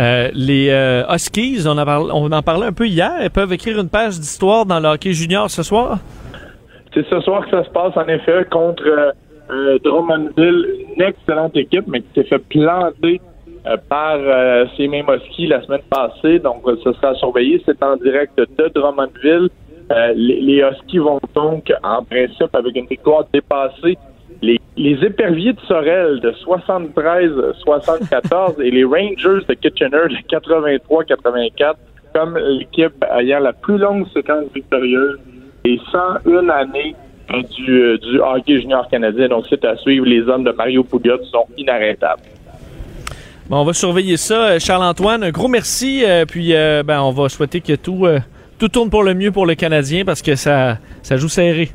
Euh, 0.00 0.28
les 0.34 0.70
euh, 0.70 1.04
Huskies, 1.08 1.66
on 1.66 1.78
en, 1.78 2.42
parlait 2.42 2.66
un 2.66 2.72
peu 2.72 2.86
hier, 2.86 3.12
peuvent 3.32 3.52
écrire 3.52 3.78
une 3.78 3.88
page 3.88 4.18
d'histoire 4.18 4.66
dans 4.66 4.80
le 4.80 4.88
hockey 4.88 5.12
junior 5.12 5.48
ce 5.48 5.62
soir? 5.62 5.98
C'est 6.92 7.06
ce 7.08 7.20
soir 7.20 7.44
que 7.44 7.50
ça 7.50 7.64
se 7.64 7.70
passe, 7.70 7.96
en 7.96 8.06
effet, 8.08 8.44
contre 8.50 8.82
euh, 9.50 9.78
Drummondville, 9.84 10.66
une 10.96 11.02
excellente 11.02 11.56
équipe, 11.56 11.86
mais 11.86 12.00
qui 12.00 12.08
s'est 12.14 12.24
fait 12.24 12.38
planter 12.38 13.20
par 13.88 14.18
ces 14.76 14.88
mêmes 14.88 15.06
Huskies 15.08 15.46
la 15.46 15.62
semaine 15.62 15.80
passée. 15.88 16.38
Donc, 16.38 16.62
ça 16.82 16.92
sera 16.92 17.14
surveillé. 17.14 17.62
C'est 17.64 17.82
en 17.82 17.96
direct 17.96 18.36
de 18.36 18.68
Drummondville. 18.74 19.48
Les, 19.90 20.40
les 20.42 20.62
Huskies 20.62 20.98
vont 20.98 21.18
donc, 21.34 21.72
en 21.82 22.04
principe, 22.04 22.54
avec 22.54 22.76
une 22.76 22.86
victoire 22.86 23.24
dépassée, 23.32 23.96
les, 24.76 25.04
éperviers 25.04 25.52
de 25.52 25.60
Sorel 25.66 26.20
de 26.20 26.30
73-74 26.30 28.62
et 28.62 28.70
les 28.70 28.84
Rangers 28.84 29.44
de 29.48 29.54
Kitchener 29.54 30.06
de 30.10 30.18
83-84 30.28 31.74
comme 32.14 32.38
l'équipe 32.38 33.04
ayant 33.18 33.40
la 33.40 33.52
plus 33.52 33.78
longue 33.78 34.06
séquence 34.12 34.44
victorieuse 34.54 35.18
et 35.64 35.80
101 35.90 36.48
années 36.48 36.94
euh, 37.32 37.42
du, 37.42 37.82
euh, 37.82 37.98
du 37.98 38.20
hockey 38.20 38.60
junior 38.60 38.88
canadien. 38.88 39.28
Donc, 39.28 39.46
c'est 39.48 39.64
à 39.64 39.76
suivre. 39.76 40.06
Les 40.06 40.22
hommes 40.28 40.44
de 40.44 40.52
Mario 40.52 40.84
Pouliot 40.84 41.24
sont 41.32 41.46
inarrêtables. 41.56 42.22
Bon, 43.48 43.58
on 43.58 43.64
va 43.64 43.72
surveiller 43.72 44.16
ça. 44.16 44.50
Euh, 44.50 44.58
Charles-Antoine, 44.58 45.24
un 45.24 45.30
gros 45.30 45.48
merci. 45.48 46.04
puis, 46.28 46.52
ben, 46.52 47.00
on 47.00 47.10
va 47.10 47.28
souhaiter 47.28 47.60
que 47.60 47.74
tout, 47.74 48.06
tout 48.58 48.68
tourne 48.68 48.90
pour 48.90 49.02
le 49.02 49.14
mieux 49.14 49.32
pour 49.32 49.46
le 49.46 49.54
Canadien 49.54 50.04
parce 50.04 50.22
que 50.22 50.34
ça, 50.34 50.78
ça 51.02 51.16
joue 51.16 51.28
serré. 51.28 51.70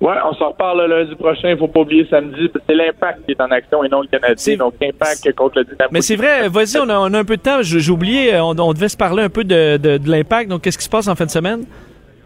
Ouais, 0.00 0.14
on 0.24 0.32
s'en 0.34 0.50
reparle 0.50 0.86
le 0.86 0.98
lundi 0.98 1.14
prochain. 1.16 1.50
Il 1.50 1.58
faut 1.58 1.66
pas 1.66 1.80
oublier 1.80 2.06
samedi. 2.08 2.48
C'est 2.68 2.74
l'impact 2.74 3.26
qui 3.26 3.32
est 3.32 3.40
en 3.40 3.50
action 3.50 3.82
et 3.82 3.88
non 3.88 4.02
le 4.02 4.06
Canadien. 4.06 4.56
Donc, 4.56 4.74
impact 4.80 5.34
contre 5.34 5.58
le 5.58 5.64
Dynamo. 5.64 5.90
Mais 5.90 6.00
c'est 6.02 6.14
vrai, 6.14 6.48
vas-y, 6.48 6.78
on 6.78 6.88
a, 6.88 6.98
on 6.98 7.12
a 7.14 7.18
un 7.18 7.24
peu 7.24 7.36
de 7.36 7.42
temps. 7.42 7.62
J'ai 7.62 7.90
oublié, 7.90 8.34
euh, 8.34 8.42
on, 8.44 8.56
on 8.60 8.72
devait 8.72 8.88
se 8.88 8.96
parler 8.96 9.24
un 9.24 9.28
peu 9.28 9.42
de, 9.42 9.76
de, 9.76 9.98
de 9.98 10.08
l'impact. 10.10 10.50
Donc, 10.50 10.62
qu'est-ce 10.62 10.78
qui 10.78 10.84
se 10.84 10.90
passe 10.90 11.08
en 11.08 11.16
fin 11.16 11.24
de 11.26 11.30
semaine? 11.30 11.64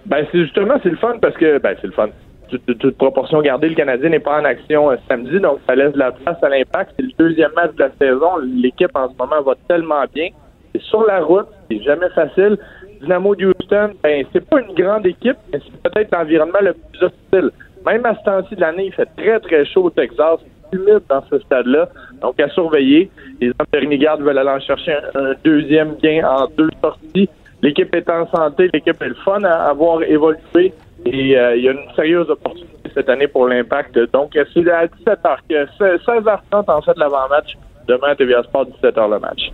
Ben, 0.04 0.26
c'est 0.30 0.40
justement, 0.42 0.74
c'est 0.82 0.90
le 0.90 0.96
fun 0.96 1.14
parce 1.22 1.34
que, 1.36 1.58
ben, 1.58 1.74
c'est 1.80 1.86
le 1.86 1.92
fun. 1.94 2.08
Toute, 2.50 2.66
toute- 2.66 2.78
toute 2.78 2.98
proportion 2.98 3.40
gardée, 3.40 3.70
le 3.70 3.74
Canadien 3.74 4.10
n'est 4.10 4.18
pas 4.20 4.38
en 4.38 4.44
action 4.44 4.90
euh, 4.90 4.96
samedi, 5.08 5.40
donc 5.40 5.60
ça 5.66 5.74
laisse 5.74 5.94
de 5.94 5.98
la 5.98 6.12
place 6.12 6.36
à 6.42 6.50
l'impact. 6.50 6.92
C'est 6.96 7.02
le 7.06 7.12
deuxième 7.18 7.52
match 7.56 7.72
de 7.74 7.84
la 7.84 7.90
saison. 7.98 8.36
L'équipe 8.54 8.90
en 8.94 9.08
ce 9.08 9.14
moment 9.18 9.40
va 9.40 9.54
tellement 9.66 10.04
bien. 10.14 10.28
C'est 10.74 10.82
sur 10.82 11.02
la 11.06 11.20
route, 11.22 11.46
c'est 11.70 11.82
jamais 11.82 12.10
facile. 12.14 12.58
Dynamo 13.02 13.34
de 13.34 13.46
Houston, 13.46 13.90
ben, 14.02 14.24
c'est 14.32 14.48
pas 14.48 14.60
une 14.60 14.74
grande 14.74 15.06
équipe, 15.06 15.36
mais 15.52 15.58
c'est 15.58 15.90
peut-être 15.90 16.12
l'environnement 16.12 16.60
le 16.60 16.72
plus 16.72 17.02
hostile. 17.02 17.50
Même 17.84 18.06
à 18.06 18.14
ce 18.14 18.24
temps-ci 18.24 18.54
de 18.54 18.60
l'année, 18.60 18.86
il 18.86 18.92
fait 18.92 19.08
très, 19.16 19.40
très 19.40 19.64
chaud 19.66 19.84
au 19.84 19.90
Texas. 19.90 20.38
Humide 20.72 21.02
dans 21.08 21.22
ce 21.28 21.38
stade-là. 21.40 21.88
Donc, 22.22 22.40
à 22.40 22.48
surveiller. 22.48 23.10
Les 23.40 23.48
hommes 23.48 23.66
de 23.72 23.78
Renegade 23.78 24.20
veulent 24.22 24.38
aller 24.38 24.48
en 24.50 24.60
chercher 24.60 24.94
un, 25.14 25.34
deuxième 25.44 25.96
gain 25.96 26.24
en 26.26 26.46
deux 26.56 26.70
sorties. 26.80 27.28
L'équipe 27.60 27.94
est 27.94 28.08
en 28.08 28.26
santé. 28.28 28.70
L'équipe 28.72 29.02
est 29.02 29.08
le 29.08 29.14
fun 29.16 29.42
à 29.42 29.68
avoir 29.68 30.02
évolué. 30.04 30.72
Et 31.04 31.36
euh, 31.36 31.56
il 31.56 31.64
y 31.64 31.68
a 31.68 31.72
une 31.72 31.94
sérieuse 31.94 32.30
opportunité 32.30 32.90
cette 32.94 33.08
année 33.10 33.26
pour 33.26 33.48
l'impact. 33.48 33.98
Donc, 34.12 34.34
euh, 34.36 34.44
c'est 34.54 34.66
à 34.70 34.86
17h. 34.86 35.36
que- 35.48 35.66
16h30 36.06 36.70
en 36.70 36.80
fait 36.80 36.96
l'avant-match. 36.96 37.54
Demain 37.86 38.08
à 38.08 38.14
TVA 38.14 38.42
Sport, 38.44 38.66
17h 38.66 39.10
le 39.10 39.18
match. 39.18 39.50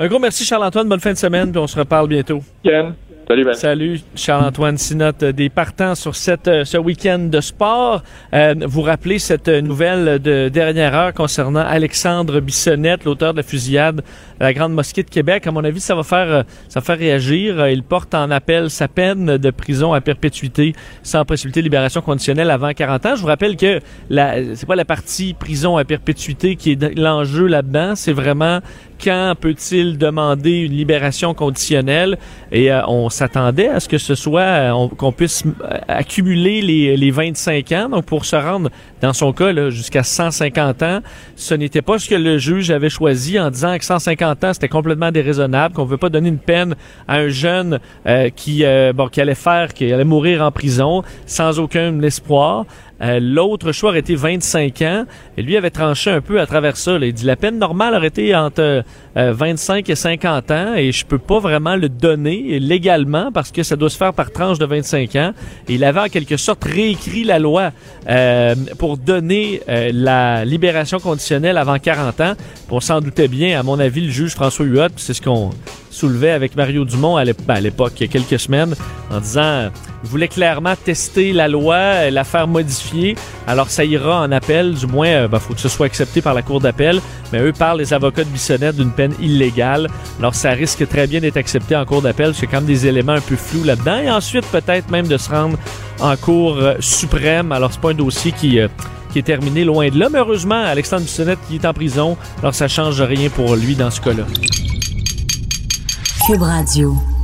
Un 0.00 0.06
gros 0.06 0.18
merci, 0.18 0.46
Charles-Antoine. 0.46 0.88
Bonne 0.88 0.98
fin 0.98 1.12
de 1.12 1.18
semaine, 1.18 1.52
puis 1.52 1.60
on 1.60 1.66
se 1.66 1.78
reparle 1.78 2.08
bientôt. 2.08 2.40
Salut, 3.30 3.44
Ben. 3.44 3.52
Salut, 3.52 4.00
Charles-Antoine 4.16 4.78
Sinotte, 4.78 5.22
euh, 5.22 5.32
des 5.32 5.50
partants 5.50 5.94
sur 5.94 6.16
cette, 6.16 6.48
euh, 6.48 6.64
ce 6.64 6.78
week-end 6.78 7.18
de 7.30 7.40
sport. 7.40 8.02
Euh, 8.32 8.54
vous 8.66 8.80
rappelez 8.80 9.18
cette 9.18 9.48
nouvelle 9.48 10.18
de 10.18 10.48
dernière 10.48 10.96
heure 10.96 11.12
concernant 11.12 11.60
Alexandre 11.60 12.40
Bissonnette, 12.40 13.04
l'auteur 13.04 13.34
de 13.34 13.36
la 13.36 13.42
fusillade 13.44 14.02
la 14.40 14.52
Grande 14.54 14.72
Mosquée 14.72 15.02
de 15.02 15.10
Québec. 15.10 15.46
À 15.46 15.50
mon 15.52 15.62
avis, 15.64 15.80
ça 15.80 15.94
va 15.94 16.02
faire, 16.02 16.28
euh, 16.30 16.42
ça 16.68 16.80
va 16.80 16.84
faire 16.86 16.98
réagir. 16.98 17.60
Euh, 17.60 17.70
Il 17.70 17.82
porte 17.82 18.14
en 18.14 18.30
appel 18.30 18.70
sa 18.70 18.88
peine 18.88 19.36
de 19.36 19.50
prison 19.50 19.92
à 19.92 20.00
perpétuité 20.00 20.74
sans 21.02 21.24
possibilité 21.24 21.60
de 21.60 21.64
libération 21.64 22.00
conditionnelle 22.00 22.50
avant 22.50 22.72
40 22.72 23.06
ans. 23.06 23.16
Je 23.16 23.20
vous 23.20 23.26
rappelle 23.26 23.56
que 23.56 23.80
la, 24.08 24.54
c'est 24.56 24.66
pas 24.66 24.76
la 24.76 24.84
partie 24.84 25.34
prison 25.34 25.76
à 25.76 25.84
perpétuité 25.84 26.56
qui 26.56 26.72
est 26.72 26.98
l'enjeu 26.98 27.46
là-dedans. 27.46 27.94
C'est 27.96 28.12
vraiment 28.12 28.60
quand 29.02 29.34
peut-il 29.40 29.96
demander 29.96 30.58
une 30.60 30.72
libération 30.72 31.32
conditionnelle 31.32 32.18
et 32.52 32.70
euh, 32.70 32.82
on 32.86 33.08
s'attendait 33.08 33.68
à 33.68 33.80
ce 33.80 33.88
que 33.88 33.96
ce 33.96 34.14
soit 34.14 34.74
on- 34.74 34.88
qu'on 34.88 35.10
puisse 35.10 35.42
accumuler 35.88 36.60
les, 36.62 36.96
les 36.98 37.10
25 37.10 37.72
ans 37.72 37.88
donc 37.88 38.04
pour 38.04 38.24
se 38.26 38.36
rendre 38.36 38.68
dans 39.00 39.14
son 39.14 39.32
cas 39.32 39.52
là, 39.52 39.70
jusqu'à 39.70 40.02
150 40.02 40.82
ans 40.82 41.00
ce 41.34 41.54
n'était 41.54 41.80
pas 41.80 41.98
ce 41.98 42.10
que 42.10 42.14
le 42.14 42.36
juge 42.36 42.70
avait 42.70 42.90
choisi 42.90 43.38
en 43.38 43.50
disant 43.50 43.78
que 43.78 43.84
150 43.86 44.29
c'était 44.52 44.68
complètement 44.68 45.10
déraisonnable 45.10 45.74
qu'on 45.74 45.84
ne 45.84 45.90
veut 45.90 45.96
pas 45.96 46.08
donner 46.08 46.28
une 46.28 46.38
peine 46.38 46.74
à 47.08 47.16
un 47.16 47.28
jeune 47.28 47.78
euh, 48.06 48.30
qui 48.30 48.64
euh, 48.64 48.92
bon 48.92 49.08
qui 49.08 49.20
allait 49.20 49.34
faire 49.34 49.72
qui 49.74 49.92
allait 49.92 50.04
mourir 50.04 50.42
en 50.42 50.50
prison 50.50 51.02
sans 51.26 51.58
aucun 51.58 52.00
espoir 52.02 52.66
L'autre 53.00 53.72
choix 53.72 53.90
aurait 53.90 54.00
été 54.00 54.14
25 54.14 54.82
ans. 54.82 55.04
Et 55.36 55.42
lui 55.42 55.56
avait 55.56 55.70
tranché 55.70 56.10
un 56.10 56.20
peu 56.20 56.40
à 56.40 56.46
travers 56.46 56.76
ça. 56.76 56.98
là. 56.98 57.06
Il 57.06 57.12
dit 57.12 57.24
la 57.24 57.36
peine 57.36 57.58
normale 57.58 57.94
aurait 57.94 58.08
été 58.08 58.34
entre 58.34 58.84
euh, 59.16 59.32
25 59.32 59.88
et 59.88 59.94
50 59.94 60.50
ans 60.50 60.74
et 60.74 60.92
je 60.92 61.04
peux 61.04 61.18
pas 61.18 61.38
vraiment 61.38 61.76
le 61.76 61.88
donner 61.88 62.58
légalement 62.60 63.32
parce 63.32 63.50
que 63.50 63.62
ça 63.62 63.76
doit 63.76 63.90
se 63.90 63.96
faire 63.96 64.12
par 64.12 64.30
tranche 64.30 64.58
de 64.58 64.66
25 64.66 65.16
ans. 65.16 65.32
Il 65.68 65.84
avait 65.84 66.00
en 66.00 66.08
quelque 66.08 66.36
sorte 66.36 66.64
réécrit 66.64 67.24
la 67.24 67.38
loi 67.38 67.72
euh, 68.08 68.54
pour 68.78 68.96
donner 68.96 69.62
euh, 69.68 69.90
la 69.92 70.44
libération 70.44 70.98
conditionnelle 71.00 71.58
avant 71.58 71.78
40 71.78 72.20
ans. 72.20 72.32
On 72.70 72.80
s'en 72.80 73.00
doutait 73.00 73.28
bien, 73.28 73.58
à 73.58 73.62
mon 73.62 73.78
avis, 73.78 74.02
le 74.02 74.10
juge 74.10 74.32
François 74.32 74.64
Huot, 74.64 74.88
c'est 74.96 75.14
ce 75.14 75.22
qu'on 75.22 75.50
soulevait 75.90 76.30
avec 76.30 76.56
Mario 76.56 76.84
Dumont 76.84 77.16
à 77.16 77.24
l'ép- 77.24 77.44
ben, 77.46 77.54
à 77.54 77.60
l'époque, 77.60 77.92
il 77.96 78.06
y 78.06 78.08
a 78.08 78.12
quelques 78.12 78.40
semaines, 78.40 78.74
en 79.10 79.20
disant 79.20 79.42
euh, 79.42 79.68
il 80.02 80.08
voulait 80.08 80.28
clairement 80.28 80.74
tester 80.82 81.32
la 81.32 81.48
loi, 81.48 81.74
euh, 81.74 82.10
la 82.10 82.24
faire 82.24 82.48
modifier. 82.48 83.16
Alors 83.46 83.68
ça 83.68 83.84
ira 83.84 84.22
en 84.22 84.32
appel, 84.32 84.74
du 84.74 84.86
moins, 84.86 85.24
il 85.30 85.38
faut 85.38 85.54
que 85.54 85.60
ce 85.60 85.68
soit 85.68 85.86
accepté 85.86 86.22
par 86.22 86.32
la 86.32 86.42
Cour 86.42 86.60
d'appel. 86.60 87.00
Mais 87.32 87.40
eux 87.40 87.52
parlent, 87.52 87.78
les 87.78 87.92
avocats 87.92 88.24
de 88.24 88.28
Bissonnette, 88.28 88.76
d'une 88.76 88.92
peine 88.92 89.14
illégale. 89.20 89.88
Alors 90.18 90.34
ça 90.34 90.50
risque 90.50 90.88
très 90.88 91.06
bien 91.06 91.20
d'être 91.20 91.36
accepté 91.36 91.76
en 91.76 91.84
Cour 91.84 92.02
d'appel, 92.02 92.26
parce 92.28 92.38
qu'il 92.38 92.48
quand 92.48 92.58
même 92.58 92.66
des 92.66 92.86
éléments 92.86 93.12
un 93.12 93.20
peu 93.20 93.36
flous 93.36 93.64
là-dedans. 93.64 93.98
Et 93.98 94.10
ensuite, 94.10 94.46
peut-être 94.46 94.90
même 94.90 95.06
de 95.08 95.16
se 95.16 95.28
rendre 95.28 95.58
en 96.00 96.16
Cour 96.16 96.56
euh, 96.58 96.74
suprême. 96.80 97.52
Alors 97.52 97.72
c'est 97.72 97.80
pas 97.80 97.90
un 97.90 97.94
dossier 97.94 98.32
qui... 98.32 98.60
euh, 98.60 98.68
qui 99.12 99.18
est 99.18 99.22
terminé 99.22 99.64
loin 99.64 99.88
de 99.88 99.98
là. 99.98 100.08
Mais 100.08 100.20
heureusement, 100.20 100.62
Alexandre 100.62 101.02
Bissonnette 101.02 101.40
qui 101.48 101.56
est 101.56 101.64
en 101.64 101.72
prison, 101.72 102.16
alors 102.42 102.54
ça 102.54 102.68
change 102.68 103.02
rien 103.02 103.28
pour 103.28 103.56
lui 103.56 103.74
dans 103.74 103.90
ce 103.90 104.00
cas-là. 104.00 104.22
Cube 106.30 106.44
Radio. 106.44 107.19